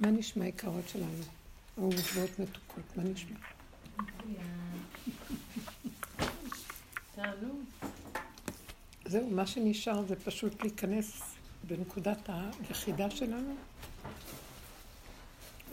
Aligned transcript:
מה 0.00 0.10
נשמע 0.10 0.46
יקרות 0.46 0.88
שלנו? 0.88 1.22
אהובות 1.78 2.38
מתוקות, 2.38 2.96
מה 2.96 3.02
נשמע? 3.02 3.36
זהו, 9.04 9.30
מה 9.30 9.46
שנשאר 9.46 10.02
זה 10.02 10.16
פשוט 10.16 10.62
להיכנס 10.62 11.22
בנקודת 11.64 12.28
היחידה 12.28 13.10
שלנו 13.10 13.54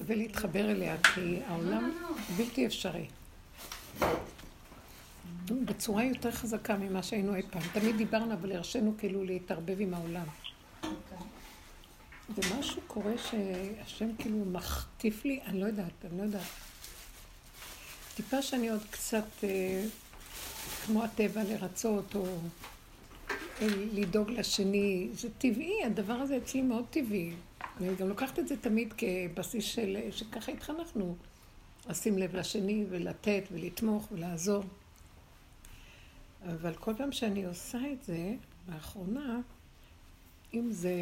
ולהתחבר 0.05 0.71
אליה, 0.71 0.97
כי 1.01 1.39
העולם 1.47 1.91
בלתי 2.37 2.65
אפשרי. 2.65 3.05
בצורה 5.65 6.03
יותר 6.03 6.31
חזקה 6.31 6.77
ממה 6.77 7.03
שהיינו 7.03 7.35
אי 7.35 7.41
פעם. 7.41 7.61
תמיד 7.73 7.97
דיברנו, 7.97 8.33
אבל 8.33 8.51
הרשינו 8.51 8.93
כאילו 8.97 9.23
להתערבב 9.23 9.75
עם 9.79 9.93
העולם. 9.93 10.25
ומשהו 12.37 12.81
קורה 12.87 13.13
שהשם 13.17 14.15
כאילו 14.17 14.45
מחטיף 14.45 15.25
לי, 15.25 15.39
אני 15.45 15.61
לא 15.61 15.65
יודעת, 15.65 16.05
אני 16.05 16.17
לא 16.17 16.23
יודעת. 16.23 16.47
טיפה 18.15 18.41
שאני 18.41 18.69
עוד 18.69 18.81
קצת 18.91 19.43
אה, 19.43 19.85
כמו 20.85 21.03
הטבע 21.03 21.43
לרצות, 21.43 22.15
או 22.15 22.25
אה, 23.61 23.67
לדאוג 23.93 24.29
לשני, 24.29 25.09
זה 25.13 25.29
טבעי, 25.37 25.83
הדבר 25.85 26.13
הזה 26.13 26.37
אצלי 26.37 26.61
מאוד 26.61 26.85
טבעי. 26.89 27.33
אני 27.77 27.95
גם 27.95 28.09
לוקחת 28.09 28.39
את 28.39 28.47
זה 28.47 28.57
תמיד 28.57 28.93
כבסיס 28.97 29.65
של, 29.65 29.97
שככה 30.11 30.51
התחנכנו, 30.51 31.15
לשים 31.89 32.17
לב 32.17 32.35
לשני 32.35 32.85
ולתת 32.89 33.43
ולתמוך 33.51 34.07
ולעזור. 34.11 34.63
אבל 36.45 36.73
כל 36.73 36.93
פעם 36.97 37.11
שאני 37.11 37.45
עושה 37.45 37.79
את 37.93 38.03
זה, 38.03 38.33
לאחרונה, 38.69 39.39
אם 40.53 40.71
זה... 40.71 40.93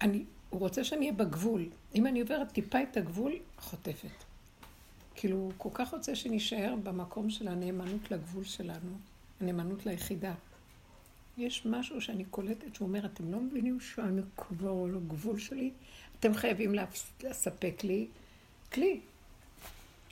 אני, 0.00 0.24
הוא 0.50 0.60
רוצה 0.60 0.84
שאני 0.84 1.00
אהיה 1.00 1.12
בגבול. 1.12 1.68
אם 1.94 2.06
אני 2.06 2.20
עוברת 2.20 2.52
טיפה 2.52 2.82
את 2.82 2.96
הגבול, 2.96 3.32
חוטפת. 3.58 4.24
כאילו, 5.14 5.36
הוא 5.36 5.52
כל 5.58 5.68
כך 5.74 5.92
רוצה 5.92 6.16
שנישאר 6.16 6.74
במקום 6.82 7.30
של 7.30 7.48
הנאמנות 7.48 8.10
לגבול 8.10 8.44
שלנו, 8.44 8.90
הנאמנות 9.40 9.86
ליחידה. 9.86 10.34
יש 11.38 11.66
משהו 11.66 12.00
שאני 12.00 12.24
קולטת 12.24 12.74
שהוא 12.74 12.88
אומר, 12.88 13.06
אתם 13.06 13.32
לא 13.32 13.40
מבינים 13.40 13.80
שאני 13.80 14.22
כבר 14.36 14.84
על 14.84 14.96
הגבול 14.96 15.38
שלי? 15.38 15.70
אתם 16.20 16.34
חייבים 16.34 16.74
לספק 17.22 17.84
לי 17.84 18.06
כלי. 18.72 19.00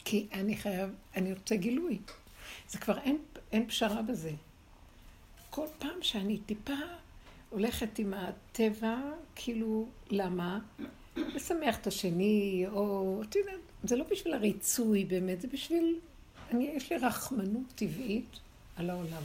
כי 0.05 0.27
אני 0.33 0.57
חייב, 0.57 0.91
אני 1.17 1.33
רוצה 1.33 1.57
גילוי. 1.57 1.98
זה 2.69 2.79
כבר 2.79 2.98
אין, 2.98 3.19
אין 3.53 3.67
פשרה 3.67 4.03
בזה. 4.03 4.33
כל 5.51 5.67
פעם 5.79 6.03
שאני 6.03 6.39
טיפה 6.39 6.73
הולכת 7.53 7.98
עם 7.98 8.14
הטבע, 8.14 9.00
כאילו, 9.34 9.89
למה? 10.11 10.58
לשמח 11.17 11.78
את 11.78 11.86
השני, 11.86 12.64
או, 12.69 13.22
את 13.22 13.36
יודעת, 13.36 13.61
זה 13.84 13.97
לא 13.97 14.05
בשביל 14.11 14.34
הריצוי 14.34 15.05
באמת, 15.05 15.41
זה 15.41 15.48
בשביל, 15.48 15.98
אני, 16.50 16.64
יש 16.64 16.92
לי 16.92 16.98
רחמנות 16.98 17.73
טבעית 17.75 18.41
על 18.77 18.91
העולם. 18.91 19.23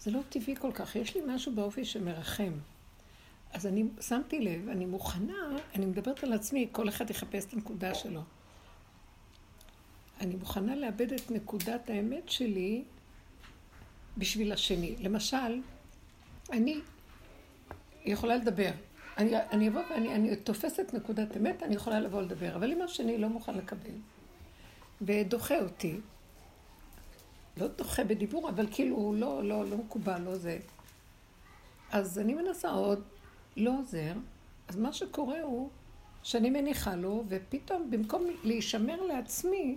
זה 0.00 0.10
לא 0.10 0.20
טבעי 0.28 0.56
כל 0.56 0.72
כך, 0.72 0.96
יש 0.96 1.16
לי 1.16 1.22
משהו 1.26 1.54
באופי 1.54 1.84
שמרחם. 1.84 2.52
אז 3.52 3.66
אני 3.66 3.84
שמתי 4.00 4.40
לב, 4.40 4.68
אני 4.68 4.86
מוכנה, 4.86 5.56
אני 5.74 5.86
מדברת 5.86 6.24
על 6.24 6.32
עצמי, 6.32 6.68
כל 6.72 6.88
אחד 6.88 7.10
יחפש 7.10 7.44
את 7.44 7.52
הנקודה 7.52 7.94
שלו. 7.94 8.22
אני 10.20 10.34
מוכנה 10.34 10.76
לאבד 10.76 11.12
את 11.12 11.30
נקודת 11.30 11.90
האמת 11.90 12.28
שלי 12.28 12.84
בשביל 14.18 14.52
השני. 14.52 14.96
למשל, 14.98 15.60
אני 16.52 16.80
יכולה 18.06 18.36
לדבר. 18.36 18.70
אני, 19.18 19.36
אני 19.36 19.68
אבוא 19.68 19.82
ואני 19.90 20.14
אני 20.14 20.36
תופסת 20.36 20.94
נקודת 20.94 21.36
אמת, 21.36 21.62
אני 21.62 21.74
יכולה 21.74 22.00
לבוא 22.00 22.22
לדבר. 22.22 22.56
אבל 22.56 22.72
אם 22.72 22.82
השני 22.82 23.18
לא 23.18 23.28
מוכן 23.28 23.54
לקבל, 23.54 23.94
ודוחה 25.02 25.58
אותי, 25.58 26.00
לא 27.56 27.66
דוחה 27.66 28.04
בדיבור, 28.04 28.48
אבל 28.48 28.66
כאילו 28.70 28.96
הוא 28.96 29.16
לא, 29.16 29.44
לא, 29.44 29.64
לא 29.64 29.76
מקובל, 29.76 30.20
לא 30.20 30.34
זה. 30.34 30.58
אז 31.92 32.18
אני 32.18 32.34
מנסה 32.34 32.70
עוד, 32.70 33.02
לא 33.56 33.78
עוזר. 33.78 34.12
אז 34.68 34.76
מה 34.76 34.92
שקורה 34.92 35.42
הוא 35.42 35.70
שאני 36.22 36.50
מניחה 36.50 36.96
לו, 36.96 37.24
ופתאום 37.28 37.90
במקום 37.90 38.26
להישמר 38.44 39.02
לעצמי, 39.02 39.76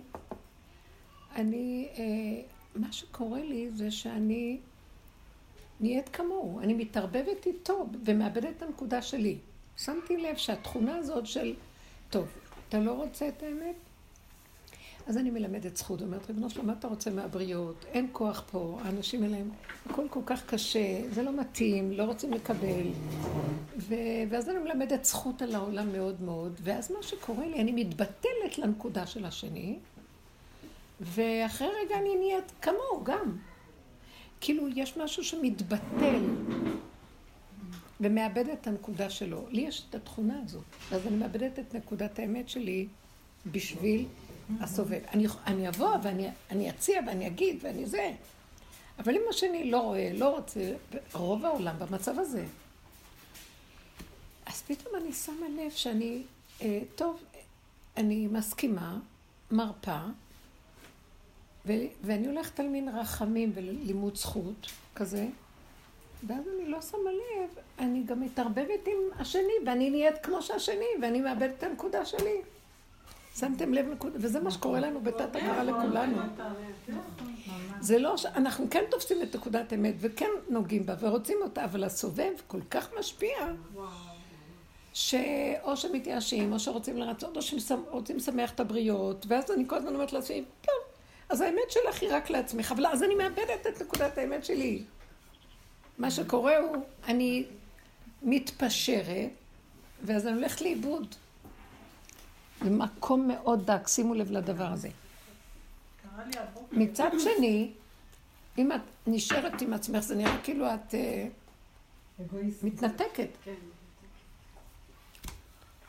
אני, 1.36 1.88
אה, 1.98 2.42
מה 2.74 2.92
שקורה 2.92 3.40
לי 3.42 3.70
זה 3.70 3.90
שאני 3.90 4.58
נהיית 5.80 6.08
כמוהו. 6.08 6.60
אני 6.60 6.74
מתערבבת 6.74 7.46
איתו 7.46 7.86
ומאבדת 8.04 8.56
את 8.56 8.62
הנקודה 8.62 9.02
שלי. 9.02 9.36
שמתי 9.76 10.16
לב 10.16 10.36
שהתכונה 10.36 10.96
הזאת 10.96 11.26
של, 11.26 11.54
טוב, 12.10 12.26
אתה 12.68 12.78
לא 12.78 12.92
רוצה 12.92 13.28
את 13.28 13.42
האמת? 13.42 13.74
אז 15.06 15.18
אני 15.18 15.30
מלמדת 15.30 15.76
זכות, 15.76 16.02
אומרת, 16.02 16.26
ריבונו 16.26 16.50
שלום, 16.50 16.66
מה 16.66 16.72
אתה 16.72 16.88
רוצה 16.88 17.10
מהבריות? 17.10 17.84
אין 17.92 18.08
כוח 18.12 18.44
פה, 18.50 18.78
האנשים 18.84 19.22
האלה, 19.22 19.36
הכל 19.90 20.06
כל 20.10 20.20
כך 20.26 20.46
קשה, 20.46 21.10
זה 21.10 21.22
לא 21.22 21.40
מתאים, 21.40 21.92
לא 21.92 22.04
רוצים 22.04 22.32
לקבל. 22.32 22.86
ו... 23.78 23.94
ואז 24.30 24.48
אני 24.48 24.58
מלמדת 24.58 25.04
זכות 25.04 25.42
על 25.42 25.54
העולם 25.54 25.92
מאוד 25.92 26.22
מאוד, 26.22 26.60
ואז 26.62 26.92
מה 26.92 27.02
שקורה 27.02 27.46
לי, 27.46 27.60
אני 27.60 27.72
מתבטלת 27.72 28.58
לנקודה 28.58 29.06
של 29.06 29.24
השני, 29.24 29.78
ואחרי 31.00 31.68
רגע 31.84 31.98
אני 31.98 32.16
נהיית 32.16 32.52
כמוהו 32.62 33.04
גם. 33.04 33.36
כאילו, 34.40 34.68
יש 34.68 34.96
משהו 34.96 35.24
שמתבטל 35.24 36.24
ומאבד 38.00 38.48
את 38.48 38.66
הנקודה 38.66 39.10
שלו. 39.10 39.46
לי 39.50 39.60
יש 39.60 39.84
את 39.90 39.94
התכונה 39.94 40.40
הזאת, 40.44 40.64
אז 40.92 41.06
אני 41.06 41.16
מאבדת 41.16 41.58
את 41.58 41.74
נקודת 41.74 42.18
האמת 42.18 42.48
שלי 42.48 42.86
בשביל 43.46 44.06
הסובב. 44.60 45.00
אני, 45.14 45.26
אני 45.46 45.68
אבוא 45.68 45.96
ואני 46.02 46.70
אציע 46.70 47.00
ואני 47.06 47.26
אגיד 47.26 47.56
ואני 47.62 47.86
זה. 47.86 48.12
אבל 48.98 49.14
אם 49.14 49.22
השני 49.30 49.70
לא 49.70 49.80
רואה, 49.80 50.10
לא 50.14 50.36
רוצה, 50.36 50.72
רוב 51.12 51.44
העולם 51.44 51.76
במצב 51.78 52.18
הזה. 52.18 52.44
אז 54.46 54.62
פתאום 54.62 54.94
אני 54.96 55.12
שמה 55.12 55.46
לב 55.58 55.70
שאני, 55.70 56.22
אה, 56.62 56.80
טוב, 56.94 57.22
אני 57.96 58.26
מסכימה, 58.26 58.98
מרפה, 59.50 60.00
ו- 61.66 61.72
ואני 62.02 62.26
הולכת 62.26 62.60
על 62.60 62.68
מין 62.68 62.88
רחמים 62.88 63.52
ולימוד 63.54 64.16
זכות 64.16 64.66
כזה, 64.94 65.26
ואז 66.26 66.44
אני 66.56 66.68
לא 66.68 66.80
שמה 66.82 67.10
לב, 67.10 67.50
אני 67.78 68.02
גם 68.02 68.20
מתערבבת 68.20 68.86
עם 68.86 69.20
השני, 69.20 69.52
ואני 69.66 69.90
נהיית 69.90 70.18
כמו 70.22 70.42
שהשני, 70.42 70.86
ואני 71.02 71.20
מאבדת 71.20 71.54
את 71.58 71.62
הנקודה 71.62 72.04
שלי. 72.04 72.40
שמתם 73.36 73.74
לב 73.74 73.86
נקודה, 73.86 74.18
וזה 74.20 74.40
מה 74.40 74.50
שקורה 74.50 74.80
לנו 74.80 75.00
בתת 75.00 75.36
הכרה 75.36 75.64
לכולנו. 75.64 76.16
זה 77.80 77.98
לא 77.98 78.16
ש... 78.16 78.26
אנחנו 78.26 78.66
כן 78.70 78.84
תופסים 78.90 79.22
את 79.22 79.36
נקודת 79.36 79.72
אמת 79.72 79.94
וכן 80.00 80.30
נוגעים 80.48 80.86
בה 80.86 80.94
ורוצים 81.00 81.38
אותה, 81.42 81.64
אבל 81.64 81.84
הסובב 81.84 82.32
כל 82.46 82.60
כך 82.70 82.88
משפיע, 82.98 83.36
שאו 84.92 85.76
שמתייאשים, 85.76 86.52
או 86.52 86.58
שרוצים 86.58 86.96
לרצות, 86.96 87.36
או 87.36 87.42
שרוצים 87.42 88.16
לשמח 88.16 88.50
את 88.50 88.60
הבריות, 88.60 89.26
ואז 89.28 89.50
אני 89.50 89.64
כל 89.66 89.76
הזמן 89.76 89.94
אומרת 89.94 90.12
לעצמי, 90.12 90.44
טוב, 90.60 90.89
אז 91.30 91.40
האמת 91.40 91.70
שלך 91.70 92.02
היא 92.02 92.10
רק 92.12 92.30
לעצמך, 92.30 92.72
אבל 92.72 92.86
אז 92.86 93.02
אני 93.02 93.14
מאבדת 93.14 93.66
את 93.68 93.82
נקודת 93.82 94.18
האמת 94.18 94.44
שלי. 94.44 94.82
מה 95.98 96.10
שקורה 96.10 96.58
הוא, 96.58 96.76
אני 97.04 97.46
מתפשרת, 98.22 99.30
ואז 100.04 100.26
אני 100.26 100.34
הולכת 100.36 100.60
לאיבוד. 100.60 101.14
זה 102.60 102.70
מקום 102.70 103.28
מאוד 103.28 103.70
דק, 103.70 103.88
שימו 103.88 104.14
לב 104.14 104.30
לדבר 104.30 104.66
הזה. 104.66 104.88
מצד 106.72 107.10
שני, 107.18 107.70
אם 108.58 108.72
את 108.72 108.80
נשארת 109.06 109.62
עם 109.62 109.72
עצמך, 109.72 110.00
זה 110.00 110.16
נראה 110.16 110.38
כאילו 110.42 110.74
את 110.74 110.94
אה, 110.94 111.28
מתנתקת. 112.62 113.28
כן. 113.44 113.54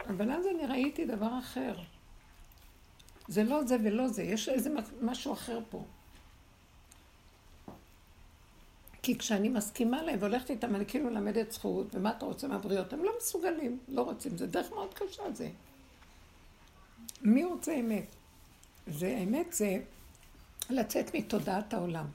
אבל 0.10 0.32
אז 0.32 0.46
אני 0.56 0.66
ראיתי 0.66 1.06
דבר 1.06 1.40
אחר. 1.40 1.74
זה 3.28 3.44
לא 3.44 3.64
זה 3.66 3.78
ולא 3.84 4.08
זה, 4.08 4.24
יש 4.24 4.50
איזה 4.50 4.70
משהו 5.02 5.34
אחר 5.34 5.60
פה. 5.70 5.84
כי 9.04 9.18
כשאני 9.18 9.50
מסכימה 9.50 10.04
להם 10.04 10.20
והולכת 10.20 10.50
איתם, 10.50 10.76
אני 10.76 10.86
כאילו 10.86 11.10
מלמדת 11.10 11.52
זכות, 11.52 11.96
ומה 11.96 12.12
אתה 12.12 12.26
רוצה 12.26 12.48
מהבריאות? 12.48 12.94
הם 12.94 13.04
לא 13.04 13.12
מסוגלים, 13.18 13.80
לא 13.88 14.02
רוצים, 14.02 14.38
זה 14.38 14.48
דרך 14.48 14.72
מאוד 14.72 14.94
קשה 14.94 15.24
זה. 15.34 15.50
מי 17.22 17.44
רוצה 17.44 17.76
אמת? 17.80 18.06
זה 18.88 19.20
אמת 19.24 19.54
זה 19.54 19.78
לצאת 20.70 21.16
מתודעת 21.16 21.74
העולם. 21.74 22.06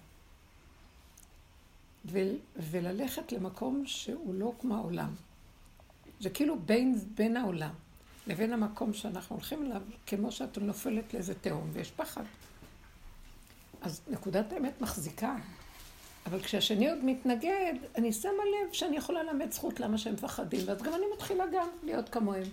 וללכת 2.56 3.32
למקום 3.32 3.86
שהוא 3.86 4.34
לא 4.34 4.52
כמו 4.60 4.76
העולם. 4.76 5.14
זה 6.20 6.30
כאילו 6.30 6.58
בין, 6.60 6.98
בין 7.14 7.36
העולם. 7.36 7.74
לבין 8.26 8.52
המקום 8.52 8.92
שאנחנו 8.92 9.36
הולכים 9.36 9.66
אליו, 9.66 9.82
כמו 10.06 10.32
שאת 10.32 10.58
נופלת 10.58 11.14
לאיזה 11.14 11.34
תהום, 11.34 11.70
ויש 11.72 11.90
פחד. 11.90 12.24
אז 13.80 14.00
נקודת 14.08 14.52
האמת 14.52 14.80
מחזיקה. 14.80 15.36
אבל 16.26 16.42
כשהשני 16.42 16.90
עוד 16.90 17.04
מתנגד, 17.04 17.74
אני 17.94 18.12
שמה 18.12 18.32
לב 18.32 18.72
שאני 18.72 18.96
יכולה 18.96 19.22
ללמד 19.22 19.52
זכות 19.52 19.80
למה 19.80 19.98
שהם 19.98 20.14
מפחדים, 20.14 20.60
ואז 20.66 20.82
גם 20.82 20.94
אני 20.94 21.04
מתחילה 21.14 21.44
גם 21.52 21.68
להיות 21.82 22.08
כמוהם. 22.08 22.46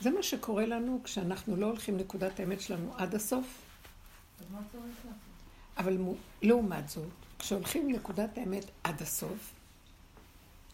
זה 0.00 0.10
מה 0.10 0.22
שקורה 0.22 0.66
לנו 0.66 1.00
כשאנחנו 1.04 1.56
לא 1.56 1.66
הולכים 1.66 1.96
נקודת 1.96 2.40
האמת 2.40 2.60
שלנו 2.60 2.94
עד 2.96 3.14
הסוף. 3.14 3.46
אבל 5.78 5.98
לעומת 6.42 6.88
זאת, 6.88 7.08
כשהולכים 7.38 7.92
נקודת 7.92 8.38
האמת 8.38 8.64
עד 8.84 9.02
הסוף, 9.02 9.52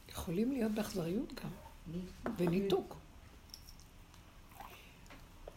יכולים 0.09 0.53
להיות 0.53 0.73
באכזריות 0.73 1.35
גם, 1.35 1.51
וניתוק. 2.39 2.97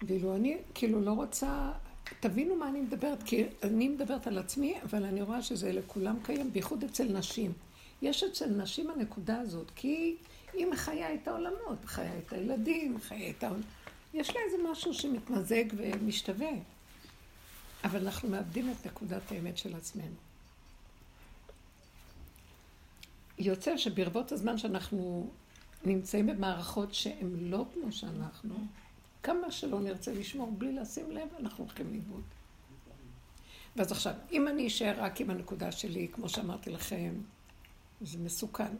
ואילו 0.07 0.35
אני 0.35 0.57
כאילו 0.73 1.01
לא 1.01 1.11
רוצה, 1.11 1.71
תבינו 2.19 2.55
מה 2.55 2.69
אני 2.69 2.81
מדברת, 2.81 3.23
כי 3.23 3.43
אני 3.63 3.89
מדברת 3.89 4.27
על 4.27 4.37
עצמי, 4.37 4.81
אבל 4.81 5.03
אני 5.03 5.21
רואה 5.21 5.41
שזה 5.41 5.71
לכולם 5.71 6.17
קיים, 6.23 6.53
בייחוד 6.53 6.83
אצל 6.83 7.17
נשים. 7.17 7.53
יש 8.01 8.23
אצל 8.23 8.45
נשים 8.45 8.89
הנקודה 8.89 9.39
הזאת, 9.39 9.71
כי 9.75 10.15
היא 10.53 10.65
מחיה 10.65 11.13
את 11.13 11.27
העולמות, 11.27 11.83
מחיה 11.83 12.17
את 12.17 12.33
הילדים, 12.33 12.95
מחיה 12.95 13.29
את 13.29 13.43
העולמות. 13.43 13.65
יש 14.13 14.29
לה 14.29 14.41
איזה 14.45 14.57
משהו 14.71 14.93
שמתמזג 14.93 15.63
ומשתווה. 15.77 16.51
אבל 17.83 18.05
אנחנו 18.05 18.29
מאבדים 18.29 18.71
את 18.71 18.87
נקודת 18.87 19.31
האמת 19.31 19.57
של 19.57 19.75
עצמנו. 19.75 20.15
יוצא 23.39 23.77
שברבות 23.77 24.31
הזמן 24.31 24.57
שאנחנו 24.57 25.29
נמצאים 25.85 26.27
במערכות 26.27 26.93
שהן 26.93 27.35
לא 27.39 27.65
כמו 27.73 27.91
שאנחנו, 27.91 28.55
כמה 29.23 29.51
שלא 29.51 29.79
נרצה 29.79 30.13
לשמור 30.13 30.51
בלי 30.57 30.71
לשים 30.71 31.11
לב, 31.11 31.27
אנחנו 31.39 31.63
הולכים 31.63 31.91
לאיבוד. 31.91 32.23
ואז 33.75 33.91
עכשיו, 33.91 34.13
אם 34.31 34.47
אני 34.47 34.67
אשאר 34.67 34.93
רק 34.97 35.21
עם 35.21 35.29
הנקודה 35.29 35.71
שלי, 35.71 36.07
כמו 36.13 36.29
שאמרתי 36.29 36.69
לכם, 36.69 37.13
זה 38.01 38.17
מסוכן. 38.17 38.75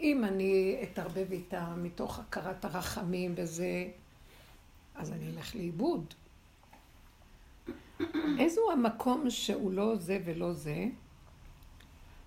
אם 0.00 0.24
אני 0.24 0.76
אתערבב 0.82 1.26
איתה 1.32 1.74
מתוך 1.76 2.18
הכרת 2.18 2.64
הרחמים 2.64 3.34
וזה, 3.36 3.88
אז 4.94 5.12
אני 5.12 5.30
אלך 5.30 5.54
לאיבוד. 5.54 6.14
איזו 8.38 8.72
המקום 8.72 9.30
שהוא 9.30 9.72
לא 9.72 9.96
זה 9.96 10.18
ולא 10.24 10.52
זה, 10.52 10.86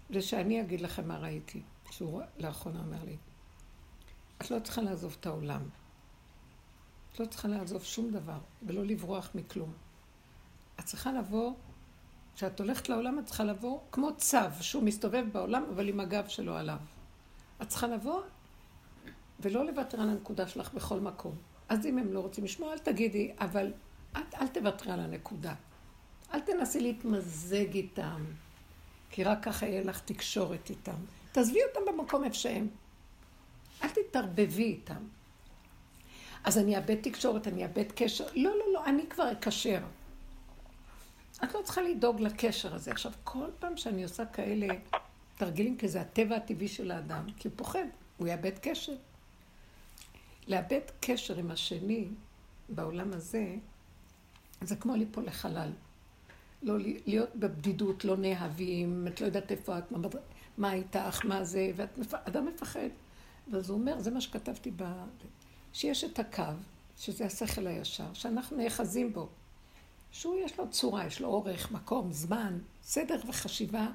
זה 0.09 0.21
שאני 0.21 0.61
אגיד 0.61 0.81
לכם 0.81 1.07
מה 1.07 1.17
ראיתי, 1.17 1.61
שהוא 1.91 2.21
לאחרונה 2.37 2.79
אומר 2.79 3.03
לי. 3.05 3.15
את 4.37 4.51
לא 4.51 4.59
צריכה 4.59 4.81
לעזוב 4.81 5.15
את 5.19 5.25
העולם. 5.25 5.61
את 7.13 7.19
לא 7.19 7.25
צריכה 7.25 7.47
לעזוב 7.47 7.83
שום 7.83 8.11
דבר, 8.11 8.37
ולא 8.63 8.85
לברוח 8.85 9.29
מכלום. 9.35 9.73
את 10.79 10.85
צריכה 10.85 11.11
לבוא, 11.11 11.53
כשאת 12.35 12.59
הולכת 12.59 12.89
לעולם, 12.89 13.19
את 13.19 13.25
צריכה 13.25 13.43
לבוא 13.43 13.79
כמו 13.91 14.09
צו, 14.17 14.37
שהוא 14.61 14.83
מסתובב 14.83 15.25
בעולם, 15.31 15.63
אבל 15.73 15.89
עם 15.89 15.99
הגב 15.99 16.27
שלו 16.27 16.55
עליו. 16.55 16.77
את 17.61 17.67
צריכה 17.67 17.87
לבוא 17.87 18.21
ולא 19.39 19.65
לוותר 19.65 20.01
על 20.01 20.09
הנקודה 20.09 20.47
שלך 20.47 20.73
בכל 20.73 20.99
מקום. 20.99 21.35
אז 21.69 21.85
אם 21.85 21.97
הם 21.97 22.13
לא 22.13 22.19
רוצים 22.19 22.43
לשמוע, 22.43 22.73
אל 22.73 22.77
תגידי, 22.77 23.31
אבל 23.39 23.73
את 24.11 24.35
אל 24.41 24.47
תוותרי 24.47 24.91
על 24.91 24.99
הנקודה. 24.99 25.53
אל 26.33 26.39
תנסי 26.39 26.79
להתמזג 26.79 27.73
איתם, 27.73 28.25
כי 29.09 29.23
רק 29.23 29.43
ככה 29.43 29.65
יהיה 29.65 29.83
לך 29.83 30.01
תקשורת 30.05 30.69
איתם. 30.69 30.95
תעזבי 31.31 31.59
אותם 31.69 31.91
במקום 31.91 32.23
איפה 32.23 32.35
שהם. 32.35 32.67
אל 33.83 33.89
תתערבבי 33.89 34.63
איתם. 34.63 35.03
אז 36.43 36.57
אני 36.57 36.77
אאבד 36.77 37.01
תקשורת, 37.01 37.47
אני 37.47 37.63
אאבד 37.63 37.91
קשר. 37.95 38.25
לא, 38.35 38.51
לא, 38.51 38.73
לא, 38.73 38.85
אני 38.85 39.07
כבר 39.09 39.31
אקשר. 39.31 39.79
את 41.43 41.53
לא 41.53 41.61
צריכה 41.63 41.81
לדאוג 41.81 42.21
לקשר 42.21 42.75
הזה. 42.75 42.91
עכשיו, 42.91 43.11
כל 43.23 43.47
פעם 43.59 43.77
שאני 43.77 44.03
עושה 44.03 44.25
כאלה 44.25 44.67
תרגילים, 45.37 45.77
כי 45.77 45.87
זה 45.87 46.01
הטבע 46.01 46.35
הטבעי 46.35 46.67
של 46.67 46.91
האדם, 46.91 47.25
כי 47.37 47.47
הוא 47.47 47.57
פוחד, 47.57 47.85
הוא 48.17 48.27
יאבד 48.27 48.59
קשר. 48.61 48.93
לאבד 50.47 50.81
קשר 50.99 51.37
עם 51.37 51.51
השני 51.51 52.07
בעולם 52.69 53.13
הזה, 53.13 53.55
זה 54.61 54.75
כמו 54.75 54.95
ליפול 54.95 55.25
לחלל. 55.25 55.71
לא 56.63 56.75
להיות 57.05 57.35
בבדידות, 57.35 58.05
לא 58.05 58.17
נאהבים, 58.17 59.07
את 59.07 59.21
לא 59.21 59.25
יודעת 59.25 59.51
איפה 59.51 59.77
את, 59.77 59.91
מה, 59.91 60.07
מה 60.57 60.73
איתך, 60.73 61.25
מה 61.25 61.43
זה, 61.43 61.71
ואדם 61.75 62.45
מפחד. 62.45 62.89
ואז 63.51 63.69
הוא 63.69 63.79
אומר, 63.79 63.99
זה 63.99 64.11
מה 64.11 64.21
שכתבתי 64.21 64.71
ב... 64.75 64.83
שיש 65.73 66.03
את 66.03 66.19
הקו, 66.19 66.43
שזה 66.97 67.25
השכל 67.25 67.67
הישר, 67.67 68.13
שאנחנו 68.13 68.57
נאחזים 68.57 69.13
בו. 69.13 69.27
שהוא 70.11 70.39
יש 70.45 70.59
לו 70.59 70.69
צורה, 70.69 71.05
יש 71.05 71.21
לו 71.21 71.27
אורך, 71.27 71.71
מקום, 71.71 72.11
זמן, 72.11 72.59
סדר 72.83 73.19
וחשיבה 73.27 73.87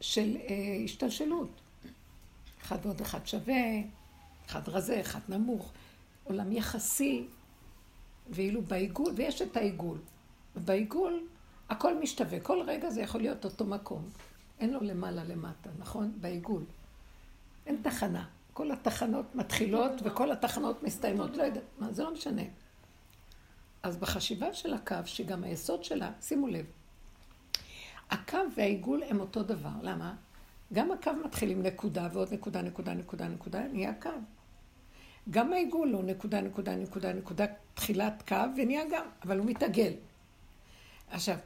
של 0.00 0.36
אה, 0.36 0.54
השתלשלות. 0.84 1.50
אחד 2.62 2.78
ועוד 2.82 3.00
אחד 3.00 3.26
שווה, 3.26 3.64
אחד 4.46 4.68
רזה, 4.68 5.00
אחד 5.00 5.20
נמוך, 5.28 5.72
עולם 6.24 6.52
יחסי, 6.52 7.26
ואילו 8.30 8.62
בעיגול, 8.62 9.12
ויש 9.16 9.42
את 9.42 9.56
העיגול. 9.56 9.98
בעיגול 10.56 11.26
הכל 11.68 11.98
משתווה, 11.98 12.40
כל 12.40 12.62
רגע 12.66 12.90
זה 12.90 13.00
יכול 13.00 13.20
להיות 13.20 13.44
אותו 13.44 13.64
מקום. 13.64 14.08
אין 14.60 14.72
לו 14.72 14.80
למעלה 14.80 15.24
למטה, 15.24 15.70
נכון? 15.78 16.12
בעיגול. 16.20 16.62
אין 17.66 17.76
תחנה. 17.82 18.24
כל 18.56 18.70
התחנות 18.70 19.34
מתחילות 19.34 19.92
וכל 20.04 20.32
התחנות 20.32 20.82
מסתיימות. 20.82 21.36
לא 21.36 21.42
יודעת, 21.42 21.62
מה, 21.78 21.92
זה 21.92 22.02
לא 22.02 22.12
משנה. 22.12 22.42
אז 23.82 23.96
בחשיבה 23.96 24.54
של 24.54 24.74
הקו, 24.74 24.96
שגם 25.04 25.44
היסוד 25.44 25.84
שלה, 25.84 26.10
שימו 26.20 26.46
לב, 26.46 26.66
הקו 28.10 28.38
והעיגול 28.56 29.02
הם 29.02 29.20
אותו 29.20 29.42
דבר. 29.42 29.70
למה? 29.82 30.14
גם 30.72 30.92
הקו 30.92 31.10
מתחיל 31.24 31.50
עם 31.50 31.62
נקודה 31.62 32.08
ועוד 32.12 32.32
נקודה, 32.32 32.62
נקודה, 32.62 32.94
נקודה, 32.94 33.28
נקודה, 33.28 33.62
נהיה 33.72 33.94
קו. 33.94 34.10
גם 35.30 35.52
העיגול 35.52 35.92
הוא 35.92 36.04
נקודה, 36.04 36.40
נקודה, 36.40 36.76
נקודה, 36.76 37.12
נקודה, 37.12 37.44
תחילת 37.74 38.22
קו, 38.28 38.36
ונהיה 38.56 38.82
גם, 38.92 39.06
אבל 39.24 39.38
הוא 39.38 39.46
מתעגל. 39.46 39.92
עכשיו, 41.10 41.36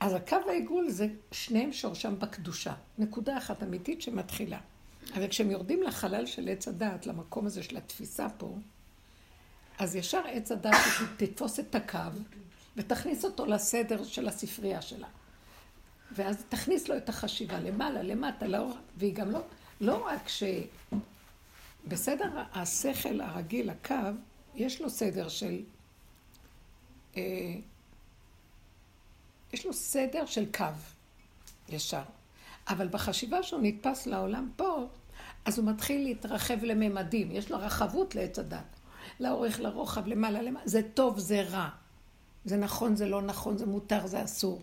אז 0.00 0.14
הקו 0.14 0.36
העיגול 0.48 0.88
זה 0.90 1.08
שניהם 1.32 1.72
שורשם 1.72 2.18
בקדושה. 2.18 2.74
נקודה 2.98 3.38
אחת 3.38 3.62
אמיתית 3.62 4.02
שמתחילה. 4.02 4.58
אבל 5.14 5.28
כשהם 5.28 5.50
יורדים 5.50 5.82
לחלל 5.82 6.26
של 6.26 6.48
עץ 6.48 6.68
הדעת, 6.68 7.06
למקום 7.06 7.46
הזה 7.46 7.62
של 7.62 7.76
התפיסה 7.76 8.26
פה, 8.38 8.54
אז 9.78 9.96
ישר 9.96 10.22
עץ 10.26 10.52
הדעת 10.52 10.74
תתפוס 11.16 11.60
את 11.60 11.74
הקו 11.74 11.98
ותכניס 12.76 13.24
אותו 13.24 13.46
לסדר 13.46 14.04
של 14.04 14.28
הספרייה 14.28 14.82
שלה. 14.82 15.08
ואז 16.12 16.44
תכניס 16.48 16.88
לו 16.88 16.96
את 16.96 17.08
החשיבה 17.08 17.60
למעלה, 17.60 18.02
למטה, 18.02 18.46
לאור, 18.46 18.76
והיא 18.96 19.14
גם 19.14 19.30
לא, 19.30 19.40
לא 19.80 20.06
רק 20.06 20.28
ש... 20.28 20.42
בסדר 21.88 22.42
השכל 22.52 23.20
הרגיל, 23.20 23.70
הקו, 23.70 23.94
יש 24.54 24.80
לו 24.80 24.90
סדר 24.90 25.28
של... 25.28 25.62
אה, 27.16 27.22
יש 29.52 29.66
לו 29.66 29.72
סדר 29.72 30.26
של 30.26 30.52
קו 30.52 30.64
ישר. 31.68 32.02
אבל 32.68 32.88
בחשיבה 32.88 33.42
שהוא 33.42 33.60
נתפס 33.62 34.06
לעולם 34.06 34.50
פה, 34.56 34.86
אז 35.48 35.58
הוא 35.58 35.66
מתחיל 35.66 36.04
להתרחב 36.04 36.64
לממדים. 36.64 37.30
יש 37.30 37.50
לו 37.50 37.58
רחבות 37.58 38.14
לעץ 38.14 38.38
הדת. 38.38 38.80
לאורך, 39.20 39.60
לרוחב, 39.60 40.06
למעלה, 40.06 40.42
למעלה. 40.42 40.68
זה 40.68 40.80
טוב, 40.94 41.18
זה 41.18 41.42
רע. 41.42 41.68
זה 42.44 42.56
נכון, 42.56 42.96
זה 42.96 43.06
לא 43.06 43.22
נכון, 43.22 43.58
זה 43.58 43.66
מותר, 43.66 44.06
זה 44.06 44.24
אסור. 44.24 44.62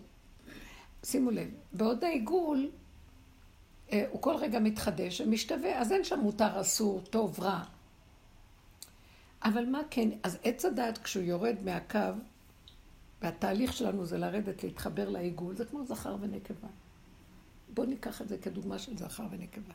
שימו 1.04 1.30
לב, 1.30 1.48
בעוד 1.72 2.04
העיגול, 2.04 2.70
אה, 3.92 4.04
הוא 4.10 4.22
כל 4.22 4.36
רגע 4.36 4.58
מתחדש 4.58 5.20
ומשתווה, 5.20 5.80
אז 5.80 5.92
אין 5.92 6.04
שם 6.04 6.20
מותר, 6.20 6.60
אסור, 6.60 7.00
טוב, 7.10 7.40
רע. 7.40 7.64
אבל 9.42 9.66
מה 9.66 9.80
כן, 9.90 10.08
אז 10.22 10.38
עץ 10.42 10.64
הדת 10.64 10.98
כשהוא 10.98 11.24
יורד 11.24 11.56
מהקו, 11.64 11.98
והתהליך 13.22 13.72
שלנו 13.72 14.06
זה 14.06 14.18
לרדת, 14.18 14.64
להתחבר 14.64 15.08
לעיגול, 15.08 15.54
זה 15.54 15.64
כמו 15.64 15.84
זכר 15.84 16.16
ונקבה. 16.20 16.68
בואו 17.74 17.86
ניקח 17.86 18.22
את 18.22 18.28
זה 18.28 18.38
כדוגמה 18.38 18.78
של 18.78 18.96
זכר 18.96 19.24
ונקבה. 19.30 19.74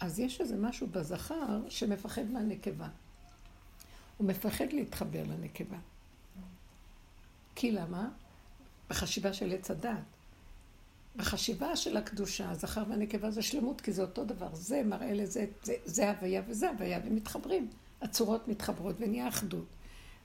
אז 0.00 0.18
יש 0.18 0.40
איזה 0.40 0.56
משהו 0.56 0.86
בזכר 0.86 1.68
שמפחד 1.68 2.24
מהנקבה. 2.30 2.88
הוא 4.16 4.26
מפחד 4.26 4.72
להתחבר 4.72 5.22
לנקבה. 5.22 5.78
כי 7.54 7.70
למה? 7.70 8.08
בחשיבה 8.90 9.32
של 9.32 9.52
עץ 9.52 9.70
הדת. 9.70 9.92
בחשיבה 11.16 11.76
של 11.76 11.96
הקדושה, 11.96 12.50
הזכר 12.50 12.84
והנקבה 12.88 13.30
זה 13.30 13.42
שלמות, 13.42 13.80
כי 13.80 13.92
זה 13.92 14.02
אותו 14.02 14.24
דבר. 14.24 14.54
זה 14.54 14.82
מראה 14.84 15.12
לזה, 15.12 15.46
זה, 15.62 15.74
זה 15.84 16.10
הוויה 16.10 16.42
וזה 16.46 16.70
הוויה, 16.70 17.00
ומתחברים. 17.04 17.68
הצורות 18.02 18.48
מתחברות 18.48 18.96
ונהיה 18.98 19.28
אחדות. 19.28 19.66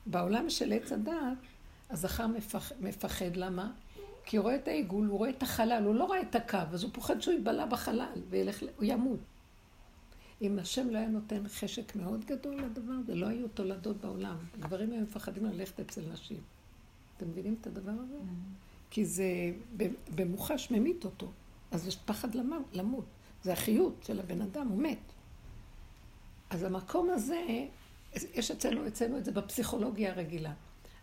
בעולם 0.06 0.50
של 0.50 0.72
עץ 0.72 0.92
הדת, 0.92 1.12
הזכר 1.90 2.26
מפח, 2.26 2.72
מפחד, 2.80 3.36
למה? 3.36 3.72
כי 4.24 4.36
הוא 4.36 4.42
רואה 4.42 4.54
את 4.54 4.68
העיגול, 4.68 5.06
הוא 5.06 5.18
רואה 5.18 5.30
את 5.30 5.42
החלל, 5.42 5.82
הוא 5.86 5.94
לא 5.94 6.04
רואה 6.04 6.20
את 6.20 6.34
הקו, 6.34 6.58
אז 6.72 6.82
הוא 6.82 6.90
פוחד 6.94 7.20
שהוא 7.20 7.34
ייבלע 7.34 7.66
בחלל 7.66 8.22
וילך, 8.30 8.62
הוא 8.76 8.84
ימות. 8.84 9.20
אם 10.42 10.58
השם 10.58 10.90
לא 10.90 10.98
היה 10.98 11.08
נותן 11.08 11.48
חשק 11.48 11.96
מאוד 11.96 12.24
גדול 12.24 12.62
לדבר, 12.62 12.94
זה 13.06 13.14
לא 13.14 13.26
היו 13.26 13.48
תולדות 13.48 13.96
בעולם. 13.96 14.36
גברים 14.60 14.92
היו 14.92 15.00
מפחדים 15.00 15.44
ללכת 15.44 15.80
אצל 15.80 16.02
נשים. 16.12 16.40
אתם 17.16 17.28
מבינים 17.28 17.56
את 17.60 17.66
הדבר 17.66 17.90
הזה? 17.90 18.16
Mm-hmm. 18.16 18.90
כי 18.90 19.04
זה 19.04 19.52
במוחש 20.14 20.70
ממית 20.70 21.04
אותו. 21.04 21.30
אז 21.70 21.86
יש 21.86 21.96
פחד 21.96 22.28
למות. 22.72 23.04
זה 23.42 23.52
החיות 23.52 24.04
של 24.06 24.20
הבן 24.20 24.40
אדם, 24.42 24.68
הוא 24.68 24.82
מת. 24.82 24.98
אז 26.50 26.62
המקום 26.62 27.10
הזה, 27.10 27.66
יש 28.14 28.50
אצלנו, 28.50 28.86
אצלנו 28.86 29.18
את 29.18 29.24
זה 29.24 29.32
בפסיכולוגיה 29.32 30.12
הרגילה. 30.12 30.52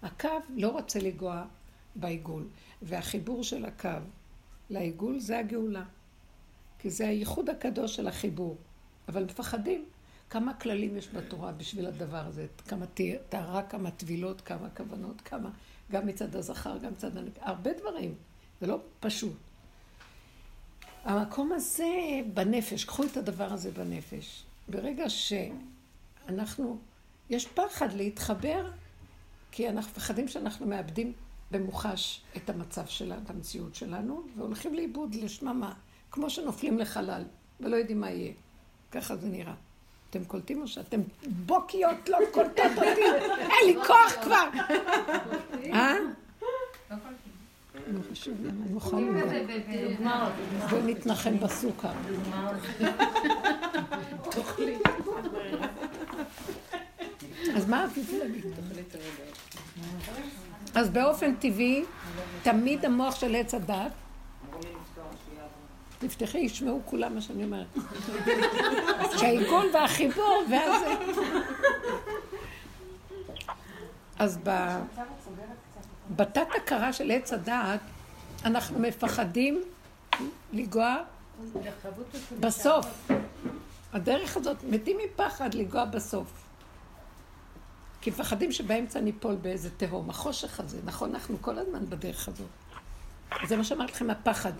הקו 0.01 0.29
לא 0.55 0.69
רוצה 0.69 0.99
לנגוע 0.99 1.45
בעיגול, 1.95 2.47
והחיבור 2.81 3.43
של 3.43 3.65
הקו 3.65 3.89
לעיגול 4.69 5.19
זה 5.19 5.39
הגאולה. 5.39 5.83
כי 6.79 6.89
זה 6.89 7.07
הייחוד 7.07 7.49
הקדוש 7.49 7.95
של 7.95 8.07
החיבור. 8.07 8.57
אבל 9.07 9.23
מפחדים. 9.23 9.85
כמה 10.29 10.53
כללים 10.53 10.97
יש 10.97 11.09
בתורה 11.13 11.51
בשביל 11.51 11.85
הדבר 11.85 12.25
הזה? 12.25 12.47
כמה 12.67 12.85
טהרה, 13.29 13.63
כמה 13.63 13.91
טבילות, 13.91 14.41
כמה 14.41 14.69
כוונות, 14.69 15.21
כמה... 15.21 15.49
גם 15.91 16.07
מצד 16.07 16.35
הזכר, 16.35 16.77
גם 16.77 16.91
מצד 16.91 17.17
הנק... 17.17 17.33
הרבה 17.41 17.71
דברים. 17.73 18.15
זה 18.61 18.67
לא 18.67 18.79
פשוט. 18.99 19.33
המקום 21.03 21.51
הזה 21.51 21.93
בנפש, 22.33 22.83
קחו 22.83 23.03
את 23.03 23.17
הדבר 23.17 23.53
הזה 23.53 23.71
בנפש. 23.71 24.43
ברגע 24.67 25.05
שאנחנו, 25.09 26.77
יש 27.29 27.47
פחד 27.47 27.93
להתחבר, 27.93 28.71
כי 29.51 29.69
אנחנו 29.69 29.91
מפחדים 29.91 30.27
שאנחנו 30.27 30.65
מאבדים 30.65 31.13
במוחש 31.51 32.21
את 32.37 32.49
המצב 32.49 32.85
שלנו, 32.85 33.21
את 33.25 33.29
המציאות 33.29 33.75
שלנו, 33.75 34.23
והולכים 34.37 34.73
לאיבוד 34.73 35.15
לשממה, 35.15 35.73
כמו 36.11 36.29
שנופלים 36.29 36.79
לחלל, 36.79 37.23
ולא 37.59 37.75
יודעים 37.75 37.99
מה 37.99 38.11
יהיה. 38.11 38.33
ככה 38.93 39.15
זה 39.15 39.27
נראה. 39.27 39.53
אתם 40.09 40.25
קולטים 40.25 40.61
או 40.61 40.67
שאתם 40.67 41.01
בוקיות 41.27 42.09
לא 42.09 42.17
קולטות 42.31 42.71
אותי? 42.77 43.01
אין 43.39 43.65
לי 43.65 43.75
כוח 43.87 44.13
כבר. 44.21 44.49
אה? 45.73 45.93
לא 47.87 47.99
חשוב, 48.11 48.33
אני 48.45 48.73
אוכל 48.75 48.99
למה. 49.99 50.29
בואי 50.69 50.81
נתנחם 50.83 51.39
בסוכר. 51.39 51.91
אז 57.55 57.69
מה 57.69 57.85
רציתי 57.85 58.19
להגיד? 58.19 58.45
אז 60.75 60.89
באופן 60.89 61.35
טבעי, 61.35 61.83
תמיד 62.43 62.85
המוח 62.85 63.15
של 63.15 63.35
עץ 63.35 63.53
הדת 63.53 63.91
תפתחי, 66.07 66.37
ישמעו 66.37 66.81
כולם 66.85 67.15
מה 67.15 67.21
שאני 67.21 67.43
אומרת. 67.43 67.67
שהעיגול 69.17 69.65
והחיבור, 69.73 70.43
ואז... 70.51 70.81
אז 74.19 74.39
בתת 76.15 76.47
הכרה 76.55 76.93
של 76.93 77.11
עץ 77.11 77.33
הדעת, 77.33 77.79
אנחנו 78.45 78.79
מפחדים 78.79 79.63
לנגוע 80.53 80.97
בסוף. 82.39 83.11
הדרך 83.93 84.37
הזאת, 84.37 84.57
מתים 84.69 84.97
מפחד 85.05 85.53
לנגוע 85.53 85.85
בסוף. 85.85 86.43
כי 88.01 88.09
מפחדים 88.09 88.51
שבאמצע 88.51 88.99
ניפול 88.99 89.35
באיזה 89.35 89.69
תהום. 89.77 90.09
החושך 90.09 90.59
הזה, 90.59 90.77
נכון, 90.85 91.09
אנחנו 91.09 91.37
כל 91.41 91.57
הזמן 91.59 91.85
בדרך 91.89 92.27
הזאת. 92.27 92.47
זה 93.47 93.57
מה 93.57 93.63
שאמרתי 93.63 93.91
לכם, 93.91 94.09
הפחד. 94.09 94.51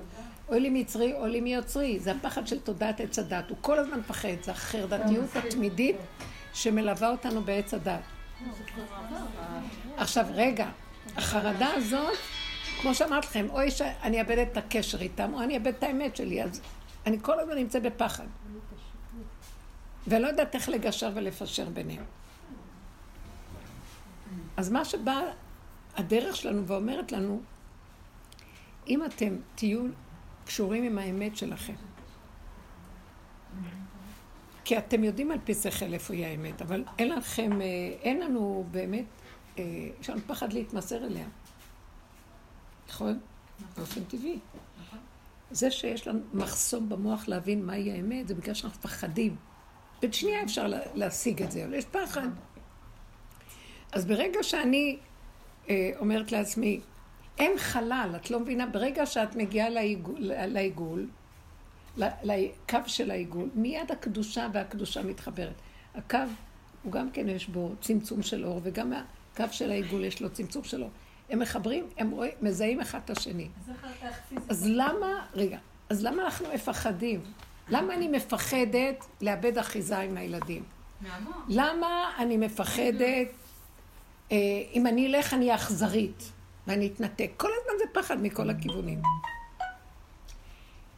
אוי 0.53 0.61
לי 0.61 0.69
מצרי, 0.69 1.13
אוי 1.13 1.31
לי 1.31 1.41
מיוצרי. 1.41 1.99
זה 1.99 2.11
הפחד 2.11 2.47
של 2.47 2.59
תודעת 2.59 2.99
עץ 2.99 3.19
הדת. 3.19 3.49
הוא 3.49 3.57
כל 3.61 3.79
הזמן 3.79 4.01
פחד. 4.07 4.29
זה 4.43 4.51
החרדתיות 4.51 5.35
התמידית 5.35 5.95
שמלווה 6.53 7.09
אותנו 7.09 7.41
בעץ 7.41 7.73
הדת. 7.73 8.01
עכשיו, 9.97 10.25
רגע, 10.33 10.69
החרדה 11.15 11.73
הזאת, 11.73 12.17
כמו 12.81 12.95
שאמרתי 12.95 13.27
לכם, 13.27 13.47
אוי 13.49 13.71
שאני 13.71 14.21
אאבד 14.21 14.37
את 14.37 14.57
הקשר 14.57 15.01
איתם, 15.01 15.33
או 15.33 15.43
אני 15.43 15.57
אאבד 15.57 15.67
את 15.67 15.83
האמת 15.83 16.15
שלי, 16.15 16.43
אז 16.43 16.61
אני 17.05 17.17
כל 17.21 17.39
הזמן 17.39 17.55
נמצא 17.55 17.79
בפחד. 17.79 18.25
ולא 20.07 20.27
יודעת 20.27 20.55
איך 20.55 20.69
לגשר 20.69 21.11
ולפשר 21.13 21.69
ביניהם. 21.69 22.03
אז 24.57 24.69
מה 24.69 24.85
שבא 24.85 25.21
הדרך 25.97 26.35
שלנו 26.35 26.67
ואומרת 26.67 27.11
לנו, 27.11 27.41
אם 28.87 29.05
אתם 29.05 29.35
תהיו 29.55 29.81
קשורים 30.45 30.83
עם 30.83 30.97
האמת 30.97 31.37
שלכם. 31.37 31.73
כי 34.65 34.77
אתם 34.77 35.03
יודעים 35.03 35.31
על 35.31 35.39
פי 35.43 35.53
שכל 35.53 35.93
איפה 35.93 36.13
היא 36.13 36.25
האמת, 36.25 36.61
אבל 36.61 36.83
אין 36.99 37.09
לכם, 37.09 37.61
אה, 37.61 37.67
אין 38.01 38.19
לנו 38.19 38.67
באמת, 38.71 39.05
אה, 39.59 39.63
יש 40.01 40.09
לנו 40.09 40.21
פחד 40.27 40.53
להתמסר 40.53 41.05
אליה. 41.05 41.25
נכון? 42.89 43.19
באופן 43.77 44.03
טבעי. 44.03 44.39
זה 45.51 45.71
שיש 45.71 46.07
לנו 46.07 46.19
מחסום 46.33 46.89
במוח 46.89 47.27
להבין 47.27 47.65
מהי 47.65 47.91
האמת, 47.91 48.27
זה 48.27 48.35
בגלל 48.35 48.53
שאנחנו 48.53 48.79
מפחדים. 48.79 49.35
בשנייה 50.01 50.43
אפשר 50.43 50.67
להשיג 50.95 51.43
את 51.43 51.51
זה, 51.51 51.65
אבל 51.65 51.73
יש 51.73 51.85
פחד. 51.85 52.27
אז 53.91 54.05
ברגע 54.05 54.43
שאני 54.43 54.97
אה, 55.69 55.91
אומרת 55.99 56.31
לעצמי, 56.31 56.79
אין 57.37 57.57
חלל, 57.57 58.09
את 58.15 58.31
לא 58.31 58.39
מבינה? 58.39 58.65
ברגע 58.65 59.05
שאת 59.05 59.35
מגיעה 59.35 59.69
לעיגול, 59.69 60.17
לעיגול 60.19 61.07
לקו 61.97 62.79
של 62.87 63.11
העיגול, 63.11 63.49
מיד 63.55 63.91
הקדושה 63.91 64.47
והקדושה 64.53 65.03
מתחברת. 65.03 65.55
הקו, 65.95 66.17
הוא 66.83 66.91
גם 66.91 67.11
כן 67.11 67.29
יש 67.29 67.47
בו 67.47 67.71
צמצום 67.81 68.21
של 68.21 68.45
אור, 68.45 68.59
וגם 68.63 68.93
הקו 69.33 69.45
של 69.51 69.71
העיגול 69.71 70.03
יש 70.03 70.21
לו 70.21 70.29
צמצום 70.29 70.63
של 70.63 70.81
אור. 70.81 70.91
הם 71.29 71.39
מחברים, 71.39 71.85
הם 71.97 72.11
רואים, 72.11 72.31
מזהים 72.41 72.81
אחד 72.81 72.99
את 73.05 73.09
השני. 73.09 73.49
אז 74.49 74.67
למה, 74.67 75.25
רגע, 75.33 75.57
אז 75.89 76.03
למה 76.03 76.23
אנחנו 76.25 76.47
מפחדים? 76.53 77.21
למה 77.69 77.93
אני 77.93 78.07
מפחדת 78.07 79.05
לאבד 79.21 79.57
אחיזה 79.57 79.99
עם 79.99 80.17
הילדים? 80.17 80.63
למה 81.49 82.11
אני 82.19 82.37
מפחדת, 82.37 83.27
אה, 84.31 84.37
אם 84.73 84.87
אני 84.87 85.07
אלך 85.07 85.33
אני 85.33 85.55
אכזרית? 85.55 86.31
ואני 86.67 86.87
אתנתק. 86.87 87.31
כל 87.37 87.49
הזמן 87.61 87.73
זה 87.79 88.01
פחד 88.01 88.21
מכל 88.21 88.49
הכיוונים. 88.49 89.01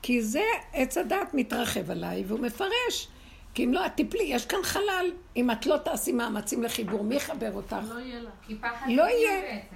כי 0.01 0.21
זה 0.21 0.43
עץ 0.73 0.97
הדת 0.97 1.33
מתרחב 1.33 1.91
עליי, 1.91 2.23
והוא 2.27 2.39
מפרש. 2.39 3.07
כי 3.53 3.65
אם 3.65 3.73
לא, 3.73 3.85
את 3.85 3.91
תפלי, 3.95 4.23
יש 4.23 4.45
כאן 4.45 4.59
חלל. 4.63 5.11
אם 5.35 5.51
את 5.51 5.65
לא 5.65 5.77
תעשי 5.77 6.11
מאמצים 6.11 6.63
לחיבור, 6.63 7.03
מי 7.03 7.15
יחבר 7.15 7.53
אותך? 7.53 7.75
לא 7.89 7.99
יהיה 7.99 8.19
לך. 8.19 8.29
כי 8.47 8.55
פחד 8.55 8.85
לא 8.89 9.03
זה 9.03 9.09
יהיה. 9.09 9.41
דמיון 9.41 9.55
בעצם. 9.55 9.75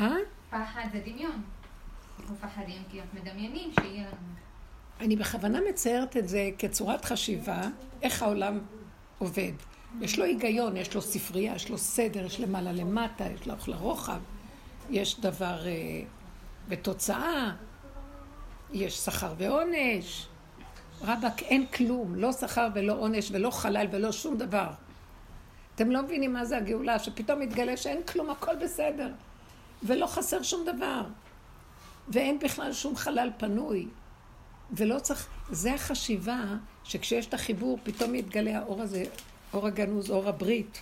אה? 0.00 0.16
פחד 0.50 0.82
זה 0.92 1.00
דמיון. 1.06 1.42
אנחנו 2.20 2.34
מפחדים 2.34 2.82
כי 2.90 3.00
אנחנו 3.00 3.20
מדמיינים 3.20 3.70
שיהיה 3.80 4.02
לנו. 4.02 4.32
אני 5.00 5.16
בכוונה 5.16 5.58
מציירת 5.70 6.16
את 6.16 6.28
זה 6.28 6.50
כצורת 6.58 7.04
חשיבה, 7.04 7.62
איך 8.02 8.22
העולם 8.22 8.58
עובד. 9.18 9.52
יש 10.00 10.18
לו 10.18 10.24
היגיון, 10.24 10.76
יש 10.76 10.94
לו 10.94 11.02
ספרייה, 11.02 11.54
יש 11.54 11.70
לו 11.70 11.78
סדר, 11.78 12.26
יש 12.26 12.40
למעלה 12.40 12.72
למטה, 12.72 13.24
יש 13.24 13.46
לו 13.46 13.54
לרוחב. 13.66 14.20
יש 14.90 15.20
דבר 15.20 15.66
אה, 15.66 16.02
בתוצאה, 16.68 17.52
יש 18.72 18.96
שכר 18.98 19.34
ועונש. 19.38 20.26
רבאק, 21.02 21.42
אין 21.42 21.66
כלום, 21.66 22.14
לא 22.14 22.32
שכר 22.32 22.68
ולא 22.74 22.92
עונש 22.92 23.30
ולא 23.30 23.50
חלל 23.50 23.86
ולא 23.92 24.12
שום 24.12 24.36
דבר. 24.36 24.70
אתם 25.74 25.90
לא 25.90 26.02
מבינים 26.02 26.32
מה 26.32 26.44
זה 26.44 26.56
הגאולה, 26.56 26.98
שפתאום 26.98 27.40
מתגלה 27.40 27.76
שאין 27.76 28.02
כלום, 28.02 28.30
הכל 28.30 28.56
בסדר. 28.56 29.10
ולא 29.82 30.06
חסר 30.06 30.42
שום 30.42 30.64
דבר. 30.66 31.02
ואין 32.08 32.38
בכלל 32.38 32.72
שום 32.72 32.96
חלל 32.96 33.30
פנוי. 33.36 33.86
ולא 34.72 34.98
צריך, 34.98 35.28
זה 35.50 35.74
החשיבה 35.74 36.40
שכשיש 36.84 37.26
את 37.26 37.34
החיבור, 37.34 37.78
פתאום 37.82 38.12
מתגלה 38.12 38.58
האור 38.58 38.82
הזה, 38.82 39.04
אור 39.54 39.66
הגנוז, 39.66 40.10
אור 40.10 40.28
הברית. 40.28 40.80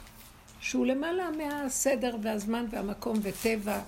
שהוא 0.61 0.87
למעלה 0.87 1.31
מהסדר 1.31 2.17
והזמן 2.23 2.67
והמקום 2.71 3.19
וטבע 3.23 3.81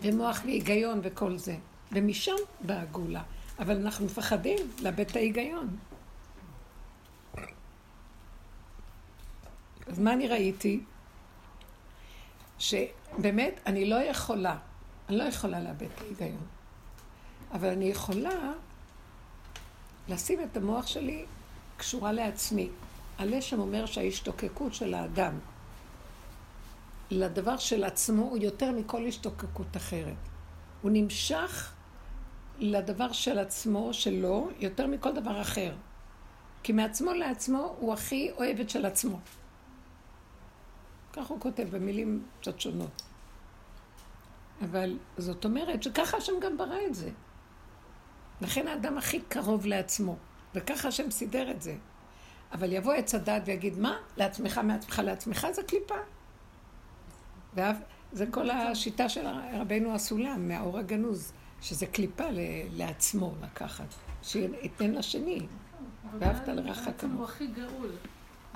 ומוח 0.00 0.40
והיגיון 0.44 1.00
וכל 1.02 1.38
זה. 1.38 1.56
ומשם 1.92 2.36
באה 2.60 2.82
הגאולה. 2.82 3.22
אבל 3.58 3.80
אנחנו 3.80 4.04
מפחדים 4.04 4.58
לאבד 4.82 5.00
את 5.00 5.16
ההיגיון. 5.16 5.76
אז 9.86 9.98
מה 9.98 10.12
אני 10.12 10.28
ראיתי? 10.28 10.80
שבאמת 12.58 13.60
אני 13.66 13.84
לא 13.86 13.96
יכולה, 13.96 14.56
אני 15.08 15.16
לא 15.16 15.22
יכולה 15.22 15.60
לאבד 15.60 15.86
את 15.96 16.00
ההיגיון. 16.00 16.46
אבל 17.52 17.68
אני 17.68 17.84
יכולה 17.84 18.52
לשים 20.08 20.40
את 20.42 20.56
המוח 20.56 20.86
שלי 20.86 21.24
קשורה 21.76 22.12
לעצמי. 22.12 22.68
הלשם 23.18 23.60
אומר 23.60 23.86
שההשתוקקות 23.86 24.74
של 24.74 24.94
האדם 24.94 25.38
לדבר 27.10 27.56
של 27.56 27.84
עצמו 27.84 28.22
הוא 28.22 28.38
יותר 28.38 28.72
מכל 28.72 29.06
השתוקקות 29.06 29.76
אחרת. 29.76 30.16
הוא 30.82 30.90
נמשך 30.94 31.72
לדבר 32.58 33.12
של 33.12 33.38
עצמו, 33.38 33.94
שלו, 33.94 34.50
יותר 34.58 34.86
מכל 34.86 35.12
דבר 35.12 35.40
אחר. 35.40 35.74
כי 36.62 36.72
מעצמו 36.72 37.12
לעצמו 37.12 37.74
הוא 37.78 37.92
הכי 37.92 38.30
אוהבת 38.38 38.70
של 38.70 38.86
עצמו. 38.86 39.20
כך 41.12 41.26
הוא 41.26 41.40
כותב 41.40 41.68
במילים 41.70 42.26
קצת 42.40 42.60
שונות. 42.60 43.02
אבל 44.64 44.98
זאת 45.18 45.44
אומרת 45.44 45.82
שככה 45.82 46.16
השם 46.16 46.32
גם 46.42 46.56
ברא 46.56 46.78
את 46.86 46.94
זה. 46.94 47.10
לכן 48.40 48.68
האדם 48.68 48.98
הכי 48.98 49.20
קרוב 49.20 49.66
לעצמו, 49.66 50.16
וככה 50.54 50.88
השם 50.88 51.10
סידר 51.10 51.50
את 51.50 51.62
זה. 51.62 51.76
אבל 52.52 52.72
יבוא 52.72 52.92
עץ 52.92 53.14
הדת 53.14 53.42
ויגיד, 53.44 53.78
מה? 53.78 53.96
לעצמך, 54.16 54.58
מעצמך, 54.58 55.02
לעצמך 55.04 55.46
זה 55.52 55.62
קליפה. 55.62 55.94
ואף, 57.54 57.76
זה 58.12 58.26
כל 58.30 58.50
השיטה 58.50 59.08
של 59.08 59.26
רבנו 59.52 59.94
הסולם, 59.94 60.48
מהאור 60.48 60.78
הגנוז, 60.78 61.32
שזה 61.60 61.86
קליפה 61.86 62.24
לעצמו 62.76 63.34
לקחת, 63.42 63.94
שייתן 64.22 64.90
לשני. 64.90 65.46
ואהבת 66.18 66.48
לרעך 66.48 66.78
כמוך. 66.78 66.92
בעצם 66.92 67.10
הוא 67.10 67.24
הכי 67.24 67.46
גאול. 67.46 67.90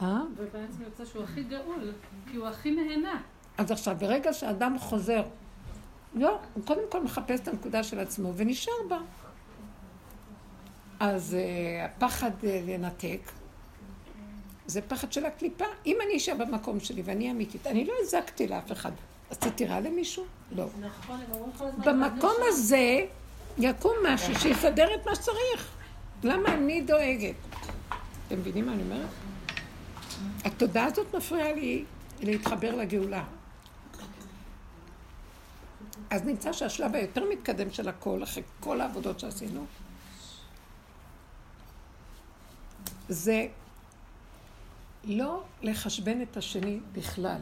אה? 0.03 0.21
ובעצם 0.37 0.83
יוצא 0.83 1.05
שהוא 1.05 1.25
הכי 1.25 1.43
גאול, 1.43 1.93
כי 2.31 2.37
הוא 2.37 2.47
הכי 2.47 2.71
נהנה. 2.71 3.23
אז 3.59 3.71
עכשיו, 3.71 3.97
ברגע 3.99 4.33
שאדם 4.33 4.79
חוזר, 4.79 5.23
לא, 6.15 6.39
הוא 6.55 6.65
קודם 6.67 6.83
כל 6.89 7.05
מחפש 7.05 7.41
את 7.41 7.49
הנקודה 7.49 7.83
של 7.83 7.99
עצמו 7.99 8.33
ונשאר 8.37 8.73
בה. 8.89 8.99
אז 11.01 11.37
uh, 11.37 11.85
הפחד 11.85 12.31
uh, 12.41 12.45
לנתק, 12.67 13.21
זה 14.73 14.83
פחד 14.83 15.13
של 15.13 15.27
הקליפה. 15.27 15.65
אם 15.87 15.99
אני 16.07 16.17
אשאר 16.17 16.35
במקום 16.35 16.81
שלי 16.81 17.03
ואני 17.05 17.31
אמיתית, 17.31 17.67
אני 17.67 17.85
לא 17.85 17.95
הזקתי 18.01 18.49
לאף 18.49 18.73
אחד. 18.73 18.93
עשיתי 19.31 19.67
רע 19.67 19.81
למישהו? 19.81 20.25
לא. 20.53 20.67
נכון. 20.81 21.21
במקום 21.85 22.35
הזה 22.49 22.99
יקום 23.59 23.93
משהו 24.09 24.35
שיסדר 24.41 24.95
את 24.95 25.07
מה 25.07 25.15
שצריך. 25.15 25.71
למה 26.25 26.55
אני 26.55 26.81
דואגת? 26.81 27.35
אתם 28.27 28.39
מבינים 28.39 28.67
מה 28.67 28.73
אני 28.73 28.83
אומרת? 28.83 29.09
התודעה 30.45 30.85
הזאת 30.85 31.15
מפריעה 31.15 31.53
לי 31.53 31.85
להתחבר 32.21 32.75
לגאולה. 32.75 33.25
אז 36.11 36.25
נמצא 36.25 36.53
שהשלב 36.53 36.95
היותר 36.95 37.25
מתקדם 37.31 37.71
של 37.71 37.89
הכל, 37.89 38.23
אחרי 38.23 38.43
כל 38.61 38.81
העבודות 38.81 39.21
שעשינו, 39.21 39.65
זה 43.09 43.47
לא 45.05 45.43
לחשבן 45.63 46.23
את 46.23 46.37
השני 46.37 46.81
בכלל. 46.93 47.41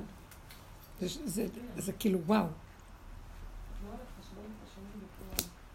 זה, 1.01 1.29
זה, 1.29 1.47
זה 1.77 1.93
כאילו 1.93 2.19
וואו. 2.27 2.47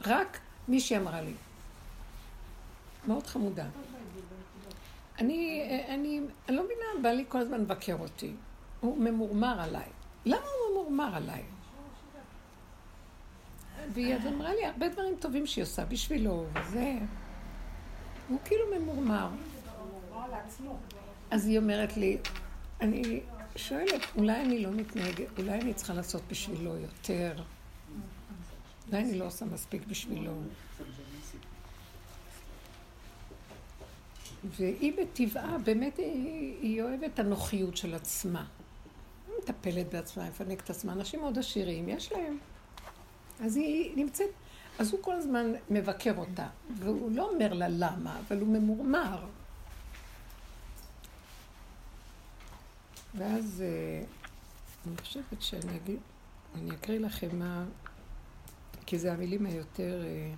רק 0.05 0.39
מישהי 0.67 0.97
אמרה 0.97 1.21
לי, 1.21 1.33
מאוד 3.07 3.27
חמודה. 3.27 3.65
אני, 5.19 5.63
אני, 5.87 6.21
אני 6.49 6.55
לא 6.55 6.63
מבינה, 6.63 6.85
בא 7.01 7.09
לי 7.09 7.25
כל 7.27 7.37
הזמן 7.37 7.61
לבקר 7.61 7.95
אותי. 7.99 8.33
הוא 8.79 8.97
ממורמר 8.97 9.61
עליי. 9.61 9.89
למה 10.25 10.37
הוא 10.37 10.71
ממורמר 10.71 11.15
עליי? 11.15 11.43
והיא 13.93 14.15
אז 14.15 14.27
אמרה 14.27 14.53
לי 14.53 14.65
הרבה 14.65 14.89
דברים 14.89 15.15
טובים 15.19 15.47
שהיא 15.47 15.63
עושה 15.63 15.85
בשבילו, 15.85 16.45
וזה... 16.53 16.93
הוא 18.27 18.39
כאילו 18.45 18.65
ממורמר. 18.79 19.29
אז 21.35 21.47
היא 21.47 21.57
אומרת 21.57 21.97
לי, 21.97 22.17
אני 22.81 23.21
שואלת, 23.55 24.01
אולי 24.17 24.41
אני 24.41 24.63
לא 24.63 24.71
מתנהגת, 24.71 25.39
אולי 25.39 25.61
אני 25.61 25.73
צריכה 25.73 25.93
לעשות 25.93 26.21
בשבילו 26.29 26.77
יותר? 26.77 27.43
אולי 28.87 29.03
אני 29.03 29.19
לא 29.19 29.25
עושה 29.25 29.45
מספיק 29.45 29.87
בשבילו? 29.87 30.31
והיא 34.43 34.93
בטבעה, 34.97 35.57
באמת 35.57 35.97
היא, 35.97 36.55
היא 36.61 36.81
אוהבת 36.81 37.13
את 37.13 37.19
הנוחיות 37.19 37.77
של 37.77 37.95
עצמה. 37.95 38.45
היא 39.27 39.35
מטפלת 39.43 39.93
בעצמה, 39.93 40.29
מפנק 40.29 40.61
את 40.61 40.69
עצמה. 40.69 40.93
אנשים 40.93 41.19
מאוד 41.19 41.39
עשירים, 41.39 41.89
יש 41.89 42.11
להם. 42.11 42.37
אז 43.39 43.55
היא 43.55 43.91
נמצאת, 43.95 44.29
אז 44.79 44.91
הוא 44.91 45.01
כל 45.01 45.13
הזמן 45.13 45.51
מבקר 45.69 46.13
אותה, 46.17 46.47
והוא 46.79 47.11
לא 47.11 47.29
אומר 47.29 47.53
לה 47.53 47.67
למה, 47.69 48.19
אבל 48.27 48.39
הוא 48.39 48.47
ממורמר. 48.47 49.25
ואז 53.17 53.63
אה, 53.65 54.05
אני 54.87 54.97
חושבת 54.97 55.41
שאני 55.41 55.75
אגיד, 55.75 55.99
אני 56.55 56.71
אקריא 56.71 56.99
לכם 56.99 57.39
מה, 57.39 57.63
כי 58.85 58.99
זה 58.99 59.13
המילים 59.13 59.45
היותר... 59.45 60.01
אה, 60.05 60.33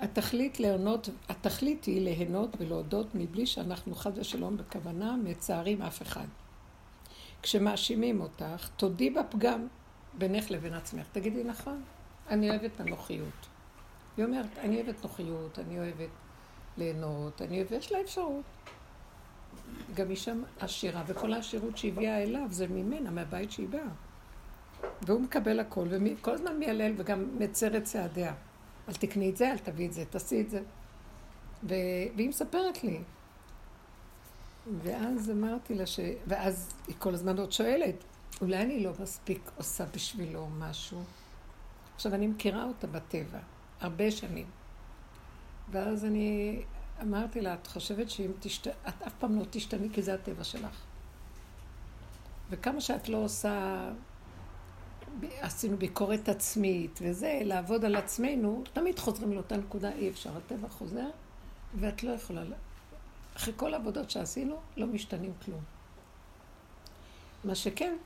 התכלית, 0.00 0.60
להונות, 0.60 1.08
התכלית 1.28 1.84
היא 1.84 2.00
ליהנות 2.00 2.56
ולהודות 2.58 3.06
מבלי 3.14 3.46
שאנחנו 3.46 3.94
חס 3.94 4.12
ושלום 4.16 4.56
בכוונה 4.56 5.16
מצערים 5.24 5.82
אף 5.82 6.02
אחד. 6.02 6.26
כשמאשימים 7.42 8.20
אותך, 8.20 8.68
תודי 8.76 9.10
בפגם 9.10 9.66
בינך 10.18 10.50
לבין 10.50 10.74
עצמך. 10.74 11.06
תגידי 11.12 11.44
נכון, 11.44 11.82
אני 12.28 12.50
אוהבת 12.50 12.80
אנוכיות. 12.80 13.46
היא 14.16 14.24
אומרת, 14.24 14.58
אני 14.58 14.76
אוהבת 14.76 15.02
נוחיות, 15.02 15.58
אני 15.58 15.78
אוהבת 15.78 16.08
ליהנות, 16.76 17.42
אני 17.42 17.56
אוהבת, 17.56 17.70
יש 17.70 17.92
לה 17.92 18.00
אפשרות. 18.00 18.44
גם 19.94 20.10
אישה 20.10 20.32
עשירה, 20.60 21.02
וכל 21.06 21.32
העשירות 21.32 21.76
שהביאה 21.76 22.22
אליו 22.22 22.46
זה 22.50 22.66
ממנה, 22.68 23.10
מהבית 23.10 23.52
שהיא 23.52 23.68
באה. 23.68 23.88
והוא 25.02 25.20
מקבל 25.20 25.60
הכל, 25.60 25.86
וכל 25.90 26.30
הזמן 26.34 26.58
מיילל 26.58 26.92
וגם 26.96 27.38
מצר 27.38 27.76
את 27.76 27.84
צעדיה. 27.84 28.34
אל 28.88 28.94
תקני 28.94 29.30
את 29.30 29.36
זה, 29.36 29.50
אל 29.52 29.58
תביא 29.58 29.88
את 29.88 29.92
זה, 29.92 30.04
תעשי 30.04 30.40
את 30.40 30.50
זה. 30.50 30.62
ו... 31.62 31.74
והיא 32.16 32.28
מספרת 32.28 32.84
לי. 32.84 33.00
ואז 34.82 35.30
אמרתי 35.30 35.74
לה 35.74 35.86
ש... 35.86 36.00
ואז 36.26 36.74
היא 36.86 36.94
כל 36.98 37.14
הזמן 37.14 37.38
עוד 37.38 37.52
שואלת, 37.52 38.04
אולי 38.40 38.62
אני 38.62 38.84
לא 38.84 38.92
מספיק 39.00 39.50
עושה 39.56 39.84
בשבילו 39.94 40.48
משהו? 40.58 41.02
עכשיו, 41.94 42.14
אני 42.14 42.26
מכירה 42.26 42.64
אותה 42.64 42.86
בטבע, 42.86 43.38
הרבה 43.80 44.10
שנים. 44.10 44.46
ואז 45.70 46.04
אני 46.04 46.62
אמרתי 47.02 47.40
לה, 47.40 47.54
את 47.54 47.66
חושבת 47.66 48.10
שאם 48.10 48.30
תשת... 48.40 48.66
את 48.66 49.02
אף 49.06 49.12
פעם 49.18 49.38
לא 49.38 49.44
תשתני 49.50 49.88
כי 49.92 50.02
זה 50.02 50.14
הטבע 50.14 50.44
שלך. 50.44 50.80
וכמה 52.50 52.80
שאת 52.80 53.08
לא 53.08 53.16
עושה 53.16 53.90
עשינו 55.40 55.76
ביקורת 55.76 56.28
עצמית 56.28 56.98
וזה, 57.02 57.40
לעבוד 57.44 57.84
על 57.84 57.96
עצמנו, 57.96 58.62
תמיד 58.72 58.98
חוזרים 58.98 59.32
לאותה 59.32 59.56
נקודה, 59.56 59.92
אי 59.92 60.08
אפשר. 60.08 60.36
הטבע 60.36 60.68
חוזר, 60.68 61.08
ואת 61.74 62.02
לא 62.02 62.10
יכולה... 62.10 62.42
אחרי 63.36 63.54
כל 63.56 63.74
העבודות 63.74 64.10
שעשינו, 64.10 64.56
לא 64.76 64.86
משתנים 64.86 65.32
כלום. 65.44 65.60
מה 67.44 67.54
שכן, 67.54 67.96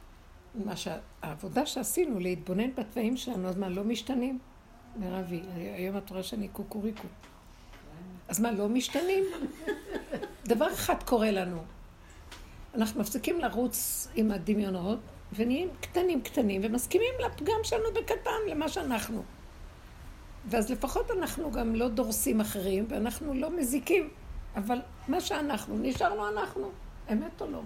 מה 0.54 0.76
שהעבודה 0.76 1.66
שעשינו, 1.66 2.18
להתבונן 2.18 2.74
בתוואים 2.74 3.16
שלנו, 3.16 3.48
אז 3.48 3.56
מה, 3.56 3.68
לא 3.68 3.84
משתנים? 3.84 4.38
מירבי, 4.96 5.40
היום 5.76 5.96
את 5.96 6.10
רואה 6.10 6.22
שאני 6.22 6.48
קוקוריקו. 6.48 7.08
אז 8.28 8.40
מה, 8.40 8.52
לא 8.52 8.68
משתנים? 8.68 9.24
דבר 10.44 10.72
אחד 10.72 11.02
קורה 11.02 11.30
לנו. 11.30 11.62
אנחנו 12.74 13.00
מפסיקים 13.00 13.40
לרוץ 13.40 14.08
עם 14.14 14.30
הדמיונות, 14.30 14.98
ונהיים 15.32 15.68
קטנים 15.80 16.22
קטנים, 16.22 16.60
ומסכימים 16.64 17.14
לפגם 17.26 17.58
שלנו 17.62 17.84
בקטן, 17.94 18.30
למה 18.50 18.68
שאנחנו. 18.68 19.22
ואז 20.50 20.70
לפחות 20.70 21.10
אנחנו 21.10 21.50
גם 21.50 21.74
לא 21.74 21.88
דורסים 21.88 22.40
אחרים, 22.40 22.86
ואנחנו 22.88 23.34
לא 23.34 23.50
מזיקים. 23.50 24.10
אבל 24.56 24.78
מה 25.08 25.20
שאנחנו, 25.20 25.78
נשארנו 25.78 26.28
אנחנו. 26.28 26.70
אמת 27.12 27.40
או 27.40 27.46
לא? 27.50 27.62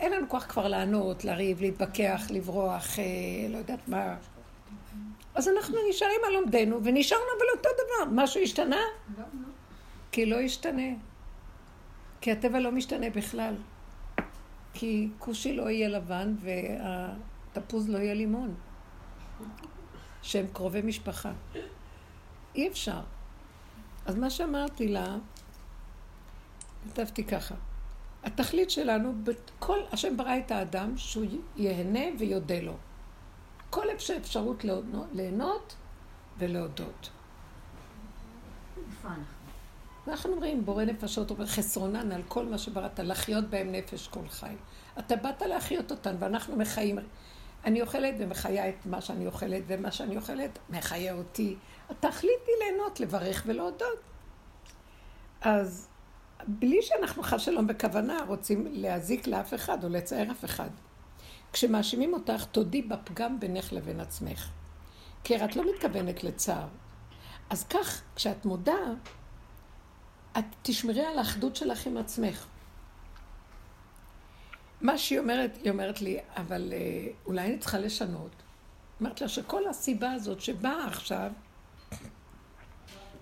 אין 0.00 0.12
לנו 0.12 0.28
כוח 0.28 0.44
כבר 0.44 0.68
לענות, 0.68 1.24
לריב, 1.24 1.60
להתווכח, 1.60 2.22
לברוח, 2.30 2.98
אה, 2.98 3.04
לא 3.48 3.58
יודעת 3.58 3.88
מה. 3.88 4.16
אז 5.34 5.48
אנחנו 5.48 5.76
נשארים 5.90 6.20
על 6.26 6.34
עומדנו, 6.34 6.84
ונשארנו 6.84 7.24
אבל 7.38 7.46
אותו 7.56 7.68
דבר. 7.74 8.22
משהו 8.22 8.42
השתנה? 8.42 8.80
כי 10.12 10.26
לא 10.26 10.40
השתנה. 10.40 10.92
כי 12.20 12.32
הטבע 12.32 12.60
לא 12.60 12.72
משתנה 12.72 13.10
בכלל. 13.10 13.54
כי 14.74 15.08
כושי 15.18 15.52
לא 15.52 15.70
יהיה 15.70 15.88
לבן 15.88 16.34
והתפוז 16.40 17.88
לא 17.88 17.98
יהיה 17.98 18.14
לימון, 18.14 18.54
שהם 20.22 20.46
קרובי 20.52 20.82
משפחה. 20.82 21.32
אי 22.54 22.68
אפשר. 22.68 23.00
אז 24.06 24.16
מה 24.16 24.30
שאמרתי 24.30 24.88
לה, 24.88 25.16
כתבתי 26.84 27.24
ככה, 27.24 27.54
התכלית 28.24 28.70
שלנו, 28.70 29.12
כל 29.58 29.78
השם 29.92 30.16
ברא 30.16 30.38
את 30.38 30.50
האדם 30.50 30.96
שהוא 30.96 31.24
ייהנה 31.56 32.04
ויודה 32.18 32.60
לו. 32.60 32.76
כל 33.70 33.86
אפשרות 34.16 34.64
ליהנות 35.12 35.76
ולהודות. 36.38 37.10
אנחנו 40.08 40.32
אומרים, 40.32 40.64
בורא 40.64 40.84
נפשות 40.84 41.30
אומר 41.30 41.46
חסרונן 41.46 42.12
על 42.12 42.22
כל 42.28 42.46
מה 42.46 42.58
שבראת, 42.58 43.00
לחיות 43.00 43.44
בהם 43.50 43.72
נפש 43.72 44.08
כל 44.08 44.28
חי. 44.28 44.54
אתה 44.98 45.16
באת 45.16 45.42
להחיות 45.42 45.90
אותן, 45.90 46.16
ואנחנו 46.18 46.56
מחיים. 46.56 46.98
אני 47.64 47.82
אוכלת 47.82 48.14
ומחיה 48.18 48.68
את 48.68 48.86
מה 48.86 49.00
שאני 49.00 49.26
אוכלת, 49.26 49.62
ומה 49.66 49.92
שאני 49.92 50.16
אוכלת 50.16 50.58
מחיה 50.70 51.14
אותי. 51.14 51.56
התכלית 51.90 52.40
היא 52.46 52.54
ליהנות, 52.58 53.00
לברך 53.00 53.42
ולהודות. 53.46 53.98
אז 55.40 55.88
בלי 56.46 56.82
שאנחנו 56.82 57.22
חס 57.22 57.40
שלום 57.40 57.66
בכוונה 57.66 58.18
רוצים 58.26 58.66
להזיק 58.70 59.26
לאף 59.26 59.54
אחד 59.54 59.84
או 59.84 59.88
לצייר 59.88 60.32
אף 60.32 60.44
אחד. 60.44 60.70
כשמאשימים 61.52 62.14
אותך, 62.14 62.44
תודי 62.52 62.82
בפגם 62.82 63.40
בינך 63.40 63.72
לבין 63.72 64.00
עצמך. 64.00 64.48
כי 65.24 65.44
את 65.44 65.56
לא 65.56 65.64
מתכוונת 65.74 66.24
לצער. 66.24 66.68
אז 67.50 67.64
כך, 67.64 68.02
כשאת 68.16 68.44
מודה, 68.44 68.78
את 70.38 70.44
תשמרי 70.62 71.04
על 71.04 71.18
האחדות 71.18 71.56
שלך 71.56 71.86
עם 71.86 71.96
עצמך. 71.96 72.46
מה 74.80 74.98
שהיא 74.98 75.18
אומרת, 75.18 75.58
היא 75.62 75.70
אומרת 75.70 76.00
לי, 76.00 76.18
אבל 76.36 76.72
אה, 76.72 76.78
אולי 77.26 77.46
אני 77.46 77.58
צריכה 77.58 77.78
לשנות. 77.78 78.30
אמרת 79.02 79.20
לה 79.20 79.28
שכל 79.28 79.68
הסיבה 79.68 80.12
הזאת 80.12 80.40
שבאה 80.40 80.86
עכשיו, 80.86 81.30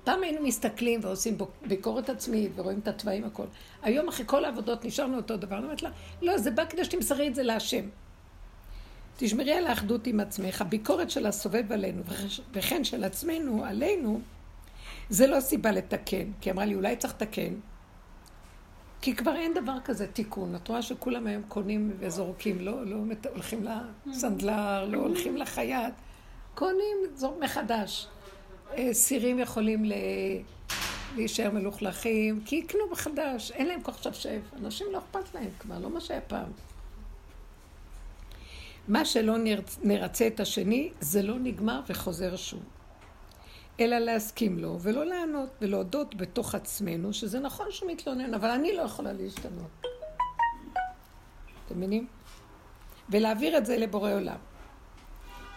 פעם 0.04 0.22
היינו 0.22 0.42
מסתכלים 0.42 1.00
ועושים 1.02 1.38
ביקורת 1.66 2.10
עצמית 2.10 2.52
ורואים 2.54 2.78
את 2.78 2.88
התוואים 2.88 3.24
הכל. 3.24 3.46
היום 3.82 4.08
אחרי 4.08 4.26
כל 4.26 4.44
העבודות 4.44 4.84
נשארנו 4.84 5.16
אותו 5.16 5.36
דבר. 5.36 5.56
אני 5.56 5.64
אומרת 5.64 5.82
לה, 5.82 5.90
לא, 6.22 6.38
זה 6.38 6.50
בא 6.50 6.64
כדי 6.64 6.84
שתמסרי 6.84 7.28
את 7.28 7.34
זה 7.34 7.42
להשם. 7.42 7.88
תשמרי 9.16 9.52
על 9.52 9.66
האחדות 9.66 10.06
עם 10.06 10.20
עצמך. 10.20 10.60
הביקורת 10.60 11.10
של 11.10 11.26
הסובב 11.26 11.72
עלינו, 11.72 12.02
וכן 12.52 12.84
של 12.84 13.04
עצמנו, 13.04 13.64
עלינו, 13.64 14.20
זה 15.10 15.26
לא 15.26 15.40
סיבה 15.40 15.70
לתקן. 15.70 16.32
כי 16.40 16.50
אמרה 16.50 16.64
לי, 16.64 16.74
אולי 16.74 16.96
צריך 16.96 17.14
לתקן. 17.14 17.54
כי 19.00 19.16
כבר 19.16 19.36
אין 19.36 19.54
דבר 19.54 19.76
כזה 19.84 20.06
תיקון. 20.06 20.54
את 20.54 20.68
רואה 20.68 20.82
שכולם 20.82 21.26
היום 21.26 21.42
קונים 21.48 21.92
וזורקים, 21.98 22.60
לא, 22.60 22.86
לא 22.86 22.96
הולכים 23.32 23.66
לסנדלר, 24.06 24.84
לא 24.84 24.98
הולכים 24.98 25.36
לחייט. 25.36 25.94
קונים 26.54 26.96
זור, 27.14 27.38
מחדש. 27.40 28.08
אה, 28.76 28.94
סירים 28.94 29.38
יכולים 29.38 29.84
ל... 29.84 29.92
להישאר 31.16 31.50
מלוכלכים, 31.50 32.40
כי 32.44 32.56
יקנו 32.56 32.80
מחדש, 32.92 33.50
אין 33.50 33.66
להם 33.66 33.82
כוח 33.82 34.02
שפשף. 34.02 34.40
אנשים 34.56 34.86
לא 34.92 34.98
אכפת 34.98 35.34
להם 35.34 35.50
כבר, 35.58 35.78
לא 35.78 35.90
מה 35.90 36.00
שהיה 36.00 36.20
פעם. 36.20 36.48
מה 38.88 39.04
שלא 39.04 39.38
נרצ... 39.38 39.78
נרצה 39.82 40.26
את 40.26 40.40
השני, 40.40 40.90
זה 41.00 41.22
לא 41.22 41.38
נגמר 41.38 41.80
וחוזר 41.88 42.36
שוב. 42.36 42.62
אלא 43.80 43.98
להסכים 43.98 44.58
לו, 44.58 44.78
ולא 44.80 45.06
לענות, 45.06 45.48
ולהודות 45.60 46.14
בתוך 46.14 46.54
עצמנו, 46.54 47.12
שזה 47.12 47.40
נכון 47.40 47.66
שהוא 47.70 47.90
מתלונן, 47.90 48.34
אבל 48.34 48.50
אני 48.50 48.76
לא 48.76 48.82
יכולה 48.82 49.12
להשתנות. 49.12 49.86
אתם 51.66 51.76
מבינים? 51.76 52.06
ולהעביר 53.10 53.58
את 53.58 53.66
זה 53.66 53.76
לבורא 53.76 54.12
עולם. 54.12 54.36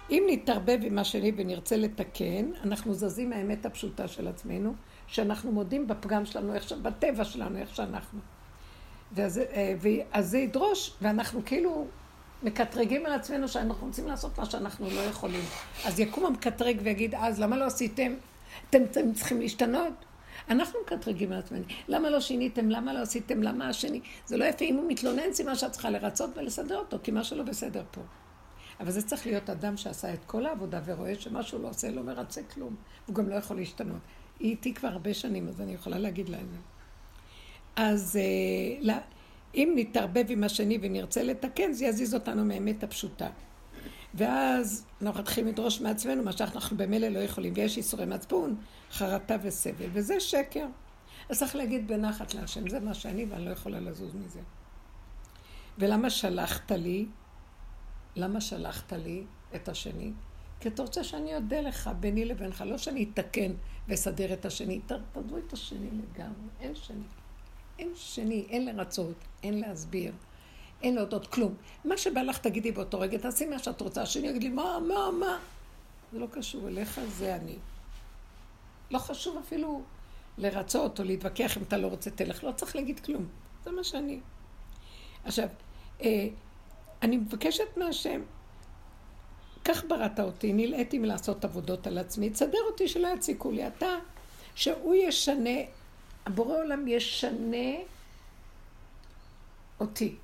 אם 0.10 0.24
נתערבב 0.28 0.80
עם 0.82 1.00
השני 1.00 1.32
ונרצה 1.36 1.78
לתקן, 1.78 2.52
אנחנו 2.64 2.94
זזים 2.94 3.30
מהאמת 3.30 3.66
הפשוטה 3.66 4.08
של 4.08 4.28
עצמנו, 4.28 4.74
שאנחנו 5.08 5.52
מודים 5.52 5.88
בפגם 5.88 6.26
שלנו, 6.26 6.54
איך 6.54 6.70
ש... 6.70 6.74
בטבע 6.74 7.26
שלנו, 7.26 7.58
איך 7.58 7.76
שאנחנו. 7.76 8.20
ואז, 9.12 9.38
אה, 9.38 10.22
זה 10.22 10.38
ידרוש, 10.38 10.94
ואנחנו 11.02 11.42
כאילו 11.46 11.88
מקטרגים 12.44 13.06
על 13.06 13.14
עצמנו 13.14 13.48
שאנחנו 13.48 13.88
רוצים 13.88 14.08
לעשות 14.08 14.38
מה 14.38 14.46
שאנחנו 14.46 14.90
לא 14.90 15.00
יכולים. 15.00 15.42
אז 15.86 16.00
יקום 16.00 16.26
המקטרג 16.26 16.80
ויגיד, 16.84 17.16
אז 17.16 17.40
למה 17.40 17.58
לא 17.58 17.66
עשיתם? 17.66 18.14
אתם, 18.70 18.84
אתם 18.84 19.14
צריכים 19.14 19.42
להשתנות. 19.42 19.94
אנחנו 20.50 20.80
מקטרגים 20.86 21.32
על 21.32 21.40
עצמנו. 21.40 21.64
למה 21.88 22.10
לא 22.10 22.20
שיניתם? 22.20 22.70
למה 22.70 22.94
לא 22.94 23.00
עשיתם? 23.00 23.44
למה 23.44 23.70
השני? 23.70 24.02
זה 24.26 24.38
לא 24.38 24.46
יפה. 24.46 24.66
אם 24.66 24.76
הוא 24.76 24.92
מתלונן, 24.92 25.34
סימן 25.34 25.56
שאת 25.56 25.72
צריכה 25.72 25.90
לרצות 25.90 26.38
ולסדר 26.38 26.78
אותו, 26.78 26.98
כי 27.04 27.12
משהו 27.12 27.38
לא 27.38 27.44
בסדר 27.44 27.84
פה. 27.92 28.02
אבל 28.80 28.92
זה 28.92 29.02
צריך 29.02 29.26
להיות 29.26 29.50
אדם 29.50 29.78
שעשה 29.78 30.14
את 30.14 30.26
כל 30.26 30.46
העבודה 30.46 30.82
ורואה 30.86 31.16
שמשהו 31.16 31.62
לא 31.62 31.70
עושה, 31.70 31.92
לא 31.92 32.04
מרצה 32.04 32.42
כלום. 32.44 32.76
הוא 33.06 33.16
גם 33.16 33.30
לא 33.30 33.36
יכול 33.36 33.58
להשתנות. 33.58 34.02
היא 34.40 34.52
איתי 34.52 34.74
כבר 34.74 34.88
הרבה 34.88 35.14
שנים, 35.14 35.48
אז 35.48 35.62
אני 35.62 35.74
יכולה 35.74 35.98
להגיד 35.98 36.30
להם. 36.30 36.48
אז 37.76 38.20
אה, 38.22 38.84
אם 39.56 39.74
נתערבב 39.76 40.26
עם 40.30 40.44
השני 40.44 40.78
ונרצה 40.82 41.24
לתקן, 41.24 41.74
זה 41.74 41.86
יזיז 41.86 42.14
אותנו 42.14 42.46
מהאמת 42.46 42.84
הפשוטה. 42.84 43.30
ואז 44.14 44.86
אנחנו 45.02 45.20
מתחילים 45.20 45.48
לדרוש 45.48 45.82
מעצמנו 45.82 46.24
מה 46.24 46.32
שאנחנו 46.32 46.78
במילא 46.78 47.08
לא 47.08 47.20
יכולים, 47.20 47.54
ויש 47.56 47.78
איסורי 47.78 48.06
מצפון, 48.06 48.56
חרטה 48.92 49.36
וסבל, 49.42 49.90
וזה 49.94 50.20
שקר. 50.20 50.66
אז 51.30 51.40
צריך 51.40 51.56
להגיד 51.56 51.88
בנחת 51.88 52.34
להשם, 52.34 52.70
זה 52.70 52.80
מה 52.80 52.94
שאני 52.94 53.26
ואני 53.26 53.46
לא 53.46 53.50
יכולה 53.50 53.80
לזוז 53.80 54.16
מזה. 54.16 54.40
ולמה 55.78 56.10
שלחת 56.10 56.72
לי? 56.72 57.06
למה 58.16 58.42
שלחת 58.42 58.94
לי 58.94 59.24
את 59.56 59.70
השני? 59.70 60.12
כי 60.60 60.70
אתה 60.70 60.82
רוצה 60.82 61.04
שאני 61.04 61.36
אודה 61.36 61.62
לך 61.62 61.90
ביני 62.00 62.26
לבינך, 62.26 62.64
לא 62.68 62.78
שאני 62.78 63.10
אתקן 63.14 63.52
ואסדר 63.88 64.34
את 64.34 64.46
השני, 64.46 64.80
תרדו 64.86 65.38
את 65.38 65.54
השני 65.54 65.90
לגמרי, 65.92 66.50
אין 66.60 66.76
שני. 66.76 67.04
אין 67.80 67.92
שני, 67.96 68.46
אין 68.50 68.66
לרצות, 68.66 69.16
אין 69.44 69.60
להסביר, 69.60 70.14
אין 70.82 70.96
להודות 70.96 71.28
כלום. 71.28 71.54
מה 71.86 71.98
שבא 71.98 72.22
לך 72.22 72.38
תגידי 72.38 72.72
באותו 72.72 73.00
רגע, 73.00 73.18
תעשי 73.18 73.46
מה 73.46 73.60
שאת 73.60 73.82
רוצה, 73.82 74.02
השני 74.02 74.28
יגיד 74.28 74.44
לי, 74.44 74.50
מה, 74.50 74.80
מה, 74.88 75.12
מה? 75.20 75.40
זה 76.14 76.20
לא 76.20 76.28
קשור 76.32 76.68
אליך, 76.68 77.00
זה 77.08 77.36
אני. 77.36 77.56
לא 78.92 79.00
חשוב 79.00 79.38
אפילו 79.38 79.82
לרצות 80.38 81.00
או 81.00 81.04
להתווכח 81.04 81.58
אם 81.58 81.64
אתה 81.64 81.78
לא 81.78 81.88
רוצה, 81.88 82.10
תלך. 82.10 82.44
לא 82.44 82.52
צריך 82.52 82.76
להגיד 82.76 83.00
כלום. 83.00 83.28
זה 83.64 83.72
מה 83.72 83.84
שאני. 83.84 84.20
עכשיו, 85.24 85.48
אה, 86.02 86.28
אני 87.02 87.18
מבקשת 87.18 87.78
מהשם, 87.78 88.22
כך 89.66 89.84
בראת 89.88 90.20
אותי, 90.20 90.54
נלאיתי 90.54 91.00
מלעשות 91.00 91.46
עבודות 91.46 91.88
על 91.88 91.98
עצמי, 91.98 92.30
תסדר 92.30 92.60
אותי 92.72 92.88
שלא 92.88 93.08
יציקו 93.08 93.52
לי. 93.52 93.68
אתה, 93.68 93.96
שהוא 94.56 94.96
ישנה 94.96 95.60
הבורא 96.26 96.58
עולם 96.58 96.88
ישנה 96.88 97.76
אותי. 99.80 100.16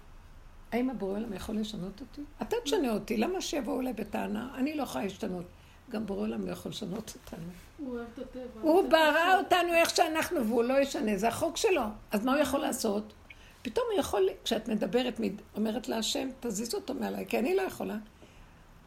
האם 0.72 0.90
הבורא 0.90 1.18
עולם 1.18 1.34
יכול 1.34 1.56
לשנות 1.56 2.02
אותי? 2.02 2.22
אתה 2.42 2.56
תשנה 2.64 2.92
אותי, 2.92 3.18
למה 3.18 3.42
שיבואו 3.42 3.82
אליי 3.82 3.94
בטענה? 3.94 4.50
אני 4.56 4.74
לא 4.74 4.84
יכולה 4.84 5.04
להשתנות. 5.04 5.46
גם 5.90 6.06
בורא 6.06 6.22
עולם 6.22 6.48
לא 6.48 6.52
יכול 6.52 6.70
לשנות 6.70 7.14
אותנו. 7.16 7.46
הוא 7.78 7.96
אוהב 7.96 8.08
את 8.14 8.20
הטבע. 8.20 8.62
הוא 8.62 8.90
ברא 8.90 9.40
אותנו 9.40 9.74
איך 9.74 9.90
שאנחנו, 9.90 10.48
והוא 10.48 10.64
לא 10.64 10.80
ישנה, 10.80 11.18
זה 11.18 11.28
החוק 11.28 11.58
שלו. 11.58 11.82
אז 12.12 12.26
מה 12.26 12.34
הוא 12.34 12.42
יכול 12.42 12.60
לעשות? 12.60 13.14
פתאום 13.62 13.86
הוא 13.92 14.00
יכול, 14.00 14.30
כשאת 14.44 14.68
מדברת, 14.68 15.20
אומרת 15.56 15.88
להשם, 15.88 16.30
תזיז 16.40 16.76
אותו 16.76 16.94
מעליי, 16.94 17.26
כי 17.26 17.40
אני 17.40 17.56
לא 17.56 17.62
יכולה. 17.62 17.98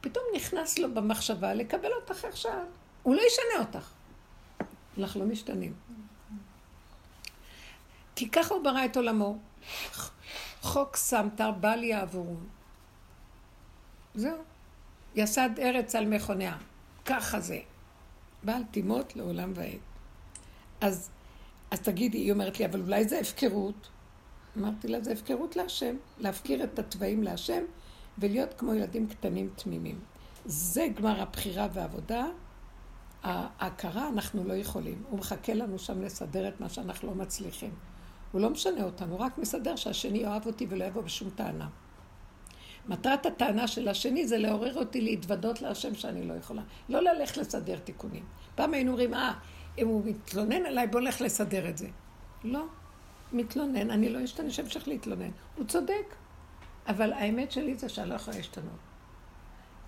פתאום 0.00 0.24
נכנס 0.36 0.78
לו 0.78 0.94
במחשבה 0.94 1.54
לקבל 1.54 1.90
אותך 1.92 2.26
שאת. 2.34 2.52
הוא 3.02 3.14
לא 3.14 3.22
ישנה 3.26 3.66
אותך. 3.66 3.90
אנחנו 4.98 5.20
לא 5.20 5.26
משתנים. 5.26 5.72
כי 8.16 8.30
ככה 8.30 8.54
הוא 8.54 8.64
ברא 8.64 8.84
את 8.84 8.96
עולמו. 8.96 9.38
חוק 10.62 10.96
שמת 10.96 11.40
בל 11.60 11.82
יעבורו. 11.82 12.36
זהו. 14.14 14.38
יסד 15.14 15.50
ארץ 15.58 15.94
על 15.94 16.06
מכוניה. 16.06 16.56
ככה 17.04 17.40
זה. 17.40 17.58
בעל 18.42 18.62
תימות 18.70 19.16
לעולם 19.16 19.52
ועד. 19.54 19.78
אז, 20.80 21.10
אז 21.70 21.80
תגידי, 21.80 22.18
היא 22.18 22.32
אומרת 22.32 22.58
לי, 22.58 22.66
אבל 22.66 22.80
אולי 22.80 23.08
זה 23.08 23.20
הפקרות. 23.20 23.88
אמרתי 24.58 24.88
לה, 24.88 25.00
זה 25.00 25.12
הפקרות 25.12 25.56
להשם. 25.56 25.96
להפקיר 26.18 26.64
את 26.64 26.78
התוואים 26.78 27.22
להשם 27.22 27.62
ולהיות 28.18 28.54
כמו 28.54 28.74
ילדים 28.74 29.08
קטנים 29.08 29.50
תמימים. 29.56 30.00
זה 30.44 30.86
גמר 30.94 31.22
הבחירה 31.22 31.68
והעבודה. 31.72 32.26
ההכרה 33.22 34.08
אנחנו 34.08 34.44
לא 34.44 34.52
יכולים. 34.52 35.02
הוא 35.10 35.18
מחכה 35.18 35.54
לנו 35.54 35.78
שם 35.78 36.02
לסדר 36.02 36.48
את 36.48 36.60
מה 36.60 36.68
שאנחנו 36.68 37.08
לא 37.08 37.14
מצליחים. 37.14 37.70
הוא 38.32 38.40
לא 38.40 38.50
משנה 38.50 38.84
אותנו, 38.84 39.12
הוא 39.12 39.20
רק 39.20 39.38
מסדר 39.38 39.76
שהשני 39.76 40.18
יאהב 40.18 40.46
אותי 40.46 40.66
ולא 40.68 40.84
יבוא 40.84 41.02
בשום 41.02 41.30
טענה. 41.30 41.68
מטרת 42.88 43.26
הטענה 43.26 43.66
של 43.66 43.88
השני 43.88 44.26
זה 44.26 44.38
לעורר 44.38 44.78
אותי 44.78 45.00
להתוודות 45.00 45.62
להשם 45.62 45.94
שאני 45.94 46.28
לא 46.28 46.34
יכולה. 46.34 46.62
לא 46.88 47.00
ללכת 47.00 47.36
לסדר 47.36 47.78
תיקונים. 47.78 48.24
פעם 48.54 48.74
היינו 48.74 48.90
אומרים, 48.90 49.14
אה, 49.14 49.32
אם 49.78 49.88
הוא 49.88 50.02
מתלונן 50.04 50.66
עליי, 50.66 50.86
בוא 50.86 51.00
נלך 51.00 51.20
לסדר 51.20 51.68
את 51.68 51.78
זה. 51.78 51.88
לא, 52.44 52.66
מתלונן, 53.32 53.90
אני 53.90 54.08
לא 54.08 54.24
אשתנה, 54.24 54.50
שאמשיך 54.50 54.88
להתלונן. 54.88 55.30
הוא 55.56 55.66
צודק. 55.66 56.14
אבל 56.88 57.12
האמת 57.12 57.52
שלי 57.52 57.74
זה 57.74 57.88
שאני 57.88 58.10
לא 58.10 58.14
יכולה 58.14 58.36
להשתנות. 58.36 58.87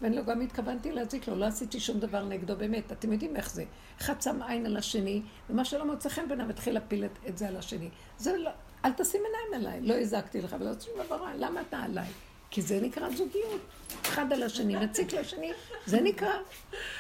ואני 0.03 0.17
לא 0.17 0.23
גם 0.23 0.41
התכוונתי 0.41 0.93
להזיק 0.93 1.29
לו, 1.29 1.37
לא 1.37 1.45
עשיתי 1.45 1.81
שום 1.81 2.01
דבר 2.01 2.25
נגדו, 2.25 2.57
באמת. 2.57 2.93
אתם 2.93 3.13
יודעים 3.13 3.37
איך 3.37 3.51
זה. 3.51 3.65
אחד 4.01 4.23
שם 4.23 4.43
עין 4.43 4.67
על 4.67 4.77
השני, 4.77 5.23
ומה 5.51 5.65
שלא 5.65 5.87
מוצא 5.87 6.09
חן 6.09 6.29
ביניהם 6.29 6.51
התחיל 6.51 6.75
להפיל 6.75 7.05
את, 7.05 7.19
את 7.29 7.39
זה 7.39 7.49
על 7.49 7.57
השני. 7.57 7.89
זה 8.19 8.37
לא, 8.37 8.51
אל 8.85 8.93
תשים 8.93 9.21
עיניים 9.25 9.67
עליי, 9.67 9.81
לא 9.89 10.01
הזקתי 10.01 10.41
לך 10.41 10.57
ולא 10.61 10.71
עשיתי 10.71 10.91
דבר 11.07 11.17
רע, 11.17 11.31
למה 11.39 11.61
אתה 11.61 11.79
עליי? 11.79 12.09
כי 12.51 12.63
זה 12.63 12.81
נקרא 12.81 13.11
זוגיות. 13.11 13.61
אחד 14.03 14.33
על 14.33 14.43
השני, 14.43 14.77
מציק 14.77 15.15
לשני, 15.15 15.53
זה 15.87 16.01
נקרא. 16.01 16.33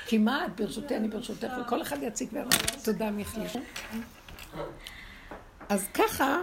כי 0.06 0.18
מה 0.18 0.46
את 0.46 0.56
ברשותי, 0.56 0.96
אני 0.96 1.08
ברשותך, 1.08 1.52
וכל 1.60 1.82
אחד 1.82 2.02
יציק 2.02 2.28
ויאמר, 2.32 2.50
תודה 2.84 3.10
מיכלי. 3.10 3.44
אז 5.68 5.86
ככה, 5.94 6.40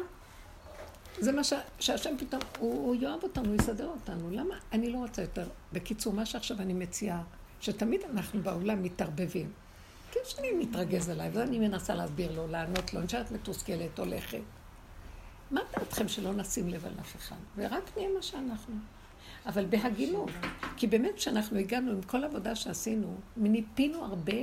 זה 1.20 1.32
מה 1.32 1.44
ש... 1.44 1.54
שהשם 1.80 2.16
פתאום, 2.20 2.42
הוא, 2.60 2.88
הוא 2.88 2.96
יאהב 2.96 3.24
אותנו, 3.24 3.46
הוא 3.46 3.56
יסדר 3.56 3.88
אותנו. 3.88 4.30
למה? 4.32 4.56
אני 4.74 4.90
לא 4.90 4.98
רוצה 4.98 5.22
יותר. 5.22 5.48
בקיצור, 5.74 6.14
מה 6.14 6.26
שעכשיו 6.26 6.62
אני 6.62 6.74
מציעה, 6.74 7.24
שתמיד 7.62 8.02
אנחנו 8.14 8.42
בעולם 8.42 8.84
מתערבבים. 8.84 9.52
כי 10.12 10.20
השני 10.26 10.52
מתרגז 10.52 11.10
עליי, 11.10 11.30
ואני 11.34 11.60
מנסה 11.60 11.96
להסביר 11.96 12.32
לו, 12.32 12.48
לענות 12.48 12.94
לו, 12.94 13.00
אני 13.00 13.06
נשארת 13.06 13.32
מתוסכלת, 13.32 14.00
הולכת. 14.00 14.42
מה 15.52 15.62
דעתכם 15.78 16.08
שלא 16.08 16.34
נשים 16.34 16.68
לב 16.68 16.86
על 16.86 16.94
אף 17.02 17.16
אחד? 17.16 17.36
ורק 17.58 17.84
נהיה 17.98 18.10
מה 18.16 18.22
שאנחנו. 18.22 18.76
אבל 19.46 19.66
בהגינות. 19.66 20.30
כי 20.78 20.88
באמת 20.88 21.16
כשאנחנו 21.16 21.58
הגענו 21.58 21.92
עם 21.92 22.02
כל 22.02 22.24
העבודה 22.24 22.56
שעשינו, 22.56 23.16
ניפינו 23.38 24.06
הרבה 24.06 24.34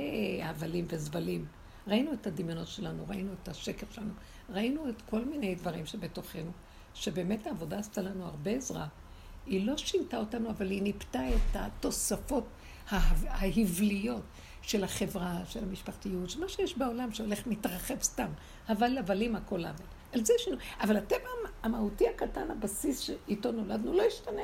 הבלים 0.43 0.85
וזבלים. 0.89 1.45
ראינו 1.87 2.13
את 2.13 2.27
הדמיונות 2.27 2.67
שלנו, 2.67 3.05
ראינו 3.07 3.31
את 3.41 3.47
השקר 3.47 3.87
שלנו, 3.91 4.13
ראינו 4.49 4.89
את 4.89 5.01
כל 5.09 5.25
מיני 5.25 5.55
דברים 5.55 5.85
שבתוכנו, 5.85 6.51
שבאמת 6.95 7.47
העבודה 7.47 7.79
עשתה 7.79 8.01
לנו 8.01 8.25
הרבה 8.25 8.51
עזרה. 8.51 8.87
היא 9.45 9.67
לא 9.67 9.77
שינתה 9.77 10.17
אותנו, 10.17 10.49
אבל 10.49 10.71
היא 10.71 10.81
ניפתה 10.81 11.29
את 11.29 11.55
התוספות 11.55 12.43
ההבליות 12.89 14.23
של 14.61 14.83
החברה, 14.83 15.39
של 15.47 15.63
המשפחתיות, 15.63 16.29
של 16.29 16.39
מה 16.39 16.49
שיש 16.49 16.77
בעולם 16.77 17.11
שהולך 17.11 17.47
מתרחב 17.47 18.01
סתם. 18.01 18.29
אבל 18.69 18.97
הבלים 18.97 19.35
הכל 19.35 19.65
אבל. 19.65 19.85
על 20.13 20.25
זה 20.25 20.33
שלנו. 20.37 20.57
אבל 20.81 20.97
הטבע 20.97 21.29
המהותי 21.63 22.07
הקטן, 22.07 22.51
הבסיס 22.51 22.99
שאיתו 22.99 23.51
נולדנו, 23.51 23.93
לא 23.93 24.03
ישתנה. 24.03 24.41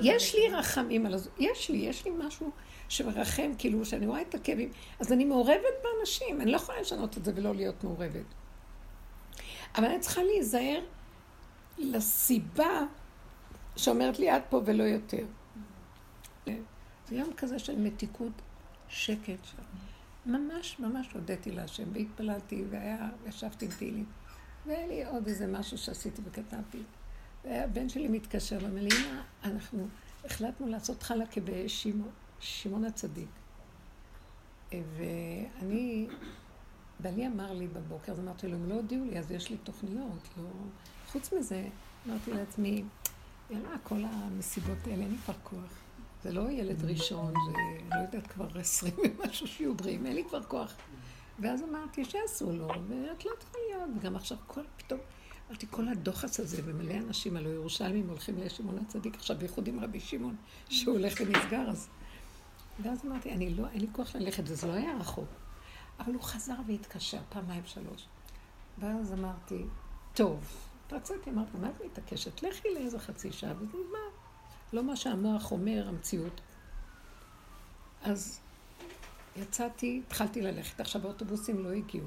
יש 0.00 0.34
לי 0.34 0.48
רחמים 0.48 1.06
על 1.06 1.14
הזו, 1.14 1.30
יש 1.38 1.70
לי, 1.70 1.78
יש 1.78 2.04
לי 2.04 2.10
משהו 2.18 2.50
שמרחם, 2.88 3.52
כאילו, 3.58 3.84
שאני 3.84 4.06
רואה 4.06 4.22
את 4.22 4.34
הכאבים, 4.34 4.72
אז 5.00 5.12
אני 5.12 5.24
מעורבת 5.24 5.74
באנשים, 5.82 6.40
אני 6.40 6.50
לא 6.50 6.56
יכולה 6.56 6.80
לשנות 6.80 7.18
את 7.18 7.24
זה 7.24 7.32
ולא 7.34 7.54
להיות 7.54 7.84
מעורבת. 7.84 8.24
אבל 9.76 9.84
אני 9.84 10.00
צריכה 10.00 10.22
להיזהר 10.22 10.80
לסיבה 11.78 12.80
שאומרת 13.76 14.18
לי 14.18 14.30
עד 14.30 14.42
פה 14.48 14.60
ולא 14.64 14.82
יותר. 14.82 15.24
זה 17.08 17.16
יום 17.16 17.32
כזה 17.36 17.58
של 17.58 17.78
מתיקות, 17.78 18.32
שקט. 18.88 19.46
ממש 20.26 20.78
ממש 20.78 21.12
הודיתי 21.12 21.50
להשם, 21.50 21.84
והתפללתי, 21.92 22.64
והיה, 22.70 23.08
ישבתי 23.26 23.64
עם 23.64 23.70
תהילים. 23.70 24.04
והיה 24.66 24.86
לי 24.86 25.04
עוד 25.04 25.26
איזה 25.26 25.46
משהו 25.46 25.78
שעשיתי 25.78 26.22
וכתבתי. 26.24 26.82
והבן 27.44 27.88
שלי 27.88 28.08
מתקשר 28.08 28.58
ואומר 28.62 28.82
לי, 28.82 28.88
אמא, 28.88 29.20
אנחנו 29.44 29.88
החלטנו 30.24 30.66
לעשות 30.66 31.02
חלקה 31.02 31.40
בשמעון 31.40 32.84
הצדיק. 32.84 33.28
ואני, 34.70 36.08
בעלי 37.02 37.26
אמר 37.26 37.52
לי 37.52 37.66
בבוקר, 37.66 38.12
אז 38.12 38.20
אמרתי 38.20 38.48
לו, 38.48 38.56
אם 38.56 38.68
לא 38.68 38.74
הודיעו 38.74 39.04
לי, 39.04 39.18
אז 39.18 39.30
יש 39.30 39.50
לי 39.50 39.56
תוכניות. 39.56 40.28
לא... 40.36 40.48
חוץ 41.08 41.32
מזה, 41.32 41.68
אמרתי 42.06 42.30
לעצמי, 42.32 42.84
יאללה, 43.50 43.78
כל 43.82 44.02
המסיבות 44.04 44.78
האלה, 44.84 45.02
אין 45.02 45.10
לי 45.10 45.16
כבר 45.24 45.34
כוח. 45.42 45.78
זה 46.22 46.32
לא 46.32 46.50
ילד 46.50 46.84
ראשון, 46.84 47.34
זה 47.46 47.52
לא 47.90 48.00
יודעת 48.00 48.26
כבר 48.26 48.48
עשרים 48.58 48.94
ומשהו 49.18 49.46
שיהיו 49.46 49.74
בריאים, 49.74 50.06
אין 50.06 50.14
לי 50.14 50.24
כבר 50.28 50.42
כוח. 50.42 50.74
ואז 51.38 51.62
אמרתי 51.62 52.04
שיעשו 52.04 52.52
לו, 52.52 52.68
ואת 52.68 53.24
לא 53.24 53.30
צריכה 53.38 53.58
להיות, 53.68 53.90
וגם 53.98 54.16
עכשיו 54.16 54.38
כל 54.46 54.60
פתאום, 54.76 55.00
אמרתי, 55.48 55.66
כל 55.70 55.88
הדוחס 55.88 56.40
הזה, 56.40 56.62
ומלא 56.64 56.94
אנשים, 56.94 57.36
הלוא 57.36 57.52
ירושלמים 57.52 58.08
הולכים 58.08 58.38
לשמעון 58.38 58.78
הצדיק, 58.78 59.14
עכשיו 59.14 59.36
בייחוד 59.38 59.68
עם 59.68 59.80
רבי 59.80 60.00
שמעון, 60.00 60.36
שהוא 60.68 60.94
הולך 60.94 61.20
ונסגר, 61.20 61.70
אז... 61.70 61.88
ואז 62.82 63.04
אמרתי, 63.06 63.32
אני 63.32 63.54
לא, 63.54 63.68
אין 63.68 63.80
לי 63.80 63.86
כוח 63.92 64.16
ללכת, 64.16 64.42
וזה 64.46 64.66
לא 64.66 64.72
היה 64.72 64.96
רחוק. 64.96 65.41
אבל 66.04 66.14
הוא 66.14 66.22
חזר 66.22 66.54
והתקשר 66.66 67.20
פעמיים 67.28 67.62
שלוש. 67.66 68.06
ואז 68.78 69.12
אמרתי, 69.12 69.64
טוב, 70.14 70.44
רציתי, 70.92 71.30
אמרתי, 71.30 71.58
מה 71.58 71.68
את 71.70 71.80
מתעקשת? 71.84 72.42
לכי 72.42 72.68
לאיזה 72.74 72.98
חצי 72.98 73.32
שעה, 73.32 73.52
וזה 73.56 73.64
נגמר. 73.66 74.08
לא 74.72 74.84
מה 74.84 74.96
שהמוח 74.96 75.52
אומר, 75.52 75.88
המציאות. 75.88 76.40
אז 78.02 78.40
יצאתי, 79.36 80.02
התחלתי 80.06 80.42
ללכת. 80.42 80.80
עכשיו 80.80 81.02
האוטובוסים 81.04 81.64
לא 81.64 81.70
הגיעו. 81.70 82.06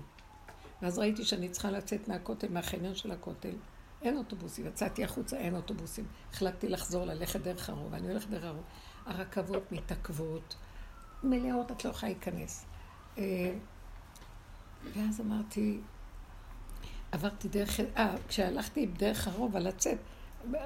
ואז 0.81 0.99
ראיתי 0.99 1.25
שאני 1.25 1.49
צריכה 1.49 1.71
לצאת 1.71 2.07
מהכותל, 2.07 2.47
מהחניון 2.49 2.95
של 2.95 3.11
הכותל. 3.11 3.55
אין 4.01 4.17
אוטובוסים. 4.17 4.67
יצאתי 4.67 5.03
החוצה, 5.03 5.37
אין 5.37 5.55
אוטובוסים. 5.55 6.05
החלטתי 6.31 6.69
לחזור, 6.69 7.05
ללכת 7.05 7.41
דרך 7.41 7.69
הרוב. 7.69 7.93
אני 7.93 8.07
הולכת 8.07 8.29
דרך 8.29 8.43
הרוב. 8.43 8.63
הרכבות 9.05 9.71
מתעכבות, 9.71 10.55
מלאות, 11.23 11.71
את 11.71 11.85
לא 11.85 11.89
יכולה 11.89 12.11
להיכנס. 12.11 12.65
ואז 14.93 15.21
אמרתי, 15.21 15.79
עברתי 17.11 17.47
דרך, 17.47 17.79
אה, 17.79 18.15
כשהלכתי 18.27 18.85
דרך 18.85 19.27
הרוב, 19.27 19.55
על 19.55 19.67
לצאת, 19.67 19.97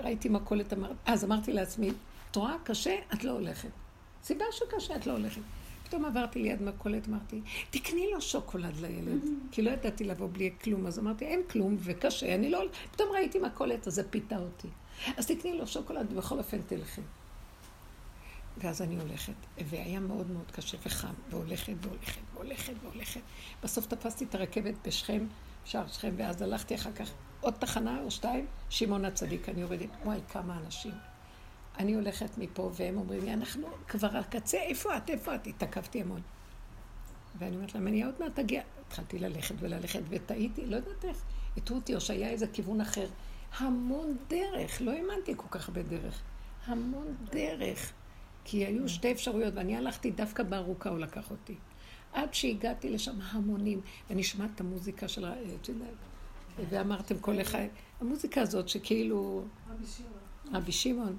ראיתי 0.03 0.29
מכולת, 0.29 0.73
אמר, 0.73 0.91
אז 1.05 1.23
אמרתי 1.23 1.53
לעצמי, 1.53 1.91
את 2.32 2.36
רואה, 2.36 2.55
קשה, 2.63 2.95
את 3.13 3.23
לא 3.23 3.32
הולכת. 3.32 3.69
סיבה 4.23 4.45
שקשה, 4.51 4.95
את 4.95 5.08
לא 5.08 5.12
הולכת. 5.12 5.41
פתאום 5.84 6.05
עברתי 6.05 6.39
ליד 6.39 6.62
מכולת, 6.62 7.08
אמרתי, 7.08 7.41
תקני 7.69 8.08
לו 8.12 8.21
שוקולד 8.21 8.77
לילד. 8.82 9.21
כי 9.51 9.62
לא 9.62 9.71
ידעתי 9.71 10.03
לבוא 10.03 10.27
בלי 10.32 10.51
כלום, 10.63 10.88
אז 10.88 10.99
אמרתי, 10.99 11.25
אין 11.25 11.41
כלום 11.49 11.77
וקשה, 11.79 12.36
אני 12.36 12.49
לא... 12.49 12.63
פתאום 12.91 13.10
ראיתי 13.12 13.39
מכולת, 13.39 13.88
אז 13.88 13.93
זה 13.93 14.10
פיתה 14.10 14.38
אותי. 14.38 14.67
אז 15.17 15.27
תקני 15.27 15.58
לו 15.58 15.67
שוקולד, 15.67 16.13
ובכל 16.13 16.38
אופן 16.38 16.62
תלכי. 16.67 17.01
ואז 18.60 18.82
אני 18.82 19.00
הולכת, 19.00 19.34
והיה 19.69 20.00
מאוד 20.00 20.32
מאוד 20.32 20.52
קשה 20.52 20.78
וחם, 20.86 21.13
והולכת 21.30 21.74
והולכת 21.82 22.22
והולכת 22.34 22.74
והולכת. 22.84 23.22
בסוף 23.63 23.86
תפסתי 23.86 24.26
את 24.26 24.36
הרכבת 24.36 24.74
בשכם, 24.88 25.26
שער 25.65 25.88
שכם, 25.88 26.13
ואז 26.17 26.41
הלכתי 26.41 26.76
אחר 26.76 26.91
כך 26.91 27.12
עוד 27.41 27.54
תחנה 27.54 28.02
או 28.02 28.12
שתיים, 28.12 28.45
שמעון 28.69 29.06
הצדיק, 29.06 29.50
אני 29.50 29.62
יורדת, 29.62 29.89
וואי, 30.04 30.19
כמה 30.30 30.58
אנשים. 30.58 30.93
אני 31.78 31.93
הולכת 31.93 32.38
מפה, 32.38 32.72
והם 32.74 32.98
אומרים 32.98 33.26
לי, 33.26 33.34
אנחנו 33.34 33.67
כבר 33.88 34.17
על 34.17 34.24
קצה, 34.24 34.58
איפה 34.58 34.98
את, 34.98 35.10
איפה 35.10 35.36
את? 35.36 35.48
התעכבתי 35.48 36.02
המון. 36.02 36.22
ואני 37.39 37.56
אומרת 37.56 37.76
להם, 37.76 37.88
אני 37.88 38.04
עוד 38.04 38.15
מעט 38.19 38.39
אגיע. 38.39 38.62
התחלתי 38.88 39.19
ללכת 39.19 39.56
וללכת, 39.60 40.02
וטעיתי, 40.10 40.65
לא 40.65 40.76
יודעת 40.76 41.06
איך. 41.06 41.24
הטעו 41.58 41.76
אותי, 41.76 41.95
או 41.95 42.02
שהיה 42.02 42.30
איזה 42.30 42.48
כיוון 42.48 42.82
אחר. 42.82 43.08
המון 43.58 44.17
דרך, 44.28 44.82
לא 44.82 44.91
האמנתי 44.91 45.34
כל 45.38 45.48
כך 45.52 45.67
הרבה 45.67 45.84
דרך. 45.84 46.22
המון 46.65 47.15
דרך. 47.32 47.93
כי 48.43 48.65
היו 48.65 48.89
שתי 48.89 49.12
אפשרויות, 49.12 49.54
ואני 49.56 49.78
הלכתי 49.78 50.12
דווקא 50.12 50.43
בארוכה, 50.43 50.89
הוא 50.89 50.99
לקח 50.99 51.32
אותי. 51.32 51.56
עד 52.13 52.34
שהגעתי 52.34 52.89
לשם 52.89 53.15
המונים, 53.21 53.82
ואני 54.10 54.23
שומעת 54.23 54.49
את 54.56 54.62
המוזיקה 54.62 55.08
של... 55.08 55.25
ואמרתם 56.69 57.19
כל 57.19 57.41
אחד, 57.41 57.65
המוזיקה 58.02 58.41
הזאת 58.41 58.69
שכאילו... 58.69 59.43
רבי 59.69 59.86
שמעון. 59.86 60.56
רבי 60.56 60.71
שמעון. 60.71 61.17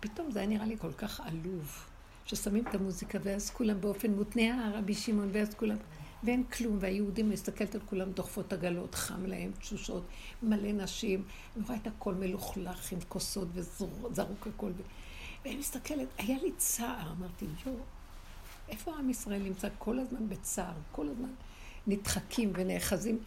פתאום 0.00 0.30
זה 0.30 0.38
היה 0.38 0.48
נראה 0.48 0.66
לי 0.66 0.76
כל 0.78 0.92
כך 0.92 1.20
עלוב, 1.20 1.86
ששמים 2.24 2.64
את 2.68 2.74
המוזיקה 2.74 3.18
ואז 3.22 3.50
כולם 3.50 3.80
באופן 3.80 4.10
מותנה, 4.10 4.72
רבי 4.74 4.94
שמעון, 4.94 5.28
ואז 5.32 5.54
כולם... 5.54 5.76
ואין 6.24 6.44
כלום, 6.44 6.76
והיהודים 6.80 7.30
מסתכלת 7.30 7.74
על 7.74 7.80
כולם 7.86 8.12
דוחפות 8.12 8.52
עגלות, 8.52 8.94
חם 8.94 9.26
להם, 9.26 9.50
תשושות, 9.58 10.02
מלא 10.42 10.72
נשים, 10.72 11.24
אני 11.56 11.64
רואה 11.66 11.76
את 11.76 11.86
הכל 11.86 12.14
מלוכלך 12.14 12.92
עם 12.92 12.98
כוסות 13.08 13.48
וזרוק 13.54 14.46
הכל. 14.46 14.70
ואני 15.44 15.56
מסתכלת, 15.56 16.08
היה 16.18 16.38
לי 16.42 16.52
צער, 16.56 17.12
אמרתי, 17.18 17.46
יואו, 17.66 17.76
איפה 18.68 18.94
עם 18.98 19.10
ישראל 19.10 19.42
נמצא 19.42 19.68
כל 19.78 19.98
הזמן 19.98 20.28
בצער, 20.28 20.74
כל 20.92 21.08
הזמן 21.08 21.30
נדחקים 21.86 22.52
ונאחזים. 22.54 23.18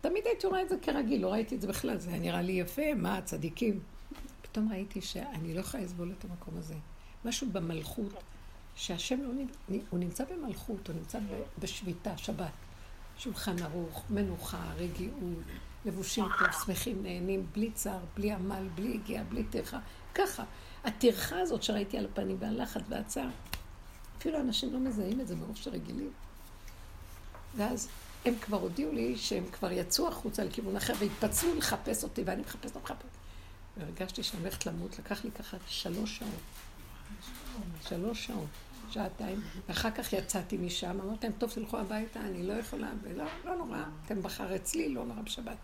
תמיד 0.00 0.26
הייתי 0.26 0.46
רואה 0.46 0.62
את 0.62 0.68
זה 0.68 0.76
כרגיל, 0.82 1.22
לא 1.22 1.32
ראיתי 1.32 1.54
את 1.54 1.60
זה 1.60 1.68
בכלל, 1.68 1.98
זה 1.98 2.10
היה 2.10 2.18
נראה 2.18 2.42
לי 2.42 2.52
יפה, 2.52 2.94
מה, 2.96 3.18
הצדיקים. 3.18 3.80
פתאום 4.42 4.72
ראיתי 4.72 5.00
שאני 5.00 5.54
לא 5.54 5.60
יכולה 5.60 5.82
לסבול 5.82 6.12
את 6.18 6.24
המקום 6.24 6.54
הזה. 6.56 6.74
משהו 7.24 7.46
במלכות, 7.52 8.22
שהשם 8.74 9.20
לא 9.22 9.32
נמצא, 9.32 9.86
הוא 9.90 10.00
נמצא 10.00 10.24
במלכות, 10.24 10.88
הוא 10.88 10.96
נמצא 10.96 11.18
בשביתה, 11.58 12.16
שבת. 12.16 12.52
שולחן 13.18 13.62
ערוך, 13.62 14.04
מנוחה, 14.10 14.72
רגיעות, 14.76 15.44
לבושים 15.84 16.24
טוב, 16.38 16.48
שמחים, 16.66 17.02
נהנים, 17.02 17.46
בלי 17.52 17.70
צער, 17.70 18.00
בלי 18.16 18.32
עמל, 18.32 18.68
בלי 18.74 18.94
הגיעה, 18.94 19.24
בלי 19.24 19.44
טרחה. 19.44 19.78
ככה. 20.14 20.44
הטרחה 20.84 21.40
הזאת 21.40 21.62
שראיתי 21.62 21.98
על 21.98 22.04
הפנים 22.04 22.36
והלחץ 22.40 22.82
והצער, 22.88 23.28
אפילו 24.18 24.40
אנשים 24.40 24.72
לא 24.72 24.78
מזהים 24.78 25.20
את 25.20 25.28
זה 25.28 25.36
מרוב 25.36 25.56
שרגילים. 25.56 26.10
ואז 27.56 27.88
הם 28.24 28.34
כבר 28.40 28.56
הודיעו 28.56 28.92
לי 28.92 29.16
שהם 29.16 29.44
כבר 29.52 29.72
יצאו 29.72 30.08
החוצה 30.08 30.44
לכיוון 30.44 30.76
אחר 30.76 30.92
והתפצלו 30.98 31.54
לחפש 31.54 32.04
אותי, 32.04 32.22
ואני 32.26 32.42
מחפש, 32.42 32.74
לא 32.74 32.80
מחפש. 32.82 33.06
והרגשתי 33.76 34.22
שאני 34.22 34.42
הולכת 34.42 34.66
למות, 34.66 34.98
לקח 34.98 35.24
לי 35.24 35.30
ככה 35.30 35.56
שלוש 35.66 36.18
שעות. 36.18 36.30
שלוש 37.88 38.26
שעות, 38.26 38.48
שעתיים, 38.90 39.40
ואחר 39.68 39.90
כך 39.90 40.12
יצאתי 40.12 40.56
משם, 40.56 41.00
אמרתי 41.00 41.26
להם, 41.26 41.36
טוב, 41.38 41.50
תלכו 41.50 41.78
הביתה, 41.78 42.20
אני 42.20 42.46
לא 42.46 42.52
יכולה, 42.52 42.90
ולא, 43.02 43.24
לא 43.44 43.56
נורא, 43.56 43.78
אתם 44.06 44.22
בחר 44.22 44.56
אצלי, 44.56 44.94
לא 44.94 45.04
נורא 45.04 45.20
בשבת. 45.20 45.56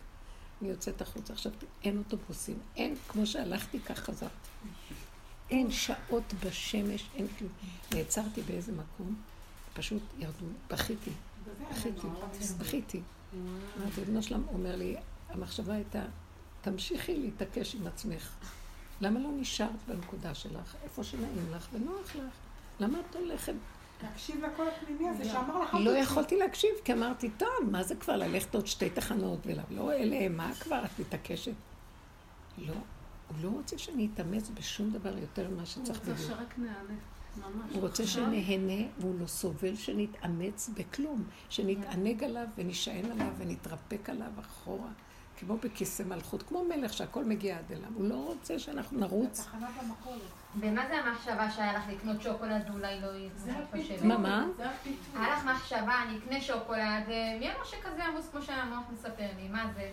אני 0.62 0.70
יוצאת 0.70 1.00
החוצה. 1.00 1.32
עכשיו, 1.32 1.52
אין 1.84 1.98
אוטובוסים, 1.98 2.58
אין, 2.76 2.94
כמו 3.08 3.26
שהלכתי, 3.26 3.80
כך 3.80 3.98
חזרתי. 3.98 4.48
אין 5.50 5.70
שעות 5.70 6.34
בשמש, 6.46 7.08
אין 7.14 7.26
כלום. 7.38 7.52
נעצרתי 7.94 8.42
באיזה 8.42 8.72
מקום, 8.72 9.14
פשוט 9.74 10.02
ירדו, 10.18 10.46
בכיתי, 10.70 11.10
בכיתי, 11.70 12.06
בכיתי. 12.58 13.00
אמרתי, 13.78 14.00
בנו 14.00 14.22
שלם 14.22 14.42
אומר 14.48 14.76
לי, 14.76 14.96
המחשבה 15.28 15.74
הייתה, 15.74 16.02
תמשיכי 16.60 17.18
להתעקש 17.18 17.74
עם 17.74 17.86
עצמך. 17.86 18.36
למה 19.00 19.20
לא 19.20 19.28
נשארת 19.36 19.70
בנקודה 19.88 20.34
שלך, 20.34 20.74
איפה 20.84 21.04
שנעים 21.04 21.52
לך 21.52 21.68
ונוח 21.72 22.16
לך? 22.16 22.34
למה 22.80 22.98
את 23.00 23.16
הולכת? 23.16 23.54
להקשיב 24.02 24.44
לקול 24.44 24.66
הפנימי 24.68 25.08
הזה 25.08 25.24
שאמר 25.24 25.62
לך... 25.62 25.74
לא 25.74 25.90
יכולתי 25.90 26.36
להקשיב, 26.36 26.70
כי 26.84 26.92
אמרתי, 26.92 27.30
טוב, 27.30 27.70
מה 27.70 27.82
זה 27.82 27.94
כבר 27.94 28.16
ללכת 28.16 28.54
עוד 28.54 28.66
שתי 28.66 28.90
תחנות 28.90 29.38
ולא, 29.46 29.62
לא 29.70 29.92
אלה, 29.92 30.28
מה 30.28 30.52
כבר 30.60 30.84
את 30.84 30.98
מתעקשת? 30.98 31.54
לא, 32.58 32.74
הוא 33.28 33.36
לא 33.42 33.48
רוצה 33.48 33.78
שאני 33.78 34.08
אתאמץ 34.14 34.50
בשום 34.54 34.90
דבר 34.90 35.18
יותר 35.18 35.50
ממה 35.50 35.66
שצריך 35.66 36.00
בדיוק. 36.00 36.18
הוא 36.18 36.26
רוצה 36.26 36.36
שרק 36.36 36.58
נענה. 36.58 36.98
ממש. 37.36 37.72
הוא 37.72 37.80
רוצה 37.80 38.06
שנהנה, 38.06 38.88
והוא 38.98 39.20
לא 39.20 39.26
סובל 39.26 39.76
שנתאמץ 39.76 40.70
בכלום. 40.74 41.24
שנתענג 41.48 42.24
עליו 42.24 42.46
ונישען 42.56 43.10
עליו 43.10 43.32
ונתרפק 43.38 44.10
עליו 44.10 44.30
אחורה. 44.40 44.90
כמו 45.38 45.56
בכיסא 45.56 46.02
מלכות, 46.02 46.42
כמו 46.42 46.64
מלך 46.64 46.92
שהכל 46.92 47.24
מגיע 47.24 47.58
עד 47.58 47.72
אליו. 47.72 47.90
הוא 47.94 48.04
לא 48.08 48.14
רוצה 48.14 48.58
שאנחנו 48.58 49.00
נרוץ. 49.00 49.40
תחנת 49.40 49.68
המכולת. 49.80 50.20
ומה 50.60 50.86
זה 50.88 50.98
המחשבה 50.98 51.50
שהיה 51.50 51.72
לך 51.72 51.84
לקנות 51.88 52.22
שוקולד 52.22 52.62
ואולי 52.70 53.00
לא? 53.00 53.08
הפיתוי. 53.50 54.08
מה, 54.08 54.18
מה? 54.18 54.46
היה 55.14 55.36
לך 55.36 55.44
מחשבה, 55.44 56.02
אני 56.02 56.18
אקנה 56.18 56.40
שוקולד, 56.40 57.04
אה, 57.08 57.36
מי 57.40 57.48
אמר 57.48 57.64
שכזה 57.64 58.04
עמוס 58.04 58.28
כמו 58.30 58.42
שהמוח 58.42 58.84
מספר 58.92 59.26
לי, 59.36 59.48
מה 59.48 59.70
זה? 59.74 59.90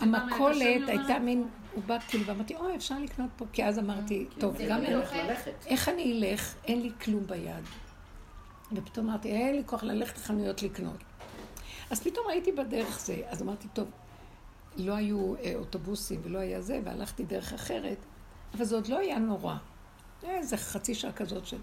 המכולת 0.00 0.56
מהקשר, 0.56 0.60
אני 0.60 0.90
הייתה. 0.90 1.18
מין, 1.18 1.48
הוא 1.72 1.82
בא 1.84 1.98
כאילו, 2.08 2.26
ואמרתי, 2.26 2.56
אוי, 2.56 2.76
אפשר 2.76 2.98
לקנות 2.98 3.30
פה, 3.36 3.44
כי 3.52 3.64
אז 3.64 3.78
אמרתי, 3.78 4.26
טוב, 4.38 4.56
זה 4.56 4.66
גם 4.68 4.80
כאילו 4.80 5.00
לוחץ. 5.00 5.66
איך 5.66 5.88
אני 5.88 6.12
אלך? 6.12 6.54
אין 6.64 6.82
לי 6.82 6.90
כלום 7.04 7.26
ביד. 7.26 7.64
ופתאום 8.72 9.08
אמרתי, 9.08 9.28
אין 9.28 9.56
לי 9.56 9.62
כוח 9.66 9.82
ללכת 9.82 10.16
לחנויות 10.18 10.62
לקנות. 10.62 11.04
אז 11.90 12.02
פתאום 12.02 12.26
ראיתי 12.26 12.52
בדרך 12.52 13.00
זה, 13.00 13.22
אז 13.28 13.42
אמרתי, 13.42 13.68
טוב, 13.72 13.90
לא 14.76 14.94
היו 14.94 15.34
אה, 15.36 15.52
אוטובוסים 15.54 16.20
ולא 16.24 16.38
היה 16.38 16.60
זה, 16.60 16.80
והלכתי 16.84 17.24
דרך 17.24 17.52
אחרת, 17.52 17.98
אבל 18.54 18.64
זה 18.64 18.74
עוד 18.74 18.86
לא 18.86 18.98
היה 18.98 19.18
נורא. 19.18 19.54
איזה 20.22 20.56
חצי 20.56 20.94
שעה 20.94 21.12
כזאת 21.12 21.46
של... 21.46 21.56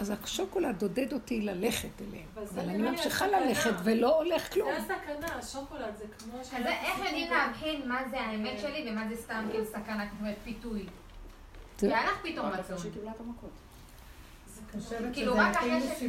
אז 0.00 0.12
השוקולד 0.24 0.82
עודד 0.82 1.12
אותי 1.12 1.40
ללכת 1.40 1.88
אליהם. 2.08 2.26
אבל 2.34 2.46
זה 2.46 2.60
אבל 2.60 2.68
אני 2.70 2.78
ממשיכה. 2.90 3.26
ללכת 3.26 3.70
ולא 3.84 4.16
הולך 4.22 4.52
כלום. 4.52 4.68
זה 4.72 4.94
הסכנה, 4.94 5.26
השוקולד 5.38 5.96
זה 5.98 6.04
כמו... 6.18 6.40
אז 6.40 6.66
איך 6.66 6.98
יודעים 6.98 7.30
להבחין 7.30 7.88
מה 7.88 8.00
זה 8.10 8.20
האמת 8.20 8.58
שלי 8.60 8.90
ומה 8.90 9.08
זה 9.08 9.16
סתם 9.22 9.46
כאילו 9.50 9.64
סכנה, 9.64 10.04
אומרת 10.20 10.36
פיתוי? 10.44 10.86
זה- 11.78 11.86
היה 11.86 12.04
לך 12.10 12.18
פתאום 12.22 12.46
רצון. 12.46 12.76
כאילו, 15.12 15.34
רק 15.36 15.56
אחרי 15.56 15.80
ש-. 15.80 16.02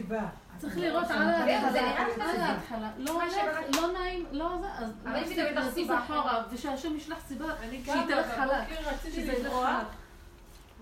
צריך 0.58 0.78
לראות 0.78 1.04
על 1.12 1.17
זהו, 1.17 1.71
זה 1.71 1.82
נראה 1.82 2.45
ההתחלה. 2.45 2.91
לא 2.97 3.12
הולך, 3.12 3.36
לא 3.75 3.91
נעים, 3.93 4.25
לא 4.32 4.58
זה, 4.62 4.67
אז 4.86 4.91
אבל 5.04 5.15
אם 5.15 5.21
להפסיק, 5.21 5.38
תדבר 5.39 5.52
לך 5.52 5.58
לזוז 5.65 5.73
סיבה 5.73 5.99
אחורה, 5.99 6.43
ושהשם 6.52 6.95
ישלח 6.95 7.17
סיבה, 7.28 7.45
אני 7.62 7.82
שהיא 7.86 7.95
גם 7.95 8.08
תלך 8.08 8.28
חלק. 8.36 8.67
בבוקר 8.69 8.89
רציתי 8.89 9.12
שזה 9.12 9.32
ילך 9.32 9.45
לברוח. 9.45 9.84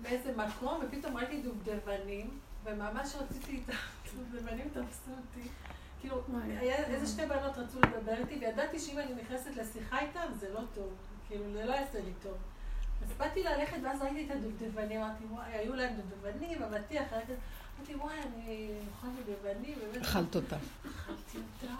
באיזה 0.02 0.32
מקום, 0.36 0.80
ופתאום 0.82 1.16
ראיתי 1.16 1.42
דובדבנים, 1.42 2.30
וממש 2.68 3.14
רציתי 3.14 3.52
איתם, 3.52 3.72
דובדבנים 4.16 4.68
תפסו 4.74 5.10
אותי. 5.10 5.48
כאילו, 6.00 6.22
היה 6.60 6.76
איזה 6.76 7.06
שתי 7.06 7.26
בנות 7.26 7.58
רצו 7.58 7.78
לדבר 7.80 8.18
איתי, 8.18 8.38
וידעתי 8.40 8.78
שאם 8.78 8.98
אני 8.98 9.14
נכנסת 9.22 9.56
לשיחה 9.56 10.00
איתם, 10.00 10.32
זה 10.40 10.52
לא 10.54 10.60
טוב. 10.74 10.92
כאילו, 11.28 11.44
זה 11.52 11.64
לא 11.64 11.72
יעשה 11.72 11.98
לי 11.98 12.12
טוב. 12.22 12.34
אז 13.02 13.12
באתי 13.18 13.42
ללכת, 13.42 13.76
ואז 13.82 14.02
ראיתי 14.02 14.26
את 14.26 14.30
הדובדבנים, 14.30 15.00
אמרתי, 15.00 15.24
וואי, 15.30 15.52
היו 15.52 15.74
להם 15.74 15.94
דובדבנים, 15.94 16.62
אבטיח, 16.62 17.02
אמרתי, 17.12 17.94
וואי, 17.94 18.14
אני 18.18 18.70
אוכל 18.90 19.06
דובדבנים, 19.26 19.78
באמת. 19.78 20.02
אכלת 20.02 20.36
אותה. 20.36 20.56
אכלתי 20.56 21.38
אותה. 21.38 21.74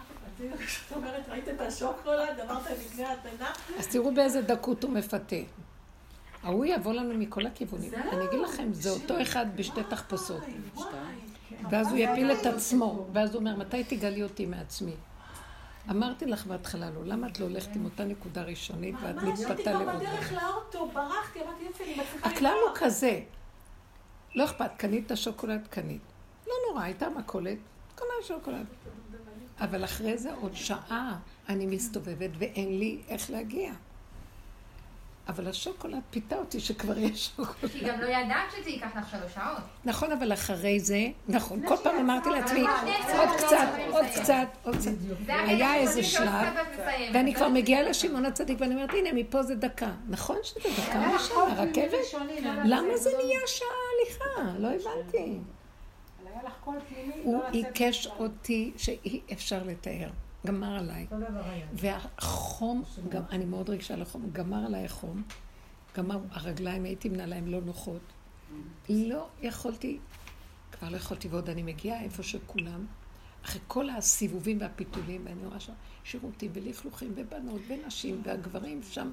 אז 0.53 0.59
כשאת 0.59 0.97
אומרת, 0.97 1.29
ראית 1.29 1.49
את 1.49 1.61
השוקולד, 1.61 2.39
אמרת 2.39 2.71
לפני 2.71 3.05
התנה, 3.05 3.51
אז 3.79 3.87
תראו 3.87 4.13
באיזה 4.13 4.41
דקות 4.41 4.83
הוא 4.83 4.91
מפתה. 4.91 5.35
ההוא 6.43 6.65
יבוא 6.65 6.93
לנו 6.93 7.13
מכל 7.17 7.45
הכיוונים. 7.45 7.93
אני 7.93 8.25
אגיד 8.25 8.39
לכם, 8.39 8.73
זה 8.73 8.89
אותו. 8.89 9.21
אחד 9.21 9.45
בשתי 9.55 9.81
תחפושות. 9.89 10.43
וואי, 10.75 10.89
ואז 11.69 11.87
הוא 11.87 11.97
יפיל 11.97 12.31
את 12.31 12.45
עצמו, 12.45 13.07
ואז 13.13 13.33
הוא 13.33 13.39
אומר, 13.39 13.55
מתי 13.55 13.83
תגלי 13.83 14.23
אותי 14.23 14.45
מעצמי? 14.45 14.93
אמרתי 15.89 16.25
לך 16.25 16.45
בהתחלה 16.45 16.89
לא, 16.89 17.05
למה 17.05 17.27
את 17.27 17.39
לא 17.39 17.45
הולכת 17.45 17.75
עם 17.75 17.85
אותה 17.85 18.05
נקודה 18.05 18.43
ראשונית 18.43 18.95
ואת 19.01 19.15
ממש, 19.15 19.23
הייתי 19.23 19.53
מתפתה 19.53 19.71
כבר 19.71 19.83
לעוד? 19.83 19.95
בדרך 19.95 20.33
לאוטו, 20.33 20.89
ברחתי, 20.93 21.39
אמרתי, 21.41 21.63
יופי, 21.63 21.83
אני 21.83 21.91
מצליחה 21.91 22.29
הכלל 22.29 22.55
הוא 22.67 22.75
כזה, 22.75 23.19
לא 24.35 24.45
אכפת, 24.45 24.71
קנית 24.77 25.05
את 25.05 25.11
השוקולד, 25.11 25.67
קנית. 25.69 26.01
לא 26.47 26.53
נורא, 26.69 26.83
הייתה 26.83 27.09
מכולת, 27.09 27.57
קונה 27.95 28.11
שוקולד. 28.27 28.65
אבל 29.59 29.83
אחרי 29.83 30.17
זה 30.17 30.33
עוד 30.33 30.55
שעה 30.55 31.19
אני 31.49 31.65
מסתובבת 31.65 32.29
ואין 32.37 32.79
לי 32.79 33.01
איך 33.07 33.31
להגיע. 33.31 33.73
אבל 35.29 35.47
השוקולד 35.47 36.01
פיתה 36.11 36.35
אותי 36.35 36.59
שכבר 36.59 36.97
יש 36.97 37.31
שוקולד. 37.35 37.71
כי 37.71 37.79
גם 37.85 38.01
לא 38.01 38.05
ידעת 38.05 38.51
שזה 38.57 38.69
ייקח 38.69 38.89
לך 38.97 39.09
שלוש 39.11 39.33
שעות. 39.33 39.57
נכון, 39.85 40.11
אבל 40.11 40.33
אחרי 40.33 40.79
זה, 40.79 41.07
נכון, 41.27 41.67
כל 41.67 41.75
פעם 41.83 41.95
אמרתי 41.95 42.29
לעצמי, 42.29 42.59
עוד 43.17 43.29
קצת, 43.37 43.57
לא 43.89 43.99
עוד. 43.99 44.05
קצת, 44.21 44.35
עוד 44.63 44.75
קצת. 44.75 44.91
היה 45.27 45.75
איזה 45.75 46.03
שלב. 46.03 46.53
ואני 47.13 47.35
כבר 47.35 47.49
מגיעה 47.49 47.81
לשמעון 47.81 48.25
הצדיק, 48.25 48.61
ואני 48.61 48.73
אומרת, 48.73 48.89
הנה, 48.93 49.09
מפה 49.13 49.43
זה 49.43 49.55
דקה. 49.55 49.91
נכון 50.07 50.37
שזה 50.43 50.59
דקה 50.59 50.99
משם, 51.15 51.33
הרכבת? 51.35 51.93
למה 52.65 52.97
זה 52.97 53.09
נהיה 53.23 53.39
שעה 53.47 53.67
הליכה? 53.95 54.59
לא 54.59 54.67
הבנתי. 54.67 55.37
הוא 57.23 57.33
לא 57.33 57.39
לצאת 57.49 57.53
עיקש. 57.53 58.07
אותי 58.07 58.71
שאי 58.77 59.21
אפשר 59.33 59.63
לתאר. 59.65 60.09
גמר 60.47 60.77
עליי. 60.79 61.07
והחום, 61.73 62.83
גם, 63.09 63.23
אני 63.29 63.45
מאוד 63.45 63.69
רגישה 63.69 63.95
לחום, 63.95 64.29
גמר 64.31 64.65
עליי 64.65 64.85
החום. 64.85 65.23
גמר, 65.97 66.19
הרגליים, 66.31 66.83
הייתי 66.83 67.09
מנהליים 67.09 67.47
לא 67.47 67.61
נוחות. 67.61 68.01
לא 68.89 69.27
יכולתי, 69.41 69.99
כבר 70.71 70.89
לא 70.89 70.97
יכולתי, 70.97 71.27
ועוד 71.27 71.49
אני 71.49 71.63
מגיעה 71.63 72.01
איפה 72.01 72.23
שכולם, 72.23 72.85
אחרי 73.45 73.61
כל 73.67 73.89
הסיבובים 73.89 74.61
והפיתולים, 74.61 75.21
ואני 75.25 75.45
רואה 75.45 75.59
שם 75.59 75.73
שירותים 76.03 76.51
ולכלוכים 76.53 77.13
ובנות 77.15 77.61
ונשים 77.67 78.21
והגברים 78.25 78.81
שם, 78.83 79.11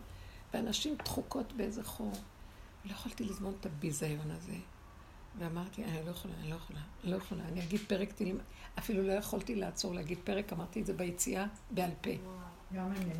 ואנשים 0.55 0.95
דחוקות 1.05 1.53
באיזה 1.53 1.85
חור. 1.85 2.13
לא 2.85 2.91
יכולתי 2.91 3.25
לזמון 3.25 3.55
את 3.61 3.67
הביזיון 3.67 4.31
הזה. 4.31 4.53
ואמרתי, 5.39 5.85
אני 5.85 6.07
לא 6.07 6.11
יכולה, 6.11 6.35
אני 6.41 6.51
לא 6.51 6.57
יכולה, 6.57 6.81
אני 7.05 7.13
לא 7.13 7.17
יכולה. 7.17 7.43
אני 7.49 7.63
אגיד 7.65 7.81
פרק 7.87 8.13
תהילים, 8.13 8.39
אפילו 8.79 9.03
לא 9.03 9.13
יכולתי 9.13 9.55
לעצור 9.55 9.95
להגיד 9.95 10.19
פרק, 10.25 10.53
אמרתי 10.53 10.81
את 10.81 10.87
זה 10.87 10.93
ביציאה 10.93 11.47
בעל 11.71 11.91
פה. 12.01 12.11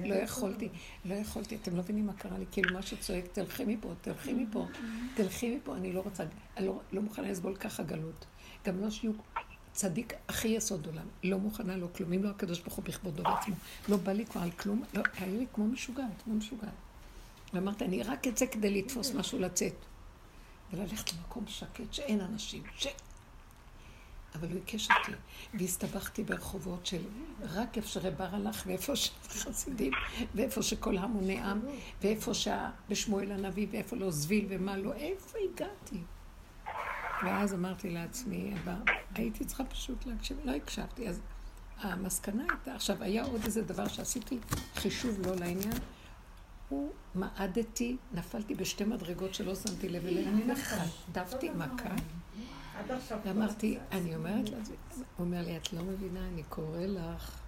לא 0.05 0.15
יכולתי, 0.15 0.69
לא 1.05 1.15
יכולתי, 1.15 1.57
אתם 1.57 1.77
לא 1.77 1.83
מבינים 1.83 2.07
מה 2.07 2.13
קרה 2.13 2.39
לי, 2.39 2.45
כאילו 2.53 2.75
מה 2.75 2.83
שצועק, 2.83 3.25
תלכי 3.33 3.65
מפה, 3.65 3.93
תלכי 4.01 4.33
מפה, 4.33 4.67
תלכי 5.15 5.57
מפה, 5.57 5.77
אני 5.77 5.93
לא 5.93 6.01
רוצה, 6.01 6.25
אני 6.57 6.67
לא, 6.67 6.81
לא 6.93 7.03
מוכנה 7.03 7.31
לסבול 7.31 7.57
ככה 7.57 7.83
גלות. 7.83 8.27
גם 8.67 8.81
לא 8.81 8.91
שיהיו 8.91 9.13
צדיק 9.73 10.13
הכי 10.29 10.49
יסוד 10.49 10.87
עולם, 10.87 11.07
לא 11.25 11.39
מוכנה, 11.39 11.77
לא 11.77 11.87
כלום, 11.97 12.13
אם 12.13 12.23
לא 12.23 12.29
הקדוש 12.29 12.61
ברוך 12.61 12.75
הוא 12.75 12.85
בכבודו 12.85 13.23
בעצמו, 13.23 13.55
לא 13.89 13.97
בא 13.97 14.13
לי 14.13 14.27
כבר 14.27 14.41
על 14.41 14.51
כלום, 14.51 14.83
לא, 14.95 15.03
היה 15.19 15.39
לי 15.39 15.47
כמו 15.53 15.67
משוגעת, 15.67 16.23
כמו 16.25 16.35
משוגעת. 16.35 16.71
ואמרתי, 17.53 17.85
אני 17.85 18.03
רק 18.03 18.27
אצא 18.27 18.47
כדי 18.47 18.71
לתפוס 18.71 19.15
משהו 19.15 19.39
לצאת. 19.39 19.75
וללכת 20.73 21.13
למקום 21.13 21.45
שקט, 21.47 21.93
שאין 21.93 22.21
אנשים, 22.21 22.63
ש... 22.77 22.87
אבל 24.35 24.49
הוא 24.49 24.57
עיקש 24.57 24.89
אותי, 24.91 25.13
והסתבכתי 25.55 26.25
ברחובות 26.25 26.87
של 26.87 27.03
רק 27.43 27.77
איפה 27.77 27.89
שרב 27.89 28.15
הלך, 28.23 28.63
ואיפה 28.67 28.97
שחסידים, 28.97 29.93
ואיפה 30.35 30.63
שכל 30.63 30.99
המוני 30.99 31.41
עם, 31.41 31.61
ואיפה 32.03 32.33
שבשמואל 32.35 33.33
הנביא, 33.33 33.67
ואיפה 33.71 33.97
לא 33.97 34.11
זביל 34.11 34.47
ומה 34.49 34.77
לא, 34.77 34.93
איפה 34.93 35.39
הגעתי? 35.45 36.01
ואז 37.25 37.55
אמרתי 37.55 37.91
לעצמי, 37.91 38.55
אבל 38.65 38.75
הייתי 39.15 39.45
צריכה 39.45 39.65
פשוט 39.65 40.07
להקשיב, 40.07 40.37
לא 40.45 40.53
הקשבתי, 40.53 41.09
אז 41.09 41.21
המסקנה 41.79 42.45
הייתה, 42.51 42.75
עכשיו 42.75 43.03
היה 43.03 43.25
עוד 43.25 43.41
איזה 43.45 43.63
דבר 43.63 43.89
שעשיתי 43.89 44.39
חישוב 44.75 45.27
לא 45.27 45.37
לעניין, 45.37 45.79
הוא 46.69 46.93
מעדתי, 47.15 47.97
נפלתי 48.13 48.55
בשתי 48.55 48.85
מדרגות 48.85 49.35
שלא 49.35 49.55
שמתי 49.55 49.89
לב 49.89 50.07
אליהן, 50.07 50.51
וחטפתי 50.51 51.51
מכה. 51.51 51.95
עד 52.79 52.91
עכשיו. 52.91 53.19
ואמרתי, 53.25 53.79
אני 53.93 54.17
אומרת 54.17 54.49
לעצמי, 54.49 54.77
הוא 54.97 55.27
אומר 55.27 55.43
לי, 55.43 55.57
את 55.57 55.73
לא 55.73 55.83
מבינה, 55.83 56.29
אני 56.29 56.43
קורא 56.43 56.87
לך. 56.87 57.39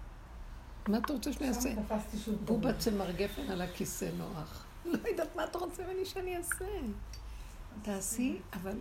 מה 0.88 0.98
אתה 0.98 1.12
רוצה 1.12 1.32
שאני 1.32 1.48
אעשה? 1.48 1.70
עכשיו 1.70 1.98
תפסתי 1.98 2.18
שוב. 2.18 2.34
בובת 2.44 2.78
צמר 2.78 3.10
על 3.48 3.60
הכיסא 3.60 4.08
נוח. 4.18 4.64
לא 4.84 5.08
יודעת 5.08 5.36
מה 5.36 5.44
אתה 5.44 5.58
רוצה 5.58 5.82
ממני 5.86 6.04
שאני 6.06 6.36
אעשה. 6.36 6.64
תעשי, 7.82 8.38
אבל 8.52 8.78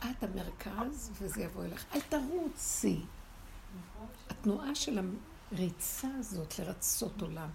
את 0.00 0.22
המרכז 0.22 1.10
וזה 1.20 1.42
יבוא 1.42 1.64
אליך. 1.64 1.84
אל 1.94 2.00
תרוצי. 2.00 3.00
התנועה 4.30 4.74
של 4.74 4.98
הריצה 5.52 6.08
הזאת 6.18 6.58
לרצות 6.58 7.22
עולם, 7.22 7.48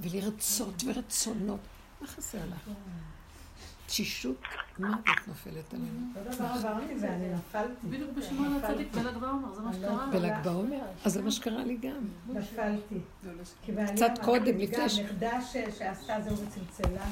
ולרצות 0.00 0.82
ורצונות, 0.86 1.60
מה 2.00 2.06
חסר 2.06 2.38
לך? 2.50 2.70
תשישות 3.86 4.36
מוות 4.78 4.98
נופלת 5.26 5.74
עלינו. 5.74 6.08
אותו 6.16 6.30
דבר 6.36 6.44
עברתי 6.44 6.94
ואני 7.00 7.34
נפלתי. 7.34 7.86
בדיוק 7.90 8.10
בשמעון 8.10 8.56
הצדיק, 8.62 8.92
בל"ג 8.94 9.16
בעומר, 9.16 9.54
זה 9.54 9.60
מה 9.60 9.72
שקרה. 9.74 10.06
בל"ג 10.12 10.44
בעומר? 10.44 10.80
אז 11.04 11.12
זה 11.12 11.22
מה 11.22 11.30
שקרה 11.30 11.64
לי 11.64 11.76
גם. 11.76 12.08
נפלתי. 12.28 12.98
בעלי 13.74 13.92
קצת 13.96 14.10
קודם, 14.24 14.58
לפני 14.58 14.88
ש- 14.88 14.98
נכדה 14.98 15.42
ש- 15.42 15.78
שעשתה 15.78 16.16
זה 16.20 16.30
וצלצלה, 16.34 17.04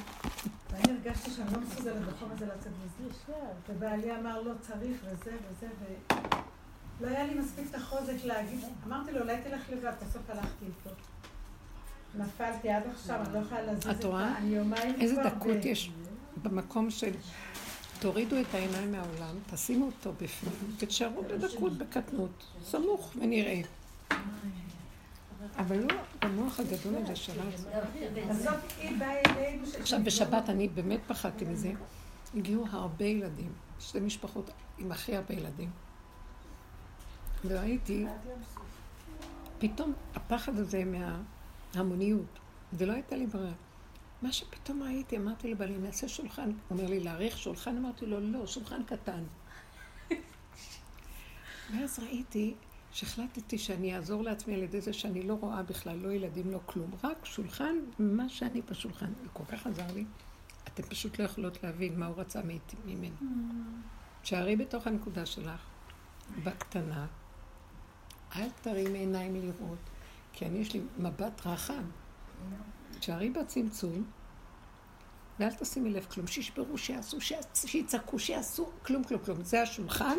ואני 0.71 0.93
הרגשתי 0.93 1.31
שאני 1.31 1.53
לא 1.53 1.61
מסוגלת 1.61 2.03
בחום 2.09 2.31
הזה 2.33 2.47
לצאת 2.47 2.73
מזה. 2.85 3.35
ובעלי 3.69 4.17
אמר 4.17 4.43
לא 4.43 4.53
צריך 4.61 4.97
וזה 5.05 5.15
וזה, 5.51 5.69
ולא 7.01 7.09
היה 7.09 7.25
לי 7.27 7.35
מספיק 7.35 7.67
את 7.71 7.75
החוזק 7.75 8.25
להגיד, 8.25 8.61
אמרתי 8.87 9.13
לו 9.13 9.21
אולי 9.21 9.37
תלך 9.45 9.71
לבד, 9.71 9.93
בסוף 10.03 10.31
הלכתי 10.31 10.65
איתו. 10.65 10.91
נפלתי 12.15 12.71
עד 12.71 12.83
עכשיו, 12.95 13.21
אני 13.27 13.35
לא 13.35 13.39
יכולה 13.39 13.63
להזיז 13.63 13.87
את? 13.91 14.05
ה- 14.05 14.35
איזה 15.01 15.23
דקות 15.23 15.65
יש 15.65 15.91
במקום 16.43 16.91
של 16.91 17.11
תורידו 18.01 18.41
את 18.41 18.55
העיניים 18.55 18.93
מהעולם, 18.93 19.37
תשימו 19.51 19.87
אותו 19.87 20.13
בפנים, 20.23 20.55
ותשארו 20.79 21.23
בדקות, 21.23 21.73
בקטנות, 21.79 22.31
סמוך 22.65 23.13
ונראה. 23.21 23.61
אבל 25.59 25.79
לא 25.79 25.95
במוח 26.25 26.61
הגדול 26.61 26.95
הזה 27.03 27.17
שלנו. 27.17 27.51
עכשיו, 29.81 30.01
בשבת 30.05 30.49
אני 30.49 30.69
באמת 30.69 31.01
פחדתי 31.07 31.45
מזה. 31.45 31.73
הגיעו 32.37 32.65
הרבה 32.71 33.05
ילדים, 33.05 33.53
שתי 33.81 34.01
משפחות 34.01 34.51
עם 34.79 34.93
הכי 34.93 35.17
הרבה 35.17 35.35
ילדים. 35.35 35.71
וראיתי, 37.45 38.07
פתאום 39.59 39.93
הפחד 40.15 40.59
הזה 40.59 40.83
מההמוניות, 41.75 42.39
ולא 42.73 42.93
הייתה 42.93 43.17
לי 43.17 43.27
ברירה. 43.27 43.53
מה 44.23 44.33
שפתאום 44.33 44.83
ראיתי, 44.83 45.17
אמרתי 45.17 45.51
לבעלי, 45.51 45.79
נעשה 45.79 46.09
שולחן. 46.09 46.51
הוא 46.51 46.79
אומר 46.79 46.91
לי, 46.91 47.01
להעריך 47.01 47.39
שולחן? 47.39 47.77
אמרתי 47.77 48.07
לו, 48.07 48.21
לא, 48.21 48.47
שולחן 48.47 48.83
קטן. 48.85 49.25
ואז 51.71 51.99
ראיתי 51.99 52.55
שהחלטתי 52.93 53.59
שאני 53.59 53.97
אעזור 53.97 54.23
לעצמי 54.23 54.55
על 54.55 54.63
ידי 54.63 54.81
זה 54.81 54.93
שאני 54.93 55.23
לא 55.23 55.35
רואה 55.35 55.63
בכלל, 55.63 55.97
לא 55.97 56.13
ילדים, 56.13 56.51
לא 56.51 56.61
כלום. 56.67 56.91
רק 57.05 57.25
שולחן, 57.25 57.77
מה 57.99 58.29
שאני 58.29 58.63
בשולחן. 58.63 59.13
זה 59.23 59.29
כל 59.33 59.45
כך 59.45 59.67
עזר 59.67 59.93
לי. 59.95 60.05
אתן 60.65 60.83
פשוט 60.83 61.19
לא 61.19 61.25
יכולות 61.25 61.63
להבין 61.63 61.99
מה 61.99 62.07
הוא 62.07 62.17
רצה 62.17 62.41
ממני. 62.85 63.11
תשארי 64.23 64.57
בתוך 64.57 64.87
הנקודה 64.87 65.27
שלך, 65.27 65.61
בקטנה, 66.45 67.07
אל 68.37 68.49
תרימי 68.63 68.99
עיניים 68.99 69.35
לראות, 69.35 69.90
כי 70.33 70.47
אני 70.47 70.59
יש 70.59 70.75
לי 70.75 70.81
מבט 70.99 71.47
רחב. 71.47 71.83
תשארי 72.99 73.31
בצמצום, 73.31 74.05
ואל 75.39 75.55
תשימי 75.55 75.91
לב 75.91 76.05
כלום. 76.05 76.27
שישברו, 76.27 76.79
שיעשו, 76.79 77.19
שיצעקו, 77.55 78.19
שיעשו, 78.19 78.71
כלום, 78.83 79.05
כלום, 79.05 79.21
כלום. 79.25 79.45
זה 79.45 79.63
השולחן, 79.63 80.17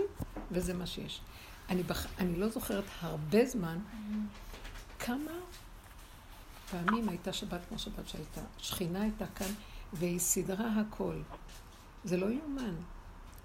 וזה 0.52 0.74
מה 0.74 0.86
שיש. 0.86 1.22
אני, 1.70 1.84
בח... 1.84 2.08
אני 2.20 2.36
לא 2.36 2.50
זוכרת 2.50 2.84
הרבה 3.02 3.46
זמן 3.46 3.80
כמה 5.00 5.32
פעמים 6.72 7.10
הייתה 7.10 7.34
שבת 7.34 7.60
כמו 7.70 7.80
שבת 7.80 8.08
שהייתה. 8.08 8.42
שכינה 8.58 9.02
הייתה 9.02 9.26
כאן, 9.28 9.52
והיא 9.94 10.20
סידרה 10.20 10.82
הכל. 10.82 11.16
זה 12.04 12.18
לא 12.18 12.26
יאומן. 12.26 12.76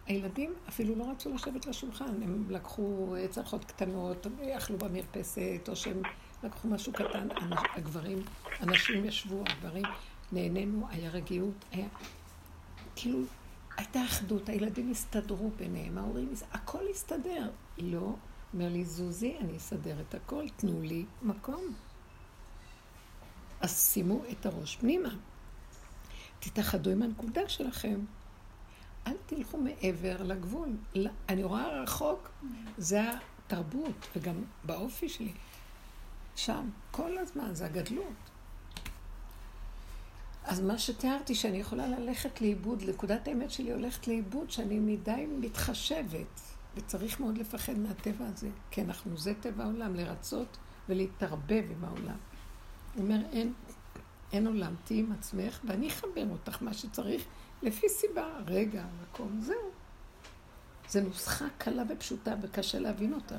הילדים 0.07 0.55
אפילו 0.69 0.95
לא 0.97 1.11
רצו 1.11 1.35
לשבת 1.35 1.67
לשולחן, 1.67 2.23
הם 2.23 2.45
לקחו 2.51 3.14
צלחות 3.31 3.64
קטנות, 3.64 4.27
אכלו 4.57 4.79
במרפסת, 4.79 5.69
או 5.69 5.77
שהם 5.77 6.03
לקחו 6.47 6.68
משהו 6.68 6.92
קטן. 6.92 7.28
הגברים, 7.76 8.22
אנשים 8.62 9.05
ישבו, 9.05 9.42
הגברים, 9.47 9.84
נהנינו, 10.32 10.86
היה 10.90 11.11
רגיעות, 11.11 11.64
היה... 11.72 11.88
כאילו, 12.97 13.18
הייתה 13.76 14.05
אחדות, 14.05 14.49
הילדים 14.49 14.90
הסתדרו 14.90 15.51
ביניהם, 15.51 15.99
ההורים, 15.99 16.32
הכל 16.53 16.82
הסתדר. 16.90 17.51
לא, 17.78 18.14
אומר 18.55 18.68
לי, 18.68 18.84
זוזי, 18.84 19.36
אני 19.40 19.57
אסדר 19.57 20.01
את 20.01 20.14
הכל, 20.14 20.44
תנו 20.57 20.82
לי 20.82 21.05
מקום. 21.22 21.62
אז 23.61 23.92
שימו 23.92 24.22
את 24.30 24.47
הראש 24.47 24.76
פנימה. 24.76 25.09
תתאחדו 26.38 26.90
עם 26.90 27.03
הנקודה 27.03 27.49
שלכם. 27.49 28.01
אל 29.07 29.16
תלכו 29.26 29.59
מעבר 29.59 30.22
לגבול. 30.22 30.68
אני 31.28 31.44
רואה 31.44 31.82
רחוק, 31.82 32.30
זה 32.78 33.01
התרבות, 33.47 34.09
וגם 34.16 34.44
באופי 34.64 35.09
שלי. 35.09 35.32
שם, 36.37 36.70
כל 36.91 37.18
הזמן, 37.18 37.55
זה 37.55 37.66
הגדלות. 37.66 38.30
אז 40.45 40.61
מה 40.61 40.78
שתיארתי, 40.78 41.34
שאני 41.34 41.59
יכולה 41.59 41.87
ללכת 41.87 42.41
לאיבוד, 42.41 42.82
נקודת 42.89 43.28
האמת 43.28 43.51
שלי 43.51 43.72
הולכת 43.72 44.09
לאיבוד, 44.09 44.51
שאני 44.51 44.78
מדי 44.78 45.26
מתחשבת, 45.39 46.41
וצריך 46.76 47.20
מאוד 47.20 47.39
לפחד 47.39 47.78
מהטבע 47.78 48.26
הזה, 48.26 48.49
כי 48.70 48.82
אנחנו, 48.82 49.16
זה 49.18 49.32
טבע 49.41 49.64
העולם, 49.64 49.95
לרצות 49.95 50.57
ולהתערבב 50.89 51.64
עם 51.70 51.84
העולם. 51.84 52.16
הוא 52.95 53.03
אומר, 53.03 53.18
אין, 53.32 53.53
אין 54.32 54.47
עולם, 54.47 54.74
תהיי 54.84 54.99
עם 54.99 55.12
עצמך, 55.12 55.61
ואני 55.64 55.89
אחבר 55.89 56.26
אותך 56.30 56.62
מה 56.62 56.74
שצריך, 56.74 57.24
לפי 57.62 57.89
סיבה, 57.89 58.26
רגע, 58.47 58.84
מקום, 59.03 59.41
זהו. 59.41 59.70
זו 60.89 61.01
נוסחה 61.01 61.45
קלה 61.59 61.82
ופשוטה, 61.89 62.34
וקשה 62.43 62.78
להבין 62.78 63.14
אותה. 63.14 63.39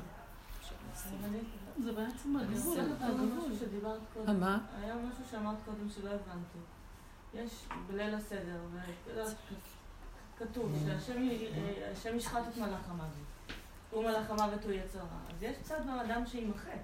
זה 1.84 1.92
בעצם 1.94 2.38
הגבול, 2.38 2.80
הגבול 3.02 3.56
שדיברת 3.60 4.00
קודם. 4.14 4.40
מה? 4.40 4.60
היה 4.82 4.96
משהו 4.96 5.24
שאמרת 5.32 5.58
קודם 5.66 5.90
שלא 5.90 6.10
הבנתי. 6.10 6.60
יש 7.34 7.66
בליל 7.88 8.16
הסדר, 8.16 8.60
כתוב 10.38 10.74
שהשם 10.86 12.16
ישחט 12.16 12.42
את 12.52 12.58
מלאך 12.58 12.90
המוות. 12.90 13.10
הוא 13.92 14.04
מלאך 14.04 14.30
המוות 14.30 14.64
הוא 14.64 14.72
יצר 14.72 15.00
רע. 15.00 15.36
אז 15.36 15.44
יש 15.44 15.58
צד 15.62 15.80
באדם 15.86 16.26
שימחק. 16.26 16.80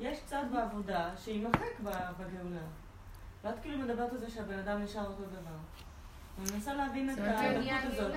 יש 0.00 0.18
צד 0.26 0.44
בעבודה 0.52 1.10
שימחק 1.16 1.80
בגאולה. 1.82 2.66
ואת 3.44 3.54
כאילו 3.62 3.78
מדברת 3.78 4.12
על 4.12 4.18
זה 4.18 4.30
שהבן 4.30 4.58
אדם 4.58 4.82
נשאר 4.82 5.06
אותו 5.06 5.22
דבר. 5.22 5.56
אני 6.38 6.52
מנסה 6.54 6.74
להבין 6.74 7.10
את 7.10 7.18
הדקות 7.18 7.72
הזאת. 7.74 8.12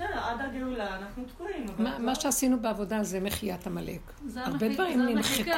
בסדר, 0.00 0.18
עד 0.18 0.40
הגאולה 0.40 0.96
אנחנו 0.96 1.24
תקועים. 1.24 1.66
מה 1.78 2.14
שעשינו 2.14 2.60
בעבודה 2.60 3.02
זה 3.04 3.20
מחיית 3.20 3.66
עמלק. 3.66 4.00
הרבה 4.36 4.74
דברים 4.74 5.06
נמחקו. 5.06 5.50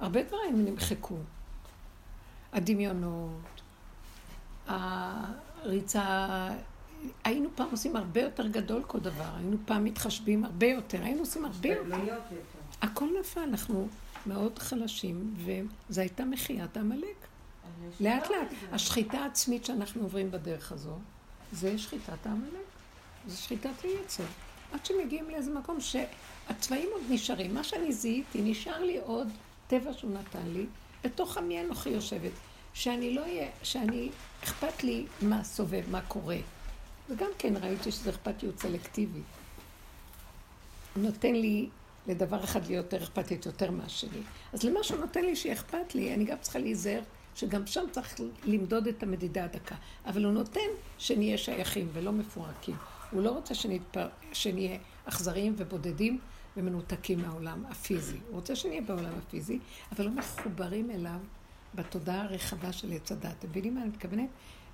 הרבה 0.00 0.22
דברים 0.22 0.64
נמחקו. 0.64 1.16
הדמיונות, 2.52 3.62
הריצה, 4.66 6.48
היינו 7.24 7.48
פעם 7.54 7.68
עושים 7.70 7.96
הרבה 7.96 8.20
יותר 8.20 8.46
גדול 8.46 8.82
כל 8.86 9.00
דבר, 9.00 9.30
היינו 9.36 9.56
פעם 9.64 9.84
מתחשבים 9.84 10.44
הרבה 10.44 10.66
יותר, 10.66 11.02
היינו 11.02 11.20
עושים 11.20 11.44
הרבה 11.44 11.68
יותר. 11.68 11.96
הכל 12.82 13.08
נפל, 13.20 13.40
אנחנו 13.40 13.88
מאוד 14.26 14.58
חלשים, 14.58 15.34
וזו 15.36 16.00
הייתה 16.00 16.24
מחיית 16.24 16.76
העמלק. 16.76 17.26
לאט 18.00 18.30
לאט, 18.30 18.48
השחיטה 18.72 19.18
העצמית 19.18 19.64
שאנחנו 19.64 20.02
עוברים 20.02 20.30
בדרך 20.30 20.72
הזו, 20.72 20.98
זה 21.52 21.78
שחיטת 21.78 22.26
העמלק, 22.26 22.65
זה 23.26 23.36
שחיטת 23.36 23.82
היצר. 23.82 24.24
עד 24.72 24.86
שמגיעים 24.86 25.30
לאיזה 25.30 25.50
מקום 25.50 25.78
שהצבעים 25.80 26.88
עוד 26.92 27.02
נשארים. 27.10 27.54
מה 27.54 27.64
שאני 27.64 27.92
זיהיתי, 27.92 28.42
נשאר 28.42 28.84
לי 28.84 28.98
עוד 28.98 29.28
טבע 29.66 29.92
שהוא 29.92 30.10
נתן 30.10 30.46
לי, 30.46 30.66
בתוך 31.04 31.38
עמי 31.38 31.60
אנוכי 31.60 31.90
יושבת. 31.90 32.32
שאני 32.74 33.14
לא 33.14 33.20
אהיה, 33.20 33.48
שאני, 33.62 34.08
אכפת 34.44 34.84
לי 34.84 35.06
מה 35.22 35.44
סובב, 35.44 35.82
מה 35.90 36.00
קורה. 36.00 36.36
וגם 37.10 37.30
כן 37.38 37.54
ראיתי 37.56 37.92
שזו 37.92 38.10
אכפתיות 38.10 38.58
סלקטיבית. 38.58 39.24
נותן 40.96 41.34
לי 41.34 41.68
לדבר 42.06 42.44
אחד 42.44 42.66
להיות 42.66 42.92
יותר 42.92 43.04
אכפתית 43.04 43.46
יותר 43.46 43.70
מהשני. 43.70 44.22
אז 44.52 44.62
למה 44.62 44.82
שהוא 44.82 45.00
נותן 45.00 45.24
לי 45.24 45.36
שאכפת 45.36 45.94
לי, 45.94 46.14
אני 46.14 46.24
גם 46.24 46.36
צריכה 46.40 46.58
להיזהר 46.58 47.00
שגם 47.34 47.66
שם 47.66 47.84
צריך 47.90 48.14
למדוד 48.44 48.86
את 48.86 49.02
המדידה 49.02 49.44
הדקה. 49.44 49.74
אבל 50.06 50.24
הוא 50.24 50.32
נותן 50.32 50.70
שנהיה 50.98 51.38
שייכים 51.38 51.88
ולא 51.92 52.12
מפורקים. 52.12 52.76
הוא 53.10 53.22
לא 53.22 53.30
רוצה 53.30 53.54
שנתפר... 53.54 54.08
שנהיה 54.32 54.78
אכזריים 55.04 55.54
ובודדים 55.56 56.18
ומנותקים 56.56 57.20
מהעולם 57.20 57.66
הפיזי. 57.66 58.16
הוא 58.26 58.34
רוצה 58.34 58.56
שנהיה 58.56 58.80
בעולם 58.80 59.12
הפיזי, 59.18 59.58
אבל 59.92 60.04
לא 60.04 60.10
מחוברים 60.10 60.90
אליו 60.90 61.18
בתודעה 61.74 62.22
הרחבה 62.22 62.72
של 62.72 62.92
עץ 62.92 63.12
הדת. 63.12 63.34
אתם 63.38 63.48
מבינים 63.48 63.74
מה 63.74 63.80
אני 63.80 63.88
מתכוונת? 63.88 64.28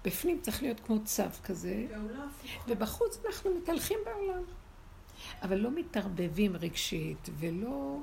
בפנים 0.04 0.40
צריך 0.40 0.62
להיות 0.62 0.80
כמו 0.80 1.04
צו 1.04 1.22
כזה, 1.44 1.86
ובחוץ 2.68 3.18
אנחנו 3.26 3.50
מתהלכים 3.62 3.98
בעולם. 4.04 4.42
אבל 5.42 5.56
לא 5.56 5.70
מתערבבים 5.70 6.56
רגשית, 6.56 7.28
ולא 7.38 7.98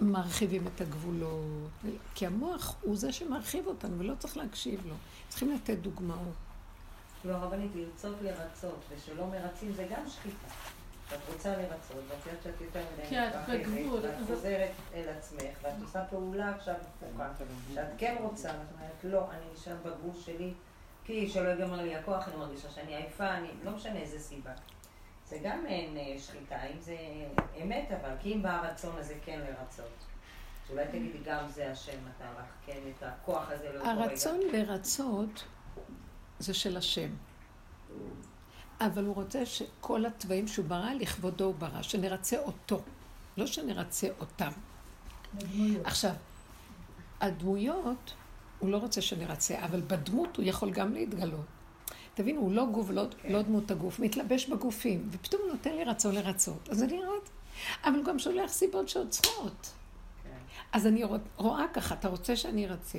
מרחיבים 0.00 0.66
את 0.66 0.80
הגבולות, 0.80 1.70
כי 2.14 2.26
המוח 2.26 2.76
הוא 2.80 2.96
זה 2.96 3.12
שמרחיב 3.12 3.66
אותנו, 3.66 3.98
ולא 3.98 4.14
צריך 4.18 4.36
להקשיב 4.36 4.86
לו. 4.86 4.94
צריכים 5.28 5.52
לתת 5.52 5.78
דוגמאות. 5.78 6.47
לא, 7.24 7.34
הרבנית, 7.34 7.70
לרצות 7.74 8.16
לרצות, 8.22 8.84
ושלא 8.90 9.26
מרצים 9.26 9.72
זה 9.72 9.86
גם 9.90 10.08
שחיטה. 10.08 10.48
ואת 11.10 11.20
רוצה 11.32 11.56
לרצות, 11.56 12.04
ואת 12.08 12.26
יודעת 12.26 12.42
שאת 12.42 12.60
יותר 12.60 12.80
מדי 12.92 13.02
מתרחבת, 13.02 14.02
ואת 14.02 14.26
חוזרת 14.26 14.70
אל 14.94 15.08
עצמך, 15.08 15.58
ואת 15.62 15.72
עושה 15.82 16.04
פעולה 16.04 16.54
עכשיו 16.54 16.74
הפוכה, 16.74 17.28
שאת 17.74 17.88
כן 17.98 18.16
רוצה, 18.20 18.48
ואת 18.48 18.66
אומרת, 18.74 19.04
לא, 19.04 19.30
אני 19.30 19.44
נשאר 19.54 19.76
בגבול 19.84 20.22
שלי, 20.24 20.52
כי 21.04 21.28
שלא 21.28 21.48
ייגמר 21.48 21.82
לי 21.82 21.94
הכוח, 21.94 22.28
אני 22.28 22.36
מרגישה 22.36 22.70
שאני 22.70 22.96
עייפה, 22.96 23.34
אני, 23.34 23.48
לא 23.64 23.70
משנה 23.70 23.98
איזה 23.98 24.18
סיבה. 24.18 24.52
זה 25.26 25.38
גם 25.42 25.66
אין 25.66 25.96
אה, 25.96 26.18
שחיטה, 26.18 26.62
אם 26.62 26.80
זה 26.80 26.96
אמת, 27.62 27.88
אבל 28.00 28.10
כי 28.20 28.34
אם 28.34 28.42
בא 28.42 28.50
הרצון 28.50 28.96
הזה 28.98 29.14
כן 29.24 29.40
לרצות. 29.40 30.04
אולי 30.70 30.84
תגידי, 30.88 31.18
גם 31.24 31.48
זה 31.48 31.70
השם 31.70 31.92
נתן 32.08 32.32
לך, 32.38 32.46
כן, 32.66 32.78
את 32.96 33.02
הכוח 33.02 33.50
הזה 33.50 33.72
לאותו 33.72 33.90
רגע. 33.90 34.02
הרצון 34.02 34.40
לרצות 34.52 35.44
זה 36.38 36.54
של 36.54 36.76
השם. 36.76 37.08
אבל 38.80 39.04
הוא 39.04 39.14
רוצה 39.14 39.46
שכל 39.46 40.06
התוואים 40.06 40.48
שהוא 40.48 40.64
ברא, 40.64 40.92
לכבודו 40.92 41.44
הוא 41.44 41.54
ברא, 41.54 41.82
שנרצה 41.82 42.38
אותו, 42.38 42.80
לא 43.36 43.46
שנרצה 43.46 44.08
אותם. 44.20 44.50
הדמויות. 45.34 45.86
עכשיו, 45.86 46.14
הדמויות, 47.20 48.14
הוא 48.58 48.70
לא 48.70 48.76
רוצה 48.76 49.00
שנרצה, 49.00 49.64
אבל 49.64 49.80
בדמות 49.80 50.36
הוא 50.36 50.44
יכול 50.44 50.70
גם 50.70 50.92
להתגלות. 50.92 51.46
תבינו, 52.14 52.40
הוא 52.40 52.52
לא 52.52 52.66
גוף, 52.66 52.90
לא, 52.90 53.02
כן. 53.22 53.32
לא 53.32 53.42
דמות 53.42 53.70
הגוף, 53.70 54.00
מתלבש 54.00 54.46
בגופים, 54.46 55.08
ופתאום 55.12 55.42
הוא 55.42 55.50
נותן 55.50 55.70
לי 55.76 55.84
רצון 55.84 56.14
לרצות. 56.14 56.68
אז 56.68 56.82
אני 56.82 56.98
רואה, 56.98 57.18
אבל 57.84 57.96
הוא 57.96 58.04
גם 58.04 58.18
שולח 58.18 58.52
סיבות 58.52 58.88
שעוצרות. 58.88 59.72
כן. 60.22 60.30
אז 60.72 60.86
אני 60.86 61.04
רואה 61.36 61.64
ככה, 61.72 61.94
אתה 61.94 62.08
רוצה 62.08 62.36
שאני 62.36 62.66
ארצה, 62.68 62.98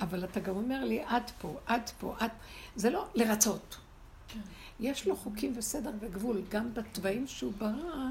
אבל 0.00 0.24
אתה 0.24 0.40
גם 0.40 0.56
אומר 0.56 0.84
לי, 0.84 1.02
עד 1.06 1.30
פה, 1.40 1.56
עד 1.66 1.90
פה, 1.98 2.14
עד... 2.18 2.30
זה 2.76 2.90
לא 2.90 3.06
לרצות. 3.14 3.76
כן. 4.28 4.40
יש 4.80 5.06
לו 5.06 5.16
חוקים 5.16 5.52
וסדר 5.56 5.90
וגבול, 6.00 6.42
גם 6.48 6.74
בתוואים 6.74 7.26
שהוא 7.26 7.52
ברא, 7.58 8.08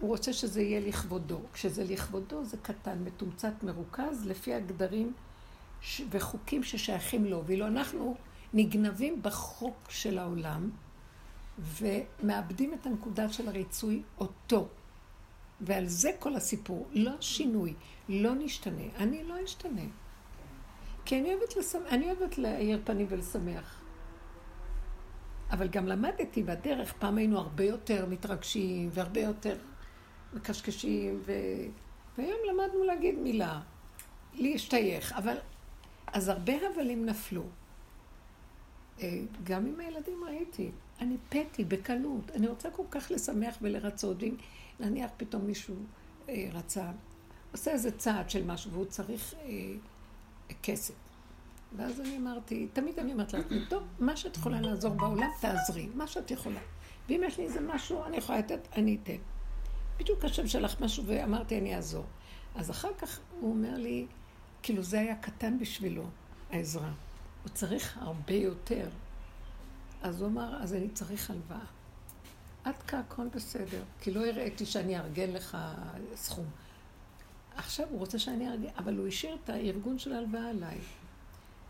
הוא 0.00 0.08
רוצה 0.10 0.32
שזה 0.32 0.62
יהיה 0.62 0.80
לכבודו. 0.80 1.40
כשזה 1.52 1.84
לכבודו 1.84 2.44
זה 2.44 2.56
קטן, 2.62 2.98
מתומצת, 3.04 3.62
מרוכז, 3.62 4.26
לפי 4.26 4.54
הגדרים 4.54 5.12
ש... 5.80 6.02
וחוקים 6.10 6.62
ששייכים 6.62 7.24
לו. 7.24 7.42
ואילו 7.46 7.66
אנחנו 7.66 8.16
נגנבים 8.54 9.22
בחוק 9.22 9.76
של 9.88 10.18
העולם, 10.18 10.70
ומאבדים 11.58 12.74
את 12.74 12.86
הנקודה 12.86 13.28
של 13.28 13.48
הריצוי 13.48 14.02
אותו. 14.18 14.68
ועל 15.60 15.86
זה 15.86 16.10
כל 16.18 16.34
הסיפור. 16.34 16.88
לא 16.92 17.12
שינוי, 17.20 17.74
לא 18.08 18.34
נשתנה. 18.34 18.82
אני 18.96 19.24
לא 19.24 19.34
אשתנה. 19.44 19.82
כי 21.08 21.18
אני 21.20 21.34
אוהבת, 21.34 21.56
לשמח, 21.56 21.82
אני 21.90 22.06
אוהבת 22.06 22.38
להאיר 22.38 22.80
פנים 22.84 23.06
ולשמח. 23.10 23.82
אבל 25.50 25.68
גם 25.68 25.86
למדתי 25.86 26.42
בדרך, 26.42 26.92
פעם 26.92 27.18
היינו 27.18 27.38
הרבה 27.38 27.64
יותר 27.64 28.06
מתרגשים 28.06 28.88
והרבה 28.92 29.20
יותר 29.20 29.56
מקשקשים, 30.34 31.22
ו... 31.26 31.32
והיום 32.18 32.38
למדנו 32.50 32.84
להגיד 32.84 33.18
מילה, 33.18 33.60
להשתייך, 34.34 35.12
אבל... 35.12 35.36
אז 36.06 36.28
הרבה 36.28 36.52
הבלים 36.70 37.06
נפלו. 37.06 37.42
אה, 39.00 39.20
גם 39.44 39.66
עם 39.66 39.80
הילדים 39.80 40.24
ראיתי, 40.24 40.70
אני 41.00 41.16
פטי 41.28 41.64
בקלות, 41.64 42.30
אני 42.34 42.46
רוצה 42.48 42.70
כל 42.70 42.84
כך 42.90 43.10
לשמח 43.10 43.58
ולרצות, 43.62 44.22
ואם 44.22 44.34
נניח 44.80 45.10
פתאום 45.16 45.46
מישהו 45.46 45.74
אה, 46.28 46.48
רצה, 46.52 46.90
עושה 47.52 47.70
איזה 47.70 47.98
צעד 47.98 48.30
של 48.30 48.44
משהו 48.44 48.70
והוא 48.70 48.84
צריך 48.84 49.34
אה, 49.34 49.48
כסף. 50.62 50.94
ואז 51.76 52.00
אני 52.00 52.16
אמרתי, 52.16 52.68
תמיד 52.72 52.98
אני 52.98 53.12
אומרת 53.12 53.32
לעצמי, 53.32 53.58
טוב, 53.68 53.82
מה 53.98 54.16
שאת 54.16 54.36
יכולה 54.36 54.60
לעזור 54.60 54.94
בעולם, 54.94 55.30
תעזרי, 55.40 55.88
מה 55.94 56.06
שאת 56.06 56.30
יכולה. 56.30 56.60
ואם 57.08 57.22
יש 57.26 57.38
לי 57.38 57.44
איזה 57.44 57.60
משהו, 57.60 58.04
אני 58.04 58.16
יכולה 58.16 58.38
לתת, 58.38 58.68
אני 58.76 58.98
אתן. 59.02 59.16
בדיוק 59.98 60.24
השם 60.24 60.46
שלך 60.48 60.80
משהו, 60.80 61.04
ואמרתי, 61.06 61.58
אני 61.58 61.76
אעזור. 61.76 62.04
אז 62.54 62.70
אחר 62.70 62.94
כך 62.98 63.20
הוא 63.40 63.50
אומר 63.50 63.76
לי, 63.76 64.06
כאילו 64.62 64.82
זה 64.82 65.00
היה 65.00 65.16
קטן 65.16 65.58
בשבילו, 65.58 66.04
העזרה. 66.50 66.90
הוא 67.42 67.50
צריך 67.54 67.98
הרבה 68.00 68.34
יותר. 68.34 68.88
אז 70.02 70.20
הוא 70.20 70.28
אמר, 70.28 70.62
אז 70.62 70.74
אני 70.74 70.88
צריך 70.88 71.30
הלוואה. 71.30 71.64
עד 72.64 72.82
כאן 72.86 72.98
הכל 72.98 73.28
בסדר, 73.28 73.82
כי 74.00 74.10
לא 74.10 74.26
הראיתי 74.26 74.66
שאני 74.66 74.98
אארגן 74.98 75.30
לך 75.30 75.58
סכום. 76.14 76.46
עכשיו 77.58 77.86
הוא 77.90 77.98
רוצה 77.98 78.18
שאני 78.18 78.48
אארגן, 78.48 78.68
אבל 78.78 78.96
הוא 78.96 79.08
השאיר 79.08 79.36
את 79.44 79.50
הארגון 79.50 79.98
של 79.98 80.12
ההלוואה 80.12 80.50
עליי. 80.50 80.78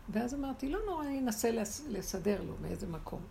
ואז 0.09 0.33
אמרתי, 0.33 0.69
לא 0.69 0.79
נורא, 0.85 1.05
אני 1.05 1.19
אנסה 1.19 1.51
לסדר 1.89 2.43
לו 2.43 2.53
מאיזה 2.61 2.87
מקום. 2.87 3.21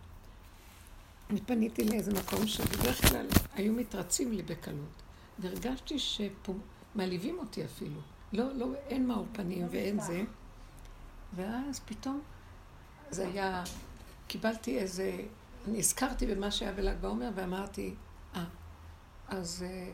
אני 1.29 1.41
פניתי 1.41 1.83
לאיזה 1.83 2.13
מקום 2.13 2.47
שבדרך 2.47 3.09
כלל 3.09 3.25
היו 3.55 3.73
מתרצים 3.73 4.31
לי 4.31 4.43
בקלות, 4.43 5.01
והרגשתי 5.39 5.95
שמעליבים 5.99 7.39
אותי 7.39 7.65
אפילו. 7.65 8.01
לא, 8.33 8.53
לא, 8.53 8.73
אין 8.87 9.07
מאור 9.07 9.25
פנים 9.31 9.67
ואין 9.69 9.99
זה. 9.99 10.23
ואז 11.35 11.79
פתאום 11.79 12.21
זה 13.09 13.27
היה, 13.27 13.63
קיבלתי 14.27 14.79
איזה, 14.79 15.17
אני 15.67 15.79
הזכרתי 15.79 16.25
במה 16.25 16.51
שהיה 16.51 16.71
בל"ג 16.71 16.95
בעומר 17.01 17.29
ואמרתי, 17.35 17.95
אה, 18.35 18.45
אז 19.27 19.65
אה, 19.67 19.91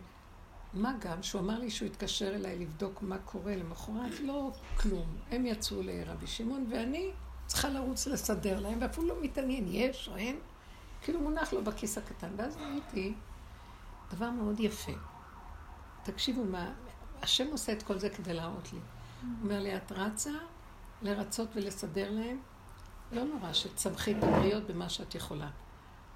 מה 0.75 0.93
גם 0.99 1.23
שהוא 1.23 1.41
אמר 1.41 1.59
לי 1.59 1.69
שהוא 1.69 1.85
התקשר 1.85 2.35
אליי 2.35 2.59
לבדוק 2.59 3.01
מה 3.01 3.17
קורה 3.17 3.55
למחרת, 3.55 4.19
לא 4.19 4.51
כלום. 4.77 5.05
הם 5.31 5.45
יצאו 5.45 5.81
לרבי 5.81 6.27
שמעון 6.27 6.67
ואני 6.71 7.11
צריכה 7.45 7.69
לרוץ 7.69 8.07
לסדר 8.07 8.59
להם, 8.59 8.77
ואפילו 8.81 9.07
לא 9.07 9.15
מתעניין, 9.21 9.65
יש 9.67 10.09
או 10.09 10.15
אין, 10.15 10.39
כאילו 11.01 11.19
מונח 11.19 11.53
לו 11.53 11.63
בכיס 11.63 11.97
הקטן. 11.97 12.29
ואז 12.37 12.57
ראיתי 12.57 13.13
דבר 14.11 14.29
מאוד 14.29 14.59
יפה. 14.59 14.91
תקשיבו 16.03 16.43
מה, 16.43 16.71
השם 17.21 17.47
עושה 17.51 17.71
את 17.71 17.83
כל 17.83 17.97
זה 17.97 18.09
כדי 18.09 18.33
להראות 18.33 18.73
לי. 18.73 18.79
הוא 19.21 19.29
אומר 19.43 19.59
לי, 19.59 19.77
את 19.77 19.91
רצה 19.91 20.31
לרצות 21.01 21.49
ולסדר 21.55 22.11
להם, 22.11 22.39
לא 23.11 23.23
נורא 23.23 23.53
שתצמחי 23.53 24.11
את 24.11 24.23
הבריות 24.23 24.63
במה 24.63 24.89
שאת 24.89 25.15
יכולה. 25.15 25.49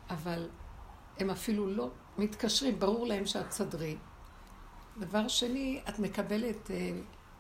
אבל 0.10 0.50
הם 1.18 1.30
אפילו 1.30 1.68
לא 1.68 1.90
מתקשרים, 2.18 2.80
ברור 2.80 3.08
להם 3.08 3.26
שאת 3.26 3.50
תסדרי. 3.50 3.98
דבר 5.00 5.28
שני, 5.28 5.80
את 5.90 6.00
מקבלת 6.00 6.72
אה, 6.72 6.92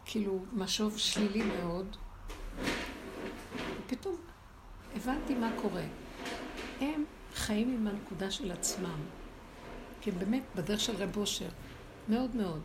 כאילו 0.05 0.39
משוב 0.53 0.97
שלילי 0.97 1.43
מאוד. 1.43 1.95
ופתאום 3.85 4.15
הבנתי 4.95 5.35
מה 5.35 5.49
קורה. 5.61 5.83
הם 6.79 7.03
חיים 7.35 7.73
עם 7.73 7.87
הנקודה 7.87 8.31
של 8.31 8.51
עצמם, 8.51 8.99
כי 10.01 10.09
הם 10.09 10.19
באמת 10.19 10.43
בדרך 10.55 10.79
של 10.79 10.95
רב 10.95 11.17
אושר, 11.17 11.49
מאוד 12.09 12.35
מאוד. 12.35 12.61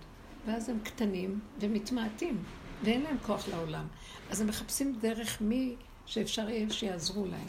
ואז 0.46 0.68
הם 0.68 0.78
קטנים 0.84 1.40
ומתמעטים, 1.60 2.42
ואין 2.84 3.02
להם 3.02 3.18
כוח 3.26 3.48
לעולם. 3.48 3.86
אז 4.30 4.40
הם 4.40 4.46
מחפשים 4.46 4.98
דרך 5.00 5.40
מי 5.40 5.76
שאפשר 6.06 6.50
יהיה 6.50 6.70
שיעזרו 6.70 7.26
להם. 7.26 7.48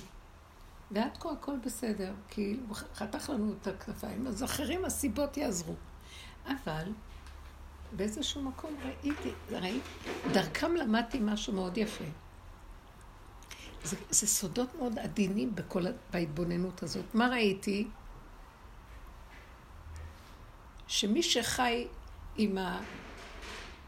ועד 0.92 1.18
כה 1.20 1.32
הכל 1.32 1.58
בסדר, 1.66 2.14
כי 2.30 2.58
הוא 2.68 2.76
חתך 2.76 3.30
לנו 3.30 3.54
את 3.62 3.68
הכנפיים, 3.68 4.28
אז 4.28 4.44
אחרים 4.44 4.86
הסיבות 4.86 5.38
יעזרו. 5.38 5.74
אבל 6.48 6.92
באיזשהו 7.96 8.42
מקום 8.42 8.76
ראיתי, 8.84 9.32
ראיתי, 9.50 10.10
דרכם 10.32 10.76
למדתי 10.76 11.20
משהו 11.22 11.54
מאוד 11.54 11.78
יפה. 11.78 12.04
זה, 13.84 13.98
זה 14.10 14.28
סודות 14.28 14.76
מאוד 14.76 15.00
עדינים 15.00 15.56
בכל, 15.56 15.84
בהתבוננות 16.12 16.84
הזאת. 16.84 17.06
מה 17.14 17.28
ראיתי? 17.28 17.88
שמי 20.88 21.24
שחי 21.24 21.88
עם 22.38 22.58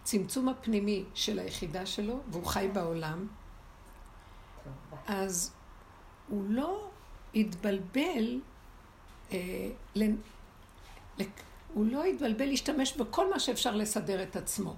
הצמצום 0.03 0.49
הפנימי 0.49 1.03
של 1.13 1.39
היחידה 1.39 1.85
שלו, 1.85 2.19
והוא 2.31 2.45
חי 2.45 2.69
בעולם, 2.73 3.27
אז 5.07 5.53
הוא 6.27 6.43
לא 6.49 6.89
יתבלבל, 7.33 8.39
אה, 9.31 9.69
ל, 9.95 10.03
הוא 11.73 11.85
לא 11.85 12.05
יתבלבל 12.05 12.45
להשתמש 12.45 12.97
בכל 12.97 13.29
מה 13.29 13.39
שאפשר 13.39 13.75
לסדר 13.75 14.23
את 14.23 14.35
עצמו. 14.35 14.75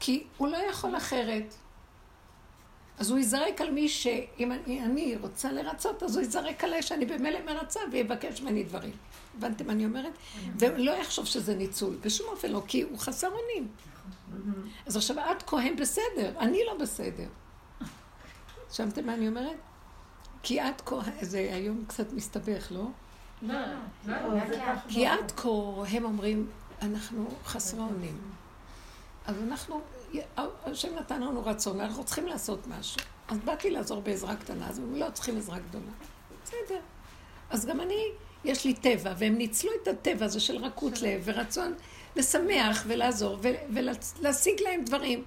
כי 0.00 0.24
הוא 0.36 0.48
לא 0.48 0.56
יכול 0.56 0.96
אחרת. 0.96 1.54
אז 2.98 3.10
הוא 3.10 3.18
ייזרק 3.18 3.60
על 3.60 3.70
מי 3.70 3.88
שאם 3.88 4.52
אני, 4.52 4.84
אני 4.84 5.16
רוצה 5.20 5.52
לרצות, 5.52 6.02
אז 6.02 6.16
הוא 6.16 6.24
ייזרק 6.24 6.64
עליי 6.64 6.82
שאני 6.82 7.06
במילא 7.06 7.38
מרצה 7.46 7.80
ויבקש 7.92 8.40
ממני 8.40 8.64
דברים. 8.64 8.92
הבנתם 9.36 9.66
מה 9.66 9.72
אני 9.72 9.84
אומרת? 9.84 10.12
ולא 10.58 10.90
יחשוב 10.90 11.26
שזה 11.26 11.54
ניצול, 11.54 11.96
בשום 12.00 12.26
אופן 12.28 12.50
לא, 12.50 12.62
כי 12.66 12.82
הוא 12.82 12.98
חסר 12.98 13.28
אונים. 13.28 13.68
אז 14.86 14.96
עכשיו 14.96 15.20
עד 15.20 15.42
כה 15.42 15.60
הם 15.60 15.76
בסדר, 15.76 16.38
אני 16.38 16.60
לא 16.66 16.78
בסדר. 16.78 17.28
שמעתם 18.72 19.06
מה 19.06 19.14
אני 19.14 19.28
אומרת? 19.28 19.56
כי 20.42 20.60
עד 20.60 20.80
כה, 20.84 20.96
זה 21.20 21.38
היום 21.38 21.84
קצת 21.88 22.12
מסתבך, 22.12 22.72
לא? 22.72 22.84
לא, 23.42 23.54
לא, 24.06 24.16
לא. 24.34 24.40
כי 24.88 25.06
עד 25.06 25.32
כה 25.36 25.48
הם 25.90 26.04
אומרים, 26.04 26.50
אנחנו 26.82 27.28
חסרי 27.44 27.80
אונים. 27.80 28.18
אז 29.26 29.36
אנחנו, 29.42 29.80
השם 30.64 30.94
נתן 30.94 31.20
לנו 31.20 31.46
רצון, 31.46 31.80
אנחנו 31.80 32.04
צריכים 32.04 32.26
לעשות 32.26 32.66
משהו. 32.66 33.00
אז 33.28 33.38
באתי 33.38 33.70
לעזור 33.70 34.00
בעזרה 34.00 34.36
קטנה, 34.36 34.68
אז 34.68 34.78
הם 34.78 34.94
לא 34.94 35.06
צריכים 35.12 35.36
עזרה 35.36 35.58
גדולה. 35.58 35.92
בסדר. 36.44 36.80
אז 37.50 37.66
גם 37.66 37.80
אני, 37.80 38.02
יש 38.44 38.64
לי 38.64 38.74
טבע, 38.74 39.14
והם 39.18 39.34
ניצלו 39.34 39.70
את 39.82 39.88
הטבע 39.88 40.24
הזה 40.24 40.40
של 40.40 40.64
רכות 40.64 41.02
לב 41.02 41.22
ורצון 41.24 41.74
לשמח 42.16 42.84
ולעזור 42.86 43.38
ולהשיג 43.70 44.60
להם 44.60 44.84
דברים. 44.84 45.24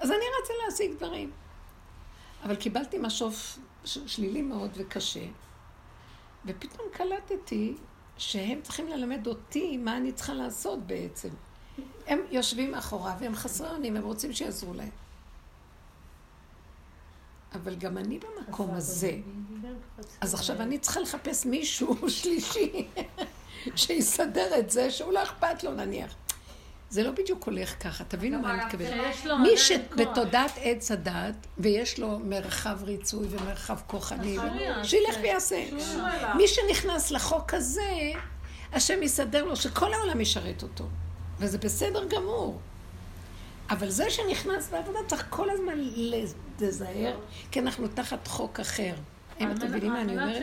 אז 0.00 0.10
אני 0.10 0.24
רצה 0.42 0.52
להשיג 0.64 0.92
דברים. 0.96 1.30
אבל 2.44 2.56
קיבלתי 2.56 2.98
משוב 2.98 3.36
שלילי 3.84 4.42
מאוד 4.42 4.70
וקשה, 4.74 5.24
ופתאום 6.46 6.88
קלטתי 6.92 7.74
שהם 8.18 8.60
צריכים 8.62 8.88
ללמד 8.88 9.26
אותי 9.26 9.76
מה 9.76 9.96
אני 9.96 10.12
צריכה 10.12 10.34
לעשות 10.34 10.86
בעצם. 10.86 11.28
הם 12.06 12.20
יושבים 12.30 12.70
מאחוריו 12.70 13.14
והם 13.20 13.34
חסרי 13.34 13.70
אונים, 13.70 13.96
הם 13.96 14.04
רוצים 14.04 14.32
שיעזרו 14.32 14.74
להם. 14.74 14.90
אבל 17.54 17.74
גם 17.74 17.98
אני 17.98 18.18
במקום 18.18 18.74
הזה. 18.74 19.16
אז 20.20 20.34
עכשיו 20.34 20.62
אני 20.62 20.78
צריכה 20.78 21.00
לחפש 21.00 21.46
מישהו 21.46 21.96
שלישי 22.20 22.88
שיסדר 23.76 24.58
את 24.58 24.70
זה, 24.70 24.90
שהוא 24.90 25.12
לא 25.12 25.22
אכפת 25.22 25.64
לו 25.64 25.74
נניח. 25.74 26.14
זה 26.94 27.02
לא 27.02 27.10
בדיוק 27.10 27.44
הולך 27.44 27.74
ככה, 27.80 28.04
תבינו 28.04 28.38
מה 28.38 28.54
אני 28.54 28.64
מתכוונת. 28.64 29.14
מי 29.42 29.56
שבתודעת 29.56 30.50
עץ 30.60 30.90
הדת, 30.90 31.34
ויש 31.58 31.98
לו 31.98 32.18
מרחב 32.18 32.78
ריצוי 32.84 33.26
ומרחב 33.30 33.78
כוחני, 33.86 34.36
שילך 34.82 35.16
ויעשה. 35.22 35.64
מי 36.36 36.48
שנכנס 36.48 37.10
לחוק 37.10 37.54
הזה, 37.54 38.12
השם 38.72 39.02
יסדר 39.02 39.44
לו 39.44 39.56
שכל 39.56 39.94
העולם 39.94 40.20
ישרת 40.20 40.62
אותו. 40.62 40.84
וזה 41.38 41.58
בסדר 41.58 42.04
גמור. 42.08 42.60
אבל 43.70 43.90
זה 43.90 44.10
שנכנס 44.10 44.68
בעבודה 44.70 44.98
צריך 45.06 45.26
כל 45.30 45.50
הזמן 45.50 45.78
לזהר, 46.60 47.16
כי 47.50 47.60
אנחנו 47.60 47.88
תחת 47.88 48.26
חוק 48.26 48.60
אחר. 48.60 48.94
אם 49.40 49.50
אתם 49.52 49.66
מבינים 49.66 49.92
מה 49.92 50.00
אני 50.00 50.12
אומרת? 50.12 50.42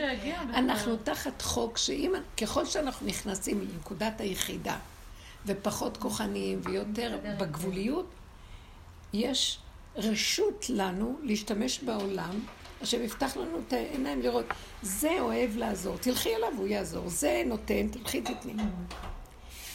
אנחנו 0.54 0.96
תחת 0.96 1.42
חוק 1.42 1.78
שאם, 1.78 2.12
ככל 2.40 2.66
שאנחנו 2.66 3.06
נכנסים 3.06 3.60
לנקודת 3.60 4.20
היחידה, 4.20 4.76
ופחות 5.46 5.96
כוחניים 5.96 6.60
ויותר 6.62 7.18
בגבוליות, 7.38 8.06
יש 9.12 9.58
רשות 9.96 10.66
לנו 10.68 11.18
להשתמש 11.22 11.78
בעולם, 11.78 12.40
השם 12.82 13.02
יפתח 13.02 13.36
לנו 13.36 13.58
את 13.68 13.72
העיניים 13.72 14.22
לראות, 14.22 14.46
זה 14.82 15.16
אוהב 15.20 15.56
לעזור, 15.56 15.96
תלכי 15.96 16.36
אליו, 16.36 16.52
הוא 16.56 16.66
יעזור, 16.66 17.08
זה 17.08 17.42
נותן, 17.46 17.88
תלכי 17.88 18.20
תתני. 18.20 18.62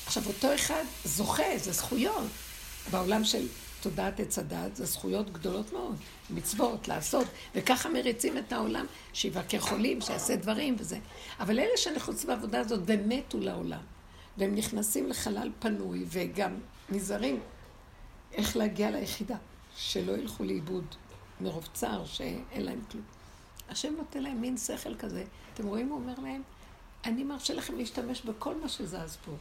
עכשיו, 0.05 0.24
אותו 0.28 0.55
אחד 0.55 0.84
זוכה, 1.05 1.57
זה 1.57 1.72
זכויות. 1.72 2.28
בעולם 2.91 3.24
של 3.24 3.47
תודעת 3.82 4.20
עץ 4.20 4.39
הדת, 4.39 4.76
זה 4.76 4.86
זכויות 4.86 5.34
גדולות 5.34 5.74
מאוד. 5.74 5.95
מצוות, 6.30 6.88
לעשות, 6.88 7.28
וככה 7.55 7.89
מריצים 7.89 8.38
את 8.38 8.53
העולם, 8.53 8.86
שיבקר 9.13 9.59
חולים, 9.59 10.01
שיעשה 10.01 10.36
דברים 10.36 10.76
וזה. 10.80 10.97
אבל 11.39 11.59
אלה 11.59 11.78
שנחוצים 11.78 12.28
בעבודה 12.28 12.59
הזאת 12.59 12.80
ומתו 12.86 13.39
לעולם, 13.39 13.82
והם 14.38 14.55
נכנסים 14.55 15.09
לחלל 15.09 15.51
פנוי, 15.59 16.05
וגם 16.07 16.55
נזהרים 16.89 17.39
איך 18.33 18.57
להגיע 18.57 18.91
ליחידה, 18.91 19.38
שלא 19.75 20.11
ילכו 20.11 20.43
לאיבוד 20.43 20.85
מרוב 21.41 21.67
צער, 21.73 22.05
שאין 22.05 22.61
להם 22.65 22.79
כלום. 22.91 23.03
השם 23.69 23.93
נותן 23.97 24.23
להם 24.23 24.41
מין 24.41 24.57
שכל 24.57 24.95
כזה. 24.95 25.23
אתם 25.53 25.67
רואים? 25.67 25.89
הוא 25.89 25.97
אומר 25.97 26.13
להם, 26.23 26.41
אני 27.05 27.23
מרשה 27.23 27.53
לכם 27.53 27.77
להשתמש 27.77 28.21
בכל 28.21 28.61
מה 28.61 28.69
שזז 28.69 29.17
פה. 29.25 29.31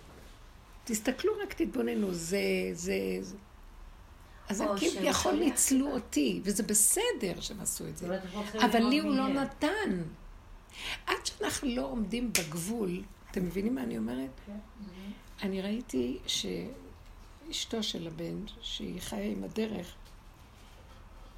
תסתכלו 0.85 1.33
רק, 1.43 1.55
תתבוננו, 1.55 2.15
זה, 2.15 2.39
זה, 2.73 2.93
זה. 3.21 3.37
אז 4.49 4.61
הם 4.61 4.69
כביכול 4.79 5.35
ניצלו 5.35 5.93
אותי, 5.93 6.41
וזה 6.45 6.63
בסדר 6.63 7.41
שהם 7.41 7.61
עשו 7.61 7.89
את 7.89 7.99
זה. 7.99 8.21
אבל 8.65 8.83
לי 8.83 8.99
הוא 8.99 9.17
לא 9.17 9.29
נתן. 9.29 10.03
עד 11.07 11.17
שאנחנו 11.25 11.69
לא 11.69 11.83
עומדים 11.83 12.33
בגבול, 12.33 13.03
אתם 13.31 13.45
מבינים 13.45 13.75
מה 13.75 13.83
אני 13.83 13.99
אומרת? 13.99 14.41
כן. 14.47 14.59
אני 15.43 15.63
ראיתי 15.63 16.19
שאשתו 16.27 17.83
של 17.83 18.07
הבן, 18.07 18.37
שהיא 18.61 19.01
חיה 19.01 19.31
עם 19.31 19.45
הדרך, 19.45 19.95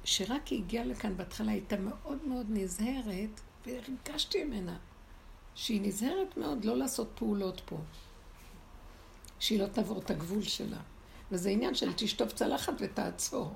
שרק 0.03 0.47
היא 0.47 0.63
הגיעה 0.63 0.85
לכאן 0.85 1.17
בהתחלה, 1.17 1.51
הייתה 1.51 1.77
מאוד 1.77 2.27
מאוד 2.27 2.45
נזהרת, 2.49 3.41
והרגשתי 3.65 4.43
ממנה 4.43 4.77
שהיא 5.55 5.81
נזהרת 5.81 6.37
מאוד 6.37 6.65
לא 6.65 6.77
לעשות 6.77 7.09
פעולות 7.15 7.61
פה. 7.65 7.77
שהיא 9.39 9.59
לא 9.59 9.67
תעבור 9.67 9.99
את 9.99 10.11
הגבול 10.11 10.41
שלה. 10.41 10.79
וזה 11.31 11.49
עניין 11.49 11.75
של 11.75 11.93
תשטוף 11.93 12.33
צלחת 12.33 12.73
ותעצור. 12.79 13.55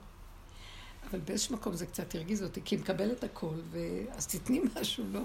אבל 1.09 1.19
באיזשהו 1.19 1.55
מקום 1.55 1.73
זה 1.73 1.85
קצת 1.85 2.15
הרגיז 2.15 2.43
אותי, 2.43 2.61
כי 2.65 2.75
היא 2.75 2.81
מקבלת 2.81 3.23
הכל, 3.23 3.55
ואז 3.69 4.27
תתני 4.27 4.61
משהו, 4.75 5.03
לא? 5.11 5.21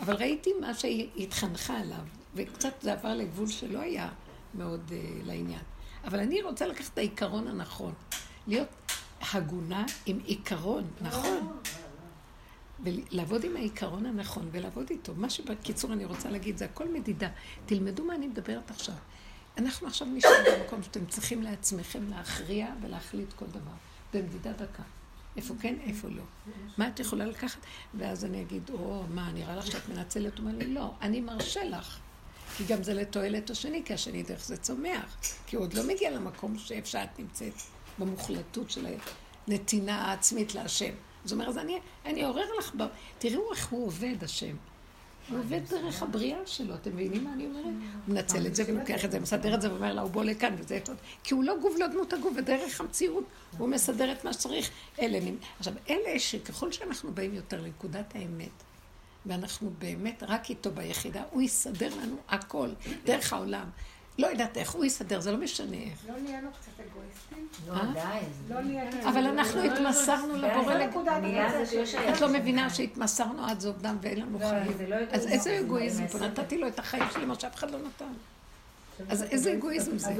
אבל 0.00 0.14
ראיתי 0.14 0.50
מה 0.60 0.74
שהיא 0.74 1.08
התחנכה 1.16 1.78
עליו, 1.78 2.04
וקצת 2.34 2.72
זה 2.82 2.92
עבר 2.92 3.14
לגבול 3.14 3.46
שלא 3.46 3.80
היה 3.80 4.08
מאוד 4.54 4.80
uh, 4.88 5.26
לעניין. 5.26 5.62
אבל 6.04 6.20
אני 6.20 6.42
רוצה 6.42 6.66
לקחת 6.66 6.92
את 6.92 6.98
העיקרון 6.98 7.48
הנכון, 7.48 7.92
להיות 8.46 8.68
הגונה 9.32 9.86
עם 10.06 10.18
עיקרון 10.24 10.84
נכון, 11.00 11.58
ולעבוד 12.84 13.44
עם 13.44 13.56
העיקרון 13.56 14.06
הנכון 14.06 14.48
ולעבוד 14.52 14.90
איתו. 14.90 15.12
מה 15.16 15.30
שבקיצור 15.30 15.92
אני 15.92 16.04
רוצה 16.04 16.30
להגיד 16.30 16.56
זה 16.56 16.64
הכל 16.64 16.88
מדידה. 16.88 17.28
תלמדו 17.66 18.04
מה 18.04 18.14
אני 18.14 18.26
מדברת 18.26 18.70
עכשיו. 18.70 18.94
אנחנו 19.58 19.86
עכשיו 19.86 20.08
נשארים 20.08 20.44
במקום 20.60 20.82
שאתם 20.82 21.06
צריכים 21.06 21.42
לעצמכם 21.42 22.10
להכריע 22.10 22.68
ולהחליט 22.82 23.32
כל 23.32 23.46
דבר, 23.46 23.72
במדידה 24.14 24.52
דקה. 24.52 24.82
איפה 25.36 25.54
כן, 25.60 25.74
איפה 25.86 26.08
לא. 26.08 26.22
מה 26.78 26.88
את 26.88 27.00
יכולה 27.00 27.26
לקחת? 27.26 27.58
ואז 27.94 28.24
אני 28.24 28.42
אגיד, 28.42 28.70
או, 28.70 29.02
מה, 29.08 29.32
נראה 29.32 29.56
לך 29.56 29.66
שאת 29.66 29.88
מנצלת? 29.88 30.38
הוא 30.38 30.46
אומר 30.46 30.58
לי, 30.58 30.66
לא, 30.66 30.90
אני 31.02 31.20
מרשה 31.20 31.64
לך. 31.64 31.98
כי 32.56 32.64
גם 32.64 32.82
זה 32.82 32.94
לתועלת 32.94 33.50
השני, 33.50 33.82
כי 33.84 33.94
השני 33.94 34.22
דרך 34.22 34.44
זה 34.44 34.56
צומח. 34.56 35.16
כי 35.46 35.56
הוא 35.56 35.64
עוד 35.64 35.74
לא 35.74 35.86
מגיע 35.86 36.10
למקום 36.10 36.58
שאיפה 36.58 36.86
שאת 36.86 37.18
נמצאת, 37.18 37.52
במוחלטות 37.98 38.70
של 38.70 38.86
הנתינה 39.48 40.02
העצמית 40.02 40.54
להשם. 40.54 40.94
זאת 41.24 41.32
אומרת, 41.32 41.56
אני, 41.56 41.78
אני 42.04 42.24
עורר 42.24 42.46
לך, 42.58 42.74
ב... 42.76 42.82
תראו 43.18 43.52
איך 43.52 43.68
הוא 43.68 43.86
עובד, 43.86 44.16
השם. 44.22 44.56
הוא 45.30 45.38
עובד 45.38 45.60
דרך 45.68 46.02
הבריאה 46.02 46.38
שלו, 46.46 46.74
אתם 46.74 46.90
מבינים 46.90 47.24
מה 47.24 47.32
אני 47.32 47.46
אומרת? 47.46 47.64
הוא 47.64 47.72
מנצל 48.14 48.46
את 48.46 48.54
זה 48.54 48.64
ולוקח 48.66 49.04
את 49.04 49.12
זה, 49.12 49.20
מסדר 49.20 49.54
את 49.54 49.62
זה 49.62 49.72
ואומר 49.72 49.94
לה, 49.94 50.02
הוא 50.02 50.10
בוא 50.10 50.24
לכאן 50.24 50.54
וזה 50.58 50.78
טוב. 50.84 50.96
כי 51.24 51.34
הוא 51.34 51.44
לא 51.44 51.54
גוף, 51.60 51.74
לא 51.78 51.86
דמות 51.86 52.12
הגוף, 52.12 52.32
ודרך 52.36 52.80
המציאות 52.80 53.24
הוא 53.58 53.68
מסדר 53.68 54.12
את 54.12 54.24
מה 54.24 54.32
שצריך. 54.32 54.70
אלה, 55.00 55.18
עכשיו, 55.58 55.74
אלה 55.90 56.18
שככל 56.18 56.72
שאנחנו 56.72 57.12
באים 57.12 57.34
יותר 57.34 57.60
לנקודת 57.60 58.14
האמת, 58.14 58.62
ואנחנו 59.26 59.70
באמת 59.78 60.22
רק 60.28 60.50
איתו 60.50 60.70
ביחידה, 60.70 61.22
הוא 61.30 61.42
יסדר 61.42 61.94
לנו 62.02 62.16
הכל, 62.28 62.68
דרך 63.04 63.32
העולם. 63.32 63.66
לא 64.18 64.26
יודעת 64.26 64.56
איך, 64.56 64.70
הוא 64.70 64.84
יסדר, 64.84 65.20
זה 65.20 65.32
לא 65.32 65.38
משנה 65.38 65.76
איך. 65.76 66.06
לא 66.08 66.14
נהיינו 66.18 66.48
קצת 66.52 66.72
אגואיסטים? 66.80 67.48
לא, 67.68 67.92
די. 67.92 68.00
לא. 68.48 69.08
אבל 69.08 69.26
אנחנו 69.26 69.62
התמסרנו 69.62 70.36
לבורא 70.36 70.74
את 72.08 72.20
לא 72.20 72.28
מבינה 72.28 72.70
שהתמסרנו 72.70 73.46
עד 73.46 73.60
זובדם 73.60 73.96
ואין 74.00 74.20
לנו 74.20 74.38
לא, 74.38 74.46
חיים. 74.48 74.90
לא 74.90 74.96
אז 75.10 75.26
איזה 75.26 75.60
אגואיזם 75.60 76.06
פה? 76.06 76.18
נתתי 76.18 76.58
לו 76.58 76.68
את 76.68 76.78
החיים 76.78 77.04
שלי, 77.12 77.24
מה 77.24 77.34
שאף 77.40 77.54
אחד 77.54 77.70
לא 77.70 77.78
נתן. 77.78 78.12
אז 79.08 79.22
איזה 79.22 79.52
אגואיזם 79.52 79.98
זה? 79.98 80.14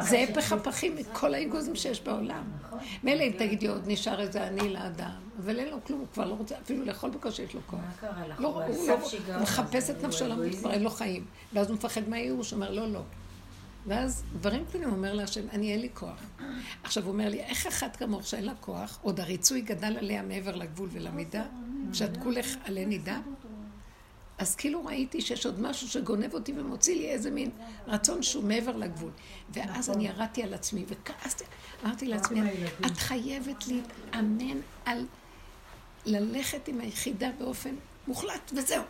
זה 0.00 0.18
הפך 0.28 0.52
הפכים 0.52 0.96
מכל 0.96 1.34
האגואיזם 1.34 1.74
שיש 1.74 2.00
בעולם. 2.00 2.42
נכון. 2.66 2.78
מילא 3.02 3.22
אם 3.22 3.32
תגידי 3.38 3.68
עוד 3.68 3.82
נשאר 3.86 4.20
איזה 4.20 4.46
אני 4.46 4.68
לאדם, 4.68 5.10
אבל 5.38 5.58
אין 5.58 5.68
לו 5.68 5.78
כלום, 5.86 6.00
הוא 6.00 6.06
כבר 6.14 6.24
לא 6.24 6.34
רוצה 6.34 6.54
אפילו 6.64 6.84
לאכול 6.84 7.10
בקושי 7.10 7.42
יש 7.42 7.54
לו 7.54 7.60
כוח. 7.66 7.80
מה 7.80 7.92
קרה 8.00 8.28
לך? 8.28 8.40
הוא 8.40 9.42
מחפש 9.42 9.90
את 9.90 10.04
נפשו 10.04 10.28
למות, 10.28 10.54
כבר 10.54 10.72
אין 10.72 10.82
לו 10.82 10.90
חיים. 10.90 11.24
ואז 11.52 11.68
הוא 11.68 11.74
מפחד 11.74 12.08
מהייאוש, 12.08 12.50
הוא 12.50 12.56
אומר 12.56 12.70
לא, 12.70 12.92
לא. 12.92 13.00
ואז 13.88 14.24
דברים 14.32 14.64
קטנים 14.64 14.92
אומר 14.92 15.14
להשם, 15.14 15.48
אני 15.50 15.72
אין 15.72 15.80
לי 15.80 15.88
כוח. 15.94 16.22
עכשיו 16.82 17.04
הוא 17.04 17.12
אומר 17.12 17.28
לי, 17.28 17.40
איך 17.40 17.66
אחת 17.66 17.96
כמוך 17.96 18.26
שאין 18.26 18.44
לה 18.44 18.54
כוח, 18.60 18.98
עוד 19.02 19.20
הריצוי 19.20 19.60
גדל 19.60 19.96
עליה 19.98 20.22
מעבר 20.22 20.56
לגבול 20.56 20.88
ולמידה, 20.92 21.44
שאת 21.92 22.16
כולך 22.16 22.46
עלה 22.64 22.84
נידה? 22.84 23.20
אז 24.38 24.56
כאילו 24.56 24.84
ראיתי 24.84 25.20
שיש 25.20 25.46
עוד 25.46 25.60
משהו 25.60 25.88
שגונב 25.88 26.34
אותי 26.34 26.52
ומוציא 26.56 26.96
לי 26.96 27.08
איזה 27.08 27.30
מין 27.30 27.50
רצון 27.86 28.22
שהוא 28.22 28.44
מעבר 28.44 28.76
לגבול. 28.76 29.10
ואז 29.50 29.90
אני 29.90 30.06
ירדתי 30.06 30.42
על 30.42 30.54
עצמי 30.54 30.84
וכעסתי, 30.88 31.44
אמרתי 31.84 32.06
לעצמי, 32.06 32.40
את 32.86 32.96
חייבת 32.96 33.68
להתאמן 33.68 34.60
על 34.84 35.06
ללכת 36.06 36.68
עם 36.68 36.80
היחידה 36.80 37.30
באופן 37.38 37.74
מוחלט, 38.06 38.52
וזהו. 38.56 38.82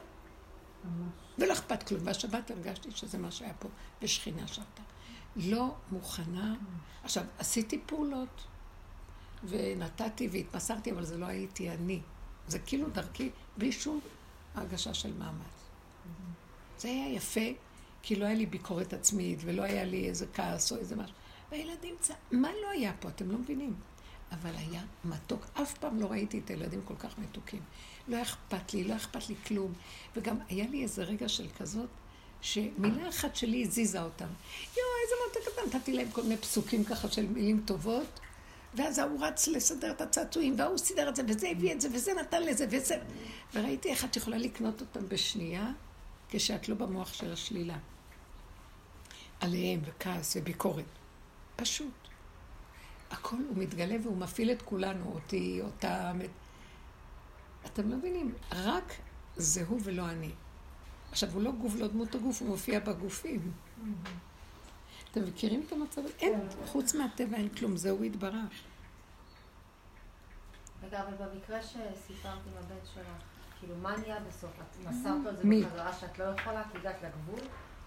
ולא 1.38 1.52
אכפת 1.52 1.82
כלום. 1.82 2.00
והשבת 2.04 2.50
הרגשתי 2.50 2.88
שזה 2.90 3.18
מה 3.18 3.30
שהיה 3.30 3.52
פה, 3.58 3.68
ושכינה 4.02 4.46
שרתה. 4.46 4.82
לא 5.38 5.74
מוכנה. 5.90 6.54
עכשיו, 7.04 7.24
עשיתי 7.38 7.80
פעולות, 7.86 8.44
ונתתי 9.44 10.28
והתמסרתי, 10.32 10.92
אבל 10.92 11.04
זה 11.04 11.18
לא 11.18 11.26
הייתי 11.26 11.70
אני. 11.70 12.00
זה 12.48 12.58
כאילו 12.58 12.90
דרכי, 12.90 13.30
בלי 13.56 13.72
שום 13.72 14.00
הרגשה 14.54 14.94
של 14.94 15.12
מאמץ. 15.18 15.68
זה 16.78 16.88
היה 16.88 17.08
יפה, 17.14 17.40
כי 18.02 18.16
לא 18.16 18.24
היה 18.24 18.34
לי 18.34 18.46
ביקורת 18.46 18.92
עצמית, 18.92 19.38
ולא 19.44 19.62
היה 19.62 19.84
לי 19.84 20.08
איזה 20.08 20.26
כעס 20.34 20.72
או 20.72 20.76
איזה 20.76 20.96
משהו. 20.96 21.16
והילדים, 21.50 21.94
מה 22.32 22.48
לא 22.62 22.70
היה 22.70 22.92
פה? 23.00 23.08
אתם 23.08 23.30
לא 23.30 23.38
מבינים. 23.38 23.74
אבל 24.32 24.50
היה 24.56 24.82
מתוק. 25.04 25.46
אף 25.62 25.78
פעם 25.78 26.00
לא 26.00 26.06
ראיתי 26.06 26.38
את 26.38 26.50
הילדים 26.50 26.80
כל 26.84 26.96
כך 26.98 27.18
מתוקים. 27.18 27.60
לא 28.08 28.22
אכפת 28.22 28.74
לי, 28.74 28.84
לא 28.84 28.96
אכפת 28.96 29.28
לי 29.28 29.34
כלום. 29.46 29.72
וגם 30.16 30.36
היה 30.48 30.66
לי 30.66 30.82
איזה 30.82 31.04
רגע 31.04 31.28
של 31.28 31.48
כזאת, 31.58 31.88
שמילה 32.40 33.08
אחת 33.08 33.36
שלי 33.36 33.62
הזיזה 33.62 34.02
אותם. 34.02 34.26
יואו, 34.76 34.88
איזה 35.04 35.14
מותק 35.26 35.52
קטן, 35.52 35.76
נתתי 35.76 35.92
להם 35.92 36.10
כל 36.10 36.22
מיני 36.22 36.36
פסוקים 36.36 36.84
ככה 36.84 37.08
של 37.08 37.26
מילים 37.26 37.62
טובות, 37.64 38.20
ואז 38.74 38.98
ההוא 38.98 39.24
רץ 39.26 39.48
לסדר 39.48 39.90
את 39.90 40.00
הצעצועים, 40.00 40.54
וההוא 40.58 40.78
סידר 40.78 41.08
את 41.08 41.16
זה, 41.16 41.22
וזה 41.28 41.48
הביא 41.48 41.72
את 41.72 41.80
זה, 41.80 41.88
וזה 41.92 42.12
נתן 42.14 42.42
לזה, 42.42 42.66
וזה... 42.70 42.98
וראיתי 43.54 43.90
איך 43.90 44.04
את 44.04 44.16
יכולה 44.16 44.38
לקנות 44.38 44.80
אותם 44.80 45.08
בשנייה, 45.08 45.70
כשאת 46.28 46.68
לא 46.68 46.74
במוח 46.74 47.12
של 47.12 47.32
השלילה. 47.32 47.76
עליהם, 49.40 49.80
וכעס, 49.84 50.36
וביקורת. 50.36 50.84
פשוט. 51.56 51.92
הכל 53.10 53.36
הוא 53.36 53.56
מתגלה 53.56 53.96
והוא 54.02 54.16
מפעיל 54.16 54.50
את 54.50 54.62
כולנו, 54.62 55.12
אותי, 55.14 55.60
אותה... 55.62 56.12
אתם 57.66 57.90
לא 57.90 57.96
מבינים, 57.96 58.34
רק 58.52 58.94
זה 59.36 59.64
הוא 59.68 59.80
ולא 59.84 60.08
אני. 60.08 60.30
עכשיו, 61.10 61.30
הוא 61.32 61.42
לא 61.42 61.50
גוף, 61.50 61.74
לא 61.76 61.86
דמות 61.86 62.14
הגוף, 62.14 62.40
הוא 62.40 62.48
מופיע 62.48 62.80
בגופים. 62.80 63.52
אתם 65.10 65.24
מכירים 65.24 65.62
את 65.66 65.72
המצב 65.72 66.00
הזה? 66.04 66.14
אין, 66.20 66.40
חוץ 66.66 66.94
מהטבע 66.94 67.36
אין 67.36 67.48
כלום, 67.48 67.76
זהו 67.76 68.04
יתברך. 68.04 68.34
רגע, 70.86 71.02
אבל 71.02 71.26
במקרה 71.26 71.62
שסיפרת 71.62 72.38
עם 72.46 72.52
הבן 72.58 72.86
שלך, 72.94 73.06
כאילו, 73.60 73.74
מה 73.82 73.96
נהיה 73.96 74.16
בסוף? 74.28 74.50
את 74.50 74.86
מסרת 74.86 75.24
לו 75.24 75.30
את 75.30 75.36
זה 75.36 75.42
בחזרה 75.42 75.92
שאת 75.92 76.18
לא 76.18 76.24
יכולה, 76.24 76.62
כי 76.72 76.78
הגעת 76.78 76.96
לגבול? 77.02 77.40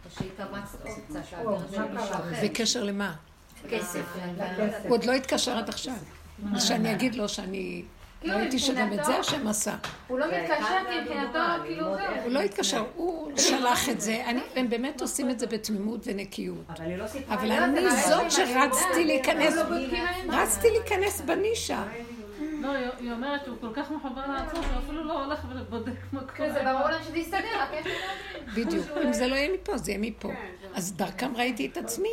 או 0.06 0.10
שהתאמצת 0.10 0.86
עוד 0.86 0.98
קצת 1.08 1.32
להעביר 1.32 1.86
למישהו 1.86 2.14
אחר? 2.14 2.44
בקשר 2.44 2.84
למה? 2.84 3.16
כסף. 3.70 4.06
הוא 4.84 4.92
עוד 4.92 5.04
לא 5.04 5.12
התקשר 5.12 5.58
עד 5.58 5.70
עכשיו. 5.70 5.98
שאני 6.60 6.94
אגיד 6.94 7.16
לו 7.16 7.30
שאני... 7.30 7.86
כאילו, 8.22 8.38
ראיתי 8.38 8.60
שגם 8.60 8.94
את 8.94 9.06
זה 9.06 9.16
השם 9.18 9.48
עשה. 9.48 9.76
הוא 10.08 10.20
לא 10.20 10.26
מתקשר 10.28 10.56
כי 10.90 11.00
מבחינתו, 11.02 11.40
כאילו 11.66 11.86
זהו. 11.96 12.06
הוא 12.24 12.32
לא 12.32 12.40
התקשר, 12.42 12.84
הוא 12.96 13.32
שלח 13.38 13.90
את 13.90 14.02
זה. 14.02 14.22
אני- 14.26 14.42
הם 14.56 14.70
באמת 14.70 15.02
עושים 15.02 15.30
את 15.30 15.40
זה 15.40 15.48
בתמימות 15.48 16.00
ונקיות. 16.04 16.58
אבל 16.70 16.86
לא 17.50 17.56
לא, 17.60 17.66
אני 17.66 17.82
לא 17.82 17.90
זאת 17.92 18.24
מה 18.24 18.30
שרצתי 18.32 19.06
להיכנס, 19.06 19.56
לא. 19.56 19.64
רצתי 20.30 20.68
להיכנס 20.72 21.22
בנישה. 21.22 21.84
לא, 22.62 22.72
היא- 23.00 23.12
אומרת 23.12 23.46
שהוא 23.46 23.58
כל 23.62 23.70
כך 23.74 23.92
מחובר 23.92 24.28
לעצמו 24.28 24.64
שהוא 24.64 24.78
אפילו 24.86 25.04
לא 25.04 25.24
הולך 25.26 25.40
ובודק 25.50 25.92
מה 26.12 26.20
קורה. 26.20 26.32
כן, 26.36 26.54
זה 26.54 26.64
ברור 26.64 26.90
להם 26.90 27.04
שזה 27.04 27.18
יסתדר, 27.18 27.38
רק 27.60 27.70
יש 27.80 27.86
לי 27.86 27.94
בדיוק. 28.66 28.86
אם 29.06 29.14
זה 29.14 29.28
לא 29.28 29.36
יהיה 29.36 29.54
מפה, 29.54 29.78
זה 29.78 29.92
יהיה 29.92 30.02
מפה. 30.02 30.30
אז 30.74 30.94
דרכם 30.94 31.36
ראיתי 31.36 31.66
את 31.66 31.78
עצמי. 31.78 32.10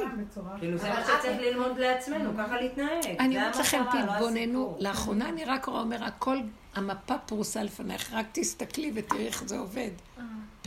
כאילו 0.58 0.78
זה 0.78 0.88
מה 0.88 1.02
שצריך 1.04 1.40
ללמוד 1.40 1.78
לעצמנו, 1.78 2.30
ככה 2.38 2.56
להתנהג. 2.60 3.04
אני 3.20 3.36
אומרת 3.36 3.56
לכם, 3.56 3.82
לא 3.94 4.14
תתבוננו. 4.14 4.76
לאחרונה 4.80 5.28
אני 5.28 5.44
רק 5.44 5.64
רואה, 5.64 5.80
אומר, 5.80 6.04
הכל, 6.04 6.36
המפה 6.74 7.18
פרוסה 7.18 7.62
לפנייך, 7.62 8.12
רק 8.12 8.26
תסתכלי 8.32 8.92
ותראי 8.94 9.26
איך 9.26 9.42
זה 9.46 9.58
עובד. 9.58 9.90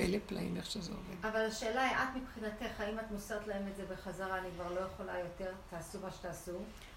פלא 0.05 0.17
פלאים 0.27 0.57
איך 0.57 0.65
שזה 0.71 0.91
עובד. 0.91 1.25
אבל 1.25 1.45
השאלה 1.45 1.81
היא, 1.83 1.95
את 1.97 2.15
מבחינתך, 2.21 2.79
האם 2.81 2.99
את 2.99 3.11
מוסרת 3.11 3.47
להם 3.47 3.63
את 3.71 3.75
זה 3.75 3.83
בחזרה, 3.93 4.37
אני 4.37 4.47
כבר 4.55 4.73
לא 4.73 4.79
יכולה 4.79 5.19
יותר, 5.19 5.51
תעשו 5.69 5.97
מה 6.03 6.11
שתעשו? 6.11 6.51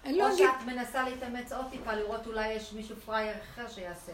אני 0.05 0.17
לא 0.17 0.29
או 0.29 0.33
אגיד, 0.35 0.45
שאת 0.59 0.67
מנסה 0.67 1.03
להתאמץ 1.09 1.51
עוד 1.51 1.65
טיפה, 1.71 1.93
לראות 1.93 2.27
אולי 2.27 2.47
יש 2.53 2.73
מישהו 2.73 2.95
פראייר 3.05 3.35
אחר 3.51 3.67
שיעשה 3.69 4.11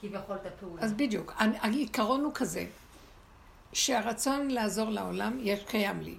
כביכול 0.00 0.36
את 0.36 0.46
הפעולה. 0.46 0.82
אז 0.82 0.92
בדיוק. 0.92 1.32
אני- 1.40 1.58
העיקרון 1.60 2.20
הוא 2.20 2.32
כזה, 2.34 2.66
שהרצון 3.72 4.48
לעזור 4.50 4.90
לעולם 4.90 5.38
יש 5.40 5.60
קיים 5.68 6.00
לי. 6.00 6.14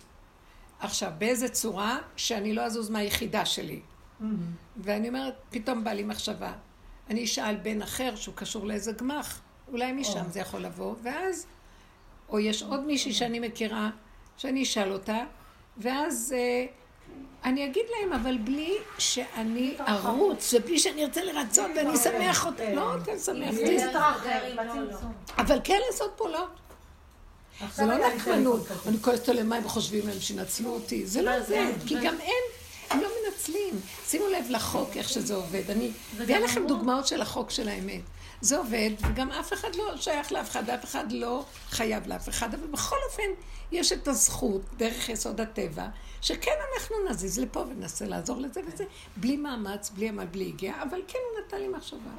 עכשיו, 0.80 1.12
באיזה 1.18 1.50
צורה 1.50 1.98
שאני 2.16 2.54
לא 2.54 2.62
אזוז 2.62 2.90
מהיחידה 2.90 3.46
שלי. 3.46 3.82
ואני 4.78 5.08
אומרת, 5.08 5.34
פתאום 5.50 5.84
בא 5.84 5.92
לי 5.92 6.04
מחשבה. 6.04 6.54
אני 7.10 7.24
אשאל 7.24 7.56
בן 7.56 7.82
אחר 7.82 8.16
שהוא 8.16 8.36
קשור 8.36 8.66
לאיזה 8.66 8.92
גמ"ח, 8.92 9.42
אולי 9.72 9.92
משם 9.92 10.26
זה 10.30 10.40
יכול 10.40 10.60
לבוא, 10.62 10.96
ואז, 11.04 11.46
או 12.30 12.40
יש 12.40 12.64
עוד 12.64 12.80
מישהי 12.86 13.14
שאני 13.14 13.40
מכירה, 13.40 13.90
שאני 14.38 14.64
אשאל 14.64 14.92
אותה, 14.92 15.24
ואז 15.78 16.36
אה, 16.38 16.66
אני 17.44 17.66
אגיד 17.66 17.86
להם, 18.00 18.14
אבל 18.14 18.38
בלי 18.38 18.74
שאני 18.98 19.78
ארוץ, 19.88 20.54
ובלי 20.54 20.80
שאני 20.80 21.06
ארצה 21.06 21.24
לרצות, 21.24 21.72
ואני 21.76 21.96
אשמח 21.96 22.46
אותה. 22.46 22.74
לא, 22.74 22.96
אתה 22.96 23.20
שמח, 23.20 23.56
אבל 25.38 25.60
כן 25.64 25.80
לעשות 25.88 26.14
פעולות. 26.16 26.50
זה 27.74 27.86
לא 27.86 28.08
נקמנות. 28.08 28.68
אני 28.88 28.98
כועסת 29.02 29.30
עליהם 29.30 29.50
מה 29.50 29.56
הם 29.56 29.68
חושבים 29.68 30.08
להם 30.08 30.20
שינצלו 30.20 30.70
אותי. 30.70 31.06
זה 31.06 31.22
לא 31.22 31.42
זה, 31.42 31.72
כי 31.88 31.96
גם 31.96 32.16
הם, 32.16 32.44
הם 32.90 33.00
לא 33.02 33.08
מנצלים. 33.26 33.74
שימו 34.08 34.28
לב 34.28 34.46
לחוק, 34.50 34.98
איך 34.98 35.10
שזה 35.10 35.36
עובד. 35.36 35.72
אני 35.72 35.92
אביא 36.22 36.38
לכם 36.38 36.68
דוגמאות 36.68 37.08
של 37.08 37.22
החוק 37.22 37.52
של 37.52 37.70
האמת. 37.70 38.02
זה 38.42 38.58
עובד, 38.58 38.90
וגם 39.02 39.32
אף 39.32 39.54
אחד 39.54 39.76
לא 39.76 39.98
שייך 39.98 40.32
לאף 40.32 40.50
אחד, 40.50 40.70
אף 40.70 40.84
אחד 40.84 41.12
לא 41.12 41.46
חייב 41.70 42.08
לאף 42.08 42.30
אחד, 42.30 42.54
אבל 42.54 42.68
בכל 42.68 42.96
אופן, 43.10 43.42
יש 43.72 43.92
את 43.92 44.08
הזכות, 44.08 44.62
דרך 44.78 45.10
יסוד 45.10 45.42
הטבע, 45.42 45.88
שכן 46.22 46.52
אנחנו 46.76 46.96
נזיז 47.10 47.40
לפה 47.40 47.60
וננסה 47.60 48.06
לעזור 48.06 48.38
לזה 48.38 48.62
וזה, 48.68 48.84
בלי 49.18 49.38
מאמץ, 49.38 49.90
בלי 49.90 50.10
עמל, 50.10 50.26
בלי 50.26 50.46
הגיעה, 50.48 50.84
אבל 50.84 51.02
כן 51.08 51.20
הוא 51.32 51.46
נתן 51.46 51.58
לי 51.58 51.68
מחשבה. 51.68 52.12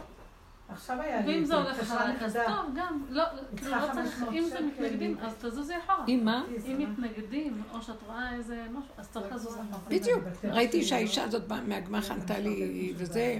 עכשיו 0.69 1.01
היה 1.01 1.21
לי 1.21 1.35
ואם 1.35 1.45
זה 1.45 1.55
הולך 1.55 1.81
אחריך, 1.81 2.23
אז. 2.23 2.39
טוב, 2.47 2.75
גם. 2.77 3.03
לא, 3.09 3.25
לא 3.63 3.87
צריך, 3.93 4.15
500 4.15 4.35
אם 4.35 4.45
זה. 4.49 4.61
מתנגדים, 4.61 5.19
אז 5.21 5.35
תזוזי 5.41 5.75
אחורה. 5.85 6.05
עם 6.07 6.25
מה? 6.25 6.45
אם 6.67 6.79
מתנגדים, 6.79 7.63
או 7.73 7.83
שאת 7.83 8.03
רואה 8.07 8.35
איזה 8.35 8.67
משהו, 8.71 8.91
אז 8.99 9.09
צריך 9.09 9.35
לזוז 9.35 9.55
אחורה. 9.55 9.89
בדיוק. 9.89 10.25
ראיתי 10.45 10.85
שהאישה 10.85 11.25
הזאת 11.25 11.47
באה 11.49 11.61
מהגמ"ח 11.61 12.11
ענתה 12.11 12.39
לי 12.39 12.93
וזה. 12.97 13.39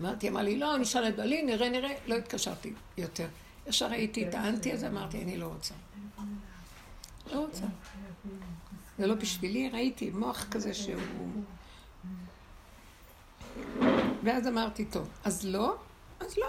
אמרתי, 0.00 0.28
אמרה 0.28 0.42
לי, 0.42 0.58
לא, 0.58 0.74
אני 0.74 0.82
אשאל 0.82 1.08
את 1.08 1.16
בעלי, 1.16 1.42
נראה, 1.42 1.68
נראה. 1.68 1.94
לא 2.06 2.14
התקשרתי 2.14 2.72
יותר. 2.98 3.28
ישר 3.66 3.86
ראיתי 3.86 4.28
את 4.28 4.34
האנטי 4.34 4.72
הזה, 4.72 4.88
אמרתי, 4.88 5.22
אני 5.22 5.36
לא 5.36 5.46
רוצה. 5.46 5.74
לא 7.32 7.40
רוצה. 7.40 7.64
זה 8.98 9.06
לא 9.06 9.14
בשבילי, 9.14 9.68
ראיתי 9.68 10.10
מוח 10.10 10.46
כזה 10.50 10.74
שהוא... 10.74 11.02
ואז 14.24 14.48
אמרתי, 14.48 14.84
טוב, 14.84 15.08
אז 15.24 15.46
לא, 15.46 15.76
אז 16.20 16.38
לא. 16.38 16.46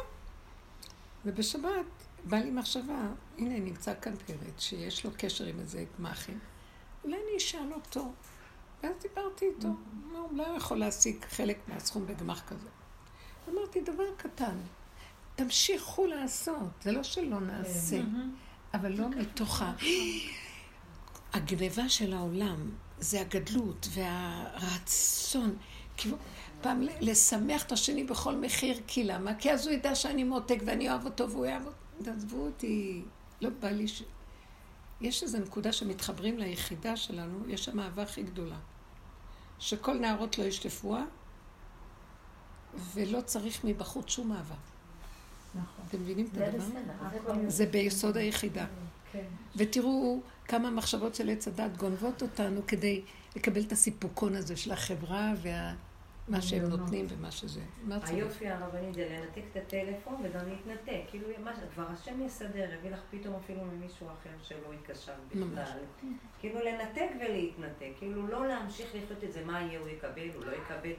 ובשבת 1.25 1.85
בא 2.23 2.37
לי 2.37 2.51
מחשבה, 2.51 2.99
הנה 3.37 3.59
נמצא 3.59 3.93
כאן 4.01 4.15
פרץ 4.15 4.59
שיש 4.59 5.05
לו 5.05 5.11
קשר 5.17 5.45
עם 5.45 5.59
איזה 5.59 5.85
גמ"חים, 5.99 6.39
אולי 7.03 7.15
אני 7.15 7.37
אשאל 7.37 7.73
אותו. 7.73 8.11
ואז 8.85 8.95
דיברתי 9.01 9.45
איתו, 9.45 9.67
הוא 10.11 10.37
לא 10.37 10.43
יכול 10.43 10.77
להשיג 10.77 11.25
חלק 11.29 11.57
מהסכום 11.67 12.05
בגמ"ח 12.05 12.41
כזה. 12.47 12.69
אמרתי, 13.49 13.81
דבר 13.81 14.03
קטן, 14.17 14.57
תמשיכו 15.35 16.05
לעשות, 16.05 16.69
זה 16.81 16.91
לא 16.91 17.03
שלא 17.03 17.39
נעשה, 17.39 18.01
אבל 18.73 18.91
לא 18.91 19.09
מתוך 19.09 19.61
ה... 19.61 19.73
הגניבה 21.33 21.89
של 21.89 22.13
העולם 22.13 22.71
זה 22.99 23.21
הגדלות 23.21 23.87
והרצון. 23.91 25.55
כאילו, 25.97 26.17
פעם 26.61 26.81
לשמח 27.01 27.63
את 27.63 27.71
השני 27.71 28.03
בכל 28.03 28.35
מחיר, 28.35 28.81
כי 28.87 29.03
למה? 29.03 29.35
כי 29.35 29.51
אז 29.51 29.67
הוא 29.67 29.73
ידע 29.73 29.95
שאני 29.95 30.23
מותק 30.23 30.59
ואני 30.65 30.89
אוהב 30.89 31.05
אותו 31.05 31.29
והוא 31.29 31.45
יאהב 31.45 31.65
אותי. 31.65 32.03
תעזבו 32.03 32.45
אותי, 32.45 33.03
לא 33.41 33.49
בא 33.49 33.69
לי 33.69 33.87
ש... 33.87 34.03
יש 35.01 35.23
איזו 35.23 35.39
נקודה 35.39 35.73
שמתחברים 35.73 36.37
ליחידה 36.37 36.95
שלנו, 36.95 37.49
יש 37.49 37.65
שם 37.65 37.79
אהבה 37.79 38.03
הכי 38.03 38.23
גדולה. 38.23 38.57
שכל 39.59 39.93
נערות 39.93 40.37
לא 40.37 40.43
ישטפוה, 40.43 41.03
ולא 42.93 43.21
צריך 43.21 43.63
מבחוץ 43.63 44.09
שום 44.09 44.31
אהבה. 44.31 44.55
נכון. 45.55 45.85
אתם 45.89 46.01
מבינים 46.01 46.29
את 46.33 46.37
הדבר? 46.37 47.33
זה 47.47 47.65
ביסוד 47.65 48.17
היחידה. 48.17 48.65
כן. 49.11 49.23
ותראו 49.55 50.21
כמה 50.45 50.69
מחשבות 50.69 51.15
של 51.15 51.29
עץ 51.29 51.47
הדת 51.47 51.77
גונבות 51.77 52.21
אותנו 52.21 52.61
כדי 52.67 53.01
לקבל 53.35 53.61
את 53.61 53.71
הסיפוקון 53.71 54.35
הזה 54.35 54.57
של 54.57 54.71
החברה 54.71 55.33
ומה 56.29 56.41
שהם 56.41 56.63
נותנים 56.65 57.05
ומה 57.09 57.31
שזה. 57.31 57.61
מה? 57.83 57.97
היופי 58.07 58.49
הרבנית 58.49 58.93
זה 58.93 59.07
לנתק 59.11 59.41
את 59.51 59.57
הטלפון 59.57 60.15
וגם 60.23 60.49
להתנתק. 60.49 61.01
כאילו, 61.09 61.27
מה 61.43 61.51
כבר 61.73 61.85
השם 61.93 62.21
יסדר, 62.25 62.73
יביא 62.73 62.91
לך 62.91 62.99
פתאום 63.11 63.35
אפילו 63.43 63.61
ממישהו 63.61 64.07
אחר 64.07 64.29
שלא 64.43 64.73
התקשר 64.73 65.11
ממש. 65.33 65.49
בכלל. 65.49 65.79
כאילו 66.39 66.59
לנתק 66.59 67.09
ולהתנתק. 67.19 67.91
כאילו 67.97 68.27
לא 68.27 68.47
להמשיך 68.47 68.87
לחיות 68.95 69.23
את 69.23 69.33
זה, 69.33 69.45
מה 69.45 69.61
יהיה, 69.61 69.79
הוא 69.79 69.89
יקבל, 69.89 70.29
הוא 70.35 70.45
לא 70.45 70.51
יקבל. 70.51 70.93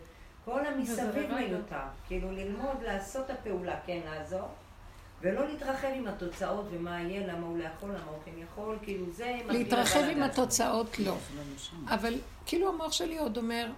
כל 0.44 0.66
המסביב. 0.66 1.34
מיותר. 1.34 1.76
כאילו 2.06 2.32
ללמוד 2.32 2.82
לעשות 2.82 3.24
את 3.24 3.30
הפעולה, 3.30 3.80
כן 3.86 4.00
לעזור. 4.04 4.48
ולא 5.20 5.46
להתרחב 5.46 5.88
עם 5.94 6.06
התוצאות 6.06 6.66
ומה 6.70 7.00
יהיה, 7.00 7.26
למה 7.26 7.46
הוא 7.46 7.58
לא 7.58 7.64
יכול, 7.64 7.88
למה 7.88 8.10
הוא 8.10 8.18
כן 8.24 8.38
יכול, 8.38 8.78
כאילו 8.82 9.12
זה... 9.12 9.38
להתרחב 9.48 10.00
עם. 10.10 10.22
התוצאות 10.22 10.98
לא. 10.98 11.16
אבל 11.88 12.14
כאילו 12.46 12.68
המוח 12.68 12.92
שלי 12.92 13.18
עוד 13.18 13.36
אומר, 13.36 13.70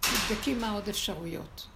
תבדקי 0.00 0.54
מה 0.54 0.70
עוד 0.70 0.88
אפשרויות. 0.88 1.66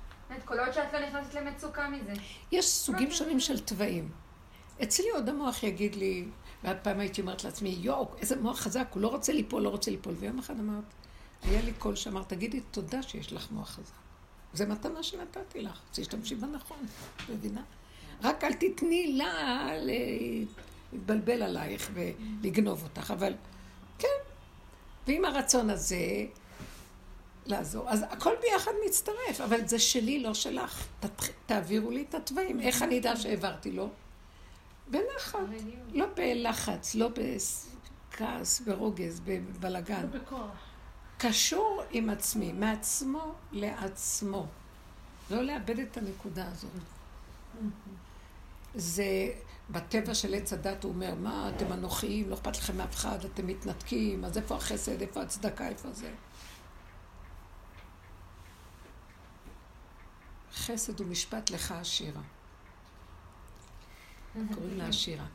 כל 0.44 0.60
עוד 0.60 0.72
שאת 0.72 0.92
לא 0.92 1.06
נכנסת 1.06 1.34
למצוקה 1.34 1.88
מזה. 1.88 2.12
יש 2.52 2.66
סוגים 2.66 3.10
שונים 3.10 3.40
של 3.40 3.60
תוואים. 3.60 4.08
אצלי 4.82 5.10
עוד 5.10 5.28
המוח 5.28 5.62
יגיד 5.62 5.94
לי, 5.94 6.24
ועד 6.64 6.76
פעם 6.82 7.00
הייתי 7.00 7.20
אומרת 7.20 7.44
לעצמי, 7.44 7.68
יואו, 7.68 8.08
איזה 8.18 8.40
מוח 8.40 8.60
חזק, 8.60 8.88
הוא 8.90 9.02
לא 9.02 9.08
רוצה 9.08 9.32
ליפול, 9.32 9.62
לא 9.62 9.68
רוצה 9.68 9.90
ליפול. 9.90 10.14
ויום 10.18 10.38
אחד 10.38 10.60
אמרת, 10.60 10.84
היה 11.42 11.62
לי 11.62 11.72
קול 11.72 11.96
שאמר, 11.96 12.22
תגידי 12.22 12.60
תודה 12.60 13.02
שיש 13.02 13.32
לך 13.32 13.50
מוח 13.50 13.70
חזק. 13.70 13.92
זה 14.52 14.66
מתנה 14.66 15.02
שנתתי 15.02 15.62
לך, 15.62 15.80
תשתמשי 15.92 16.34
בה 16.34 16.46
נכון, 16.46 16.86
מבינה? 17.28 17.62
רק 18.22 18.44
אל 18.44 18.52
תתני 18.52 19.12
לה 19.12 19.68
להתבלבל 20.92 21.42
עלייך 21.42 21.90
ולגנוב 21.94 22.82
אותך, 22.82 23.10
אבל 23.10 23.32
כן. 23.98 24.08
ועם 25.06 25.24
הרצון 25.24 25.70
הזה 25.70 25.96
לעזור. 27.50 27.90
אז 27.90 28.04
הכל 28.10 28.34
ביחד 28.40 28.72
מצטרף, 28.86 29.40
אבל 29.44 29.66
זה 29.66 29.78
שלי, 29.78 30.22
לא 30.22 30.34
שלך. 30.34 30.86
תעבירו 31.46 31.90
לי 31.90 32.04
את 32.08 32.14
התוואים. 32.14 32.60
איך 32.60 32.82
אני 32.82 32.98
אדע 32.98 33.16
שהעברתי 33.16 33.72
לו? 33.72 33.88
בנחת, 34.90 35.38
לא 35.92 36.06
בלחץ, 36.14 36.94
לא 36.94 37.08
בכעס, 37.08 38.60
ברוגז, 38.60 39.20
בבלגן. 39.24 40.06
בכוח. 40.10 40.50
קשור 41.18 41.82
עם 41.90 42.10
עצמי, 42.10 42.52
מעצמו 42.52 43.32
לעצמו. 43.52 44.46
לא 45.30 45.42
לאבד 45.42 45.78
את 45.78 45.96
הנקודה 45.96 46.46
הזאת. 46.52 46.70
זה 48.74 49.04
בטבע 49.70 50.14
של 50.14 50.34
עץ 50.34 50.52
הדת, 50.52 50.84
הוא 50.84 50.92
אומר, 50.92 51.14
מה, 51.14 51.50
אתם 51.56 51.72
אנוכיים, 51.72 52.30
לא 52.30 52.34
אכפת 52.34 52.56
לכם 52.56 52.76
מאף 52.76 52.94
אחד, 52.94 53.24
אתם 53.24 53.46
מתנתקים, 53.46 54.24
אז 54.24 54.36
איפה 54.38 54.56
החסד, 54.56 55.00
איפה 55.00 55.22
הצדקה, 55.22 55.68
איפה 55.68 55.88
זה? 55.92 56.10
חסד 60.60 61.00
ומשפט 61.00 61.50
לך 61.50 61.72
עשירה. 61.72 62.22
קוראים 64.54 64.78
לה 64.78 64.88
עשירה. 64.88 65.26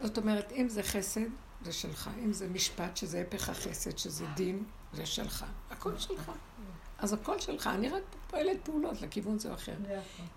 זאת 0.00 0.18
אומרת, 0.18 0.52
אם 0.52 0.68
זה 0.68 0.82
חסד, 0.82 1.28
זה 1.62 1.72
שלך. 1.72 2.10
אם 2.24 2.32
זה 2.32 2.48
משפט, 2.48 2.96
שזה 2.96 3.20
הפך 3.20 3.48
החסד, 3.48 3.98
שזה 3.98 4.26
דין, 4.34 4.64
זה 4.92 5.06
שלך. 5.06 5.44
הכל 5.70 5.98
שלך. 5.98 6.30
אז 6.98 7.12
הכל 7.12 7.40
שלך, 7.40 7.66
אני 7.66 7.88
רק 7.88 8.02
פועלת 8.30 8.56
פעולות 8.64 9.02
לכיוון 9.02 9.38
זה 9.38 9.48
או 9.48 9.54
אחר. 9.54 9.74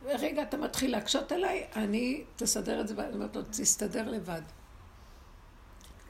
רגע, 0.05 0.43
אתה 0.43 0.57
מתחיל 0.57 0.91
להקשות 0.91 1.31
עליי, 1.31 1.67
אני 1.75 2.23
תסדר 2.35 2.81
את 2.81 2.87
זה, 2.87 2.93
ואני 2.97 3.13
אומרת 3.13 3.35
לו, 3.35 3.41
תסתדר 3.43 4.09
לבד. 4.09 4.41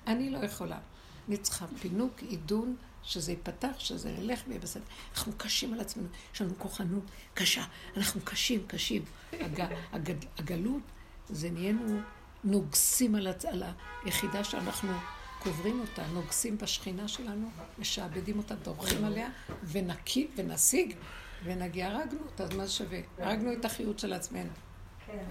אני 0.07 0.29
לא 0.29 0.37
יכולה. 0.37 0.79
אני 1.27 1.37
צריכה 1.37 1.65
פינוק, 1.81 2.19
עידון, 2.19 2.75
שזה 3.07 3.31
ייפתח, 3.31 3.79
שזה 3.79 4.09
ילך 4.09 4.39
ויהיה 4.47 4.59
בסדר. 4.59 4.83
אנחנו 5.13 5.33
קשים 5.37 5.73
על 5.73 5.79
עצמנו, 5.79 6.07
יש 6.33 6.41
לנו 6.41 6.53
כוחנות 6.57 7.03
קשה, 7.33 7.63
אנחנו 7.97 8.21
קשים, 8.23 8.63
קשים. 8.67 9.05
הג, 9.33 9.65
הגד, 9.91 10.15
הגלות, 10.37 10.81
זה 11.29 11.49
נהיינו 11.49 11.99
נוגסים 12.43 13.15
על, 13.15 13.27
הצ... 13.27 13.45
על 13.45 13.63
היחידה 14.03 14.43
שאנחנו 14.43 14.91
קוברים 15.39 15.79
אותה, 15.79 16.07
נוגסים 16.07 16.57
בשכינה 16.57 17.07
שלנו, 17.07 17.49
משעבדים 17.79 18.37
אותה, 18.37 18.55
דורכים 18.55 19.05
עליה, 19.05 19.29
ונקי, 19.63 20.27
ונשיג, 20.35 20.95
ונגיע, 21.43 21.87
הרגנו 21.87 22.19
אותה, 22.25 22.43
אז 22.43 22.53
מה 22.53 22.65
זה 22.65 22.71
שווה? 22.71 22.99
הרגנו 23.17 23.53
את 23.53 23.65
החיות 23.65 23.99
של 23.99 24.13
עצמנו. 24.13 24.49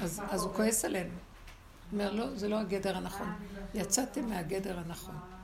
אז, 0.00 0.22
אז 0.30 0.42
הוא 0.42 0.54
כועס 0.54 0.84
עלינו. 0.84 1.10
הוא 1.10 1.18
אומר, 2.00 2.12
לא, 2.12 2.36
זה 2.36 2.48
לא 2.48 2.60
הגדר 2.60 2.96
הנכון. 2.96 3.32
יצאתם 3.74 4.28
מהגדר 4.28 4.78
הנכון. 4.78 5.35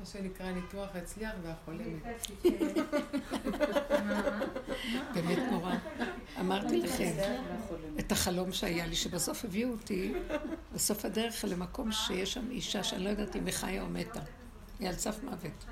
מה 0.00 0.06
שנקרא 0.06 0.50
ניתוח 0.50 0.88
הצליח 0.94 1.32
והחולה 1.42 1.84
באמת 5.14 5.38
נורא. 5.52 5.74
אמרתי 6.40 6.76
לכם 6.76 7.12
את 7.98 8.12
החלום 8.12 8.52
שהיה 8.52 8.86
לי, 8.86 8.96
שבסוף 8.96 9.44
הביאו 9.44 9.70
אותי 9.70 10.12
בסוף 10.72 11.04
הדרך 11.04 11.44
למקום 11.48 11.92
שיש 11.92 12.32
שם 12.32 12.50
אישה 12.50 12.82
שאני 12.82 13.04
לא 13.04 13.08
יודעת 13.08 13.36
אם 13.36 13.46
היא 13.46 13.54
חיה 13.54 13.82
או 13.82 13.86
מתה. 13.86 14.20
היא 14.78 14.88
על 14.88 14.94
סף 14.94 15.22
מוות. 15.22 15.64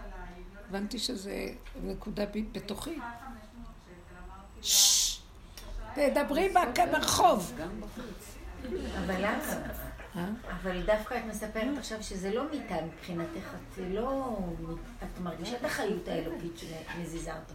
הבנתי 0.69 0.99
שזה 0.99 1.47
נקודה 1.83 2.25
בתוכי. 2.53 2.99
תדברי 5.95 6.49
ברחוב. 6.93 7.53
אבל 9.05 9.17
למה? 9.19 9.88
אה? 10.17 10.29
אבל 10.51 10.83
דווקא 10.87 11.15
את 11.15 11.25
מספרת 11.25 11.79
עכשיו 11.79 12.03
שזה 12.03 12.35
לא 12.35 12.51
מיטה 12.51 12.77
מבחינתך, 12.87 13.55
את 13.55 13.79
לא... 13.89 14.39
את 15.03 15.21
מרגישה 15.21 15.57
את 15.57 15.65
החיות 15.65 16.09
האלוקית 16.09 16.53
שמזיזה 16.59 17.31
אותך. 17.37 17.53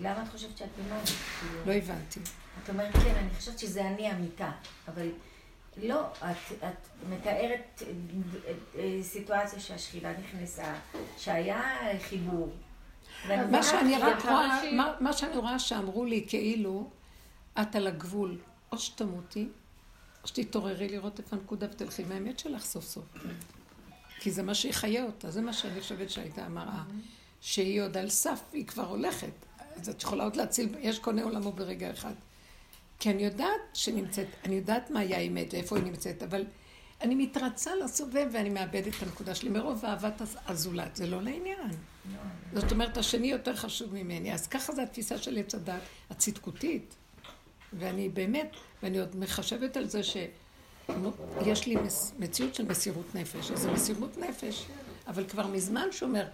למה 0.00 0.22
את 0.22 0.28
חושבת 0.28 0.56
שאת 0.58 0.68
לא... 0.90 0.96
לא 1.66 1.72
הבנתי. 1.72 2.20
את 2.64 2.70
אומרת, 2.70 2.92
כן, 2.92 3.14
אני 3.14 3.30
חושבת 3.36 3.58
שזה 3.58 3.88
אני 3.88 4.06
המיטה, 4.06 4.50
אבל 4.88 5.08
לא, 5.82 6.02
את, 6.02 6.52
את 6.52 6.88
מתארת 7.10 7.82
אה, 8.78 8.98
סיטואציה 9.02 9.60
שהשכינה 9.60 10.12
נכנסה, 10.18 10.74
שהיה 11.18 11.62
חיבור. 12.00 12.52
מה 13.50 13.62
שאני 13.62 13.98
רק 13.98 14.24
רואה, 14.24 14.60
מה 15.00 15.12
שאני 15.12 15.36
רואה 15.36 15.58
שאמרו 15.58 16.04
לי 16.04 16.24
כאילו, 16.28 16.90
את 17.60 17.76
על 17.76 17.86
הגבול, 17.86 18.38
או 18.72 18.78
שתמותי, 18.78 19.48
שתתעוררי 20.28 20.88
לראות 20.88 21.18
איפה 21.18 21.36
הנקודה 21.36 21.66
ותלכי 21.70 22.04
מהאמת 22.04 22.38
שלך 22.38 22.64
סוף 22.64 22.84
סוף. 22.84 23.04
כי 24.20 24.30
זה 24.30 24.42
מה 24.42 24.54
שיחיה 24.54 25.04
אותה, 25.04 25.30
זה 25.30 25.40
מה 25.40 25.52
שאני 25.52 25.80
חושבת 25.80 26.10
שהייתה 26.10 26.44
המראה. 26.44 26.82
שהיא 27.40 27.82
עוד 27.82 27.96
על 27.96 28.08
סף, 28.08 28.40
היא 28.52 28.66
כבר 28.66 28.86
הולכת. 28.86 29.32
אז 29.76 29.88
את 29.88 30.02
יכולה 30.02 30.24
עוד 30.24 30.36
להציל, 30.36 30.74
יש 30.80 30.98
קונה 30.98 31.22
עולמו 31.22 31.52
ברגע 31.52 31.90
אחד. 31.90 32.12
כי 32.98 33.10
אני 33.10 33.24
יודעת 33.24 33.60
שנמצאת, 33.74 34.26
אני 34.44 34.54
יודעת 34.54 34.90
מה 34.90 35.00
היה 35.00 35.18
האמת 35.18 35.54
ואיפה 35.54 35.76
היא 35.76 35.84
נמצאת, 35.84 36.22
אבל 36.22 36.44
אני 37.00 37.14
מתרצה 37.14 37.70
לסובב 37.84 38.28
ואני 38.32 38.50
מאבדת 38.50 38.94
את 38.96 39.02
הנקודה 39.02 39.34
שלי 39.34 39.50
מרוב 39.50 39.84
אהבת 39.84 40.22
הזולת. 40.46 40.96
זה 40.96 41.06
לא 41.06 41.22
לעניין. 41.22 41.70
זאת 42.54 42.72
אומרת, 42.72 42.96
השני 42.96 43.26
יותר 43.26 43.56
חשוב 43.56 43.94
ממני. 43.94 44.34
אז 44.34 44.46
ככה 44.46 44.72
זה 44.72 44.82
התפיסה 44.82 45.18
של 45.18 45.38
עץ 45.38 45.54
הדת 45.54 45.82
הצדקותית. 46.10 46.94
ואני 47.72 48.08
באמת, 48.08 48.50
ואני 48.82 48.98
עוד 48.98 49.16
מחשבת 49.16 49.76
על 49.76 49.88
זה 49.88 50.02
שיש 50.02 51.66
לי 51.66 51.76
מציאות 52.18 52.54
של 52.54 52.64
מסירות 52.64 53.14
נפש. 53.14 53.50
איזו 53.50 53.72
מסירות 53.72 54.18
נפש, 54.18 54.66
אבל 55.06 55.24
כבר 55.28 55.46
מזמן 55.46 55.88
שאומר, 55.92 56.26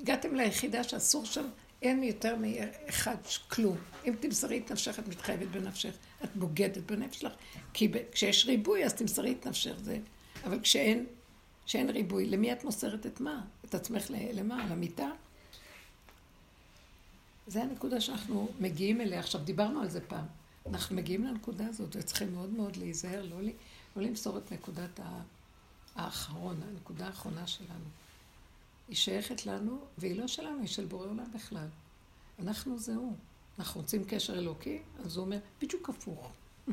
הגעתם 0.00 0.34
ליחידה 0.34 0.84
שאסור 0.84 1.24
שם, 1.24 1.44
אין 1.82 2.02
יותר 2.02 2.36
מאחד 2.36 3.16
כלום. 3.48 3.76
אם 4.04 4.14
תמסרי 4.20 4.58
את 4.58 4.72
נפשך, 4.72 4.98
את 4.98 5.08
מתחייבת 5.08 5.46
בנפשך, 5.46 5.94
את 6.24 6.36
בוגדת 6.36 6.78
בנפש 6.78 7.20
שלך. 7.20 7.32
כי 7.72 7.92
כשיש 8.12 8.46
ריבוי, 8.46 8.84
אז 8.84 8.94
תמסרי 8.94 9.32
את 9.32 9.46
נפשך. 9.46 9.74
זה... 9.82 9.98
אבל 10.44 10.60
כשאין, 10.60 11.06
כשאין 11.66 11.90
ריבוי, 11.90 12.26
למי 12.26 12.52
את 12.52 12.64
מוסרת 12.64 13.06
את 13.06 13.20
מה? 13.20 13.40
את 13.64 13.74
עצמך 13.74 14.06
למה? 14.10 14.66
למיטה? 14.70 15.10
זה 17.46 17.62
הנקודה 17.62 18.00
שאנחנו 18.00 18.48
מגיעים 18.60 19.00
אליה. 19.00 19.20
עכשיו, 19.20 19.40
דיברנו 19.40 19.80
על 19.80 19.88
זה 19.88 20.00
פעם. 20.00 20.41
אנחנו 20.66 20.96
מגיעים 20.96 21.24
לנקודה 21.24 21.66
הזאת 21.66 21.96
וצריכים 21.96 22.34
מאוד 22.34 22.50
מאוד 22.50 22.76
להיזהר, 22.76 23.22
לא, 23.22 23.40
לא 23.96 24.02
למסור 24.02 24.38
את 24.38 24.52
נקודת 24.52 25.00
האחרון, 25.96 26.60
הנקודה 26.62 27.06
האחרונה 27.06 27.46
שלנו. 27.46 27.84
היא 28.88 28.96
שייכת 28.96 29.46
לנו, 29.46 29.78
והיא 29.98 30.20
לא 30.20 30.28
שלנו, 30.28 30.60
היא 30.60 30.68
של 30.68 30.84
בורא 30.84 31.06
עולם 31.06 31.32
בכלל. 31.34 31.66
אנחנו 32.38 32.78
זה 32.78 32.94
הוא. 32.94 33.16
אנחנו 33.58 33.80
רוצים 33.80 34.04
קשר 34.04 34.38
אלוקי, 34.38 34.78
אז 35.04 35.16
הוא 35.16 35.24
אומר, 35.24 35.38
בדיוק 35.62 35.88
הפוך. 35.88 36.32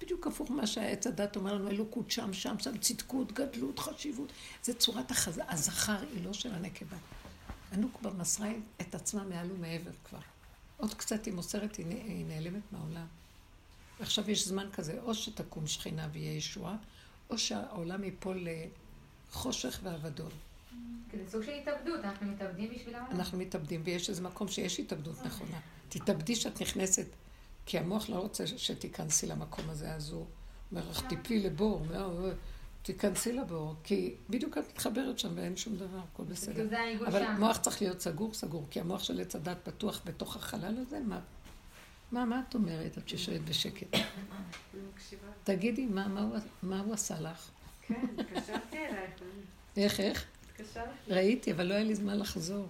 בדיוק 0.00 0.26
הפוך 0.26 0.50
מה 0.50 0.66
שהעץ 0.66 1.06
הדת 1.06 1.36
אומר 1.36 1.54
לנו, 1.54 1.68
אלוקות 1.68 2.10
שם, 2.10 2.32
שם, 2.32 2.58
שם, 2.58 2.78
צדקות, 2.78 3.32
גדלות, 3.32 3.78
חשיבות. 3.78 4.32
זה 4.62 4.74
צורת 4.74 5.10
החז... 5.10 5.40
הזכר, 5.48 6.00
היא 6.14 6.24
לא 6.24 6.32
של 6.32 6.54
הנקבה. 6.54 6.96
הנוקבה 7.72 8.10
מסרה 8.10 8.48
את 8.80 8.94
עצמה 8.94 9.24
מעל 9.24 9.52
ומעבר 9.52 9.90
כבר. 10.04 10.33
עוד 10.76 10.94
קצת 10.94 11.24
היא 11.24 11.34
מוסרת, 11.34 11.76
היא 11.76 12.26
נעלמת 12.26 12.62
מהעולם. 12.72 13.06
ועכשיו 14.00 14.30
יש 14.30 14.48
זמן 14.48 14.68
כזה, 14.72 15.00
או 15.02 15.14
שתקום 15.14 15.66
שכינה 15.66 16.08
ויהיה 16.12 16.36
ישועה, 16.36 16.76
או 17.30 17.38
שהעולם 17.38 18.04
ייפול 18.04 18.46
לחושך 19.30 19.80
ואבדון. 19.82 20.30
זה 21.12 21.30
סוג 21.30 21.42
של 21.42 21.52
התאבדות, 21.52 22.04
אנחנו 22.04 22.26
מתאבדים 22.26 22.74
בשביל 22.74 22.94
העולם. 22.94 23.16
אנחנו 23.16 23.38
מתאבדים, 23.38 23.80
ויש 23.84 24.10
איזה 24.10 24.22
מקום 24.22 24.48
שיש 24.48 24.80
התאבדות 24.80 25.22
נכונה. 25.24 25.60
תתאבדי 25.88 26.36
שאת 26.36 26.62
נכנסת, 26.62 27.06
כי 27.66 27.78
המוח 27.78 28.08
לא 28.08 28.16
רוצה 28.16 28.46
שתיכנסי 28.46 29.26
למקום 29.26 29.70
הזה, 29.70 29.94
אז 29.94 30.10
הוא 30.10 30.26
אומר 30.72 30.90
לך, 30.90 31.06
תיפלי 31.08 31.42
לבור, 31.42 31.86
תיכנסי 32.84 33.32
לבור, 33.32 33.74
כי 33.84 34.14
בדיוק 34.30 34.58
את 34.58 34.64
מתחברת 34.70 35.18
שם 35.18 35.28
ואין 35.34 35.56
שום 35.56 35.76
דבר, 35.76 35.98
הכל 36.12 36.22
בסדר. 36.24 36.66
אבל 37.06 37.22
המוח 37.22 37.56
צריך 37.56 37.82
להיות 37.82 38.00
סגור, 38.00 38.34
סגור, 38.34 38.66
כי 38.70 38.80
המוח 38.80 39.04
של 39.04 39.20
עץ 39.20 39.36
הדת 39.36 39.56
פתוח 39.62 40.02
בתוך 40.04 40.36
החלל 40.36 40.78
הזה, 40.78 41.00
מה? 41.00 41.20
מה, 42.12 42.24
מה 42.24 42.42
את 42.48 42.54
אומרת? 42.54 42.98
את 42.98 43.08
ששואלת 43.08 43.44
בשקט. 43.44 43.86
תגידי, 45.44 45.86
מה, 45.86 46.08
מה, 46.08 46.22
הוא, 46.22 46.36
מה 46.62 46.80
הוא 46.80 46.94
עשה 46.94 47.20
לך? 47.20 47.50
כן, 47.82 48.06
התקשרתי 48.18 48.78
אלייך. 48.78 49.22
איך, 49.76 50.00
איך? 50.00 50.24
התקשרתי. 50.50 50.88
ראיתי, 51.08 51.52
אבל 51.52 51.66
לא 51.66 51.74
היה 51.74 51.84
לי 51.84 51.94
זמן 51.94 52.18
לחזור. 52.18 52.66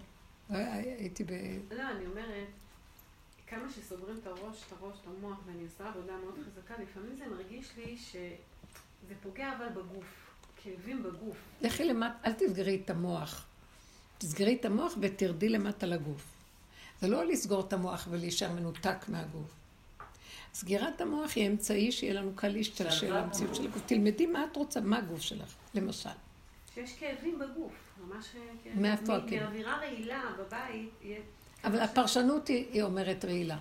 לא, 0.51 0.57
הייתי 0.59 1.25
ב... 1.25 1.31
לא, 1.71 1.91
אני 1.91 2.07
אומרת, 2.07 2.49
כמה 3.47 3.71
שסוגרים 3.71 4.17
את 4.23 4.27
הראש, 4.27 4.63
את 4.67 4.73
הראש, 4.73 4.97
את 5.03 5.07
המוח, 5.07 5.39
ואני 5.47 5.65
עושה 5.65 5.89
עבודה 5.89 6.13
מאוד 6.25 6.35
חזקה, 6.47 6.75
לפעמים 6.83 7.17
זה 7.17 7.25
מרגיש 7.27 7.71
לי 7.77 7.97
ש... 7.97 8.17
זה 9.09 9.15
פוגע 9.23 9.53
אבל 9.57 9.69
בגוף, 9.69 10.07
כאבים 10.57 11.03
בגוף. 11.03 11.37
לכי 11.61 11.85
למטה, 11.85 12.15
אל 12.25 12.33
תסגרי 12.33 12.81
את 12.85 12.91
המוח. 12.91 13.47
תסגרי 14.19 14.57
את 14.61 14.65
המוח 14.65 14.93
ותרדי 15.01 15.49
למטה 15.49 15.87
לגוף. 15.87 16.35
זה 17.01 17.09
לא 17.09 17.27
לסגור 17.27 17.61
את 17.61 17.73
המוח 17.73 18.09
ולהישאר 18.11 18.53
מנותק 18.53 19.09
מהגוף. 19.09 19.55
סגירת 20.55 21.01
המוח 21.01 21.33
היא 21.37 21.49
אמצעי 21.49 21.93
שיהיה 21.93 22.15
לנו 22.15 22.33
קל 22.35 22.49
להשתלשל 22.49 23.19
למציאות 23.19 23.55
של 23.55 23.65
הגוף. 23.67 23.83
תלמדי 23.87 24.27
מה 24.27 24.45
את 24.45 24.57
רוצה, 24.57 24.81
מה 24.81 24.99
הגוף 24.99 25.21
שלך, 25.21 25.55
למשל. 25.75 26.11
שיש 26.75 26.93
כאבים 26.99 27.39
בגוף, 27.39 27.73
ממש 28.07 28.27
כאבים. 28.65 28.83
מאיפה 28.83 29.17
הכאב? 29.17 29.43
מאווירה 29.43 29.77
רעילה 29.79 30.23
בבית. 30.39 30.91
אבל 31.65 31.81
הפרשנות 31.81 32.49
היא, 32.49 32.67
היא 32.73 32.83
אומרת 32.83 33.25
רעילה. 33.25 33.59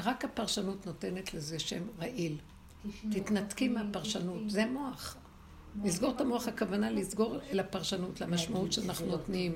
רק 0.00 0.24
הפרשנות 0.24 0.86
נותנת 0.86 1.34
לזה 1.34 1.58
שם 1.58 1.82
רעיל. 1.98 2.38
תתנתקי 3.10 3.68
מהפרשנות, 3.68 4.50
זה 4.50 4.66
מוח. 4.66 5.16
לסגור 5.84 6.10
את 6.10 6.20
המוח 6.20 6.48
הכוונה 6.48 6.90
לסגור 6.90 7.36
אל 7.50 7.60
הפרשנות, 7.60 8.20
למשמעות 8.20 8.72
שאנחנו 8.72 9.06
נותנים, 9.06 9.52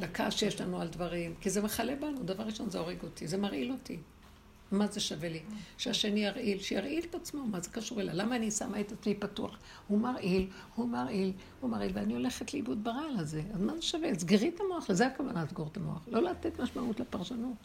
לכעס 0.00 0.34
שיש 0.34 0.60
לנו 0.60 0.80
על 0.80 0.88
דברים, 0.88 1.34
כי 1.40 1.50
זה 1.50 1.62
מכלה 1.62 1.96
בנו, 1.96 2.22
דבר 2.22 2.44
ראשון 2.44 2.70
זה 2.70 2.78
הורג 2.78 3.02
אותי, 3.02 3.28
זה 3.28 3.38
מרעיל 3.38 3.72
אותי. 3.72 3.98
מה 4.72 4.86
זה 4.86 5.00
שווה 5.00 5.28
לי? 5.28 5.40
שהשני 5.78 6.24
ירעיל, 6.24 6.58
שירעיל 6.58 7.04
את 7.10 7.14
עצמו, 7.14 7.46
מה 7.46 7.60
זה 7.60 7.70
קשור 7.70 8.00
אליי? 8.00 8.14
למה 8.14 8.36
אני 8.36 8.50
שמה 8.50 8.80
את 8.80 8.92
עצמי 8.92 9.14
פתוח? 9.14 9.58
הוא 9.88 10.00
מרעיל, 10.00 10.48
הוא 10.74 10.88
מרעיל, 10.88 11.32
הוא 11.60 11.70
מרעיל, 11.70 11.90
ואני 11.94 12.14
הולכת 12.14 12.54
לאיבוד 12.54 12.84
ברעל 12.84 13.16
הזה. 13.18 13.42
אז 13.54 13.62
מה 13.62 13.76
זה 13.76 13.82
שווה? 13.82 14.14
סגרי 14.14 14.48
את 14.48 14.60
המוח, 14.60 14.90
לזה 14.90 15.06
הכוונה 15.06 15.44
לסגור 15.44 15.68
את 15.72 15.76
המוח. 15.76 16.08
לא 16.08 16.22
לתת 16.22 16.60
משמעות 16.60 17.00
לפרשנות. 17.00 17.56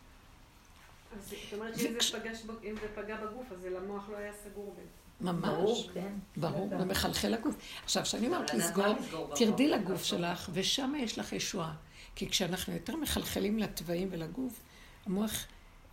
זאת 1.21 1.53
אומרת 1.53 1.79
שאם 1.79 2.75
זה 2.81 2.87
פגע 2.95 3.17
בגוף, 3.25 3.51
אז 3.51 3.65
למוח 3.65 4.09
לא 4.09 4.17
היה 4.17 4.31
סגור 4.43 4.75
בין. 4.77 4.85
ממש. 5.21 5.49
ברור, 5.49 5.89
כן. 5.93 6.13
ברור, 6.37 6.69
ומחלחל 6.79 7.27
לגוף. 7.27 7.55
עכשיו, 7.83 8.03
כשאני 8.03 8.27
אומרת 8.27 8.53
לסגור, 8.53 8.95
תרדי 9.35 9.67
לגוף 9.67 10.03
שלך, 10.03 10.49
ושם 10.53 10.93
יש 10.99 11.19
לך 11.19 11.33
ישועה. 11.33 11.75
כי 12.15 12.29
כשאנחנו 12.29 12.73
יותר 12.73 12.95
מחלחלים 12.95 13.59
לתוואים 13.59 14.07
ולגוף, 14.11 14.59
המוח, 15.05 15.45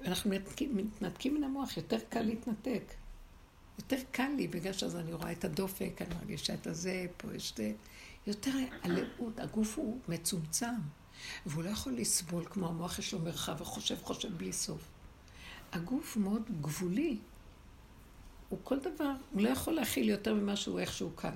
אנחנו 0.04 0.30
מתנתקים 0.70 1.34
מן 1.34 1.44
המוח, 1.44 1.76
יותר 1.76 1.98
קל 2.08 2.22
להתנתק. 2.22 2.94
יותר 3.78 3.96
קל 4.10 4.28
לי, 4.36 4.48
בגלל 4.48 4.72
שאז 4.72 4.96
אני 4.96 5.12
רואה 5.12 5.32
את 5.32 5.44
הדופק, 5.44 6.02
אני 6.02 6.14
מרגישה 6.14 6.54
את 6.54 6.66
הזה, 6.66 7.06
פה 7.16 7.34
יש 7.34 7.52
זה. 7.56 7.72
יותר 8.26 8.50
הלאות, 8.82 9.40
הגוף 9.40 9.78
הוא 9.78 10.00
מצומצם, 10.08 10.74
והוא 11.46 11.64
לא 11.64 11.70
יכול 11.70 11.92
לסבול 11.92 12.44
כמו 12.44 12.68
המוח, 12.68 12.98
יש 12.98 13.12
לו 13.12 13.18
מרחב 13.18 13.60
וחושב, 13.60 13.96
חושב 14.02 14.38
בלי 14.38 14.52
סוף. 14.52 14.93
הגוף 15.74 16.16
מאוד 16.16 16.42
גבולי. 16.60 17.18
הוא 18.48 18.58
כל 18.64 18.78
דבר, 18.78 19.12
הוא 19.32 19.42
לא 19.42 19.48
יכול 19.48 19.72
להכיל 19.74 20.08
יותר 20.08 20.34
ממה 20.34 20.56
שהוא 20.56 20.80
איך 20.80 20.92
שהוא 20.92 21.16
כאן. 21.16 21.34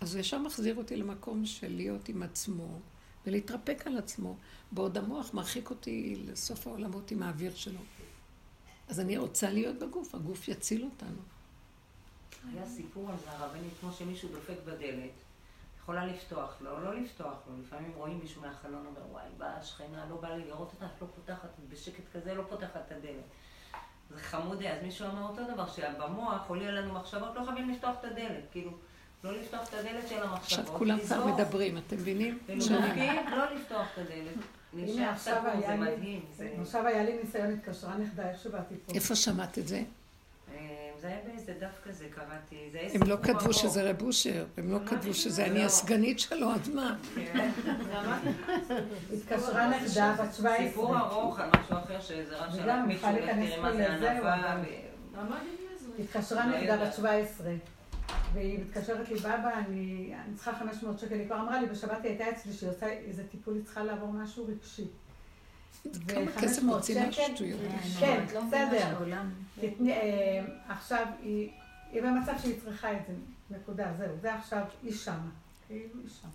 אז 0.00 0.14
הוא 0.14 0.20
ישר 0.20 0.38
מחזיר 0.38 0.76
אותי 0.76 0.96
למקום 0.96 1.46
של 1.46 1.76
להיות 1.76 2.08
עם 2.08 2.22
עצמו 2.22 2.80
ולהתרפק 3.26 3.82
על 3.86 3.98
עצמו, 3.98 4.36
בעוד 4.72 4.98
המוח 4.98 5.34
מרחיק 5.34 5.70
אותי 5.70 6.16
לסוף 6.26 6.66
העולמות 6.66 7.10
עם 7.10 7.22
האוויר 7.22 7.54
שלו. 7.54 7.80
אז 8.88 9.00
אני 9.00 9.18
רוצה 9.18 9.50
להיות 9.50 9.78
בגוף, 9.78 10.14
הגוף 10.14 10.48
יציל 10.48 10.84
אותנו. 10.84 11.18
היה 12.52 12.66
סיפור 12.66 13.10
על 13.10 13.16
זה, 13.24 13.30
הרבנית, 13.30 13.72
כמו 13.80 13.92
שמישהו 13.92 14.28
דופק 14.28 14.56
בדלת, 14.64 15.10
יכולה 15.88 16.06
לפתוח 16.06 16.56
לו, 16.60 16.80
לא 16.84 16.94
לפתוח 16.94 17.34
לו. 17.46 17.62
לפעמים 17.62 17.92
רואים 17.96 18.18
מישהו 18.22 18.42
מהחלון, 18.42 18.86
אומר, 18.86 19.00
וואי, 19.12 19.24
באה 19.38 19.56
השכנה, 19.56 20.04
לא 20.10 20.16
בא 20.16 20.28
לי 20.28 20.44
לראות 20.44 20.70
אותה, 20.74 20.86
את 20.86 21.02
לא 21.02 21.06
פותחת, 21.14 21.48
בשקט 21.68 22.02
כזה 22.12 22.34
לא 22.34 22.42
פותחת 22.48 22.76
את 22.86 22.92
הדלת. 22.92 23.24
זה 24.10 24.20
חמוד, 24.20 24.62
אז 24.62 24.82
מישהו 24.82 25.06
אמר 25.06 25.22
אותו 25.22 25.42
דבר, 25.52 25.66
שבמוח 25.66 26.44
עולה 26.48 26.70
לנו 26.70 26.94
מחשבות, 26.94 27.34
לא 27.36 27.44
חייבים 27.44 27.70
לפתוח 27.70 27.96
את 28.00 28.04
הדלת, 28.04 28.44
כאילו, 28.52 28.70
לא 29.24 29.32
לפתוח 29.32 29.68
את 29.68 29.74
הדלת 29.74 30.08
של 30.08 30.22
המחשבות. 30.22 30.64
עכשיו 30.64 30.78
כולם 30.78 30.98
כבר 31.00 31.26
מדברים, 31.26 31.78
אתם 31.78 31.96
מבינים? 31.96 32.38
לא 32.48 33.54
לפתוח 33.54 33.86
את 33.94 33.98
הדלת. 33.98 34.34
הנה 34.72 35.10
עכשיו 35.10 36.86
היה 36.86 37.04
לי 37.04 37.18
ניסיון, 37.22 37.52
התקשרה 37.52 37.96
נכדה, 37.96 38.30
איך 38.30 38.40
שבאתי 38.40 38.74
פה. 38.86 38.94
איפה 38.94 39.14
שמעת 39.16 39.58
את 39.58 39.68
זה? 39.68 39.82
זה 41.00 41.06
היה 41.06 41.18
באיזה 41.26 41.52
דף 41.60 41.80
כזה, 41.84 42.04
קראתי. 42.10 42.70
הם 42.94 43.02
לא 43.08 43.16
כתבו 43.22 43.52
שזה 43.52 43.90
רב 43.90 44.02
אושר, 44.02 44.44
הם 44.56 44.72
לא 44.72 44.78
כתבו 44.86 45.14
שזה 45.14 45.46
אני 45.46 45.64
הסגנית 45.64 46.18
שלו, 46.18 46.52
אז 46.52 46.68
מה? 46.68 46.96
כן. 47.14 47.50
התקשרה 49.12 49.68
נכדה 49.68 50.14
בת 50.18 50.34
17. 50.34 50.56
סיפור 50.68 50.98
ארוך 50.98 51.40
על 51.40 51.50
משהו 51.60 51.76
אחר, 51.78 52.00
שזה 52.00 52.36
רב 52.36 52.52
שלך 52.52 52.72
מישהו, 52.86 53.08
תראי 53.08 53.60
מה 53.60 53.72
זה 53.72 54.12
ענווה. 54.12 54.62
התקשרה 55.98 56.46
נכדה 56.46 56.86
בת 56.86 56.94
17. 56.94 57.52
והיא 58.32 58.58
מתקשרת 58.58 59.08
לי, 59.08 59.18
בבא, 59.18 59.50
אני 59.66 60.12
צריכה 60.34 60.54
500 60.54 60.98
שקל, 60.98 61.14
היא 61.14 61.26
כבר 61.26 61.40
אמרה 61.40 61.60
לי, 61.60 61.66
בשבת 61.66 62.04
היא 62.04 62.10
הייתה 62.10 62.30
אצלי, 62.30 62.52
שהיא 62.52 62.70
עושה 62.70 62.86
איזה 62.86 63.22
טיפול, 63.30 63.54
היא 63.54 63.64
צריכה 63.64 63.84
לעבור 63.84 64.08
משהו 64.08 64.46
רגשי. 64.46 64.86
כמה 66.08 66.42
כסף 66.42 66.62
רוצים 66.68 66.98
על 66.98 67.12
שטויות. 67.12 67.60
כן, 68.00 68.24
לא 68.34 68.40
בסדר. 68.40 69.04
אה, 69.86 70.44
עכשיו, 70.68 71.06
היא 71.22 72.02
במצב 72.02 72.32
שהיא 72.42 72.60
צריכה 72.64 72.92
את 72.92 73.00
זה, 73.08 73.12
נקודה, 73.56 73.92
זהו, 73.98 74.16
זה 74.20 74.34
עכשיו, 74.34 74.62
היא 74.82 74.94
שמה. 74.94 75.30
כאילו 75.66 76.00
היא 76.02 76.10
שמה. 76.20 76.30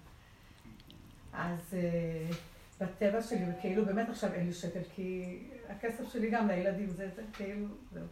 אז 1.33 1.73
אה, 1.73 2.29
בטבע 2.81 3.21
שלי, 3.21 3.45
וכאילו 3.57 3.85
באמת 3.85 4.09
עכשיו 4.09 4.33
אין 4.33 4.45
לי 4.45 4.53
שקל, 4.53 4.79
כי 4.95 5.39
הכסף 5.69 6.13
שלי 6.13 6.29
גם 6.29 6.47
לילדים, 6.47 6.89
זה 6.89 7.09
כאילו, 7.33 7.67
זהו. 7.93 8.03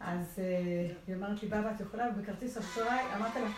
אז 0.00 0.38
אה, 0.38 0.86
היא 1.06 1.14
אומרת 1.14 1.42
לי, 1.42 1.48
בבא, 1.48 1.70
את 1.76 1.80
יכולה 1.80 2.10
בכרטיס 2.10 2.58
אשראי? 2.58 3.00
אמרתי 3.16 3.38
לה, 3.40 3.48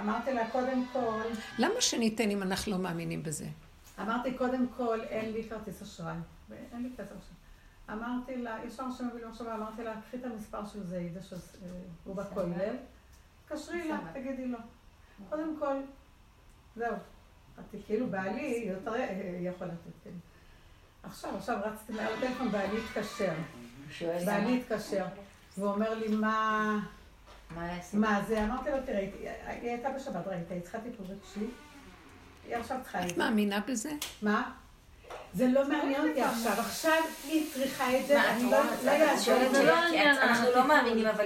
אמרתי 0.00 0.32
לה, 0.32 0.50
קודם 0.50 0.84
כל... 0.92 1.22
למה 1.58 1.80
שניתן 1.80 2.30
אם 2.30 2.42
אנחנו 2.42 2.72
לא 2.72 2.78
מאמינים 2.78 3.22
בזה? 3.22 3.46
אמרתי, 4.00 4.34
קודם 4.34 4.66
כל, 4.76 5.00
אין 5.00 5.32
לי 5.32 5.48
כרטיס 5.48 5.82
אשראי. 5.82 6.14
אין 6.72 6.82
לי 6.82 6.90
כסף 6.96 7.10
אשראי. 7.10 7.42
אמרתי 7.90 8.36
לה, 8.36 8.58
ישר 8.66 8.90
שמביא 8.98 9.24
לי 9.24 9.30
מחשבה, 9.30 9.54
אמרתי 9.54 9.84
לה, 9.84 10.00
קחי 10.00 10.16
את 10.16 10.24
המספר 10.24 10.66
של 10.66 10.86
זיידה, 10.86 11.22
שהוא 11.22 11.38
אה, 12.08 12.14
בכולל, 12.14 12.76
תקשרי 13.48 13.88
לה, 13.88 13.98
תגידי 14.12 14.46
לו. 14.46 14.58
קודם 15.28 15.56
כל, 15.58 15.76
זהו. 16.76 16.94
אמרתי, 17.58 17.78
כאילו, 17.86 18.06
בעלי 18.06 18.64
יותר 18.66 18.94
אה, 18.94 19.38
יכול 19.40 19.66
לתת, 19.66 20.04
כן. 20.04 20.10
עכשיו, 21.02 21.36
עכשיו 21.36 21.58
רצתי 21.64 21.92
מעל 21.92 22.14
הטלפון, 22.14 22.50
בעלי 22.50 22.78
התקשר. 22.78 23.32
בעלי 24.00 24.60
התקשר. 24.60 25.04
והוא 25.58 25.70
אומר 25.70 25.94
לי, 25.94 26.16
מה... 26.16 26.78
מה 27.92 28.22
זה? 28.28 28.44
אמרתי 28.44 28.70
לו, 28.70 28.76
תראה, 28.86 28.98
היא 29.46 29.70
הייתה 29.70 29.90
בשבת, 29.90 30.26
ראית, 30.26 30.50
היא 30.50 30.60
צריכה 30.60 30.80
טיפול 30.80 31.06
רגשי. 31.06 31.50
היא 32.52 32.60
עכשיו 32.60 32.76
צריכה 32.82 32.98
את 32.98 33.08
זה. 33.08 33.12
את 33.12 33.18
מאמינה 33.18 33.60
בזה? 33.68 33.90
מה? 34.22 34.50
זה 35.34 35.46
לא 35.48 35.68
מעניין 35.68 36.08
אותי 36.08 36.22
עכשיו, 36.22 36.52
עכשיו 36.52 36.92
היא 37.28 37.46
צריכה 37.54 37.98
את 37.98 38.06
זה, 38.06 38.30
אני 38.30 38.50
לא 38.50 38.60
את 38.74 38.80
זה. 39.52 40.12
אנחנו 40.12 40.46
לא 40.54 40.68
מאמינים, 40.68 41.06
אבל 41.06 41.24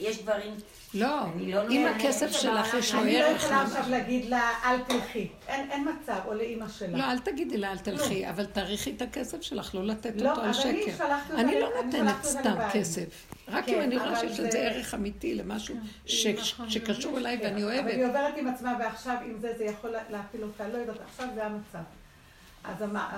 יש 0.00 0.22
דברים... 0.22 0.54
לא, 0.94 1.22
לא 1.36 1.68
אם 1.70 1.86
הכסף 1.86 2.30
שלך 2.30 2.74
יש 2.74 2.94
לו 2.94 3.00
ערך... 3.00 3.08
אני 3.08 3.18
לא 3.18 3.26
יכולה 3.26 3.62
עכשיו 3.62 3.84
להגיד 3.90 4.24
לה, 4.24 4.50
אל 4.64 4.78
תלכי. 4.78 5.28
אין 5.48 5.88
מצב, 5.88 6.18
או 6.26 6.34
לאימא 6.34 6.68
שלה. 6.68 6.98
לא, 6.98 7.04
אל 7.04 7.18
תגידי 7.18 7.56
לה, 7.56 7.72
אל 7.72 7.78
תלכי, 7.78 8.30
אבל 8.30 8.46
תעריכי 8.46 8.94
את 8.96 9.02
הכסף 9.02 9.42
שלך, 9.42 9.74
לא 9.74 9.86
לתת 9.86 10.22
אותו 10.22 10.40
על 10.40 10.52
שקר. 10.52 11.04
אני 11.34 11.60
לא 11.60 11.68
נותנת 11.82 12.24
סתם 12.24 12.56
כסף. 12.72 13.37
רק 13.48 13.68
אם 13.68 13.74
כן, 13.74 13.80
אני 13.80 13.98
רואה 13.98 14.16
שיש 14.16 14.40
לזה 14.40 14.58
ערך 14.58 14.94
אמיתי 14.94 15.34
למשהו 15.34 15.74
כן, 16.06 16.32
נכון, 16.40 16.70
שקשור 16.70 17.18
אליי 17.18 17.40
ואני 17.42 17.64
אוהבת. 17.64 17.80
אבל 17.80 17.90
היא 17.90 18.06
עוברת 18.06 18.34
עם 18.36 18.48
עצמה, 18.48 18.74
ועכשיו 18.80 19.16
עם 19.24 19.38
זה, 19.40 19.52
זה 19.58 19.64
יכול 19.64 19.94
להפיל 20.10 20.42
אותה. 20.42 20.68
לא 20.68 20.78
יודעת, 20.78 20.96
עכשיו 21.08 21.28
זה 21.34 21.46
המצב. 21.46 21.78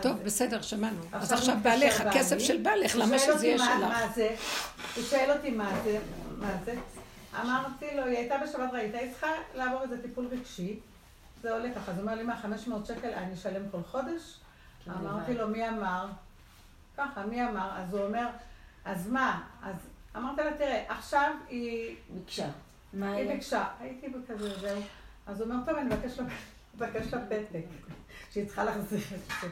טוב, 0.02 0.22
בסדר, 0.24 0.62
שמענו. 0.62 1.00
אז 1.12 1.32
עכשיו 1.32 1.56
בעלך, 1.62 2.00
הכסף 2.00 2.38
של 2.38 2.62
בעלך, 2.62 2.96
למה 2.96 3.18
שזה 3.18 3.46
יהיה 3.46 3.58
שלך? 3.58 3.68
מה 3.68 4.08
זה? 4.14 4.36
הוא 4.96 5.04
שואל 5.04 5.30
אותי 5.36 5.50
מה 5.50 5.80
זה, 5.84 5.98
מה 6.38 6.52
זה. 6.64 6.74
אמרתי 7.40 7.86
לו, 7.96 8.04
היא 8.04 8.16
הייתה 8.16 8.34
בשבת 8.38 8.72
ראית, 8.72 8.94
היא 8.94 9.10
צריכה 9.10 9.30
לעבור 9.54 9.82
איזה 9.82 10.02
טיפול 10.02 10.26
רגשי. 10.30 10.78
זה 11.42 11.52
עולה 11.52 11.68
ככה, 11.74 11.90
אז 11.90 11.96
הוא 11.96 12.02
אומר 12.02 12.14
לי, 12.14 12.22
מה, 12.22 12.36
500 12.36 12.86
שקל 12.86 13.08
אני 13.08 13.34
אשלם 13.34 13.62
כל 13.70 13.82
חודש? 13.90 14.40
אמרתי 14.88 15.34
לו, 15.34 15.48
מי 15.48 15.68
אמר? 15.68 16.06
ככה, 16.96 17.26
מי 17.26 17.44
אמר? 17.44 17.70
אז 17.76 17.94
הוא 17.94 18.02
אומר, 18.06 18.26
אז 18.84 19.08
מה? 19.08 19.42
אז 19.62 19.74
אמרתי 20.16 20.42
לה, 20.42 20.52
תראה, 20.58 20.84
עכשיו 20.88 21.34
היא... 21.48 21.96
ביקשה. 22.10 22.48
היא 23.02 23.28
ביקשה. 23.28 23.64
הייתי 23.80 24.08
בכזה, 24.08 24.58
זהו. 24.58 24.82
אז 25.26 25.40
הוא 25.40 25.50
אומר, 25.50 25.64
טוב, 25.66 25.76
אני 25.76 25.94
מבקש 26.74 27.12
לה 27.12 27.20
פתק. 27.26 27.64
שהיא 28.32 28.46
צריכה 28.46 28.64
להחזיר 28.64 29.00
את 29.14 29.32
זה. 29.40 29.48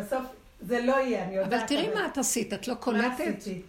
בסוף 0.00 0.22
זה 0.60 0.80
לא 0.80 0.92
יהיה, 0.92 1.24
אני 1.24 1.34
יודעת. 1.34 1.52
אבל 1.52 1.68
תראי 1.68 1.94
מה 1.94 2.06
את 2.06 2.18
עשית, 2.18 2.52
את 2.52 2.68
לא 2.68 2.74
קולטת? 2.74 3.04
מה 3.06 3.14
עשיתי? 3.14 3.62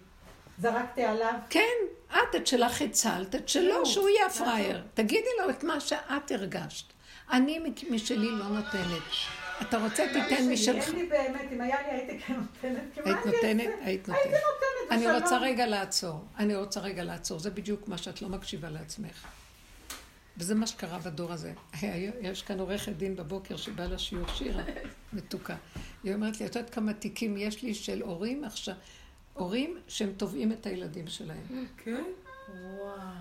זרקתי 0.60 1.04
עליו? 1.04 1.34
כן, 1.50 1.62
את 2.08 2.36
את 2.36 2.48
שלך 2.48 2.82
הצלת, 2.82 3.36
את 3.36 3.50
שלו, 3.50 3.86
שהוא 3.86 4.10
יהיה 4.10 4.26
הפראייר. 4.26 4.84
תגידי 4.94 5.30
לו 5.40 5.50
את 5.50 5.64
מה 5.64 5.80
שאת 5.80 6.32
הרגשת. 6.32 6.86
אני 7.32 7.60
משלי 7.90 8.32
לא 8.32 8.48
נותנת. 8.48 9.04
אתה 9.62 9.78
רוצה, 9.78 10.06
תיתן 10.14 10.50
משלך. 10.52 10.88
אין 10.88 10.96
לי 10.96 11.06
באמת, 11.06 11.52
אם 11.52 11.62
היה 11.62 11.82
לי 11.82 11.98
הייתי 11.98 12.20
כן 12.20 12.34
נותנת. 12.34 12.98
היית 13.06 13.26
נותנת? 13.26 13.70
היית 13.82 14.08
נותנת. 14.08 14.26
הייתי 14.26 14.38
נותנת. 14.38 14.92
אני 14.92 15.12
רוצה 15.12 15.38
רגע 15.38 15.66
לעצור. 15.68 16.26
אני 16.38 16.56
רוצה 16.56 16.80
רגע 16.80 17.04
לעצור. 17.04 17.40
זה 17.40 17.52
בדיוק 17.52 17.88
מה 17.88 17.98
שאת 17.98 18.22
לא 18.22 18.30
מקשיבה 18.30 18.70
לעצמך. 18.70 19.28
וזה 20.38 20.56
מה 20.56 20.68
שקרה 20.68 21.00
בדור 21.00 21.32
הזה. 21.32 21.54
יש 22.22 22.42
כאן 22.42 22.60
עורכת 22.60 22.92
דין 22.92 23.16
בבוקר 23.16 23.58
שבאה 23.58 23.88
לשיעור 23.88 24.28
שירה, 24.28 24.64
מתוקה. 25.14 25.56
היא 26.04 26.14
אומרת 26.14 26.40
לי, 26.40 26.46
את 26.46 26.56
יודעת 26.56 26.74
כמה 26.74 26.94
תיקים 26.94 27.38
יש 27.38 27.64
לי 27.64 27.74
של 27.74 28.02
הורים 28.02 28.44
עכשיו, 28.44 28.76
הורים 29.34 29.78
שהם 29.88 30.12
תובעים 30.18 30.52
את 30.52 30.66
הילדים 30.66 31.08
שלהם. 31.08 31.66
כן? 31.78 32.04
וואי. 32.50 33.15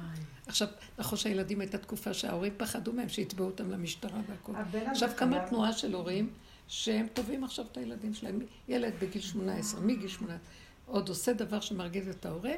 עכשיו, 0.46 0.68
נכון 0.98 1.18
שהילדים 1.18 1.60
הייתה 1.60 1.78
תקופה 1.78 2.14
שההורים 2.14 2.52
פחדו 2.56 2.92
מהם, 2.92 3.08
שיתבעו 3.08 3.46
אותם 3.46 3.70
למשטרה 3.70 4.20
והכל. 4.28 4.52
עכשיו 4.86 5.10
קמה 5.16 5.46
תנועה 5.48 5.72
של 5.72 5.94
הורים 5.94 6.30
שהם 6.68 7.06
תובעים 7.14 7.44
עכשיו 7.44 7.64
את 7.72 7.76
הילדים 7.76 8.14
שלהם. 8.14 8.38
ילד 8.68 8.92
בגיל 9.00 9.22
18, 9.22 9.80
מגיל 9.80 10.08
18, 10.08 10.36
עוד 10.86 11.08
עושה 11.08 11.32
דבר 11.32 11.60
שמרגיז 11.60 12.08
את 12.08 12.26
ההורה, 12.26 12.52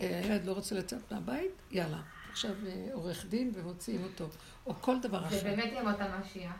אה, 0.00 0.20
הילד 0.24 0.44
לא 0.44 0.52
רוצה 0.52 0.74
לצאת 0.74 1.12
מהבית, 1.12 1.50
יאללה. 1.70 2.02
עכשיו 2.30 2.50
אה, 2.66 2.88
עורך 2.92 3.26
דין 3.28 3.52
ומוציאים 3.54 4.04
אותו, 4.04 4.28
או 4.66 4.74
כל 4.80 5.00
דבר 5.00 5.26
אחר. 5.26 5.36
זה 5.36 5.42
באמת 5.42 5.72
ימות 5.80 6.00
המשיח. 6.00 6.52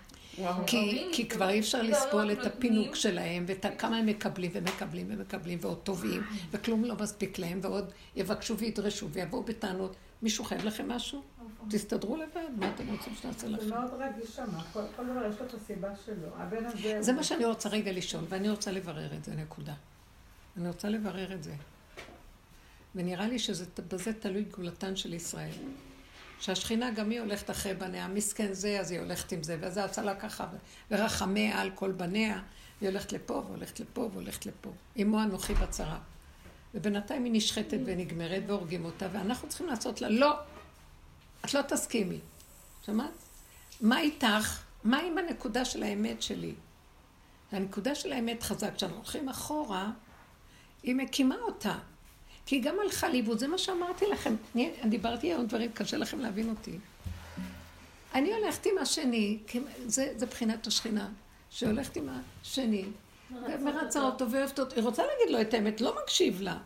כי, 0.67 1.09
כי 1.13 1.29
כבר 1.29 1.49
אי 1.49 1.61
אפשר 1.61 1.83
לסבול 1.83 2.33
את 2.33 2.47
הפינוק 2.47 2.95
שלהם, 2.95 3.45
ואת 3.49 3.67
כמה 3.79 3.97
הם 3.97 4.07
מקבלים 4.07 4.51
ומקבלים 4.55 5.07
ומקבלים, 5.11 5.59
ועוד 5.61 5.79
טובים, 5.79 6.23
וכלום 6.51 6.85
לא 6.85 6.95
מספיק 7.01 7.39
להם, 7.39 7.59
ועוד 7.63 7.93
יבקשו 8.17 8.59
וידרשו 8.59 9.09
ויבואו 9.09 9.43
בטענות. 9.43 9.97
מישהו 10.23 10.45
חייב 10.45 10.65
לכם 10.65 10.89
משהו? 10.89 11.23
תסתדרו 11.71 12.17
לבד, 12.17 12.49
מה 12.57 12.71
אתם 12.75 12.91
רוצים 12.93 13.15
שנעשה 13.23 13.49
לכם? 13.49 13.65
זה 13.65 13.75
מאוד 13.75 13.91
רגיש 13.99 14.37
שם, 14.37 14.47
כל 14.73 15.05
דבר 15.05 15.27
יש 15.31 15.41
לו 15.41 15.47
את 15.47 15.55
הסיבה 15.55 15.89
שלו. 16.07 16.29
הבן 16.37 16.65
הזה... 16.65 17.03
זה 17.03 17.13
מה 17.13 17.23
שאני 17.23 17.45
רוצה 17.45 17.69
רגע 17.69 17.93
לשאול, 17.93 18.25
ואני 18.29 18.51
רוצה 18.51 18.73
לברר 18.73 19.15
את 19.15 19.25
זה, 19.25 19.35
נקודה. 19.35 19.75
אני 20.57 20.69
רוצה 20.69 20.89
לברר 20.89 21.33
את 21.33 21.43
זה. 21.43 21.55
ונראה 22.95 23.29
לי 23.29 23.39
שבזה 23.39 24.13
תלוי 24.13 24.45
גאולתן 24.45 24.97
של 24.97 25.15
ישראל. 25.15 25.51
שהשכינה 26.41 26.91
גם 26.91 27.11
היא 27.11 27.21
הולכת 27.21 27.51
אחרי 27.51 27.75
בניה, 27.75 28.09
מסכן 28.09 28.53
זה, 28.53 28.81
אז 28.81 28.91
היא 28.91 29.01
הולכת 29.01 29.33
עם 29.33 29.43
זה, 29.43 29.57
וזה 29.61 29.85
הצלה 29.85 30.15
ככה, 30.15 30.47
ורחמיה 30.91 31.61
על 31.61 31.71
כל 31.75 31.93
בניה, 31.93 32.43
היא 32.81 32.89
הולכת 32.89 33.13
לפה, 33.13 33.43
והולכת 33.47 33.81
לפה, 33.81 34.09
והולכת 34.13 34.47
לפה. 34.47 34.71
אמו 35.03 35.23
אנוכי 35.23 35.55
בצרה. 35.55 35.99
ובינתיים 36.75 37.25
היא 37.25 37.33
נשחטת 37.33 37.79
ונגמרת 37.87 38.43
והורגים 38.47 38.85
אותה, 38.85 39.07
ואנחנו 39.13 39.49
צריכים 39.49 39.67
לעשות 39.67 40.01
לה, 40.01 40.09
לא, 40.09 40.35
את 41.45 41.55
לא 41.55 41.63
תסכימי. 41.63 42.19
שמעת? 42.87 43.11
מה 43.81 44.01
איתך? 44.01 44.63
מה 44.85 44.99
עם 44.99 45.19
הנקודה 45.19 45.65
של 45.65 45.83
האמת 45.83 46.23
שלי? 46.23 46.55
הנקודה 47.53 47.95
של 47.95 48.13
האמת 48.13 48.43
חזק. 48.43 48.75
כשאנחנו 48.75 48.97
הולכים 48.97 49.29
אחורה, 49.29 49.91
היא 50.83 50.95
מקימה 50.95 51.37
אותה. 51.37 51.79
כי 52.47 52.57
היא 52.57 52.63
גם 52.63 52.77
הלכה 52.81 53.09
לאיבוד, 53.09 53.39
זה 53.39 53.49
מה 53.49 53.59
שאמרתי 53.59 54.07
לכם. 54.07 54.35
אני, 54.55 54.71
אני 54.83 54.91
דיברתי 54.91 55.27
היום 55.27 55.47
דברים, 55.47 55.73
קשה 55.73 55.97
לכם 55.97 56.21
להבין 56.21 56.49
אותי. 56.51 56.79
אני 58.15 58.35
הולכת 58.35 58.67
עם 58.67 58.79
השני, 58.79 59.39
זה, 59.87 60.13
זה 60.17 60.27
בחינת 60.27 60.67
השכינה, 60.67 61.09
שהולכת 61.51 61.97
עם 61.97 62.09
השני, 62.43 62.85
ומרצה 63.31 64.03
אותו 64.03 64.31
ואוהבת 64.31 64.59
אותו, 64.59 64.77
היא 64.77 64.85
רוצה 64.85 65.03
להגיד 65.03 65.35
לו 65.35 65.41
את 65.41 65.55
האמת, 65.55 65.81
לא 65.81 65.97
מקשיב 66.03 66.41
לה. 66.41 66.59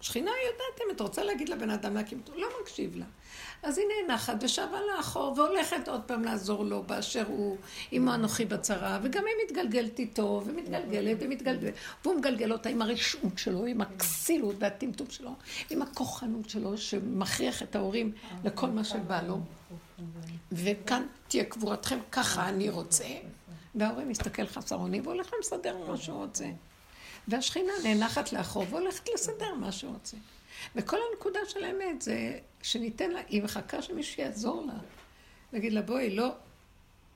שכינה 0.00 0.30
יודעת 0.46 0.80
אמת, 0.86 1.00
רוצה 1.00 1.24
להגיד 1.24 1.48
לבן 1.48 1.70
אדם 1.70 1.94
להקים 1.94 2.20
אותו, 2.26 2.40
לא 2.40 2.48
מקשיב 2.62 2.96
לה. 2.96 3.04
אז 3.62 3.78
היא 3.78 3.86
נאנחת 3.86 4.34
ושבה 4.40 4.78
לאחור 4.96 5.34
והולכת 5.36 5.88
עוד 5.88 6.00
פעם 6.06 6.24
לעזור 6.24 6.64
לו 6.64 6.82
באשר 6.82 7.24
הוא 7.28 7.56
עמו 7.90 8.14
אנוכי 8.14 8.44
בצרה, 8.44 8.98
וגם 9.02 9.24
היא 9.26 9.34
מתגלגלת 9.46 9.98
איתו, 9.98 10.42
ומתגלגלת 10.46 11.16
ומתגלגלת, 11.20 11.74
והוא 12.04 12.14
מגלגל 12.14 12.52
אותה 12.52 12.68
עם 12.68 12.82
הרשעות 12.82 13.38
שלו, 13.38 13.66
עם 13.66 13.80
הכסילות 13.80 14.54
והטמטום 14.58 15.10
שלו, 15.10 15.30
עם 15.70 15.82
הכוחנות 15.82 16.50
שלו, 16.50 16.78
שמכריח 16.78 17.62
את 17.62 17.76
ההורים 17.76 18.12
לכל 18.44 18.70
מה 18.70 18.84
שבא 18.84 19.22
לו. 19.22 19.40
וכאן 20.52 21.06
תהיה 21.28 21.44
קבורתכם, 21.44 21.98
ככה 22.12 22.48
אני 22.48 22.70
רוצה. 22.70 23.04
וההורים 23.74 24.08
מסתכל 24.08 24.46
חסר 24.46 24.76
אונים 24.76 25.06
והולך 25.06 25.30
למסדר 25.36 25.76
מה 25.88 25.96
שהוא 25.96 26.24
רוצה. 26.24 26.44
והשכינה 27.28 27.72
נאנחת 27.84 28.32
לאחור 28.32 28.66
והולכת 28.70 29.08
לסדר 29.14 29.54
מה 29.54 29.72
שהוא 29.72 29.92
רוצה. 29.92 30.16
וכל 30.76 30.96
הנקודה 31.10 31.40
של 31.48 31.64
האמת 31.64 32.02
זה 32.02 32.38
שניתן 32.62 33.10
לה, 33.10 33.20
היא 33.28 33.42
מחכה 33.42 33.82
שמישהו 33.82 34.22
יעזור 34.22 34.66
לה. 34.66 34.78
להגיד 35.52 35.72
לה, 35.72 35.82
בואי, 35.82 36.16
לא, 36.16 36.28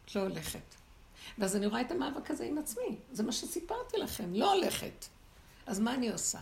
את 0.05 0.15
לא 0.15 0.21
הולכת. 0.21 0.75
ואז 1.39 1.57
אני 1.57 1.67
רואה 1.67 1.81
את 1.81 1.91
המאבק 1.91 2.31
הזה 2.31 2.45
עם 2.45 2.59
עצמי. 2.59 2.97
זה 3.13 3.23
מה 3.23 3.33
שסיפרתי 3.33 3.97
לכם, 3.97 4.35
לא 4.35 4.53
הולכת. 4.53 5.07
אז 5.67 5.81
מה 5.81 5.95
אני 5.95 6.13
עושה? 6.13 6.39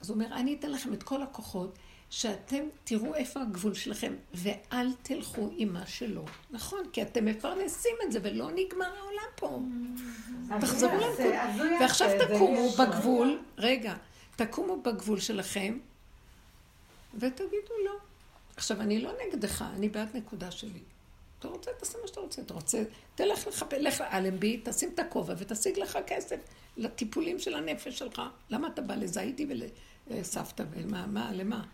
אז 0.00 0.10
הוא 0.10 0.14
אומר, 0.14 0.26
אני 0.34 0.54
אתן 0.54 0.70
לכם 0.70 0.92
את 0.92 1.02
כל 1.02 1.22
הכוחות, 1.22 1.78
שאתם 2.10 2.64
תראו 2.84 3.14
איפה 3.14 3.40
הגבול 3.42 3.74
שלכם, 3.74 4.14
ואל 4.34 4.92
תלכו 5.02 5.50
עם 5.56 5.72
מה 5.72 5.86
שלא. 5.86 6.24
נכון, 6.50 6.80
כי 6.92 7.02
אתם 7.02 7.24
מפרנסים 7.24 7.96
את 8.06 8.12
זה, 8.12 8.18
ולא 8.22 8.50
נגמר 8.54 8.96
העולם 8.98 9.30
פה. 9.36 9.60
תחזרו 10.60 10.90
לנקוד. 10.90 11.26
ועכשיו 11.80 12.10
תקומו 12.18 12.68
בגבול, 12.68 13.42
רגע, 13.58 13.94
תקומו 14.36 14.82
בגבול 14.82 15.20
שלכם, 15.20 15.78
ותגידו 17.14 17.74
לא. 17.84 17.92
עכשיו, 18.56 18.80
אני 18.80 19.00
לא 19.00 19.12
נגדך, 19.26 19.64
אני 19.74 19.88
בעד 19.88 20.16
נקודה 20.16 20.50
שלי. 20.50 20.80
אתה 21.38 21.48
רוצה, 21.48 21.70
תעשה 21.78 21.98
מה 22.02 22.08
שאתה 22.08 22.20
רוצה. 22.20 22.42
אתה 22.42 22.54
רוצה, 22.54 22.82
תלך 23.14 23.46
לחפש, 23.46 23.78
לך 23.80 24.00
לאלנבי, 24.00 24.60
תשים 24.64 24.90
את 24.94 24.98
הכובע 24.98 25.34
ותשיג 25.38 25.78
לך 25.78 25.98
כסף 26.06 26.36
לטיפולים 26.76 27.38
של 27.38 27.54
הנפש 27.54 27.98
שלך. 27.98 28.22
למה 28.50 28.68
אתה 28.68 28.82
בא 28.82 28.94
לזיידי 28.94 29.46
ולסבתא 30.10 30.64
ומה, 30.70 31.06
מה, 31.06 31.32
למה? 31.32 31.64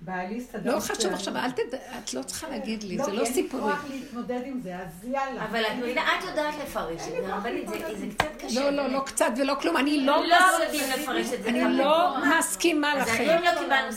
בעלי 0.00 0.40
סדר... 0.40 0.74
לא 0.74 0.80
חשוב 0.80 1.12
עכשיו, 1.12 1.36
אל 1.36 1.50
תד... 1.50 1.74
את 1.74 2.14
לא 2.14 2.22
צריכה 2.22 2.48
להגיד 2.48 2.82
לי, 2.82 2.98
זה 3.04 3.12
לא 3.12 3.24
סיפורי. 3.24 3.62
לא, 3.62 3.68
אין 3.68 3.76
לי 3.76 3.82
כוח 3.82 3.90
להתמודד 3.90 4.40
עם 4.44 4.60
זה, 4.62 4.76
אז 4.76 5.04
יאללה. 5.04 5.44
אבל 5.44 5.62
את 5.66 5.72
מבינה, 5.78 6.02
את 6.18 6.24
יודעת 6.24 6.54
לפרש 6.62 7.00
את 7.00 7.24
זה, 7.24 7.34
רבנית, 7.34 7.68
זה 7.68 8.06
קצת 8.18 8.28
קשה. 8.38 8.60
לא, 8.60 8.70
לא, 8.70 8.88
לא 8.88 9.00
קצת 9.00 9.30
ולא 9.36 9.54
כלום, 9.60 9.76
אני 9.76 10.00
לא... 10.00 10.26
לא. 10.26 10.36
אני 11.46 11.78
לא 11.78 12.16
מסכימה 12.38 12.94
לכם. 12.96 13.24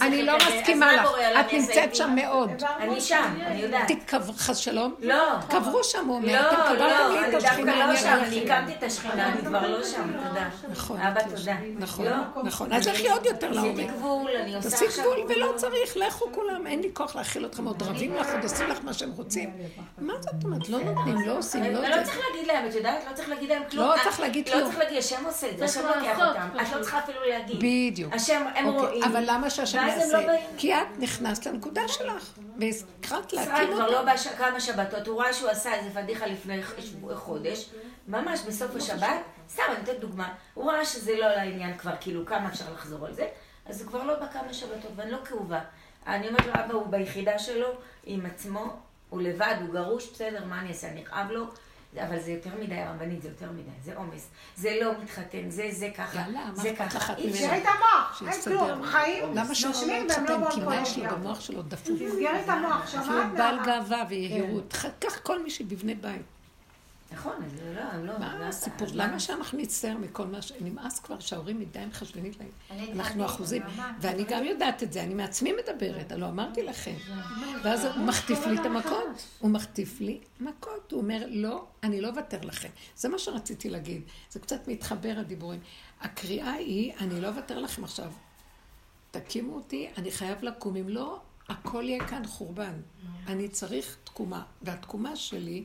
אני 0.02 0.24
לא 0.24 0.34
מסכימה 0.38 0.94
לך. 0.94 1.10
את 1.40 1.54
נמצאת 1.54 1.96
שם 1.96 2.16
מאוד. 2.16 2.50
אני 2.80 3.02
שם, 3.02 3.34
אני 3.46 3.60
יודעת. 3.60 3.92
חס 4.38 4.58
שלום? 4.58 4.96
לא. 5.00 5.40
קברו 5.50 5.84
שם, 5.84 6.08
הוא 6.08 6.16
אומר. 6.16 6.52
לא, 6.52 6.76
לא, 6.78 7.24
אני 7.24 7.32
דווקא 7.32 7.62
לא 7.62 7.96
שם, 7.96 8.20
אני 8.24 8.52
הקמתי 8.52 8.74
את 8.78 8.84
השכינה, 8.84 9.34
אני 9.34 9.42
כבר 9.42 9.68
לא 9.68 9.84
שם, 9.84 10.12
תודה. 10.28 10.50
נכון. 10.72 11.02
אבא, 11.02 11.22
תודה. 11.22 11.56
נכון, 11.78 12.06
נכון. 12.44 12.74
אז 12.74 12.88
לכי 12.88 13.10
עוד 13.10 13.26
יותר 13.26 13.52
לעומק. 13.52 13.80
עשיתי 13.80 13.98
גבול, 13.98 14.32
אני 14.42 14.56
עושה 14.56 14.68
עכשיו... 14.68 14.88
תעשי 14.88 15.02
גבול 15.02 15.18
ולא 15.30 15.54
צריך, 15.56 15.89
לכו 15.96 16.32
כולם. 16.34 16.68
אין 16.68 16.82
לי 16.82 16.90
כוח 16.94 17.16
להכיל 17.16 17.46
אתכם, 17.46 17.66
עוד 17.66 17.82
רבים 17.82 18.16
לך, 18.16 18.28
עוד 18.34 18.44
עושים 18.44 18.70
לך 18.70 18.78
מה 18.84 18.94
שהם 18.94 19.12
רוצים. 19.12 19.58
מה 19.98 20.14
זאת 20.22 20.44
אומרת? 20.44 20.70
לא 20.70 20.80
נותנים, 20.80 21.28
לא 21.28 21.38
עושים, 21.38 21.64
לא... 21.64 21.88
לא 21.88 22.04
צריך 22.04 22.20
להגיד 22.30 22.48
להם, 22.48 22.70
את 22.70 22.76
יודעת? 22.76 23.04
לא 23.10 23.16
צריך 23.16 23.30
להגיד 23.30 23.50
להם 23.50 23.64
כלום. 23.72 23.88
לא 23.88 23.96
צריך 24.04 24.20
להגיד 24.20 24.50
כלום. 24.50 24.60
לא 24.60 24.66
צריך 24.66 24.78
להגיד, 24.80 24.98
השם 24.98 25.26
עושה 25.26 25.50
את 25.50 25.58
זה, 25.58 25.66
השם 25.66 25.88
לוקח 25.88 26.20
אותם. 26.20 26.48
את 26.62 26.76
לא 26.76 26.82
צריכה 26.82 27.00
אפילו 27.00 27.20
להגיד. 27.30 27.58
בדיוק. 27.58 28.14
השם, 28.14 28.46
הם 28.56 28.66
רואים. 28.66 29.04
אבל 29.04 29.24
למה 29.28 29.50
שהשם 29.50 29.88
יעשה? 29.88 30.18
כי 30.58 30.76
את 30.76 31.00
נכנסת 31.00 31.46
לנקודה 31.46 31.88
שלך, 31.88 32.34
והזכרת 32.60 33.34
להקים 33.34 33.52
אותה. 33.52 33.64
ישראל 33.64 33.74
כבר 33.74 33.90
לא 33.90 34.16
כמה 34.38 34.60
שבתות, 34.60 35.08
הוא 35.08 35.22
ראה 35.22 35.34
שהוא 35.34 35.50
עשה 35.50 35.74
איזה 35.74 35.90
פדיחה 35.90 36.26
לפני 36.26 36.62
חודש, 37.16 37.70
ממש 38.08 38.40
בסוף 38.48 38.76
השבת, 38.76 39.22
סתם, 39.50 39.64
אני 39.70 39.84
אתן 39.84 40.00
דוגמה, 40.00 40.34
הוא 40.54 40.72
ראה 40.72 40.86
שזה 40.86 41.16
לא 41.18 41.28
לעניין 41.28 41.78
כבר, 41.78 41.92
כאילו, 42.02 42.26
כמה 42.26 42.50
אפשר 42.50 42.66
לחזור 42.74 43.06
על 43.06 43.14
זה, 43.14 43.28
אז 43.70 43.82
הוא 43.82 43.90
כבר 43.90 44.04
לא 44.04 44.20
בא 44.20 44.28
כמה 44.34 44.54
שבתות, 44.54 44.92
ואני 44.96 45.12
לא 45.12 45.18
כאובה. 45.26 45.60
אני 46.08 46.28
אומרת 46.28 46.46
לו, 46.46 46.54
אבא 46.54 46.74
הוא 46.74 46.88
ביחידה 46.88 47.40
שלו, 47.40 47.68
עם 48.04 48.26
עצמו, 48.26 48.76
הוא 49.10 49.22
לבד, 49.22 49.56
הוא 49.62 49.74
גרוש, 49.74 50.10
בסדר, 50.14 50.46
מה 50.46 50.60
אני 50.60 50.70
אעשה, 50.70 50.90
אני 50.90 51.04
אכאב 51.04 51.32
לו, 51.32 51.46
אבל 51.98 52.20
זה 52.20 52.32
יותר 52.32 52.50
מדי 52.62 52.84
רבנית, 52.88 53.22
זה 53.22 53.30
יותר 53.30 53.52
מדי, 53.52 53.70
זה 53.84 53.96
עומס. 53.98 54.30
זה 54.56 54.78
לא 54.82 54.92
מתחתן, 55.04 55.50
זה 55.50 55.68
זה 55.72 55.90
ככה, 55.96 56.24
זה 56.54 56.74
ככה. 56.78 57.16
תסגרי 57.16 57.58
את 57.58 57.66
המוח, 57.66 58.24
אין 58.28 58.42
כלום, 58.42 58.84
חיים, 58.84 59.36
למה 59.36 59.56
שהוא 59.56 59.74
לא 59.88 60.04
מתחתן? 60.04 60.52
כי 60.52 60.60
מה 60.62 60.82
יש 60.82 60.98
לו 60.98 61.10
במוח 61.10 61.40
שלו 61.40 61.62
דפוק. 61.62 61.96
תסגרי 61.96 62.42
את 62.44 62.50
המוח, 62.50 62.88
שמעת? 62.88 63.06
שהוא 63.06 63.38
בעל 63.38 63.60
גאווה 63.66 64.04
ויהירות. 64.10 64.76
קח 65.00 65.20
כל 65.24 65.44
מי 65.44 65.50
שבבני 65.50 65.96
בית. 65.96 66.22
נכון, 67.12 67.34
זה 67.56 67.74
לא, 67.76 68.06
לא. 68.06 68.20
מה 68.20 68.48
הסיפור? 68.48 68.88
למה 68.94 69.20
שאנחנו 69.20 69.58
נצטער 69.58 69.98
מכל 69.98 70.28
מה 70.28 70.42
ש... 70.42 70.52
נמאס 70.62 71.00
כבר 71.00 71.20
שההורים 71.20 71.60
מדי 71.60 71.86
מחשבנית 71.86 72.38
להם. 72.40 72.82
אנחנו 72.94 73.26
אחוזים. 73.26 73.64
ואני 74.02 74.24
גם 74.24 74.44
יודעת 74.44 74.84
את 74.84 74.94
זה, 74.94 75.04
אני 75.04 75.14
מעצמי 75.14 75.54
מדברת, 75.64 76.12
הלוא 76.12 76.28
אמרתי 76.28 76.64
לכם. 76.64 76.96
ואז 77.64 77.86
הוא 77.86 78.06
מחטיף 78.06 78.46
לי 78.46 78.62
את 78.62 78.66
המכות. 78.66 79.24
הוא 79.40 79.52
מחטיף 79.52 80.02
לי 80.02 80.20
מכות. 80.40 80.92
הוא 80.92 81.02
אומר, 81.02 81.26
לא, 81.28 81.66
אני 81.84 82.02
לא 82.02 82.08
אוותר 82.08 82.40
לכם. 82.42 82.70
זה 82.96 83.10
מה 83.10 83.20
שרציתי 83.20 83.70
להגיד. 83.70 84.02
זה 84.32 84.40
קצת 84.40 84.68
מתחבר 84.68 85.14
הדיבורים. 85.18 85.60
הקריאה 86.02 86.52
היא, 86.52 86.94
אני 87.00 87.22
לא 87.22 87.28
אוותר 87.28 87.60
לכם 87.60 87.84
עכשיו. 87.84 88.12
תקימו 89.12 89.56
אותי, 89.56 89.90
אני 89.98 90.12
חייב 90.12 90.44
לקום. 90.44 90.76
אם 90.76 90.90
לא, 90.90 91.20
הכל 91.50 91.84
יהיה 91.88 92.08
כאן 92.08 92.28
חורבן. 92.28 92.74
אני 93.28 93.48
צריך 93.48 93.98
תקומה. 94.04 94.44
והתקומה 94.62 95.16
שלי... 95.16 95.64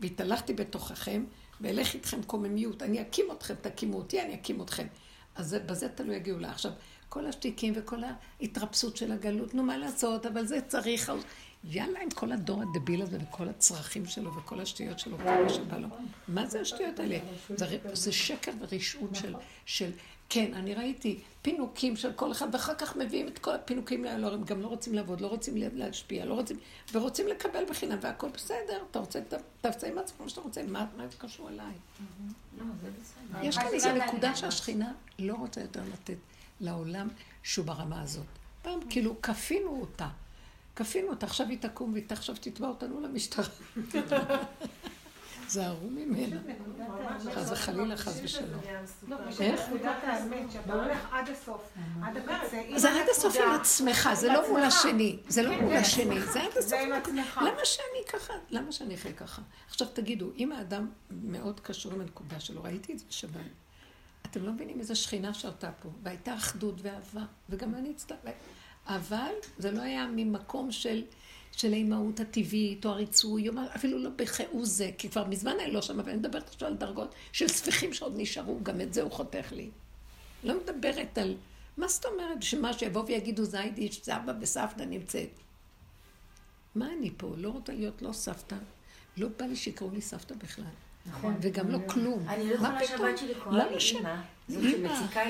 והתהלכתי 0.00 0.52
בתוככם, 0.52 1.24
ואלך 1.60 1.94
איתכם 1.94 2.22
קוממיות. 2.22 2.82
אני 2.82 3.02
אקים 3.02 3.26
אתכם, 3.32 3.54
תקימו 3.60 3.96
אותי, 3.96 4.22
אני 4.22 4.34
אקים 4.34 4.62
אתכם. 4.62 4.86
אז 5.34 5.48
זה, 5.48 5.58
בזה 5.58 5.88
תלוי 5.88 6.16
הגאולה. 6.16 6.50
עכשיו, 6.50 6.72
כל 7.08 7.26
השתיקים 7.26 7.72
וכל 7.76 8.00
ההתרפסות 8.40 8.96
של 8.96 9.12
הגלות, 9.12 9.54
נו, 9.54 9.62
מה 9.62 9.78
לעשות, 9.78 10.26
אבל 10.26 10.46
זה 10.46 10.60
צריך... 10.60 11.12
יאללה, 11.70 12.00
עם 12.00 12.10
כל 12.10 12.32
הדור 12.32 12.62
הדביל 12.62 13.02
הזה 13.02 13.18
וכל 13.22 13.48
הצרכים 13.48 14.06
שלו 14.06 14.34
וכל 14.34 14.60
השטויות 14.60 14.98
שלו, 14.98 15.18
כל 15.18 15.42
מה 15.42 15.48
שבא 15.48 15.78
לו. 15.78 15.88
מה 16.28 16.46
זה 16.46 16.60
השטויות 16.60 16.98
האלה? 16.98 17.18
זה 17.92 18.12
שקר 18.12 18.52
ורשעות 18.60 19.14
של, 19.14 19.34
של 19.66 19.90
כן, 20.28 20.54
אני 20.54 20.74
ראיתי 20.74 21.20
פינוקים 21.42 21.96
של 21.96 22.12
כל 22.12 22.32
אחד, 22.32 22.46
ואחר 22.52 22.74
כך 22.74 22.96
מביאים 22.96 23.28
את 23.28 23.38
כל 23.38 23.54
הפינוקים 23.54 24.04
לאלור, 24.04 24.30
הם 24.30 24.44
גם 24.44 24.60
לא 24.60 24.66
רוצים 24.66 24.94
לעבוד, 24.94 25.20
לא 25.20 25.26
רוצים 25.26 25.54
להשפיע, 25.56 26.24
לא 26.24 26.34
רוצים, 26.34 26.56
ורוצים 26.92 27.28
לקבל 27.28 27.64
בחינם, 27.70 27.98
והכל 28.00 28.28
בסדר, 28.28 28.82
אתה 28.90 28.98
רוצה, 28.98 29.20
תעשה 29.60 29.88
עם 29.88 29.98
עצמך 29.98 30.20
מה 30.20 30.28
שאתה 30.28 30.40
רוצה, 30.40 30.62
מה 30.62 30.86
זה 31.10 31.16
קשור 31.18 31.48
אליי? 31.48 31.72
לא, 32.58 32.64
יש 33.42 33.58
כאן 33.58 33.66
איזו 33.72 33.92
נקודה 33.92 34.36
שהשכינה 34.36 34.92
לא 35.18 35.34
רוצה 35.34 35.60
יותר 35.60 35.82
לתת 35.92 36.18
לעולם 36.60 37.08
שהוא 37.42 37.66
ברמה 37.66 38.02
הזאת. 38.02 38.26
פעם 38.62 38.80
כאילו 38.90 39.22
כפינו 39.22 39.80
אותה. 39.80 40.08
כפינו 40.76 41.08
אותה, 41.08 41.26
עכשיו 41.26 41.48
היא 41.48 41.58
תקום 41.60 41.92
והיא 41.92 42.04
עכשיו 42.10 42.34
תתבע 42.40 42.68
אותנו 42.68 43.00
למשטרה. 43.00 43.44
זהרו 45.48 45.90
ממנה. 45.90 46.36
חס 47.34 47.50
וחלילה, 47.50 47.96
חס 47.96 48.20
ושלום. 48.24 48.60
איך? 49.40 49.60
זה 52.76 52.90
עד 52.90 53.08
הסוף 53.10 53.36
עם 53.36 53.50
עצמך, 53.60 54.08
זה 54.14 54.28
לא 54.28 54.50
מול 54.50 54.60
השני. 54.60 55.18
זה 55.28 55.42
לא 55.42 55.60
מול 55.60 55.76
השני, 55.76 56.20
זה 56.20 56.42
עד 56.42 56.58
הסוף. 56.58 56.72
למה 57.36 57.64
שאני 57.64 58.04
ככה? 58.12 58.34
למה 58.50 58.72
שאני 58.72 58.94
אחיה 58.94 59.12
ככה? 59.12 59.42
עכשיו 59.68 59.88
תגידו, 59.92 60.30
אם 60.38 60.52
האדם 60.52 60.90
מאוד 61.10 61.60
קשור 61.60 61.92
עם 61.92 62.00
הנקודה 62.00 62.40
שלו, 62.40 62.62
ראיתי 62.62 62.92
את 62.92 62.98
זה 62.98 63.04
בשבת. 63.08 63.40
אתם 64.26 64.44
לא 64.44 64.52
מבינים 64.52 64.80
איזה 64.80 64.94
שכינה 64.94 65.34
שרתה 65.34 65.70
פה, 65.82 65.88
והייתה 66.02 66.34
אחדות 66.34 66.74
ואהבה, 66.82 67.22
וגם 67.50 67.74
אני 67.74 67.90
אצטרך... 67.90 68.18
אבל 68.86 69.32
זה 69.58 69.70
לא 69.70 69.82
היה 69.82 70.06
ממקום 70.14 70.72
של... 70.72 71.02
של 71.56 71.72
האימהות 71.72 72.20
הטבעית, 72.20 72.86
או 72.86 72.90
הריצוי, 72.90 73.48
אפילו 73.74 73.98
לא 73.98 74.10
בכאו 74.16 74.66
זה, 74.66 74.90
כי 74.98 75.08
כבר 75.08 75.26
מזמן 75.26 75.52
אני 75.64 75.72
לא 75.72 75.82
שם, 75.82 76.00
אבל 76.00 76.10
אני 76.10 76.18
מדברת 76.18 76.48
עכשיו 76.48 76.68
על 76.68 76.74
דרגות 76.74 77.14
של 77.32 77.48
ספיחים 77.48 77.92
שעוד 77.92 78.12
נשארו, 78.16 78.58
גם 78.62 78.80
את 78.80 78.94
זה 78.94 79.02
הוא 79.02 79.10
חותך 79.10 79.52
לי. 79.52 79.70
לא 80.44 80.54
מדברת 80.62 81.18
על... 81.18 81.36
מה 81.76 81.88
זאת 81.88 82.04
אומרת? 82.04 82.42
שמה 82.42 82.72
שיבואו 82.72 83.06
ויגידו 83.06 83.44
זיידיש, 83.44 84.02
סבא 84.02 84.32
וסבתא 84.40 84.82
נמצאת. 84.82 85.28
מה 86.74 86.92
אני 86.98 87.10
פה? 87.16 87.34
לא 87.36 87.48
רוצה 87.48 87.72
להיות 87.72 88.02
לא 88.02 88.12
סבתא. 88.12 88.56
לא 89.16 89.28
בא 89.38 89.46
לי 89.46 89.56
שיקראו 89.56 89.90
לי 89.90 90.00
סבתא 90.00 90.34
בכלל. 90.34 90.64
נכון. 91.06 91.36
וגם 91.40 91.70
לא 91.70 91.78
כלום. 91.88 92.28
אני 92.28 92.48
לא 92.48 92.54
יכולה 92.54 92.86
שהבת 92.86 93.18
שלי 93.18 93.34
קוראה 93.34 93.70
לי 93.70 93.76
אימא. 93.76 94.22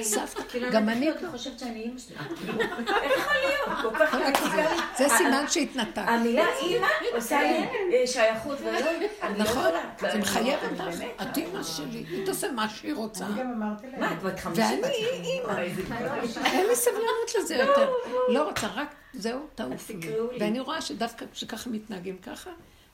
סבתא. 0.02 0.42
כאילו, 0.48 0.70
גם 0.72 0.88
אני 0.88 1.10
לא 1.22 1.30
חושבת 1.30 1.58
שאני 1.58 1.82
אימא 1.82 1.98
שלי. 1.98 2.16
איך 3.02 3.12
יכול 3.18 3.34
להיות? 3.44 3.82
כל 3.82 4.06
כך 4.06 4.14
מציקה 4.14 4.56
לי. 4.56 4.76
זה 4.98 5.08
סימן 5.16 5.44
שהתנתקת. 5.48 5.98
המילה 6.06 6.46
אימא 6.60 6.86
עושה 7.16 7.42
לי 7.42 7.66
אה, 7.92 8.06
שייכות 8.06 8.58
ולא... 8.60 8.80
נכון. 9.36 9.70
זה 10.12 10.18
מחייב 10.18 10.58
אותך. 10.70 11.04
את 11.22 11.36
אימא 11.36 11.62
שלי. 11.62 12.04
היא 12.08 12.26
תעשה 12.26 12.52
מה 12.52 12.68
שהיא 12.68 12.94
רוצה. 12.94 13.26
אני 13.26 13.40
גם 13.40 13.52
אמרתי 13.52 13.86
להם. 13.86 14.00
מה, 14.00 14.12
את 14.12 14.22
בת 14.22 14.40
חמישים? 14.40 14.82
ואני 14.82 14.94
אימא. 15.22 15.58
אין 16.44 16.66
לי 16.66 16.76
סבלנות 16.76 17.34
לזה 17.38 17.54
יותר. 17.54 17.92
לא 18.28 18.42
רוצה, 18.42 18.66
רק 18.74 18.94
זהו, 19.12 19.38
תעופו 19.54 19.92
לי. 20.02 20.38
ואני 20.40 20.60
רואה 20.60 20.80
שדווקא 20.80 21.26
כשככה 21.32 21.70
מתנהגים 21.70 22.18
ככה, 22.18 22.50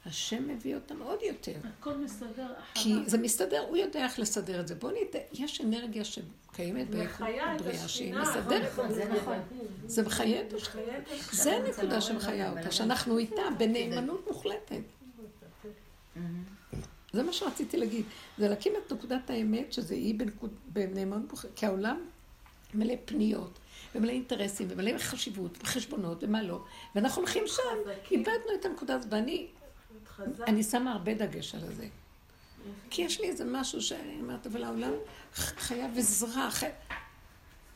השם 0.06 0.48
מביא 0.48 0.74
אותם 0.74 1.02
עוד 1.02 1.22
יותר. 1.22 1.52
הכל 1.78 1.94
מסתדר. 1.94 2.52
כי 2.74 2.94
זה 3.06 3.18
מסתדר, 3.18 3.64
הוא 3.68 3.76
יודע 3.76 4.04
איך 4.04 4.18
לסדר 4.18 4.60
את 4.60 4.68
זה. 4.68 4.74
בואו 4.74 4.92
ניתן, 4.92 5.18
יש 5.32 5.60
אנרגיה 5.60 6.04
שקיימת 6.04 6.90
בבריאה 6.90 7.88
שהיא 7.88 8.14
מסדרת. 8.14 8.72
זה 8.88 9.04
נכון. 9.08 9.38
זה 9.86 10.02
מחיה 10.02 10.40
את 10.40 10.52
השכינה. 10.52 10.92
זה 11.32 11.56
הנקודה 11.56 12.00
שמחיה 12.00 12.50
אותה, 12.50 12.70
שאנחנו 12.70 13.18
איתה 13.18 13.42
בנאמנות 13.58 14.26
מוחלטת. 14.28 14.80
זה 17.12 17.22
מה 17.22 17.32
שרציתי 17.32 17.76
להגיד. 17.76 18.04
זה 18.38 18.48
להקים 18.48 18.72
את 18.86 18.92
נקודת 18.92 19.30
האמת, 19.30 19.72
שזה 19.72 19.94
אי 19.94 20.18
בנאמנות 20.68 21.30
מוחלטת. 21.30 21.54
כי 21.56 21.66
העולם 21.66 22.00
מלא 22.74 22.94
פניות. 23.04 23.58
ומלא 23.94 24.10
אינטרסים, 24.10 24.66
ומלא 24.70 24.98
חשיבות, 24.98 25.58
וחשבונות, 25.62 26.24
ומה 26.24 26.42
לא. 26.42 26.64
ואנחנו 26.94 27.22
הולכים 27.22 27.44
שם, 27.46 27.90
איבדנו 28.10 28.54
את 28.60 28.64
הנקודה 28.64 28.94
הזאת, 28.94 29.12
ואני 29.12 29.46
אני 30.46 30.62
שמה 30.62 30.92
הרבה 30.92 31.14
דגש 31.14 31.54
על 31.54 31.74
זה. 31.74 31.88
כי 32.90 33.02
יש 33.02 33.20
לי 33.20 33.28
איזה 33.28 33.44
משהו 33.44 33.82
שאני 33.82 34.20
אומרת, 34.20 34.46
אבל 34.46 34.64
העולם 34.64 34.92
חייב 35.34 35.98
עזרה. 35.98 36.48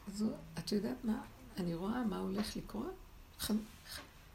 אז 0.09 0.25
את 0.59 0.73
יודעת 0.73 1.05
מה? 1.05 1.23
אני 1.57 1.75
רואה 1.75 2.05
מה 2.05 2.19
הולך 2.19 2.57
לקרות. 2.57 2.95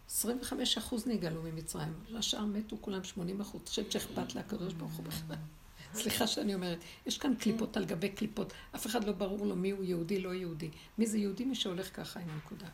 25 0.10 0.78
אחוז 0.78 1.08
נגאלו 1.08 1.42
ממצרים, 1.44 1.94
השאר 2.16 2.46
מתו 2.46 2.78
כולם 2.82 3.04
80 3.04 3.42
אחוז. 3.42 3.62
חושבת 3.66 3.92
שאכפת 3.92 4.36
לקדוש 4.36 4.74
ברוך 4.74 4.92
הוא 4.92 5.06
בכלל. 5.06 5.36
סליחה 5.94 6.28
שאני 6.28 6.56
אומרת, 6.56 6.78
יש 7.06 7.18
כאן 7.18 7.36
קליפות 7.36 7.78
על 7.78 7.86
גבי 7.86 8.10
קליפות. 8.10 8.54
אף 8.76 8.88
אחד 8.88 9.04
לא 9.04 9.12
ברור 9.12 9.46
לו 9.46 9.56
מי 9.56 9.72
הוא 9.72 9.84
יהודי, 9.84 10.20
לא 10.20 10.34
יהודי. 10.34 10.70
מי 10.98 11.08
זה 11.08 11.18
יהודי? 11.18 11.46
מי 11.46 11.56
שהולך 11.56 11.96
ככה 11.96 12.20
עם 12.20 12.30
הנקודה. 12.30 12.68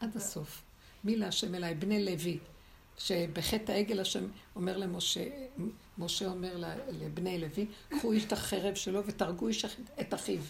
עד 0.00 0.16
הסוף. 0.16 0.62
מי 1.04 1.16
להשם 1.16 1.54
אליי? 1.54 1.74
בני 1.74 2.04
לוי. 2.04 2.38
שבחטא 3.00 3.72
העגל 3.72 4.00
השם 4.00 4.24
אומר 4.56 4.76
למשה, 4.76 5.24
משה 5.98 6.26
אומר 6.26 6.64
לבני 7.00 7.38
לוי, 7.38 7.66
קחו 7.88 8.12
איש 8.12 8.24
את 8.24 8.32
החרב 8.32 8.74
שלו 8.74 9.06
ותהרגו 9.06 9.48
איש 9.48 9.64
את 10.00 10.14
אחיו. 10.14 10.40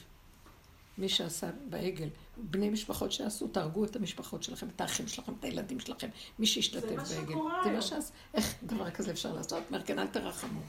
מי 1.01 1.09
שעשה 1.09 1.51
בעגל, 1.69 2.09
בני 2.37 2.71
משפחות 2.71 3.13
שעשו, 3.13 3.49
תהרגו 3.49 3.85
את 3.85 3.97
המשפחות 3.97 4.43
שלכם, 4.43 4.67
את 4.77 4.81
האחים 4.81 5.09
שלכם, 5.09 5.33
את 5.39 5.45
הילדים 5.45 5.81
שלכם, 5.81 6.09
מי 6.39 6.47
שהשתתף 6.47 6.87
בעגל. 6.87 7.05
זה 7.05 7.21
מה 7.21 7.27
שקורה 7.27 7.61
זה 7.65 7.71
מה 7.71 7.83
שעשה. 7.83 8.13
איך 8.35 8.55
דבר 8.63 8.91
כזה 8.91 9.11
אפשר 9.11 9.33
לעשות? 9.33 9.63
אומר, 9.69 9.83
כן, 9.83 9.99
אל 9.99 10.07
תרחמו. 10.07 10.61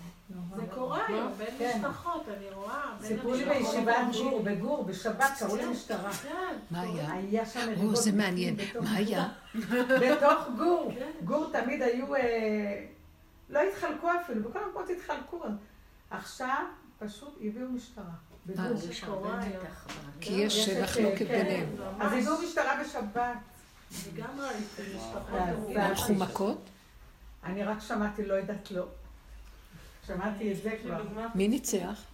זה 0.56 0.62
קורה 0.74 1.08
היום, 1.08 1.34
בין 1.38 1.48
כן. 1.58 1.78
משפחות, 1.78 2.30
אני 2.38 2.50
רואה. 2.50 2.98
סיפרו 3.02 3.34
לי 3.34 3.46
בישיבת 3.46 3.96
גור, 4.14 4.44
בגור, 4.44 4.84
בשבת, 4.84 5.32
קראו 5.40 5.56
למשטרה. 5.56 6.14
כן. 6.14 6.58
מה 6.72 6.82
היה? 6.82 7.12
היה 7.12 7.46
שם... 7.46 7.74
או, 7.84 7.96
זה 7.96 8.12
מעניין. 8.12 8.56
מה 8.82 8.96
היה? 8.96 9.30
בתוך 10.02 10.48
גור. 10.58 10.94
גור 11.26 11.50
תמיד 11.52 11.82
היו... 11.82 12.16
אה, 12.16 12.86
לא 13.50 13.60
התחלקו 13.60 14.08
אפילו, 14.22 14.50
בכל 14.50 14.60
המקומות 14.64 14.90
התחלקו. 14.90 15.44
עכשיו 16.10 16.66
פשוט 17.00 17.38
הביאו 17.42 17.70
משטרה. 17.70 18.31
כי 20.22 20.34
יש 20.34 20.70
מחלוקת 20.70 21.28
ביניהם. 21.28 21.68
אז 22.00 22.12
הביאו 22.12 22.34
משטרה 22.44 22.84
בשבת. 22.84 23.38
גם 24.16 24.40
ראיתי 24.40 24.96
משפחות. 24.98 25.76
הלכו 25.76 26.14
מכות? 26.14 26.70
אני 27.44 27.64
רק 27.64 27.78
שמעתי, 27.82 28.26
לא 28.26 28.34
יודעת 28.34 28.72
לא. 28.72 28.86
שמעתי 30.16 30.52
את 30.52 30.58
זה 30.64 30.70
כבר. 30.84 31.02
מי 31.36 31.48
ניצח? 31.48 32.06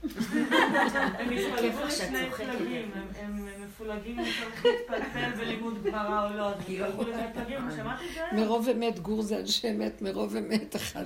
הם 1.19 1.30
התפלגו 1.30 1.86
לשני 1.88 2.30
פלגים, 2.38 2.91
הם 3.22 3.48
מפולגים 3.65 4.19
אם 4.19 4.26
צריך 4.26 4.65
להתפלפל 4.65 5.32
בלימוד 5.38 5.84
גמרא 5.84 6.30
או 6.30 6.38
לא, 6.38 6.48
אז 6.49 6.56
הם 6.68 6.84
הלכו 6.84 7.02
לשני 7.02 7.34
פלגים, 7.34 7.60
שמעת 7.76 7.99
את 8.02 8.14
זה? 8.14 8.22
מרוב 8.41 8.69
אמת 8.69 8.99
גור 8.99 9.22
זה 9.22 9.38
אנשי 9.38 9.69
אמת, 9.69 10.02
מרוב 10.02 10.36
אמת 10.36 10.76
אחד. 10.76 11.03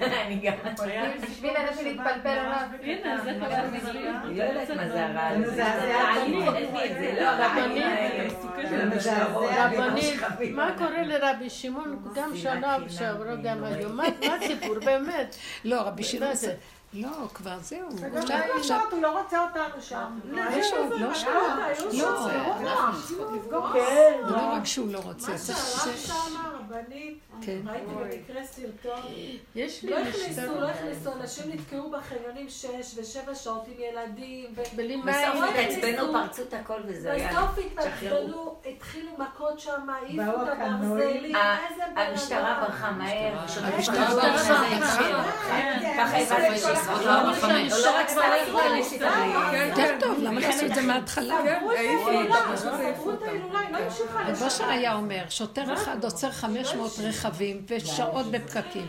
אני 0.00 0.40
גם. 0.42 0.52
בשביל 1.22 1.50
אנשים 1.56 1.84
להתפלפל 1.86 2.28
עליו. 2.28 2.68
הנה, 2.82 3.24
זה 3.24 3.34
כבר 3.38 3.54
אני 4.24 4.38
לא 4.38 4.42
יודעת 4.42 4.70
מה 4.70 4.88
זה 4.88 5.06
הרעל. 5.06 5.42
רבנית, 9.56 10.20
מה 10.54 10.70
קורה 10.78 11.02
לרבי 11.02 11.50
שמעון 11.50 12.02
גם 12.14 12.36
שנה 12.36 12.76
שעברה 12.88 13.36
גם 13.36 13.64
היום? 13.64 13.96
מה 13.96 14.04
הסיפור 14.40 14.74
באמת? 14.84 15.36
לא, 15.64 15.80
רבי 15.80 16.02
שמעון 16.04 16.15
זה... 16.32 16.54
לא, 16.92 17.28
כבר 17.34 17.58
זהו. 17.62 17.88
עכשיו 18.58 18.80
הוא 18.90 19.02
לא 19.02 19.20
רוצה 19.20 19.44
אותנו 19.44 19.82
שם. 19.82 20.18
לא 20.24 20.42
שם. 21.14 21.30
לא. 21.92 22.30
לא 24.30 24.52
רק 24.52 24.64
שהוא 24.64 24.92
לא 24.92 24.98
רוצה. 24.98 25.32
הרבנית, 26.70 27.18
ראיתי 27.66 27.86
במקרה 27.86 28.44
סרטון. 28.44 29.00
יש 29.54 29.82
לי 29.84 29.90
לא 29.90 29.98
הכניסו, 29.98 30.60
לא 30.60 30.68
הכניסו, 30.68 31.12
אנשים 31.12 31.52
נתקעו 31.52 31.90
בחניונים 31.90 32.48
שש 32.48 32.98
ושבע 32.98 33.34
שעות 33.34 33.66
עם 33.68 33.74
ילדים. 33.78 34.54
בלי 34.76 34.96
מים. 34.96 35.06
בסוף 35.06 35.50
התעצבנו, 35.50 36.12
פרצו 36.12 36.42
את 36.42 36.54
הכל 36.54 36.80
וזה 36.84 37.12
היה. 37.12 37.28
בסוף 37.28 37.58
התעצבנו, 37.58 38.56
התחילו 38.66 39.10
מכות 39.18 39.60
שם, 39.60 39.90
העיפו 39.90 40.42
את 40.42 40.48
הברזלים. 40.60 41.36
המשטרה 41.96 42.64
ברחה 42.66 42.90
מהר. 42.90 43.38
המשטרה 43.62 44.14
ברחה. 44.14 44.64
ככה 45.96 46.18
הבנתי 46.18 46.60
לא 47.82 47.90
רק 47.90 48.10
יותר 49.68 49.96
טוב, 50.00 50.18
למה 50.22 50.40
לעשות 50.40 50.70
את 50.70 50.74
זה 50.74 50.82
מההתחלה? 50.82 51.36
בושר 54.38 54.68
היה 54.68 54.94
אומר, 54.94 55.22
שוטר 55.28 55.74
אחד 55.74 56.04
עוצר 56.04 56.30
500 56.64 56.92
רכבים 56.98 57.62
ושעות 57.68 58.26
בפקקים. 58.26 58.86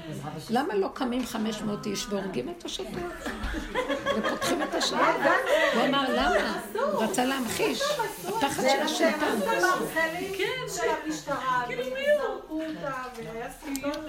למה 0.50 0.76
לא 0.76 0.90
קמים 0.94 1.26
500 1.26 1.86
איש 1.86 2.06
והורגים 2.10 2.50
את 2.50 2.66
השוטר? 2.66 2.90
ופותחים 4.18 4.64
את 4.64 4.76
השעה? 4.76 5.16
הוא 5.76 5.86
אמר, 5.86 6.06
למה? 6.10 6.62
הוא 6.74 7.04
רצה 7.04 7.26
להמחיש. 7.26 7.82
הפחד 8.28 8.64
של 8.64 8.82
השלטון. 8.86 9.40
כן, 10.38 10.74
של 10.76 10.90
המשטרה, 11.06 11.64
וזרקו 11.70 12.62
אותה, 12.62 12.94
והיה 13.18 13.50
סרטון... 13.52 14.06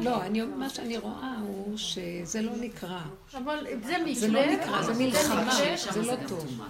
לא, 0.00 0.20
מה 0.56 0.68
שאני 0.68 0.98
רואה 0.98 1.34
הוא 1.40 1.76
שזה 1.76 2.42
לא 2.42 2.52
נקרא. 2.56 3.00
אבל 3.34 3.66
זה 3.82 3.98
מקרה. 3.98 4.14
זה 4.14 4.28
לא 4.28 4.46
נקרא, 4.46 4.82
זה 4.82 4.94
מלחמה, 4.94 5.58
זה 5.90 6.02
לא 6.02 6.14
טוב. 6.28 6.62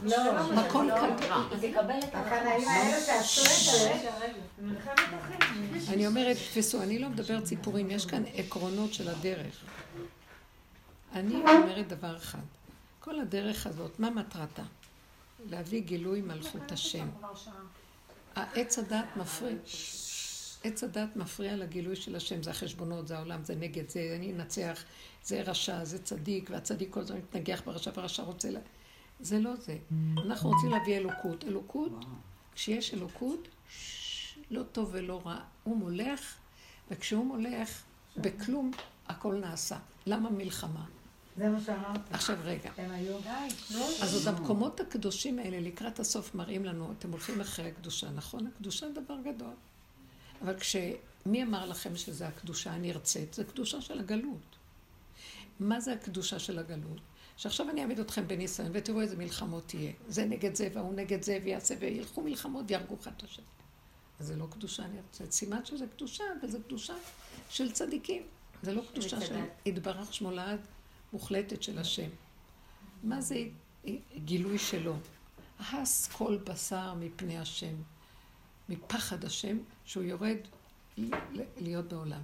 מקום 0.55 0.89
קטן. 0.91 1.33
אני 5.89 6.07
אומרת, 6.07 6.37
תפסו, 6.37 6.83
אני 6.83 6.99
לא 6.99 7.09
מדברת 7.09 7.47
סיפורים, 7.47 7.91
יש 7.91 8.07
כאן 8.07 8.23
עקרונות 8.35 8.95
של 8.95 9.09
הדרך. 9.09 9.65
אני 11.13 11.35
אומרת 11.35 11.89
דבר 11.89 12.17
אחד, 12.17 12.39
כל 13.01 13.21
הדרך 13.21 13.67
הזאת, 13.67 14.01
מה 14.01 14.11
מטרתה? 14.11 14.63
להביא 15.51 15.81
גילוי 15.81 16.21
מלכות 16.21 16.73
השם. 16.73 17.09
העץ 18.37 18.79
הדת 18.79 19.05
מפריע. 19.17 19.57
עץ 20.67 20.85
הדת 20.85 21.17
מפריע 21.17 21.57
לגילוי 21.57 21.97
של 21.97 22.17
השם, 22.17 22.43
זה 22.43 22.51
החשבונות, 22.51 23.09
זה 23.09 23.17
העולם, 23.17 23.45
זה 23.45 23.55
נגד, 23.55 23.89
זה 23.89 24.15
אני 24.19 24.33
אנצח, 24.33 24.85
זה 25.25 25.43
רשע, 25.43 25.85
זה 25.85 25.99
צדיק, 25.99 26.51
והצדיק 26.51 26.93
כל 26.93 27.01
הזמן 27.01 27.17
מתנגח 27.17 27.63
ברשע, 27.67 27.91
והרשע 27.95 28.23
רוצה 28.23 28.51
ל... 28.51 28.57
זה 29.21 29.39
לא 29.39 29.57
זה. 29.57 29.77
אנחנו 30.17 30.51
רוצים 30.51 30.71
להביא 30.71 30.97
אלוקות. 30.97 31.45
אלוקות, 31.45 32.05
כשיש 32.55 32.95
אלוקות, 32.95 33.49
לא 34.51 34.63
טוב 34.63 34.89
ולא 34.93 35.23
רע. 35.27 35.41
הוא 35.65 35.77
מולך, 35.77 36.35
וכשהוא 36.91 37.25
מולך, 37.25 37.83
בכלום 38.17 38.71
הכל 39.09 39.35
נעשה. 39.35 39.79
למה 40.07 40.31
מלחמה? 40.31 40.85
זה 41.37 41.49
מה 41.49 41.61
שאמרת. 41.61 42.01
עכשיו 42.11 42.37
רגע. 42.43 42.71
הם 42.77 42.91
היו... 42.91 43.17
אז 44.03 44.15
עוד 44.15 44.37
המקומות 44.37 44.81
הקדושים 44.81 45.39
האלה 45.39 45.61
לקראת 45.61 46.01
הסוף 46.01 46.35
מראים 46.35 46.65
לנו, 46.65 46.93
אתם 46.99 47.11
הולכים 47.11 47.41
אחרי 47.41 47.69
הקדושה, 47.69 48.11
נכון? 48.11 48.47
הקדושה 48.47 48.87
דבר 48.89 49.17
גדול. 49.25 49.55
אבל 50.43 50.59
כשמי 50.59 51.43
אמר 51.43 51.67
לכם 51.67 51.97
שזה 51.97 52.29
הקדושה 52.29 52.73
הנרצית? 52.73 53.35
זה 53.35 53.45
קדושה 53.45 53.81
של 53.81 53.99
הגלות. 53.99 54.57
מה 55.61 55.81
זה 55.81 55.93
הקדושה 55.93 56.39
של 56.39 56.59
הגלות? 56.59 57.01
שעכשיו 57.37 57.71
אני 57.71 57.83
אעמיד 57.83 58.01
אתכם 58.01 58.29
בניסיון 58.29 58.71
ותראו 58.75 59.01
איזה 59.01 59.17
מלחמות 59.17 59.69
תהיה. 59.69 59.93
זה 60.09 60.25
נגד 60.25 60.55
זה 60.55 60.69
והוא 60.75 60.95
נגד 60.95 61.23
זה 61.23 61.39
ויעשה 61.45 61.75
וילכו 61.81 62.23
מלחמות 62.23 62.65
ויהרגו 62.69 62.97
אחד 63.01 63.11
את 63.17 63.23
השני. 63.23 63.45
אז 64.21 64.27
זה 64.27 64.37
לא 64.37 64.47
קדושה 64.51 64.87
נרצית. 64.87 65.33
סימן 65.33 65.65
שזה 65.65 65.87
קדושה, 65.97 66.25
אבל 66.41 66.51
זה 66.51 66.59
קדושה 66.67 66.95
של 67.51 67.73
צדיקים. 67.73 68.23
זה 68.63 68.75
לא 68.75 68.83
קדושה 68.93 69.21
של 69.21 69.41
התברך 69.67 70.15
שמולד 70.15 70.61
מוחלטת 71.13 71.63
של 71.63 71.79
השם. 71.79 72.09
מה 73.03 73.21
זה 73.21 73.37
גילוי 74.25 74.59
שלו? 74.59 74.95
הס 75.61 76.09
כל 76.13 76.39
בשר 76.45 76.95
מפני 76.95 77.39
השם, 77.39 77.75
מפחד 78.69 79.25
השם, 79.25 79.59
שהוא 79.85 80.03
יורד 80.05 80.37
להיות 81.57 81.89
בעולם. 81.89 82.23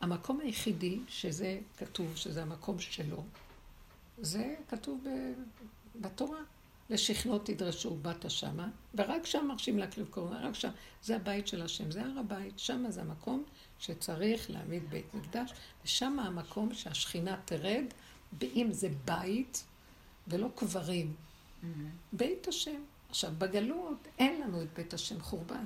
המקום 0.00 0.40
היחידי 0.40 0.98
שזה 1.08 1.58
כתוב, 1.76 2.16
שזה 2.16 2.42
המקום 2.42 2.78
שלו, 2.78 3.24
זה 4.18 4.54
כתוב 4.68 5.04
בתורה. 6.00 6.38
לשכנו 6.90 7.38
תדרשו 7.38 7.96
באת 7.96 8.30
שמה, 8.30 8.68
ורק 8.94 9.26
שם 9.26 9.46
מרשים 9.48 9.78
להקריב 9.78 10.06
קורבן, 10.10 10.36
רק 10.36 10.54
שם. 10.54 10.68
זה 11.02 11.16
הבית 11.16 11.48
של 11.48 11.62
השם, 11.62 11.90
זה 11.90 12.02
הר 12.02 12.18
הבית, 12.18 12.58
שם 12.58 12.84
זה 12.88 13.00
המקום 13.00 13.44
שצריך 13.78 14.50
להעמיד 14.50 14.90
בית 14.90 15.14
מקדש, 15.14 15.52
ושם 15.84 16.18
המקום 16.18 16.74
שהשכינה 16.74 17.36
תרד, 17.44 17.84
ואם 18.40 18.68
זה 18.70 18.88
בית 19.04 19.64
ולא 20.28 20.48
קברים. 20.54 21.14
Mm-hmm. 21.14 21.66
בית 22.12 22.48
השם. 22.48 22.82
עכשיו, 23.14 23.30
בגלות 23.38 24.08
אין 24.18 24.40
לנו 24.40 24.62
את 24.62 24.68
בית 24.76 24.94
השם 24.94 25.20
חורבן. 25.20 25.64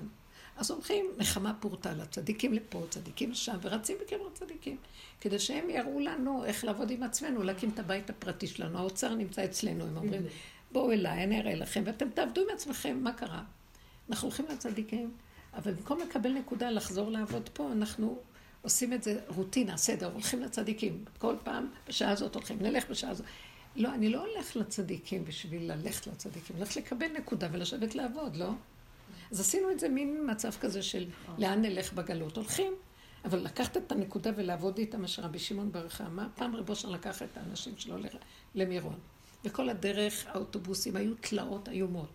אז 0.56 0.70
הולכים 0.70 1.06
נחמה 1.18 1.54
פורטה 1.60 1.92
לצדיקים 1.92 2.54
לפה, 2.54 2.82
צדיקים 2.90 3.30
לשם, 3.30 3.56
ורצים 3.62 3.96
בקרב 4.02 4.20
צדיקים. 4.34 4.76
כדי 5.20 5.38
שהם 5.38 5.70
יראו 5.70 6.00
לנו 6.00 6.44
איך 6.44 6.64
לעבוד 6.64 6.90
עם 6.90 7.02
עצמנו, 7.02 7.42
להקים 7.42 7.70
את 7.70 7.78
הבית 7.78 8.10
הפרטי 8.10 8.46
שלנו. 8.46 8.78
האוצר 8.78 9.14
נמצא 9.14 9.44
אצלנו, 9.44 9.84
הם 9.84 9.96
אומרים, 9.96 10.22
בואו 10.72 10.92
אליי, 10.92 11.24
אני 11.24 11.40
אראה 11.40 11.54
לכם, 11.54 11.82
ואתם 11.86 12.10
תעבדו 12.10 12.40
עם 12.40 12.46
עצמכם, 12.54 12.98
מה 13.02 13.12
קרה? 13.12 13.42
אנחנו 14.10 14.28
הולכים 14.28 14.46
לצדיקים, 14.48 15.12
אבל 15.54 15.72
במקום 15.72 15.98
לקבל 16.00 16.32
נקודה 16.32 16.70
לחזור 16.70 17.10
לעבוד 17.10 17.48
פה, 17.52 17.72
אנחנו 17.72 18.18
עושים 18.62 18.92
את 18.92 19.02
זה 19.02 19.20
רוטינה, 19.28 19.76
סדר, 19.76 20.12
הולכים 20.12 20.40
לצדיקים. 20.40 21.04
כל 21.18 21.34
פעם, 21.44 21.70
בשעה 21.88 22.10
הזאת 22.10 22.34
הולכים, 22.34 22.56
נלך 22.60 22.90
בשעה 22.90 23.10
הזאת. 23.10 23.26
לא, 23.78 23.94
אני 23.94 24.08
לא 24.08 24.26
הולך 24.26 24.56
לצדיקים 24.56 25.24
בשביל 25.24 25.72
ללכת 25.72 26.06
לצדיקים, 26.06 26.56
הולך 26.56 26.76
לקבל 26.76 27.06
נקודה 27.18 27.48
ולשבת 27.52 27.94
לעבוד, 27.94 28.36
לא? 28.36 28.50
אז 29.30 29.40
עשינו 29.40 29.70
את 29.70 29.80
זה 29.80 29.88
מין 29.88 30.30
מצב 30.30 30.50
כזה 30.60 30.82
של 30.82 31.06
לאן 31.38 31.62
נלך 31.62 31.92
בגלות. 31.92 32.36
הולכים, 32.36 32.72
אבל 33.24 33.38
לקחת 33.38 33.76
את 33.76 33.92
הנקודה 33.92 34.30
ולעבוד 34.36 34.78
איתה, 34.78 34.98
מה 34.98 35.08
שרבי 35.08 35.38
שמעון 35.38 35.72
ברכה 35.72 36.06
אמר, 36.06 36.26
פעם 36.34 36.56
רבו 36.56 36.76
שם 36.76 36.90
לקח 36.90 37.22
את 37.22 37.36
האנשים 37.36 37.74
שלו 37.78 37.96
למירון. 38.54 38.98
וכל 39.44 39.68
הדרך 39.68 40.26
האוטובוסים 40.26 40.96
היו 40.96 41.14
תלאות 41.20 41.68
איומות. 41.68 42.08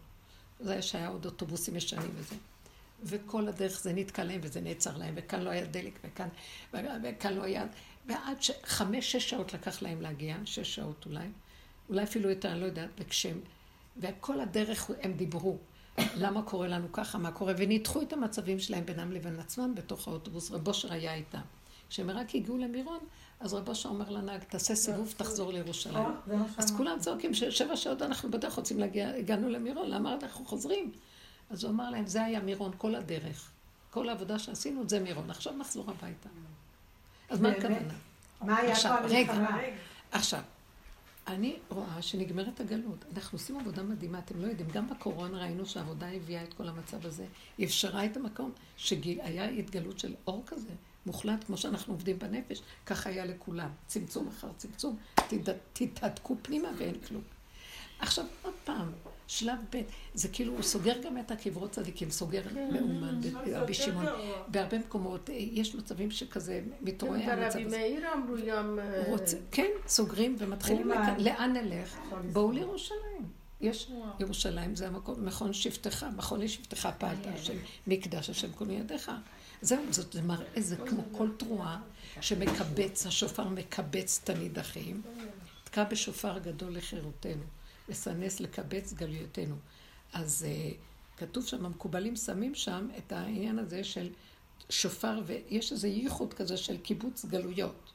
זה 0.59 0.71
היה 0.71 0.81
שהיה 0.81 1.07
עוד 1.07 1.25
אוטובוסים 1.25 1.75
ישנים 1.75 2.11
וזה. 2.15 2.35
וכל 3.03 3.47
הדרך 3.47 3.79
זה 3.79 3.93
נתקע 3.93 4.23
להם 4.23 4.39
וזה 4.43 4.61
נעצר 4.61 4.97
להם, 4.97 5.13
וכאן 5.17 5.41
לא 5.41 5.49
היה 5.49 5.65
דלק, 5.65 5.99
וכאן, 6.03 6.27
וכאן 6.73 7.33
לא 7.33 7.43
היה... 7.43 7.65
ועד 8.05 8.41
ש... 8.41 8.51
חמש, 8.63 9.11
שש 9.11 9.29
שעות 9.29 9.53
לקח 9.53 9.81
להם 9.81 10.01
להגיע, 10.01 10.37
שש 10.45 10.75
שעות 10.75 11.05
אולי, 11.05 11.27
אולי 11.93 12.03
אפילו 12.03 12.29
יותר, 12.29 12.51
אני 12.51 12.59
לא 12.59 12.65
יודעת, 12.65 12.89
וכשהם... 12.99 13.39
וכל 13.97 14.39
הדרך 14.39 14.91
הם 15.01 15.13
דיברו. 15.13 15.57
למה 16.15 16.41
קורה 16.41 16.67
לנו 16.67 16.91
ככה, 16.91 17.17
מה 17.17 17.31
קורה, 17.31 17.53
וניתחו 17.57 18.01
את 18.01 18.13
המצבים 18.13 18.59
שלהם 18.59 18.85
בינם 18.85 19.11
לבין 19.11 19.39
עצמם 19.39 19.75
בתוך 19.75 20.07
האוטובוס, 20.07 20.51
רב 20.51 20.67
אושר 20.67 20.93
היה 20.93 21.13
איתם. 21.13 21.39
כשהם 21.89 22.09
רק 22.09 22.35
הגיעו 22.35 22.57
למירון, 22.57 22.99
אז 23.39 23.53
רב 23.53 23.69
אושר 23.69 23.89
אומר 23.89 24.09
לנהג, 24.09 24.43
תעשה 24.43 24.75
סיבוב, 24.75 25.13
תחזור 25.17 25.53
לירושלים. 25.53 26.05
אה, 26.31 26.37
אז 26.57 26.77
כולם 26.77 26.99
צועקים 26.99 27.33
ששבע 27.33 27.75
שעות 27.75 28.01
אנחנו 28.01 28.31
בדרך 28.31 28.53
רוצים 28.53 28.79
להגיע, 28.79 29.09
הגענו 29.09 29.49
למירון, 29.49 29.89
למה 29.89 30.17
אנחנו 30.23 30.45
חוזרים? 30.45 30.91
אז 31.49 31.63
הוא 31.63 31.71
אמר 31.71 31.89
להם, 31.89 32.07
זה 32.07 32.23
היה 32.23 32.39
מירון 32.39 32.71
כל 32.77 32.95
הדרך. 32.95 33.51
כל 33.89 34.09
העבודה 34.09 34.39
שעשינו 34.39 34.89
זה 34.89 34.99
מירון, 34.99 35.29
עכשיו 35.29 35.53
נחזור 35.53 35.89
הביתה. 35.89 36.29
אז 37.29 37.41
מה 37.41 37.49
הכוונה? 37.49 37.75
מה 38.41 38.57
היה 38.57 38.75
פה 38.75 38.89
המלחמה? 38.89 39.59
עכשיו, 40.11 40.41
אני 41.27 41.55
רואה 41.69 42.01
שנגמרת 42.01 42.59
הגלות. 42.59 43.05
אנחנו 43.15 43.35
עושים 43.35 43.59
עבודה 43.59 43.83
מדהימה, 43.83 44.19
אתם 44.19 44.41
לא 44.41 44.47
יודעים, 44.47 44.69
גם 44.69 44.89
בקורונה 44.89 45.41
ראינו 45.41 45.65
שהעבודה 45.65 46.11
הביאה 46.11 46.43
את 46.43 46.53
כל 46.53 46.67
המצב 46.67 47.05
הזה. 47.05 47.25
היא 47.57 47.65
אפשרה 47.65 48.05
את 48.05 48.17
המקום 48.17 48.51
שהיה 48.77 49.49
התגלות 49.49 49.99
של 49.99 50.15
אור 50.27 50.43
כזה, 50.45 50.69
מוחלט, 51.05 51.43
כמו 51.43 51.57
שאנחנו 51.57 51.93
עובדים 51.93 52.19
בנפש, 52.19 52.61
ככה 52.85 53.09
היה 53.09 53.25
לכולם. 53.25 53.69
צמצום 53.87 54.27
אחר 54.27 54.47
צמצום, 54.57 54.97
תתהדקו 55.73 56.35
פנימה 56.41 56.69
ואין 56.77 56.95
כלום. 57.07 57.23
עכשיו, 57.99 58.25
עוד 58.41 58.53
פעם, 58.63 58.91
שלב 59.27 59.57
ב', 59.69 59.81
זה 60.13 60.27
כאילו, 60.27 60.53
הוא 60.53 60.61
סוגר 60.61 61.01
גם 61.05 61.17
את 61.17 61.31
הקברות 61.31 61.71
צדיקים, 61.71 62.11
סוגר 62.11 62.43
כן, 62.43 62.69
מאומן 62.73 63.21
ברבי 63.45 63.73
שמעון. 63.73 64.05
בהרבה 64.47 64.79
מקומות, 64.79 65.29
אה, 65.29 65.35
יש 65.35 65.75
מצבים 65.75 66.11
שכזה 66.11 66.61
מתעורר 66.81 67.15
המצב 67.15 67.31
הזה. 67.31 67.59
ברבי 67.59 67.77
מאיר 67.77 68.13
אמרו 68.13 68.35
גם... 68.47 68.79
אה, 68.79 69.15
כן, 69.51 69.69
סוגרים 69.87 70.35
ומתחילים, 70.39 70.91
לאן 71.17 71.53
נלך? 71.53 71.97
בואו 72.31 72.51
לירושלים. 72.51 73.43
יש, 73.61 73.91
ירושלים 74.19 74.75
זה 74.75 74.87
המקום, 74.87 75.25
מכון 75.25 75.53
שבטך, 75.53 76.05
מכון 76.15 76.41
לשבטך 76.41 76.89
פעלת 76.97 77.27
השם, 77.35 77.53
מקדש 77.87 78.29
השם 78.29 78.51
כל 78.51 78.65
מידיך. 78.65 79.11
זהו, 79.61 79.77
זה 79.91 80.21
מראה, 80.21 80.61
זה 80.61 80.75
כמו 80.75 81.01
כל 81.11 81.29
תרועה 81.37 81.79
שמקבץ, 82.21 83.05
השופר 83.05 83.47
מקבץ 83.47 84.21
את 84.23 84.29
הנידחים. 84.29 85.01
תקע 85.63 85.83
בשופר 85.83 86.39
גדול 86.39 86.77
לחירותנו. 86.77 87.43
לסנס, 87.89 88.39
לקבץ 88.39 88.93
גלויותינו. 88.93 89.55
אז 90.13 90.45
uh, 90.45 90.75
כתוב 91.17 91.45
שם, 91.45 91.65
המקובלים 91.65 92.15
שמים 92.15 92.55
שם 92.55 92.87
את 92.97 93.11
העניין 93.11 93.59
הזה 93.59 93.83
של 93.83 94.09
שופר, 94.69 95.21
ויש 95.25 95.71
איזה 95.71 95.87
ייחוד 95.87 96.33
כזה 96.33 96.57
של 96.57 96.77
קיבוץ 96.77 97.25
גלויות. 97.25 97.93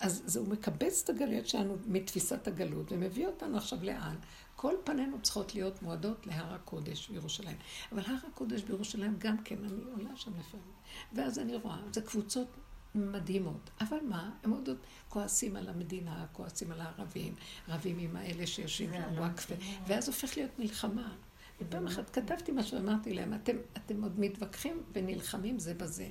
אז 0.00 0.22
זה, 0.26 0.40
הוא 0.40 0.48
מקבץ 0.48 1.02
את 1.04 1.10
הגלויות 1.10 1.48
שלנו 1.48 1.76
מתפיסת 1.86 2.48
הגלות, 2.48 2.92
ומביא 2.92 3.26
אותנו 3.26 3.56
עכשיו 3.56 3.78
לאן? 3.82 4.16
כל 4.56 4.74
פנינו 4.84 5.22
צריכות 5.22 5.54
להיות 5.54 5.82
מועדות 5.82 6.26
להר 6.26 6.54
הקודש 6.54 7.08
בירושלים. 7.08 7.56
אבל 7.92 8.02
הר 8.06 8.16
הקודש 8.32 8.62
בירושלים 8.62 9.16
גם 9.18 9.42
כן, 9.44 9.64
אני 9.64 9.82
עולה 9.92 10.16
שם 10.16 10.30
לפעמים. 10.38 10.66
ואז 11.12 11.38
אני 11.38 11.56
רואה, 11.56 11.78
זה 11.92 12.00
קבוצות 12.00 12.48
מדהימות. 12.94 13.70
אבל 13.80 13.96
מה, 14.08 14.30
הם 14.42 14.50
עוד 14.50 14.68
כועסים 15.08 15.56
על 15.56 15.68
המדינה, 15.68 16.26
כועסים 16.32 16.72
על 16.72 16.80
הערבים, 16.80 17.34
רבים 17.68 17.98
עם 17.98 18.16
האלה 18.16 18.46
שיושבים 18.46 18.90
בוואקף, 19.14 19.50
ואז 19.86 20.08
הופך 20.08 20.36
להיות 20.36 20.58
מלחמה. 20.58 21.14
ופעם 21.60 21.86
אחת 21.86 22.10
כתבתי 22.10 22.52
משהו, 22.52 22.78
אמרתי 22.78 23.14
להם, 23.14 23.34
אתם, 23.34 23.56
אתם 23.76 24.02
עוד 24.02 24.20
מתווכחים 24.20 24.82
ונלחמים 24.92 25.58
זה 25.58 25.74
בזה. 25.74 26.08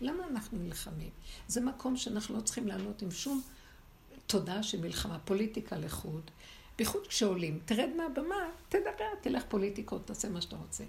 למה 0.00 0.26
אנחנו 0.26 0.58
נלחמים? 0.58 1.10
זה 1.48 1.60
מקום 1.60 1.96
שאנחנו 1.96 2.36
לא 2.36 2.40
צריכים 2.40 2.66
לעלות 2.66 3.02
עם 3.02 3.10
שום 3.10 3.42
תודעה 4.26 4.62
של 4.62 4.80
מלחמה, 4.80 5.18
פוליטיקה 5.18 5.78
לחוד. 5.78 6.30
בייחוד 6.78 7.06
כשעולים, 7.06 7.60
תרד 7.64 7.90
מהבמה, 7.96 8.50
תדבר, 8.68 9.14
תלך 9.20 9.44
פוליטיקות, 9.48 10.06
תעשה 10.06 10.28
מה 10.28 10.40
שאתה 10.40 10.56
רוצה. 10.56 10.84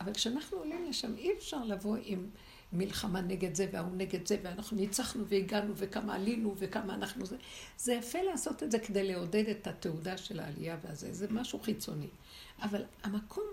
אבל 0.00 0.14
כשאנחנו 0.14 0.58
עולים 0.58 0.84
לשם, 0.88 1.16
אי 1.16 1.32
אפשר 1.38 1.64
לבוא 1.64 1.96
עם 2.02 2.28
מלחמה 2.72 3.20
נגד 3.20 3.54
זה 3.54 3.66
וההוא 3.72 3.96
נגד 3.96 4.26
זה, 4.26 4.36
ואנחנו 4.42 4.76
ניצחנו 4.76 5.26
והגענו 5.26 5.72
וכמה 5.76 6.14
עלינו 6.14 6.54
וכמה 6.58 6.94
אנחנו 6.94 7.26
זה. 7.26 7.36
זה 7.78 7.92
יפה 7.92 8.22
לעשות 8.22 8.62
את 8.62 8.70
זה 8.70 8.78
כדי 8.78 9.08
לעודד 9.12 9.48
את 9.48 9.66
התעודה 9.66 10.16
של 10.16 10.40
העלייה 10.40 10.76
והזה, 10.82 11.12
זה 11.12 11.26
משהו 11.30 11.60
חיצוני. 11.60 12.08
אבל 12.62 12.84
המקום 13.02 13.44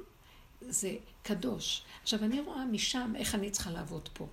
זה 0.61 0.95
קדוש. 1.23 1.84
עכשיו, 2.02 2.23
אני 2.23 2.41
רואה 2.41 2.65
משם 2.65 3.14
איך 3.15 3.35
אני 3.35 3.52
צריכה 3.52 3.72
לעבוד 3.72 4.10
פה. 4.14 4.27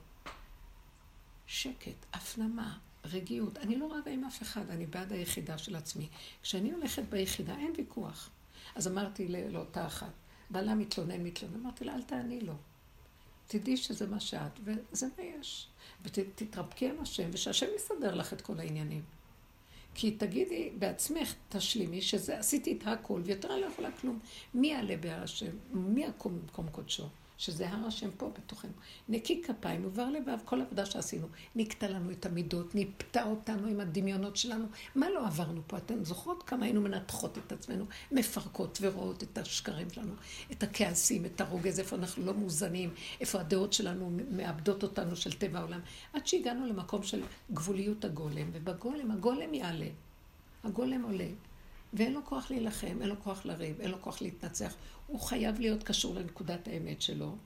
שקט, 1.46 2.06
הפנמה, 2.12 2.78
רגיעות. 3.04 3.58
אני 3.58 3.76
לא 3.76 3.86
רבה 3.86 4.10
עם 4.10 4.24
אף 4.24 4.42
אחד, 4.42 4.70
אני 4.70 4.86
בעד 4.86 5.12
היחידה 5.12 5.58
של 5.58 5.76
עצמי. 5.76 6.08
כשאני 6.42 6.72
הולכת 6.72 7.02
ביחידה, 7.02 7.56
אין 7.56 7.72
ויכוח. 7.78 8.30
אז 8.74 8.88
אמרתי 8.88 9.28
לאותה 9.28 9.86
אחת, 9.86 10.12
בעלה 10.50 10.74
מתלונן, 10.74 11.22
מתלונן, 11.22 11.60
אמרתי 11.60 11.84
לה, 11.84 11.94
אל 11.94 12.02
תעני 12.02 12.40
לו. 12.40 12.54
תדעי 13.50 13.76
שזה 13.76 14.06
מה 14.06 14.20
שאת, 14.20 14.60
וזה 14.64 15.06
מה 15.18 15.24
יש. 15.24 15.68
ותתרפקי 16.02 16.88
על 16.88 16.96
השם, 17.02 17.30
ושהשם 17.32 17.66
יסדר 17.76 18.14
לך 18.14 18.32
את 18.32 18.40
כל 18.40 18.58
העניינים. 18.58 19.02
כי 19.94 20.10
תגידי 20.10 20.70
בעצמך, 20.78 21.34
תשלימי, 21.48 22.02
שזה 22.02 22.38
עשיתי 22.38 22.72
את 22.72 22.86
הכל, 22.86 23.20
ויותר 23.24 23.52
אני 23.52 23.60
לא 23.60 23.66
יכולה 23.66 23.90
כלום. 23.92 24.18
מי 24.54 24.68
יעלה 24.68 24.96
בהר 24.96 25.22
השם? 25.22 25.50
מי 25.70 26.04
יקום 26.04 26.38
במקום 26.40 26.68
קודשו? 26.68 27.06
שזה 27.40 27.68
הר 27.68 27.86
השם 27.86 28.10
פה 28.16 28.30
בתוכנו. 28.38 28.70
נקי 29.08 29.42
כפיים, 29.42 29.84
ובר 29.84 30.10
לבב, 30.10 30.38
כל 30.44 30.60
עבודה 30.60 30.86
שעשינו. 30.86 31.26
נקטע 31.56 31.88
לנו 31.88 32.10
את 32.10 32.26
המידות, 32.26 32.74
ניפתה 32.74 33.22
אותנו 33.22 33.68
עם 33.68 33.80
הדמיונות 33.80 34.36
שלנו. 34.36 34.66
מה 34.94 35.10
לא 35.10 35.26
עברנו 35.26 35.60
פה? 35.66 35.76
אתן 35.76 36.04
זוכרות 36.04 36.42
כמה 36.42 36.64
היינו 36.64 36.80
מנתחות 36.80 37.38
את 37.38 37.52
עצמנו, 37.52 37.84
מפרקות 38.12 38.78
ורואות 38.80 39.22
את 39.22 39.38
השקרים 39.38 39.90
שלנו, 39.90 40.12
את 40.52 40.62
הכעסים, 40.62 41.24
את 41.24 41.40
הרוגז, 41.40 41.78
איפה 41.78 41.96
אנחנו 41.96 42.24
לא 42.24 42.34
מאוזנים, 42.34 42.90
איפה 43.20 43.40
הדעות 43.40 43.72
שלנו 43.72 44.10
מאבדות 44.30 44.82
אותנו 44.82 45.16
של 45.16 45.32
טבע 45.32 45.58
העולם. 45.58 45.80
עד 46.12 46.26
שהגענו 46.26 46.66
למקום 46.66 47.02
של 47.02 47.22
גבוליות 47.52 48.04
הגולם, 48.04 48.50
ובגולם, 48.52 49.10
הגולם 49.10 49.54
יעלה. 49.54 49.88
הגולם 50.64 51.02
עולה. 51.02 51.28
ואין 51.92 52.12
לו 52.12 52.20
כוח 52.24 52.50
להילחם, 52.50 52.96
אין 53.00 53.08
לו 53.08 53.20
כוח 53.22 53.46
לריב, 53.46 53.80
אין 53.80 53.90
לו 53.90 54.02
כוח 54.02 54.22
להתנצח. 54.22 54.74
הוא 55.06 55.20
חייב 55.20 55.60
להיות 55.60 55.82
קשור 55.82 56.14
לנקודת 56.14 56.68
האמת 56.68 57.02
שלו. 57.02 57.36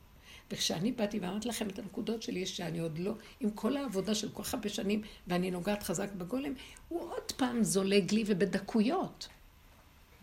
וכשאני 0.50 0.92
באתי 0.92 1.18
ואמרתי 1.18 1.48
לכם 1.48 1.68
את 1.68 1.78
הנקודות 1.78 2.22
שלי, 2.22 2.46
שאני 2.46 2.78
עוד 2.78 2.98
לא, 2.98 3.12
עם 3.40 3.50
כל 3.50 3.76
העבודה 3.76 4.14
של 4.14 4.28
כל 4.28 4.42
כך 4.42 4.54
הרבה 4.54 4.68
שנים, 4.68 5.02
ואני 5.26 5.50
נוגעת 5.50 5.82
חזק 5.82 6.12
בגולם, 6.12 6.52
הוא 6.88 7.00
עוד 7.00 7.32
פעם 7.36 7.64
זולג 7.64 8.12
לי 8.12 8.24
ובדקויות. 8.26 9.28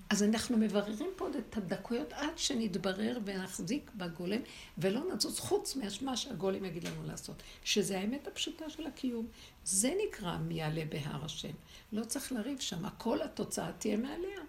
אז 0.09 0.23
אנחנו 0.23 0.57
מבררים 0.57 1.09
פה 1.15 1.27
את 1.37 1.57
הדקויות 1.57 2.13
עד 2.13 2.37
שנתברר 2.37 3.17
ונחזיק 3.25 3.91
בגולם, 3.95 4.41
ולא 4.77 5.01
נצוץ 5.13 5.39
חוץ 5.39 5.75
מהשמה 5.75 6.17
שהגולם 6.17 6.65
יגיד 6.65 6.83
לנו 6.83 7.03
לעשות, 7.03 7.43
שזה 7.63 7.99
האמת 7.99 8.27
הפשוטה 8.27 8.69
של 8.69 8.87
הקיום. 8.87 9.27
זה 9.65 9.93
נקרא 10.07 10.37
מי 10.37 10.53
יעלה 10.53 10.83
בהר 10.89 11.25
השם. 11.25 11.51
לא 11.91 12.03
צריך 12.03 12.31
לריב 12.31 12.59
שם, 12.59 12.89
כל 12.97 13.21
התוצאה 13.21 13.71
תהיה 13.71 13.97
מעליה. 13.97 14.39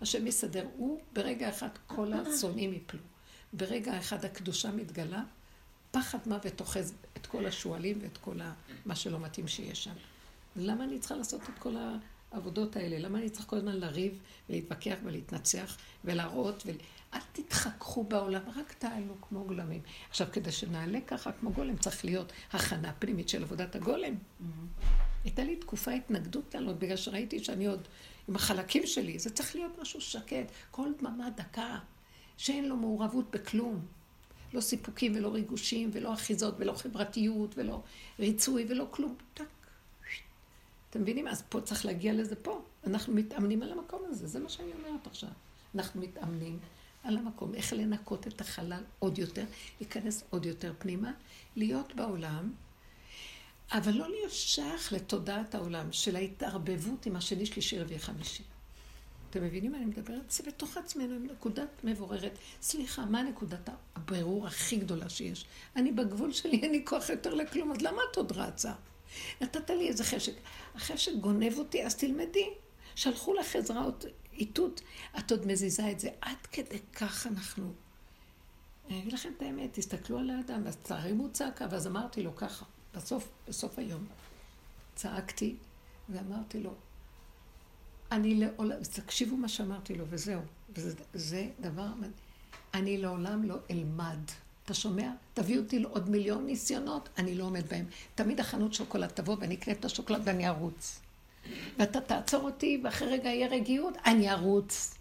השם 0.00 0.26
יסדר, 0.26 0.66
הוא 0.76 1.00
ברגע 1.12 1.48
אחד 1.48 1.68
כל 1.86 2.12
השונאים 2.12 2.72
יפלו. 2.72 3.00
ברגע 3.52 3.98
אחד 3.98 4.24
הקדושה 4.24 4.70
מתגלה, 4.70 5.22
פחד 5.90 6.18
מוות 6.26 6.60
אוחז 6.60 6.94
את 7.16 7.26
כל 7.26 7.46
השועלים 7.46 7.98
ואת 8.02 8.18
כל 8.18 8.38
מה 8.84 8.96
שלא 8.96 9.20
מתאים 9.20 9.48
שיש 9.48 9.84
שם. 9.84 9.94
למה 10.56 10.84
אני 10.84 10.98
צריכה 10.98 11.16
לעשות 11.16 11.42
את 11.42 11.58
כל 11.58 11.76
העבודות 12.32 12.76
האלה? 12.76 12.98
למה 12.98 13.18
אני 13.18 13.30
צריכה 13.30 13.48
כל 13.48 13.56
הזמן 13.56 13.76
לריב 13.76 14.18
ולהתווכח 14.48 14.96
ולהתנצח 15.04 15.76
ולהראות 16.04 16.62
ול... 16.66 16.74
אל 17.14 17.20
תתחככו 17.32 18.04
בעולם, 18.04 18.40
רק 18.56 18.72
תעלו 18.72 19.14
כמו 19.20 19.44
גולמים. 19.44 19.80
עכשיו, 20.10 20.26
כדי 20.32 20.52
שנעלה 20.52 20.98
ככה 21.06 21.32
כמו 21.32 21.52
גולם, 21.52 21.76
צריך 21.76 22.04
להיות 22.04 22.32
הכנה 22.52 22.92
פנימית 22.98 23.28
של 23.28 23.42
עבודת 23.42 23.76
הגולם. 23.76 24.14
הייתה 25.24 25.44
לי 25.44 25.56
תקופה 25.56 25.90
התנגדות 25.90 26.54
לעלות, 26.54 26.78
בגלל 26.78 26.96
שראיתי 26.96 27.44
שאני 27.44 27.66
עוד 27.66 27.88
עם 28.28 28.36
החלקים 28.36 28.86
שלי. 28.86 29.18
זה 29.18 29.30
צריך 29.30 29.54
להיות 29.56 29.78
משהו 29.80 30.00
שקט, 30.00 30.46
כל 30.70 30.88
דממה 30.98 31.30
דקה, 31.30 31.78
שאין 32.36 32.68
לו 32.68 32.76
מעורבות 32.76 33.30
בכלום. 33.30 33.80
לא 34.52 34.60
סיפוקים 34.60 35.12
ולא 35.16 35.28
ריגושים 35.28 35.90
ולא 35.92 36.12
אחיזות 36.12 36.54
ולא 36.58 36.72
חברתיות 36.72 37.58
ולא 37.58 37.82
ריצוי 38.18 38.66
ולא 38.68 38.86
כלום. 38.90 39.14
טק. 39.34 39.44
אתם 40.90 41.02
מבינים? 41.02 41.28
אז 41.28 41.42
פה 41.48 41.60
צריך 41.60 41.86
להגיע 41.86 42.12
לזה 42.12 42.36
פה. 42.36 42.62
אנחנו 42.86 43.14
מתאמנים 43.14 43.62
על 43.62 43.72
המקום 43.72 44.02
הזה, 44.08 44.26
זה 44.26 44.40
מה 44.40 44.48
שאני 44.48 44.70
אומרת 44.78 45.06
עכשיו. 45.06 45.30
אנחנו 45.74 46.00
מתאמנים 46.00 46.58
על 47.04 47.18
המקום, 47.18 47.54
איך 47.54 47.72
לנקות 47.72 48.26
את 48.26 48.40
החלל 48.40 48.82
עוד 48.98 49.18
יותר, 49.18 49.44
להיכנס 49.80 50.24
עוד 50.30 50.46
יותר 50.46 50.72
פנימה, 50.78 51.12
להיות 51.56 51.94
בעולם, 51.94 52.52
אבל 53.72 53.92
לא 53.92 54.10
להיות 54.10 54.32
שייך 54.32 54.92
לתודעת 54.92 55.54
העולם 55.54 55.92
של 55.92 56.16
ההתערבבות 56.16 57.06
עם 57.06 57.16
השני, 57.16 57.46
שלישי, 57.46 57.78
רביעי, 57.78 57.98
חמישי. 57.98 58.42
אתם 59.30 59.42
מבינים 59.42 59.72
מה 59.72 59.78
אני 59.78 59.86
מדברת? 59.86 60.30
זה 60.30 60.42
בתוך 60.46 60.76
עצמנו, 60.76 61.14
עם 61.14 61.26
נקודת 61.26 61.84
מבוררת. 61.84 62.38
סליחה, 62.62 63.04
מה 63.04 63.22
נקודת 63.22 63.68
הבירור 63.96 64.46
הכי 64.46 64.76
גדולה 64.76 65.08
שיש? 65.08 65.44
אני 65.76 65.92
בגבול 65.92 66.32
שלי, 66.32 66.60
אין 66.62 66.70
לי 66.70 66.82
כוח 66.84 67.10
יותר 67.10 67.34
לכלום, 67.34 67.72
אז 67.72 67.82
למה 67.82 68.02
את 68.10 68.16
עוד 68.16 68.32
רצה? 68.32 68.72
נתת 69.40 69.70
לי 69.70 69.88
איזה 69.88 70.04
חשק. 70.04 70.32
החשק 70.74 71.12
גונב 71.20 71.58
אותי, 71.58 71.86
אז 71.86 71.94
תלמדי. 71.94 72.48
שלחו 72.94 73.34
לך 73.34 73.56
עזרה, 73.56 73.86
איתות, 74.32 74.80
את 75.18 75.30
עוד 75.30 75.46
מזיזה 75.46 75.90
את 75.90 76.00
זה. 76.00 76.08
עד 76.20 76.46
כדי 76.52 76.78
כך 76.92 77.26
אנחנו... 77.26 77.72
אני 78.88 79.00
אגיד 79.00 79.12
לכם 79.12 79.30
את 79.36 79.42
האמת, 79.42 79.70
תסתכלו 79.72 80.18
על 80.18 80.30
האדם, 80.30 80.62
ואז 80.64 80.76
תרימו 80.76 81.32
צעקה, 81.32 81.66
ואז 81.70 81.86
אמרתי 81.86 82.22
לו 82.22 82.36
ככה, 82.36 82.64
בסוף, 82.96 83.28
בסוף 83.48 83.78
היום, 83.78 84.06
צעקתי 84.94 85.54
ואמרתי 86.08 86.60
לו, 86.60 86.74
אני 88.12 88.34
לעולם, 88.34 88.76
תקשיבו 88.82 89.36
מה 89.36 89.48
שאמרתי 89.48 89.94
לו, 89.94 90.04
וזהו. 90.08 90.40
וזה 90.76 90.94
זה 91.14 91.48
דבר, 91.60 91.86
אני 92.74 92.98
לעולם 92.98 93.44
לא 93.44 93.56
אלמד. 93.70 94.18
אתה 94.64 94.74
שומע? 94.74 95.10
תביא 95.34 95.58
אותי 95.58 95.78
לעוד 95.78 96.10
מיליון 96.10 96.46
ניסיונות, 96.46 97.08
אני 97.18 97.34
לא 97.34 97.44
עומד 97.44 97.68
בהם. 97.68 97.86
תמיד 98.14 98.40
החנות 98.40 98.74
שוקולד 98.74 99.08
תבוא 99.08 99.36
ואני 99.40 99.54
אקנה 99.54 99.74
את 99.74 99.84
השוקולד 99.84 100.20
ואני 100.24 100.48
ארוץ. 100.48 101.00
ואתה 101.78 102.00
תעצור 102.00 102.42
אותי, 102.42 102.80
ואחרי 102.84 103.08
רגע 103.08 103.28
יהיה 103.28 103.48
רגיעות, 103.48 103.94
אני 104.06 104.30
ארוץ. 104.32 104.94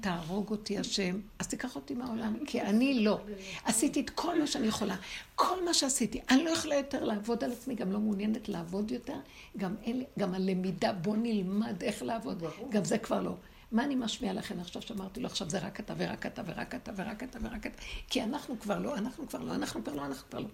תהרוג 0.00 0.50
אותי 0.50 0.78
השם, 0.78 1.20
אז 1.38 1.48
תיקח 1.48 1.76
אותי 1.76 1.94
מהעולם, 1.94 2.44
כי 2.46 2.62
אני 2.62 3.00
לא. 3.04 3.20
עשיתי 3.64 4.00
את 4.00 4.10
כל 4.10 4.40
מה 4.40 4.46
שאני 4.46 4.66
יכולה. 4.66 4.96
כל 5.34 5.64
מה 5.64 5.74
שעשיתי. 5.74 6.20
אני 6.30 6.44
לא 6.44 6.50
יכולה 6.50 6.74
יותר 6.74 7.04
לעבוד 7.04 7.44
על 7.44 7.52
עצמי, 7.52 7.74
גם 7.74 7.92
לא 7.92 8.00
מעוניינת 8.00 8.48
לעבוד 8.48 8.90
יותר. 8.90 9.16
גם, 9.56 9.74
אל, 9.86 10.04
גם 10.18 10.34
הלמידה, 10.34 10.92
בוא 10.92 11.16
נלמד 11.16 11.82
איך 11.82 12.02
לעבוד. 12.02 12.42
גם 12.70 12.84
זה 12.84 12.98
כבר 12.98 13.20
לא. 13.20 13.34
מה 13.72 13.84
אני 13.84 13.94
משמיע 13.94 14.32
לכם 14.32 14.60
עכשיו 14.60 14.82
שאמרתי 14.82 15.20
לו, 15.20 15.26
עכשיו 15.26 15.50
זה 15.50 15.58
רק 15.58 15.80
אתה 15.80 15.94
ורק 15.96 16.26
אתה 16.26 16.42
ורק 16.46 16.74
אתה 16.74 16.92
ורק 16.96 17.22
אתה 17.22 17.38
ורק 17.42 17.66
אתה, 17.66 17.76
כי 18.10 18.22
אנחנו 18.22 18.60
כבר 18.60 18.78
לא, 18.78 18.96
אנחנו 18.96 19.28
כבר 19.28 19.42
לא, 19.42 19.54
אנחנו 19.54 19.84
כבר 19.84 19.94
לא, 19.94 20.04
אנחנו 20.04 20.28
כבר 20.30 20.38
לא. 20.38 20.48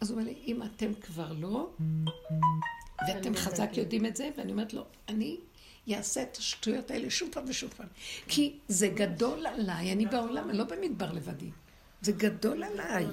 אז 0.00 0.10
הוא 0.10 0.18
אומר 0.18 0.30
לי, 0.30 0.38
אם 0.46 0.62
אתם 0.62 0.94
כבר 0.94 1.32
לא, 1.32 1.70
ואתם 3.08 3.34
חזק 3.34 3.70
יודעים 3.76 4.06
את 4.06 4.16
זה, 4.16 4.30
ואני 4.36 4.52
אומרת 4.52 4.74
לו, 4.74 4.84
אני 5.08 5.36
אעשה 5.88 6.22
את 6.22 6.36
השטויות 6.36 6.90
האלה 6.90 7.10
שוב 7.10 7.28
פעם 7.32 7.44
ושוב 7.48 7.74
פעם. 7.76 7.86
כי 8.28 8.58
זה 8.68 8.88
גדול 8.88 9.46
עליי, 9.46 9.92
אני 9.92 10.06
בעולם, 10.06 10.50
אני 10.50 10.58
לא 10.58 10.64
במדבר 10.64 11.12
לבדי. 11.12 11.50
זה 12.02 12.12
גדול 12.12 12.64
עליי. 12.64 13.06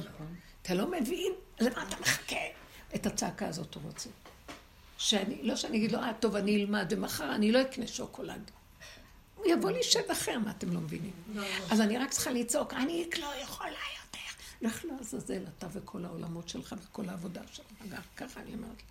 אתה 0.61 0.73
לא 0.73 0.91
מבין 0.91 1.33
למה 1.59 1.83
אתה 1.87 1.95
מחכה? 2.01 2.35
את 2.95 3.05
הצעקה 3.05 3.47
הזאת 3.47 3.75
הוא 3.75 3.83
רוצה. 3.83 4.09
שאני, 4.97 5.43
לא 5.43 5.55
שאני 5.55 5.77
אגיד 5.77 5.91
לו, 5.91 5.99
אה, 5.99 6.13
טוב, 6.19 6.35
אני 6.35 6.55
אלמד, 6.55 6.87
ומחר 6.91 7.35
אני 7.35 7.51
לא 7.51 7.61
אקנה 7.61 7.87
שוקולד. 7.87 8.51
הוא 9.35 9.45
יבוא 9.47 9.71
לי 9.71 9.83
שד 9.83 10.11
אחר, 10.11 10.39
מה 10.39 10.51
אתם 10.51 10.73
לא 10.73 10.79
מבינים? 10.81 11.11
אז 11.71 11.81
אני 11.81 11.97
רק 11.97 12.09
צריכה 12.09 12.31
לצעוק, 12.31 12.73
אני 12.73 13.09
לא 13.19 13.31
יכולה 13.41 13.69
יותר. 13.69 14.19
לך 14.61 14.85
לעזאזל, 14.85 15.43
אתה 15.57 15.67
וכל 15.71 16.05
העולמות 16.05 16.49
שלך 16.49 16.75
וכל 16.83 17.09
העבודה 17.09 17.41
שלך. 17.51 17.65
ככה 18.17 18.41
אני 18.41 18.53
אומרת. 18.53 18.81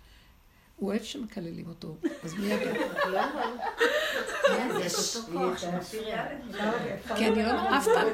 הוא 0.79 0.89
אוהב 0.89 1.03
שמקללים 1.03 1.67
אותו, 1.67 1.97
אז 2.23 2.33
מי 2.33 2.45
ידע? 2.47 2.71
למה? 3.11 3.45
כי 7.15 7.27
אני 7.27 7.43
לא, 7.43 7.77
אף 7.77 7.85
פעם, 7.85 8.07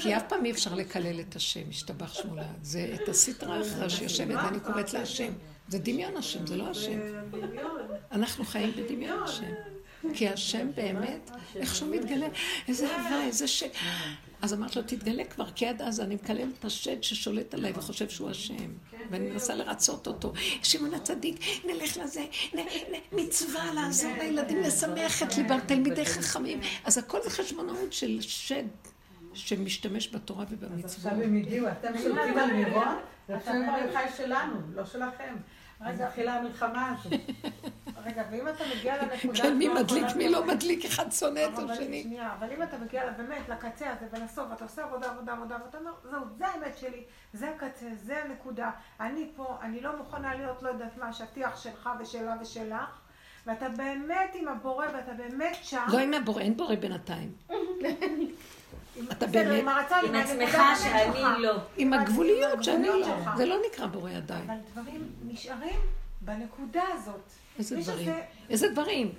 כי 0.00 0.16
אף 0.16 0.22
פעם 0.28 0.44
אי 0.44 0.50
אפשר 0.50 0.74
לקלל 0.74 1.20
את 1.20 1.36
השם, 1.36 1.60
השתבח 1.68 2.14
שמולה. 2.14 2.46
זה 2.62 2.96
את 3.02 3.08
הסטרה 3.08 3.60
אחרא 3.60 3.88
שיושבת 3.88 4.34
ואני 4.44 4.60
קוראת 4.60 4.92
לה 4.92 5.00
השם. 5.00 5.32
זה 5.68 5.78
דמיון 5.78 6.16
השם, 6.16 6.46
זה 6.46 6.56
לא 6.56 6.64
השם. 6.70 6.98
אנחנו 8.12 8.44
חיים 8.44 8.72
בדמיון 8.76 9.22
השם. 9.22 9.52
כי 10.14 10.28
השם 10.28 10.68
באמת, 10.74 11.30
איך 11.56 11.74
שהוא 11.74 11.94
מתגלה, 11.94 12.26
איזה 12.68 12.96
אהבה, 12.96 13.22
איזה 13.22 13.48
ש... 13.48 13.64
אז 14.42 14.54
אמרתי 14.54 14.78
לו, 14.78 14.84
תתגלה 14.84 15.24
כבר, 15.24 15.50
כי 15.50 15.66
עד 15.66 15.82
אז 15.82 16.00
אני 16.00 16.14
מקלל 16.14 16.48
את 16.58 16.64
השד 16.64 17.02
ששולט 17.02 17.54
עליי 17.54 17.72
וחושב 17.76 18.08
שהוא 18.08 18.30
השם. 18.30 18.72
ואני 19.10 19.30
מנסה 19.30 19.54
לרצות 19.54 20.06
אותו. 20.06 20.32
שמעון 20.62 20.94
הצדיק, 20.94 21.40
נלך 21.64 21.96
לזה, 21.96 22.26
מצווה 23.12 23.74
לעזור 23.74 24.12
לילדים, 24.18 24.60
לשמח 24.60 25.22
את 25.22 25.36
ליבם, 25.36 25.58
תלמידי 25.66 26.06
חכמים. 26.06 26.60
אז 26.84 26.98
הכל 26.98 27.18
זה 27.22 27.30
חשבונאות 27.30 27.92
של 27.92 28.20
שד 28.20 28.64
שמשתמש 29.34 30.14
בתורה 30.14 30.44
ובמצוות. 30.50 30.84
אז 30.84 30.94
עכשיו 30.94 31.12
הם 31.12 31.36
הגיעו, 31.36 31.68
אתם 31.68 31.98
שולטים 32.02 32.38
על 32.38 32.52
מירון, 32.52 32.96
ועכשיו 33.28 33.54
הם 33.54 33.92
חי 33.92 34.04
שלנו, 34.16 34.54
לא 34.74 34.86
שלכם. 34.86 35.34
רגע, 35.80 36.06
התחילה 36.06 36.34
המלחמה 36.34 36.94
הזאת. 36.98 37.12
רגע, 38.06 38.22
ואם 38.30 38.48
אתה 38.48 38.64
מגיע 38.76 39.02
לנקודה... 39.02 39.42
כן, 39.42 39.58
מי 39.58 39.68
מדליק, 39.68 40.16
מי 40.16 40.28
לא 40.28 40.46
מדליק, 40.46 40.84
אחד 40.84 41.12
שונא 41.12 41.40
את 41.54 41.58
השני. 41.58 42.02
שנייה, 42.02 42.32
אבל 42.38 42.52
אם 42.52 42.62
אתה 42.62 42.78
מגיע 42.78 43.10
באמת 43.10 43.48
לקצה 43.48 43.90
הזה 43.90 44.06
ולסוף, 44.12 44.52
אתה 44.52 44.64
עושה 44.64 44.84
עבודה, 44.84 45.10
עבודה, 45.10 45.32
עבודה, 45.32 45.56
ואתה 45.64 45.78
אומר, 45.78 45.92
זהו, 46.10 46.20
זה 46.38 46.46
האמת 46.46 46.78
שלי, 46.78 47.04
זה 47.32 47.50
הקצה, 47.50 47.86
זה 47.94 48.24
הנקודה. 48.24 48.70
אני 49.00 49.30
פה, 49.36 49.56
אני 49.62 49.80
לא 49.80 49.96
מוכנה 49.96 50.34
להיות, 50.34 50.62
לא 50.62 50.68
יודעת 50.68 50.96
מה, 50.96 51.08
השטיח 51.08 51.62
שלך 51.62 51.90
ושלה 52.00 52.34
ושלך. 52.40 53.00
ואתה 53.46 53.68
באמת 53.68 54.30
עם 54.34 54.48
הבורא, 54.48 54.86
ואתה 54.94 55.12
באמת 55.12 55.56
שם. 55.62 55.86
לא 55.88 55.98
עם 55.98 56.14
הבורא, 56.14 56.42
אין 56.42 56.56
בורא 56.56 56.74
בינתיים. 56.74 57.32
אתה 59.12 59.26
באמת... 59.26 59.64
עם 60.04 60.14
עצמך 60.14 60.58
שאני 60.82 61.42
לא. 61.42 61.56
עם 61.76 61.92
הגבוליות 61.92 62.64
שאני 62.64 62.88
לא. 62.88 63.06
זה 63.36 63.46
לא 63.46 63.56
נקרא 63.66 63.86
בורא 63.86 64.10
ידיים. 64.10 64.50
אבל 64.50 64.58
דברים 64.72 65.12
נשארים 65.26 65.80
בנקודה 66.20 66.82
הזאת. 66.92 67.30
איזה 67.58 67.76
דברים? 67.76 68.14
איזה 68.50 68.68
דברים? 68.68 69.12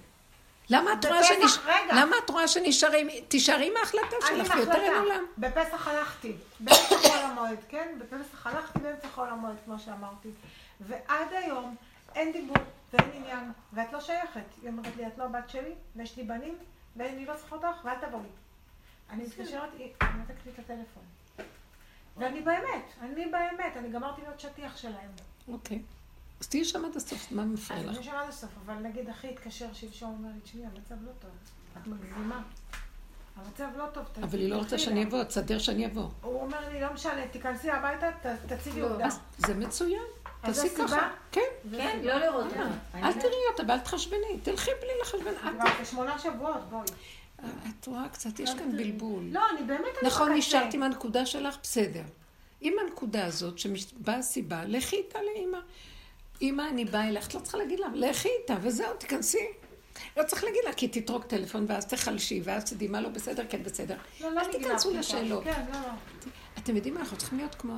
למה 0.70 0.94
את 0.94 1.06
רואה 1.06 1.24
שנש... 1.24 1.58
למה 1.92 2.16
את 2.26 2.30
רואה 2.30 2.48
שנשארים... 2.48 3.08
תישארי 3.28 3.68
עם 3.68 3.74
ההחלטה 3.78 4.16
אני 4.30 4.46
שלך, 4.46 4.56
יותר 4.56 4.82
אין. 4.82 4.94
עולם. 4.94 5.24
בפסח 5.38 5.88
הלכתי, 5.88 6.34
באמצע 6.60 6.98
חול 6.98 7.20
המועד, 7.20 7.58
כן? 7.70 7.98
בפסח 8.00 8.48
הלכתי 8.48 8.80
באמצע 8.80 9.08
חול 9.08 9.30
המועד, 9.30 9.56
כמו 9.66 9.80
שאמרתי. 9.80 10.30
ועד 10.82 11.28
היום 11.32 11.76
אין 12.16 12.32
דיבור 12.32 12.58
ואין 12.94 13.10
עניין, 13.14 13.52
ואת 13.74 13.94
לא 13.94 14.00
שייכת. 14.00 14.42
היא 14.62 14.70
אומרת 14.70 14.96
לי, 14.98 15.08
את 15.08 15.18
לא 15.18 15.24
הבת 15.24 15.50
שלי, 15.50 15.72
ויש 15.96 16.18
לי 16.18 16.24
בנים, 16.24 16.56
ואני 16.96 17.26
לא 17.26 17.34
צריכה 17.36 17.56
אותך, 17.56 17.86
ואל 17.86 17.96
תבואי. 18.02 18.24
אני 19.12 19.24
מתקשרת, 19.24 19.70
היא 19.78 19.88
נותקת 20.18 20.46
לי 20.46 20.52
את 20.54 20.60
הטלפון. 20.60 21.04
ואני 22.18 22.42
באמת, 22.42 22.84
אני 23.02 23.26
באמת, 23.26 23.78
אני 23.78 23.90
גמרתי 23.90 24.22
להיות 24.22 24.40
שטיח 24.40 24.78
שלהם. 24.78 25.12
אוקיי. 25.48 25.82
אז 26.40 26.48
תהיי 26.48 26.66
שם 26.66 26.86
עד 26.86 26.96
הסוף, 26.96 27.32
מה 27.32 27.46
מפריע 27.46 27.84
לך? 27.84 27.96
אני 27.98 28.04
שומעת 28.04 28.30
הסוף, 28.30 28.50
אבל 28.66 28.74
נגיד 28.74 29.10
אחי 29.10 29.30
התקשר 29.30 29.74
שלשום, 29.74 30.10
אומר 30.20 30.30
לי, 30.36 30.42
תשמעי, 30.42 30.66
המצב 30.66 30.96
לא 31.06 31.12
טוב, 31.22 31.30
את 31.82 31.88
מגזימה. 31.88 32.42
המצב 33.36 33.68
לא 33.78 33.86
טוב, 33.94 34.04
ת- 34.14 34.18
אבל 34.18 34.40
היא 34.40 34.50
לא 34.50 34.56
רוצה 34.58 34.78
שאני 34.80 35.02
לה." 35.04 35.08
אבוא, 35.08 35.24
תסדר 35.24 35.60
שאני 35.60 35.86
אבוא. 35.86 36.08
הוא 36.22 36.42
אומר 36.42 36.70
לי, 36.70 36.82
לא 36.82 36.94
משנה, 36.94 37.28
תיכנסי 37.28 37.72
הביתה, 37.72 38.12
ת- 38.12 38.52
תציגי 38.54 38.82
לא. 38.82 38.88
עובדה. 38.90 39.08
זה 39.38 39.54
מצוין. 39.56 40.02
תעשי? 40.42 40.70
ככה. 40.78 41.10
כן. 41.32 41.42
כן, 41.72 42.00
לא 42.04 42.14
לראות 42.18 42.54
אה, 42.54 42.64
אותה. 42.66 43.08
אל 43.08 43.14
תראי 43.14 43.34
אותה 43.52 43.64
ואל 43.68 43.80
תחשבני. 43.80 44.40
תלכי 44.44 44.72
בלי 44.82 44.90
לחשבן. 45.02 45.52
כבר 45.58 45.70
כשמונה 45.84 46.20
שבועות, 46.20 46.70
בואי. 46.70 46.86
את 47.70 47.88
רואה 47.88 48.10
קצת, 48.10 48.40
יש 48.40 48.54
כאן 48.54 48.78
בלבול. 48.78 49.24
לא, 49.32 49.42
אני 49.56 49.64
באמת... 49.64 49.86
אני 50.02 50.08
נכון. 50.08 50.32
נשארת 50.32 50.74
עם 50.74 50.84
הנקודה 50.84 51.26
שלך, 51.26 51.58
בסדר. 51.64 52.04
עם 52.62 52.74
הנקודה 52.86 53.26
הזאת, 53.26 53.60
שבאה 53.60 54.18
הסיבה, 54.18 54.66
לכי 54.66 54.96
איתה 54.96 55.20
לאימא. 55.22 55.58
אימא, 56.42 56.64
אני 56.70 56.86
באה 56.86 57.10
אלייך, 57.10 57.28
את 57.28 57.34
לא 57.34 57.40
צריכה 57.40 57.58
להגיד 57.58 57.80
לה, 57.80 57.88
לכי 57.94 58.30
איתה, 58.42 58.56
וזהו, 58.62 58.94
תיכנסי. 58.98 59.48
לא 60.18 60.24
צריך 60.24 60.44
להגיד 60.44 60.62
לה, 60.66 60.74
כי 60.74 60.88
תתרוק 60.88 61.26
טלפון, 61.26 61.66
ואז 61.68 61.86
תחלשי, 61.86 62.42
ואז 62.44 62.72
תדעי 62.72 62.88
מה 62.88 63.02
לא 63.02 63.10
בסדר, 63.10 63.44
כן 63.50 63.64
בסדר. 63.64 63.98
לא, 64.22 64.32
לא 64.32 64.42
אל 64.42 64.52
תיכנסו 64.52 64.94
לשאלות. 64.94 65.44
כן, 65.44 65.66
לא, 65.74 65.80
לא. 65.80 65.94
אתם 66.58 66.76
יודעים 66.76 66.94
מה, 66.94 67.00
אנחנו 67.00 67.18
צריכים 67.18 67.38
להיות 67.38 67.56
כמו 67.56 67.76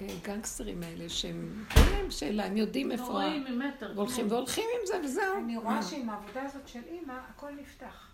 הגנגסטרים 0.00 0.82
האלה, 0.82 1.08
שהם, 1.08 1.64
אין 1.76 1.92
להם 1.92 2.10
שאלה, 2.10 2.44
הם 2.44 2.56
יודעים 2.56 2.92
איפה... 2.92 3.04
רואים 3.04 3.44
ממטר. 3.44 3.92
והולכים 3.94 4.30
והולכים 4.30 4.64
עם 4.80 4.86
זה, 4.86 5.00
וזהו. 5.04 5.38
אני 5.44 5.56
אה. 5.56 5.60
רואה 5.60 5.82
שעם 5.82 6.10
העבודה 6.10 6.42
הזאת 6.42 6.68
של 6.68 6.80
אימא, 6.90 7.14
הכל 7.30 7.50
נפתח. 7.60 8.05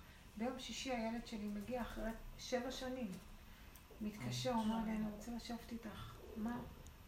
ביום 0.43 0.59
שישי 0.59 0.91
הילד 0.93 1.27
שלי 1.27 1.49
מגיע 1.49 1.83
אחרי 1.83 2.11
שבע 2.39 2.71
שנים. 2.71 3.11
מתקשר, 4.01 4.51
אומר 4.51 4.77
לי, 4.85 4.91
אני 4.91 5.05
רוצה 5.17 5.31
לשבת 5.37 5.73
איתך. 5.73 6.13
מה? 6.37 6.57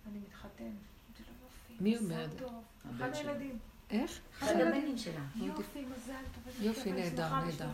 אני 0.06 0.18
מתחתן. 0.18 0.70
יופי, 1.42 1.74
מי 1.80 1.98
אומר? 1.98 2.26
אחד. 2.96 3.14
הילדים. 3.14 3.58
איך? 3.90 4.20
אחד 4.38 4.52
הבנים 4.60 4.98
שלה. 4.98 5.20
יופי, 5.36 5.84
מזל 5.84 6.12
טוב. 6.34 6.62
יופי, 6.62 6.92
נהדר, 6.92 7.34
נהדר. 7.44 7.70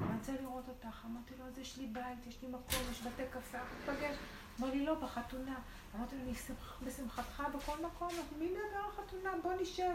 אני 0.00 0.18
רוצה 0.18 0.32
לראות 0.40 0.64
אותך. 0.68 1.04
אמרתי 1.10 1.34
לו, 1.38 1.46
אז 1.46 1.58
יש 1.58 1.76
לי 1.78 1.86
בית, 1.86 2.26
יש 2.28 2.42
לי 2.42 2.48
מקום, 2.48 2.80
יש 2.90 3.02
בתי 3.02 3.22
קפה, 3.30 3.58
אנחנו 3.58 3.92
ניפגש. 3.92 4.16
אמר 4.60 4.70
לי, 4.70 4.84
לא, 4.86 4.94
בחתונה. 4.94 5.58
אמרתי 5.96 6.16
לו, 6.16 6.22
אני 6.22 6.34
שמח- 6.34 6.82
בשמחתך 6.86 7.42
בכל 7.54 7.76
מקום, 7.86 8.08
מי 8.38 8.46
מדבר 8.50 8.60
על 8.84 9.04
חתונה? 9.06 9.30
בוא 9.42 9.52
נשב. 9.62 9.94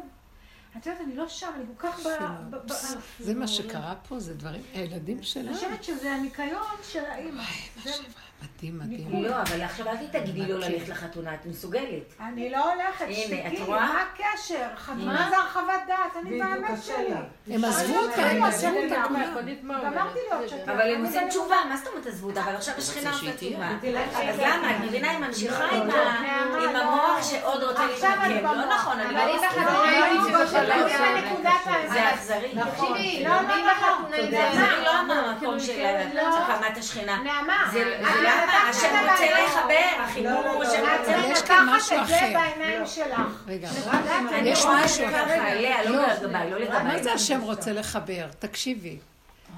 את 0.78 0.86
יודעת, 0.86 1.02
אני 1.02 1.16
לא 1.16 1.28
שם, 1.28 1.52
אני 1.56 1.64
כל 1.78 1.88
כך 1.88 2.06
ב... 2.50 2.74
זה 3.20 3.36
מה 3.36 3.48
שקרה 3.48 3.96
פה, 4.08 4.20
זה 4.20 4.34
דברים, 4.34 4.62
הילדים 4.74 5.24
שלה. 5.24 5.50
אני 5.50 5.54
חושבת 5.54 5.84
שזה 5.84 6.12
הניקיון 6.12 6.76
של 6.92 7.06
האימא. 7.06 7.44
זה- 8.42 8.48
מדהים, 8.58 8.80
מדהים. 8.80 9.24
לא, 9.24 9.42
אבל 9.42 9.62
עכשיו 9.62 9.88
אל 9.88 9.96
תתגידי 10.12 10.42
לא 10.54 10.60
ללכת 10.60 10.90
לחתונה, 10.90 11.34
את 11.34 11.46
מסוגלת. 11.46 12.14
אני 12.20 12.50
לא 12.50 12.74
הולכת, 12.74 13.06
שתקי, 13.12 13.62
רואה? 13.66 13.80
מה 13.80 14.02
הקשר? 14.14 14.68
חתונה 14.78 15.28
זה 15.30 15.38
הרחבת 15.38 15.80
דעת, 15.88 15.98
אני 16.22 16.40
באמת 16.40 16.84
שלי. 16.84 16.96
הם 17.56 17.66
עזבו 17.66 17.96
אותה, 18.00 18.22
לא 18.22 18.28
הם 18.28 18.44
עזבו 18.44 18.68
אותה 18.84 19.04
כולם. 19.08 19.24
שתק. 20.48 20.70
אבל 20.70 20.96
הם 20.96 21.06
עושים 21.06 21.30
תשובה, 21.30 21.56
מה 21.70 21.78
זאת 21.78 21.88
אומרת 21.88 22.08
עזבו 22.08 22.28
אותה? 22.30 22.42
אבל 22.42 22.56
עכשיו 22.56 22.76
השכינה 22.78 23.12
עושה 23.12 23.34
תשובה. 23.38 23.70
אז 24.30 24.40
למה? 24.40 24.72
את 24.72 24.82
מבינה, 24.84 25.10
היא 25.12 25.20
ממשיכה 25.20 25.64
עם 25.66 25.88
לא. 25.88 25.94
המוח 26.80 27.24
שעוד 27.32 27.64
רוצה 27.64 27.86
להתמקם. 27.88 28.44
לא. 28.44 28.66
נכון, 28.76 29.00
אני 29.00 29.14
לא 29.14 29.36
מסכימה. 29.36 29.66
לא, 29.66 29.86
לא, 29.86 30.64
לא. 30.64 30.88
זה 31.90 32.10
אכזרי. 32.14 32.56
תקשיבי, 32.72 33.24
לא, 33.24 33.30
לא, 33.30 33.42
לא, 33.42 33.56
לא, 33.56 33.66
לא, 34.12 34.18
לא. 34.18 34.30
זה 34.32 34.48
אכזרי 34.50 34.86
לא 34.86 35.08
מהמקום 35.08 35.60
של 35.60 35.84
לא. 36.14 36.22
הקמת 36.38 36.78
השכינה. 36.78 37.18
נעמה, 37.24 37.58
זה 37.72 38.00
זה 38.22 38.27
למה? 38.28 38.70
השם 38.70 38.96
רוצה 39.12 39.44
לחבר, 39.46 40.04
החיבור 40.04 40.64
יש 41.32 41.42
כאן 41.42 41.66
משהו 41.70 41.98
את 42.02 42.08
זה 42.08 42.16
אחר. 42.16 42.34
בעיניים 42.34 42.86
שלך. 42.86 43.44
רגע, 43.48 43.70
אני 44.34 44.50
יש 44.50 44.66
משהו 44.66 45.06
אחר. 45.08 45.26
לא 45.86 45.92
לא. 45.92 46.60
לא. 46.60 46.84
מה 46.84 47.04
זה 47.04 47.14
השם 47.14 47.42
רוצה 47.42 47.74
לחבר? 47.74 48.28
תקשיבי. 48.40 48.98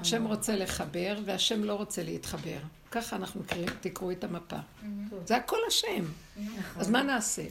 השם 0.01 0.25
רוצה 0.25 0.55
לחבר, 0.55 1.17
והשם 1.25 1.63
לא 1.63 1.73
רוצה 1.73 2.03
להתחבר. 2.03 2.57
ככה 2.91 3.15
אנחנו 3.15 3.41
קוראים, 3.49 3.69
תקראו 3.81 4.11
את 4.11 4.23
המפה. 4.23 4.55
זה 5.25 5.35
הכל 5.35 5.57
השם. 5.67 6.03
אז 6.79 6.89
מה 6.89 7.03
נעשה? 7.03 7.41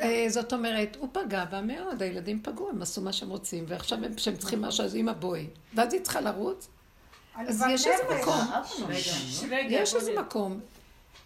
אה, 0.00 0.24
זאת 0.28 0.52
אומרת, 0.52 0.96
הוא 1.00 1.08
פגע 1.12 1.44
בה 1.44 1.60
מאוד, 1.60 2.02
הילדים 2.02 2.40
פגעו, 2.42 2.68
הם 2.70 2.82
עשו 2.82 3.00
מה 3.00 3.12
שהם 3.12 3.28
רוצים, 3.30 3.64
ועכשיו 3.68 3.98
הם- 4.04 4.14
כשהם 4.14 4.36
צריכים 4.36 4.62
משהו, 4.62 4.84
אז 4.84 4.96
אמא 4.96 5.12
בואי. 5.12 5.46
ואז 5.74 5.92
היא 5.92 6.00
צריכה 6.02 6.20
לרוץ, 6.20 6.68
אז 7.36 7.64
יש 7.70 7.86
איזה 7.86 8.02
מקום. 8.20 8.40
יש 9.68 9.94
איזה 9.94 10.20
מקום. 10.20 10.60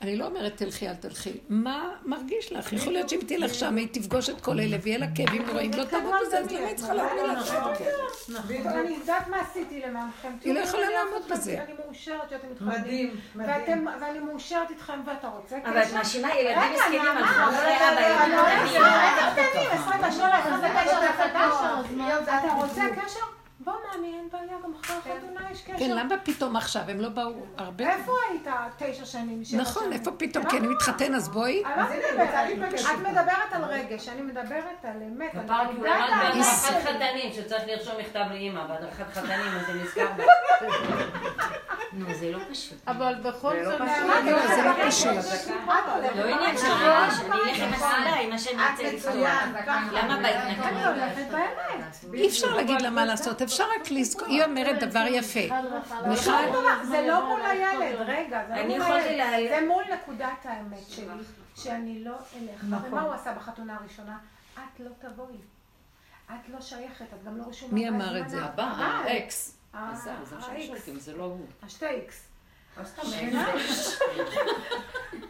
אני 0.02 0.16
לא 0.16 0.26
אומרת 0.26 0.56
תלכי, 0.56 0.88
אל 0.88 0.94
תלכי. 0.94 1.32
מה 1.48 1.88
מרגיש 2.04 2.52
לך? 2.52 2.72
יכול 2.72 2.92
להיות 2.92 3.08
שאם 3.08 3.20
תלך 3.26 3.54
שם, 3.54 3.76
היא 3.76 3.88
תפגוש 3.92 4.30
את 4.30 4.40
כל 4.40 4.60
אלה, 4.60 4.76
ויהיה 4.82 4.98
לה 4.98 5.06
כאבים 5.14 5.46
נוראים, 5.46 5.70
לא 5.76 5.84
תעמוד 5.84 6.12
בזה, 6.26 6.38
אז 6.38 6.52
למה 6.52 6.66
היא 6.66 6.76
צריכה 6.76 6.94
להביא 6.94 7.22
לך? 7.22 8.66
אני 8.66 8.96
יודעת 9.00 9.28
מה 9.28 9.40
עשיתי 9.40 9.80
למענכם. 9.80 10.32
היא 10.44 10.54
לא 10.54 10.60
יכולה 10.60 10.86
לעמוד 10.90 11.22
בזה. 11.30 11.62
אני 11.62 11.72
מאושרת 11.84 12.30
שאתם 12.30 12.46
מתחתנים. 12.50 13.10
מדהים, 13.34 13.88
ואני 14.00 14.18
מאושרת 14.18 14.70
איתכם 14.70 15.00
ואתה 15.06 15.28
רוצה 15.28 15.58
אבל 15.64 15.82
את 15.82 15.92
מאשימה 15.92 16.28
ילדים 16.34 16.72
מסכנים 16.74 17.00
הלכו 17.00 17.54
אחרי 17.54 17.74
רגע, 17.74 17.92
אבא, 17.92 18.00
רגע, 18.00 18.10
ילדים 18.10 18.42
רגע, 18.42 18.64
קטנים. 18.66 18.82
רגע, 18.82 19.50
קטנים, 19.50 19.70
28, 19.70 20.38
29, 20.38 20.98
אתה 20.98 21.14
אתה 21.14 21.32
קשר, 21.34 21.74
אז 21.78 21.92
מה? 21.96 22.18
אתה 22.20 22.52
רוצה 22.56 22.82
קשר? 23.04 23.20
בוא 23.60 23.72
מאמי, 23.72 24.14
אין 24.16 24.28
בעיה, 24.32 24.58
גם 24.64 24.72
אחרי 24.80 24.96
החתונה 24.96 25.50
יש 25.52 25.62
קשר. 25.62 25.78
כן, 25.78 25.90
למה 25.90 26.14
פתאום 26.24 26.56
עכשיו? 26.56 26.82
הם 26.88 27.00
לא 27.00 27.08
באו 27.08 27.32
הרבה... 27.56 27.92
איפה 27.92 28.12
היית 28.30 28.46
תשע 28.78 29.04
שנים? 29.04 29.42
נכון, 29.56 29.82
שנים? 29.82 29.92
איפה 29.92 30.10
פתאום? 30.12 30.48
כי 30.48 30.58
אני 30.58 30.68
מתחתן, 30.68 31.14
אז 31.14 31.28
בואי. 31.28 31.62
על 31.64 31.76
מה 31.76 31.94
את 31.94 32.00
מדברת? 32.12 32.80
את 32.80 32.98
מדברת 32.98 33.52
על 33.52 33.64
רגש, 33.64 34.08
אני 34.08 34.22
מדברת 34.22 34.84
על 34.84 35.02
אמת. 35.02 35.30
כי 35.32 35.38
הוא 35.38 35.44
למד 35.46 35.80
בהדרכת. 35.82 36.84
חתנים, 36.84 37.32
שצריך 37.32 37.62
לרשום 37.66 37.94
מכתב 37.98 38.24
לאימא, 38.30 38.66
בהדרכת 38.66 39.04
חתנים, 39.12 39.52
אז 39.60 39.66
זה 39.66 39.74
נזכר 39.74 40.06
בה. 40.16 40.24
נו, 41.92 42.14
זה 42.14 42.30
לא 42.32 42.38
פשוט. 42.50 42.78
אבל 42.88 43.14
בכל 43.22 43.52
זה 43.64 43.78
לא 43.78 43.78
זאת... 43.78 43.88
פשוט. 43.88 44.26
לא, 44.26 44.46
זה 44.46 44.62
לא 44.64 44.88
פשוט. 44.88 45.46
לא 46.16 46.34
עניין 46.34 46.58
של 46.58 46.66
רגש, 46.66 47.20
אני 47.20 47.50
אלך 47.50 47.62
עם 47.62 47.72
הסיבה, 47.72 48.18
אם 48.20 48.32
השם 48.32 48.50
ירצה 48.58 48.92
לפתוח. 48.92 49.14
למה 49.92 50.14
אני 50.28 50.54
באמת. 50.54 52.14
אי 52.14 52.28
אפשר 52.28 52.54
להגיד 52.54 52.80
לה 52.80 52.90
מה 52.90 53.04
לעשות, 53.04 53.42
אפשר 53.46 53.64
רק 53.80 53.90
לזכור, 53.90 54.28
היא 54.28 54.44
אומרת 54.44 54.82
דבר 54.82 55.04
יפה. 55.10 55.40
מיכל, 56.08 56.32
זה 56.88 57.06
לא 57.08 57.28
מול 57.28 57.40
הילד, 57.46 58.00
רגע, 58.00 58.42
זה 58.48 58.54
לא 58.54 58.88
מול 58.88 59.00
זה 59.48 59.66
מול 59.68 59.84
נקודת 59.94 60.44
האמת 60.44 60.88
שלי, 60.88 61.06
שאני 61.54 62.04
לא 62.04 62.14
אלך. 62.14 62.64
נכון. 62.68 62.88
ומה 62.88 63.02
הוא 63.02 63.14
עשה 63.14 63.32
בחתונה 63.34 63.76
הראשונה? 63.80 64.18
את 64.54 64.80
לא 64.80 64.90
תבואי. 64.98 65.36
את 66.30 66.48
לא 66.48 66.60
שייכת, 66.60 67.04
את 67.14 67.24
גם 67.24 67.38
לא 67.38 67.44
רשומה. 67.48 67.74
מי 67.74 67.88
אמר 67.88 68.20
את 68.20 68.30
זה? 68.30 68.44
הבא, 68.44 68.62
הבא, 68.62 68.84
האקס. 68.84 69.58
אז 69.72 70.08
זה 70.98 71.16
לא 71.16 71.24
הוא. 71.24 71.46
השתי 71.62 71.86
איקס. 71.86 72.28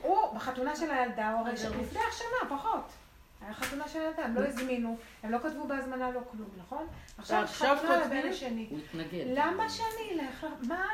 הוא, 0.02 0.34
בחתונה 0.34 0.76
של 0.76 0.90
הילדה, 0.90 1.30
הוא 1.30 1.40
הרי 1.40 1.52
לפני 1.52 2.00
שנה, 2.12 2.58
פחות. 2.58 2.92
היה 3.40 3.54
חתונה 3.54 3.88
של 3.88 4.00
הילדה, 4.00 4.24
הם 4.24 4.34
לא 4.34 4.40
הזמינו, 4.40 4.96
הם 5.22 5.30
לא 5.30 5.38
כתבו 5.38 5.66
בהזמנה 5.66 6.10
לא 6.10 6.20
כלום, 6.30 6.48
נכון? 6.58 6.86
עכשיו 7.18 7.76
כותבים? 7.80 8.20
לבן 8.20 8.28
השני. 8.30 8.66
הוא 8.70 8.78
התנגד. 8.78 9.24
למה 9.26 9.70
שאני 9.70 10.20
אלך? 10.20 10.46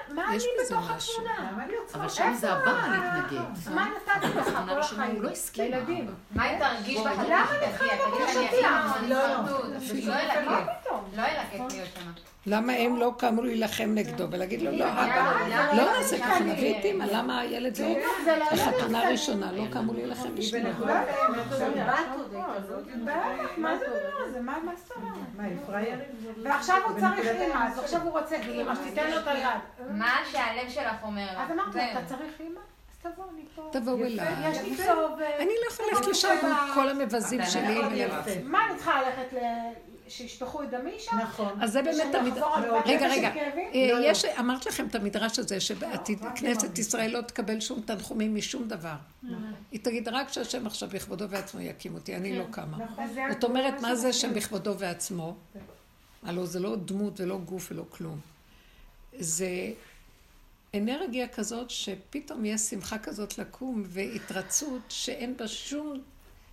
מה 0.08 0.28
אני 0.28 0.44
בתוך. 0.64 0.90
התמונה? 0.90 1.50
אבל? 1.94 2.08
שם 2.08 2.34
זה 2.34 2.52
הבא 2.52 2.72
להתנגד. 2.72 3.74
מה 3.74 3.88
נתתי 3.88 4.38
לך 4.38 4.58
כל 4.68 4.78
החיים? 4.80 5.14
הוא 5.14 5.22
לא 5.22 5.30
הסכים. 5.30 5.72
לילדים. 5.72 6.14
מה 6.30 6.42
היא 6.44 6.58
תרגיש 6.58 7.00
בחתונה 7.00 7.46
למה 7.50 7.94
לבוא 7.94 8.16
אני 8.18 8.46
לשטיח? 8.46 8.96
אני 8.96 9.08
לא, 9.08 9.26
לא. 9.26 9.36
לא 11.16 11.22
כיף 11.50 11.60
להיות 11.70 11.88
שמה. 11.94 12.31
למה 12.46 12.72
הם 12.72 12.96
לא 12.96 13.12
קמו 13.18 13.42
להילחם 13.42 13.90
נגדו 13.94 14.24
ולהגיד 14.30 14.62
לו, 14.62 14.70
לא, 14.70 14.84
אבא, 14.92 15.32
לא 15.76 15.96
נעשה 15.98 16.18
ככה, 16.18 16.40
נביא 16.40 16.78
את 16.78 16.84
אימא, 16.84 17.04
למה 17.12 17.40
הילד 17.40 17.76
לא... 17.78 17.86
החתונה 18.52 19.06
הראשונה 19.06 19.52
לא 19.52 19.64
קמו 19.72 19.92
להילחם 19.94 20.34
בשבילו. 20.34 20.68
ועכשיו 26.44 26.76
הוא 26.88 27.00
צריך 27.00 27.26
אימא, 27.40 27.66
אז 27.68 27.78
עכשיו 27.78 28.02
הוא 28.02 28.18
רוצה 28.18 28.36
אימא, 28.36 28.74
שתיתן 28.74 29.10
לו 29.10 29.18
את 29.20 29.26
היד. 29.26 29.46
מה 29.90 30.16
שהלב 30.30 30.68
שלך 30.70 30.94
אומר. 31.02 31.28
אז 31.36 31.50
אמרתי, 31.50 31.72
זהו. 31.72 31.82
אתה 31.92 32.00
צריך 32.06 32.40
אימא? 32.40 32.60
תבואו 33.72 33.96
אליי. 34.04 34.50
יש 34.50 34.58
לי 34.62 34.76
כתובת. 34.76 35.18
אני 35.38 35.46
לא 35.64 35.72
יכולה 35.72 35.88
ללכת 35.92 36.06
לשם 36.06 36.28
עם 36.42 36.74
כל 36.74 36.88
המבזים 36.88 37.40
שלי. 37.50 37.78
ול- 37.78 38.10
מה, 38.44 38.66
אני 38.66 38.76
צריכה 38.76 39.02
ללכת 39.02 39.32
ל... 39.32 39.38
שישפכו 40.12 40.62
את 40.62 40.70
דמי 40.70 40.98
שם? 40.98 41.16
נכון. 41.16 41.62
אז 41.62 41.72
זה 41.72 41.82
באמת 41.82 42.14
המדרש. 42.14 42.64
רגע, 42.86 43.08
רגע. 43.08 43.32
אה, 43.74 43.88
לא, 43.92 44.10
יש, 44.10 44.24
אמרתי 44.24 44.68
לכם 44.68 44.86
את 44.86 44.94
המדרש 44.94 45.38
הזה, 45.38 45.60
שכנסת 45.60 46.78
ישראל 46.78 47.10
לא 47.10 47.20
תקבל 47.20 47.60
שום 47.60 47.80
תנחומים 47.80 48.34
משום 48.34 48.68
דבר. 48.68 48.94
היא 49.70 49.80
תגיד, 49.82 50.08
רק 50.08 50.32
שהשם 50.32 50.66
עכשיו 50.66 50.88
בכבודו 50.88 51.28
ועצמו 51.28 51.60
יקים 51.60 51.94
אותי, 51.94 52.16
אני 52.16 52.38
לא 52.38 52.44
קמה. 52.50 52.78
נכון. 52.78 53.04
זאת 53.32 53.44
אומרת, 53.44 53.80
מה 53.80 53.94
זה 53.94 54.12
שם 54.12 54.34
בכבודו 54.34 54.78
ועצמו? 54.78 55.36
הלוא 56.22 56.46
זה 56.46 56.60
לא 56.60 56.76
דמות 56.76 57.20
ולא 57.20 57.38
גוף 57.38 57.68
ולא 57.72 57.84
כלום. 57.90 58.18
זה 59.18 59.72
אנרגיה 60.76 61.28
כזאת 61.28 61.70
שפתאום 61.70 62.44
יש 62.44 62.60
שמחה 62.60 62.98
כזאת 62.98 63.38
לקום 63.38 63.82
והתרצות 63.86 64.82
שאין 64.88 65.36
בה 65.36 65.48
שום, 65.48 66.00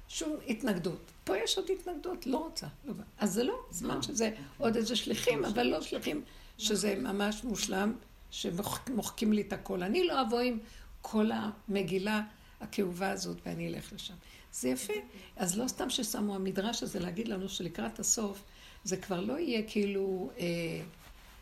שום 0.07 0.35
התנגדות. 0.47 1.11
פה 1.29 1.37
יש 1.43 1.57
עוד 1.57 1.69
התנגדות, 1.69 2.27
לא 2.27 2.37
רוצה. 2.37 2.67
לא. 2.85 2.93
אז 3.17 3.33
זה 3.33 3.43
לא 3.43 3.59
זמן 3.71 4.01
שזה 4.01 4.31
עוד 4.57 4.75
איזה 4.75 4.95
שליחים, 4.95 5.45
אבל 5.45 5.63
לא 5.63 5.81
שליחים 5.81 6.21
שזה 6.57 6.95
ממש 6.95 7.43
מושלם, 7.43 7.93
שמוחקים 8.31 9.33
לי 9.33 9.41
את 9.41 9.53
הכל. 9.53 9.83
אני 9.83 10.03
לא 10.07 10.21
אבוא 10.21 10.39
עם 10.39 10.57
כל 11.01 11.29
המגילה 11.33 12.21
הכאובה 12.61 13.11
הזאת 13.11 13.37
ואני 13.45 13.67
אלך 13.67 13.93
לשם. 13.93 14.13
זה 14.51 14.69
יפה. 14.69 14.93
אז 15.35 15.57
לא 15.57 15.67
סתם 15.67 15.89
ששמו 15.89 16.35
המדרש 16.35 16.83
הזה 16.83 16.99
להגיד 16.99 17.27
לנו 17.27 17.49
שלקראת 17.49 17.99
הסוף, 17.99 18.43
זה 18.83 18.97
כבר 18.97 19.21
לא 19.21 19.39
יהיה 19.39 19.61
כאילו... 19.67 20.31
אה, 20.39 20.45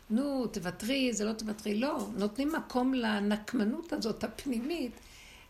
נו, 0.09 0.47
תוותרי, 0.47 1.13
זה 1.13 1.25
לא 1.25 1.33
תוותרי. 1.33 1.75
לא, 1.75 2.07
נותנים 2.15 2.53
מקום 2.53 2.93
לנקמנות 2.93 3.93
הזאת, 3.93 4.23
הפנימית. 4.23 4.91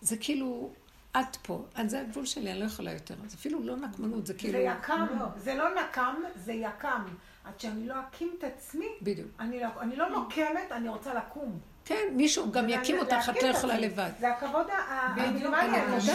זה 0.02 0.18
כאילו, 0.18 0.72
את 1.12 1.36
פה, 1.42 1.66
אז 1.76 1.92
זה 1.92 2.02
הגבול 2.02 2.26
שלי, 2.26 2.52
אני 2.52 2.60
לא 2.60 2.66
יכולה 2.66 2.94
יותר. 2.94 3.16
זה 3.28 3.36
אפילו 3.36 3.60
לא 3.64 3.76
נקמנות, 3.76 4.26
זה 4.26 4.34
כאילו... 4.34 4.54
זה 4.54 4.60
יקם, 4.60 5.06
זה 5.38 5.54
לא 5.54 5.66
נקם, 5.76 6.16
זה 6.36 6.54
יקם. 6.54 7.04
עד 7.44 7.60
שאני 7.60 7.88
לא 7.88 7.94
אקים 8.00 8.36
את 8.38 8.44
עצמי, 8.44 8.88
בדיוק. 9.02 9.28
אני 9.40 9.60
לא, 9.60 9.68
אני 9.80 9.96
לא 9.96 10.10
נוקמת, 10.10 10.72
אני 10.72 10.90
רוצה 10.90 11.14
לקום. 11.14 11.60
כן, 11.86 12.04
מישהו 12.12 12.52
גם 12.52 12.70
יקים 12.70 13.00
אותך, 13.00 13.30
את 13.30 13.44
לא 13.44 13.48
יכולה 13.48 13.78
לבד. 13.78 14.10
זה 14.20 14.30
הכבוד 14.30 14.68
המינימלי 14.90 15.78
הנקודה 15.78 16.14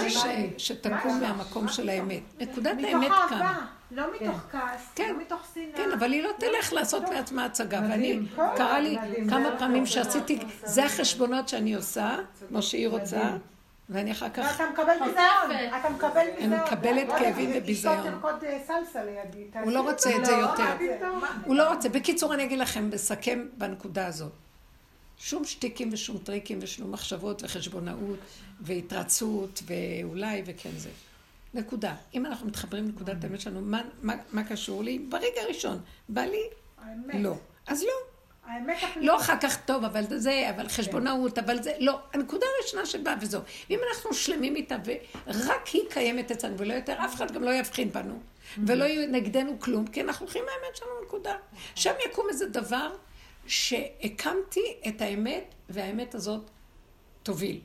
שתקום 0.59 1.21
מהמקום 1.21 1.69
של 1.69 1.89
האמת. 1.89 2.23
נקודת 2.41 2.77
האמת 2.85 3.05
מתוך 3.05 3.29
כאן. 3.29 3.43
אהבה, 3.43 3.67
לא 3.91 4.05
מתוך 4.15 4.41
כעס, 4.51 4.99
לא 4.99 5.19
מתוך 5.19 5.43
שנאה. 5.55 5.77
כן, 5.77 5.93
אבל 5.93 6.13
היא 6.13 6.23
לא 6.23 6.31
תלך 6.39 6.73
לעשות 6.73 7.09
לעצמה 7.11 7.45
הצגה. 7.45 7.81
ואני. 7.91 8.21
קרה 8.37 8.81
לי. 8.81 8.99
כמה 9.31 9.51
זה 9.51 9.59
פעמים. 9.59 9.87
שעשיתי, 9.87 10.39
זה 10.65 10.85
החשבונות 10.85 11.49
שאני 11.49 11.75
עושה, 11.75 12.17
כמו 12.49 12.63
שהיא 12.63 12.89
רוצה, 12.89 13.37
ואני 13.89 14.13
אחר 14.13 14.29
כך... 14.29 14.45
ואתה 14.51 14.71
מקבל 14.73 14.93
ביזיון, 15.05 15.77
אתה 15.81 15.91
מקבל 15.91 16.27
ביזיון. 16.37 16.53
אני 16.53 16.63
מקבלת 16.65 17.07
בואי, 17.07 17.19
כאבים 17.19 17.51
וביזיון. 17.55 17.99
אה. 19.55 19.63
הוא 19.63 19.73
לא 19.73 19.81
רוצה 19.81 20.17
את 20.17 20.25
זה 20.25 20.33
לא, 20.33 20.37
יותר. 20.37 20.77
הוא 21.47 21.57
לא 21.57 21.75
רוצה. 21.75 21.89
בקיצור, 21.89 22.35
אני 22.35 22.45
אגיד 22.45 22.59
לכם, 22.59 22.91
מסכם 22.93 23.47
בנקודה 23.59 24.07
הזאת. 24.07 24.33
שום 25.19 25.45
שטיקים 25.45 25.89
ושום 25.93 26.19
טריקים 26.19 26.59
ושום 26.63 26.93
מחשבות 26.93 27.43
וחשבונאות 27.45 28.19
והתרצות 28.61 29.63
ואולי 29.67 30.43
וכן 30.47 30.71
זה. 30.77 30.91
נקודה. 31.55 31.95
אם 32.15 32.27
אנחנו 32.27 32.47
מתחברים 32.47 32.85
לנקודת 32.85 33.25
האמת 33.25 33.41
שלנו, 33.41 33.61
מה, 33.61 33.83
מה, 34.03 34.15
מה 34.33 34.45
קשור 34.45 34.85
לי? 34.85 34.99
ברגע 34.99 35.43
הראשון. 35.43 35.81
בא 36.09 36.23
לי? 36.23 36.43
האמת. 36.85 37.15
לא. 37.19 37.35
אז 37.67 37.83
לא. 37.83 38.12
האמת. 38.53 38.77
לא 38.97 39.17
אחר 39.17 39.35
כך 39.43 39.65
טוב, 39.65 39.85
אבל 39.85 40.05
זה, 40.19 40.51
אבל 40.57 40.69
חשבונאות, 40.69 41.39
אבל 41.39 41.63
זה, 41.63 41.73
לא. 41.79 42.01
הנקודה 42.13 42.47
הראשונה 42.59 42.87
שבאה 42.87 43.15
וזהו. 43.21 43.43
ואם 43.71 43.81
אנחנו 43.91 44.15
שלמים 44.15 44.57
איתה 44.57 44.77
ורק 44.85 45.67
היא 45.73 45.83
קיימת 45.91 46.31
אצלנו 46.31 46.59
ולא 46.59 46.75
יותר, 46.75 46.97
אף 47.05 47.15
אחד 47.15 47.33
גם 47.33 47.43
לא 47.43 47.51
יבחין 47.51 47.93
בנו. 47.93 48.21
ולא 48.67 48.85
יהיו 48.85 49.11
נגדנו 49.11 49.61
כלום, 49.61 49.87
כי 49.87 50.01
אנחנו 50.01 50.27
הולכים 50.27 50.43
לאמת 50.43 50.77
שלנו, 50.77 50.91
נקודה. 51.05 51.37
שם 51.75 51.93
יקום 52.07 52.27
איזה 52.29 52.49
דבר 52.49 52.95
שהקמתי 53.47 54.77
את 54.89 55.01
האמת, 55.01 55.45
והאמת 55.69 56.15
הזאת 56.15 56.43
תוביל. 57.23 57.61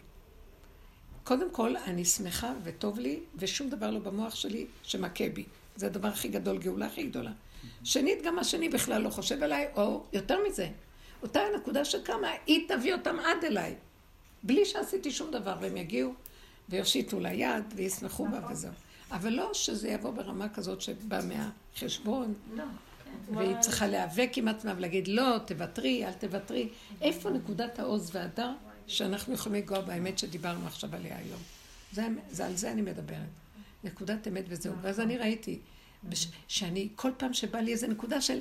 קודם 1.23 1.51
כל, 1.51 1.75
אני 1.77 2.05
שמחה 2.05 2.53
וטוב 2.63 2.99
לי, 2.99 3.19
ושום 3.35 3.69
דבר 3.69 3.91
לא 3.91 3.99
במוח 3.99 4.35
שלי 4.35 4.65
שמכה 4.83 5.29
בי. 5.33 5.45
זה 5.75 5.85
הדבר 5.85 6.07
הכי 6.07 6.27
גדול, 6.27 6.57
גאולה 6.57 6.85
הכי 6.85 7.03
גדולה. 7.03 7.31
שנית, 7.83 8.23
גם 8.23 8.39
השני 8.39 8.69
בכלל 8.69 9.01
לא 9.01 9.09
חושב 9.09 9.43
עליי, 9.43 9.67
או 9.75 10.03
יותר 10.13 10.37
מזה, 10.47 10.69
אותה 11.23 11.39
הנקודה 11.41 11.85
שקמה, 11.85 12.31
היא 12.45 12.69
תביא 12.69 12.93
אותם 12.93 13.19
עד 13.19 13.45
אליי. 13.45 13.75
בלי 14.43 14.65
שעשיתי 14.65 15.11
שום 15.11 15.31
דבר, 15.31 15.55
והם 15.61 15.77
יגיעו 15.77 16.13
ויושיטו 16.69 17.19
לה 17.19 17.33
יד 17.33 17.63
וישמחו 17.75 18.27
בה 18.27 18.39
וזהו. 18.51 18.71
אבל 19.11 19.33
לא 19.33 19.53
שזה 19.53 19.89
יבוא 19.89 20.11
ברמה 20.11 20.49
כזאת 20.49 20.81
שבא 20.81 21.19
מהחשבון, 21.27 22.33
לא. 22.55 22.63
והיא 23.33 23.55
צריכה 23.59 23.87
להיאבק 23.87 24.31
עם 24.35 24.47
עצמה 24.47 24.73
ולהגיד, 24.77 25.07
לא, 25.07 25.37
תוותרי, 25.45 26.05
אל 26.05 26.13
תוותרי. 26.13 26.69
איפה 27.01 27.29
נקודת 27.29 27.79
העוז 27.79 28.09
והדר 28.13 28.51
שאנחנו 28.87 29.33
יכולים 29.33 29.63
לגוע 29.63 29.81
באמת 29.81 30.19
שדיברנו 30.19 30.67
עכשיו 30.67 30.95
עליה 30.95 31.17
היום? 31.17 31.39
זה, 31.91 32.07
זה, 32.31 32.45
על 32.45 32.55
זה 32.55 32.71
אני 32.71 32.81
מדברת. 32.81 33.29
נקודת 33.83 34.27
אמת 34.27 34.43
וזהו. 34.47 34.73
ואז 34.81 34.99
אני 34.99 35.17
ראיתי 35.17 35.59
בש, 36.03 36.27
שאני, 36.47 36.87
כל 36.95 37.11
פעם 37.17 37.33
שבא 37.33 37.59
לי 37.59 37.71
איזה 37.71 37.87
נקודה 37.87 38.21
של, 38.21 38.39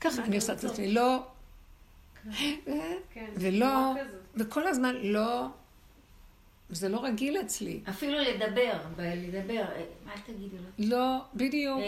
ככה 0.00 0.24
אני 0.24 0.36
עושה 0.36 0.52
את 0.52 0.64
עצמי, 0.64 0.92
לא, 0.92 1.18
ולא, 3.36 3.92
וכל 4.36 4.66
הזמן 4.66 4.96
לא, 5.02 5.46
זה 6.70 6.88
לא 6.88 7.04
רגיל 7.04 7.40
אצלי. 7.40 7.80
אפילו 7.88 8.18
לדבר, 8.18 8.72
לדבר, 8.98 9.54
אה, 9.74 9.84
מה 10.04 10.12
תגידי 10.26 10.56
לו? 10.56 10.86
לא, 10.96 11.18
בדיוק. 11.34 11.80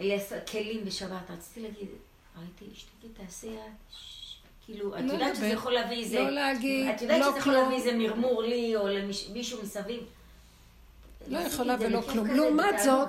אה, 0.00 0.40
כלים 0.50 0.84
בשבת, 0.84 1.30
רציתי 1.30 1.60
להגיד, 1.60 1.88
ראיתי, 2.38 2.64
אשתי 2.76 3.08
תעשי 3.24 3.48
את, 3.48 3.94
ש- 3.96 4.36
כאילו, 4.66 4.98
את 4.98 5.02
לא 5.04 5.12
יודעת 5.12 5.36
שזה 5.36 5.46
יכול 5.46 5.72
להביא 5.72 5.96
איזה... 5.96 6.20
לא 6.20 6.30
להגיד, 6.30 6.86
את 6.88 7.02
יודעת 7.02 7.20
לא 7.20 7.30
שזה 7.30 7.38
יכול 7.38 7.52
כלום. 7.52 7.62
להביא 7.64 7.76
איזה 7.76 7.92
מרמור 7.98 8.42
לי, 8.42 8.76
או 8.76 8.88
למישהו 8.88 9.62
מסביב. 9.62 10.00
לא 11.26 11.38
יכולה 11.38 11.76
זה 11.78 11.86
ולא 11.86 12.00
כלום. 12.00 12.26
כזה, 12.28 12.36
לעומת 12.36 12.74
זאת. 12.84 13.08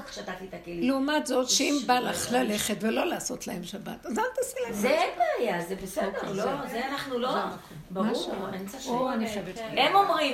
לעומת 0.68 1.28
זאת, 1.28 1.50
שאם 1.50 1.76
בא 1.86 2.00
לא 2.00 2.10
לך. 2.10 2.32
ללכת 2.32 2.76
ולא 2.82 3.06
לעשות 3.06 3.48
להם 3.48 3.64
שבת, 3.64 4.06
אז 4.06 4.20
אל 4.20 4.24
תעשי 4.36 4.56
להם 4.66 4.74
זה 4.74 4.88
שבת. 4.88 4.92
אין 4.98 5.10
בעיה, 5.40 5.62
זה 5.68 5.76
בסדר, 5.84 6.06
אוקיי, 6.08 6.30
לא, 6.34 6.44
זה- 6.44 6.70
זה 6.72 6.88
אנחנו 6.88 7.20
לא, 7.20 7.32
זה. 7.34 7.40
ברור. 7.92 8.08
אין 8.54 8.68
אני 9.14 9.28
חייבת 9.28 9.58
להגיד. 9.58 9.80
הם 9.80 9.96
אומרים, 9.96 10.32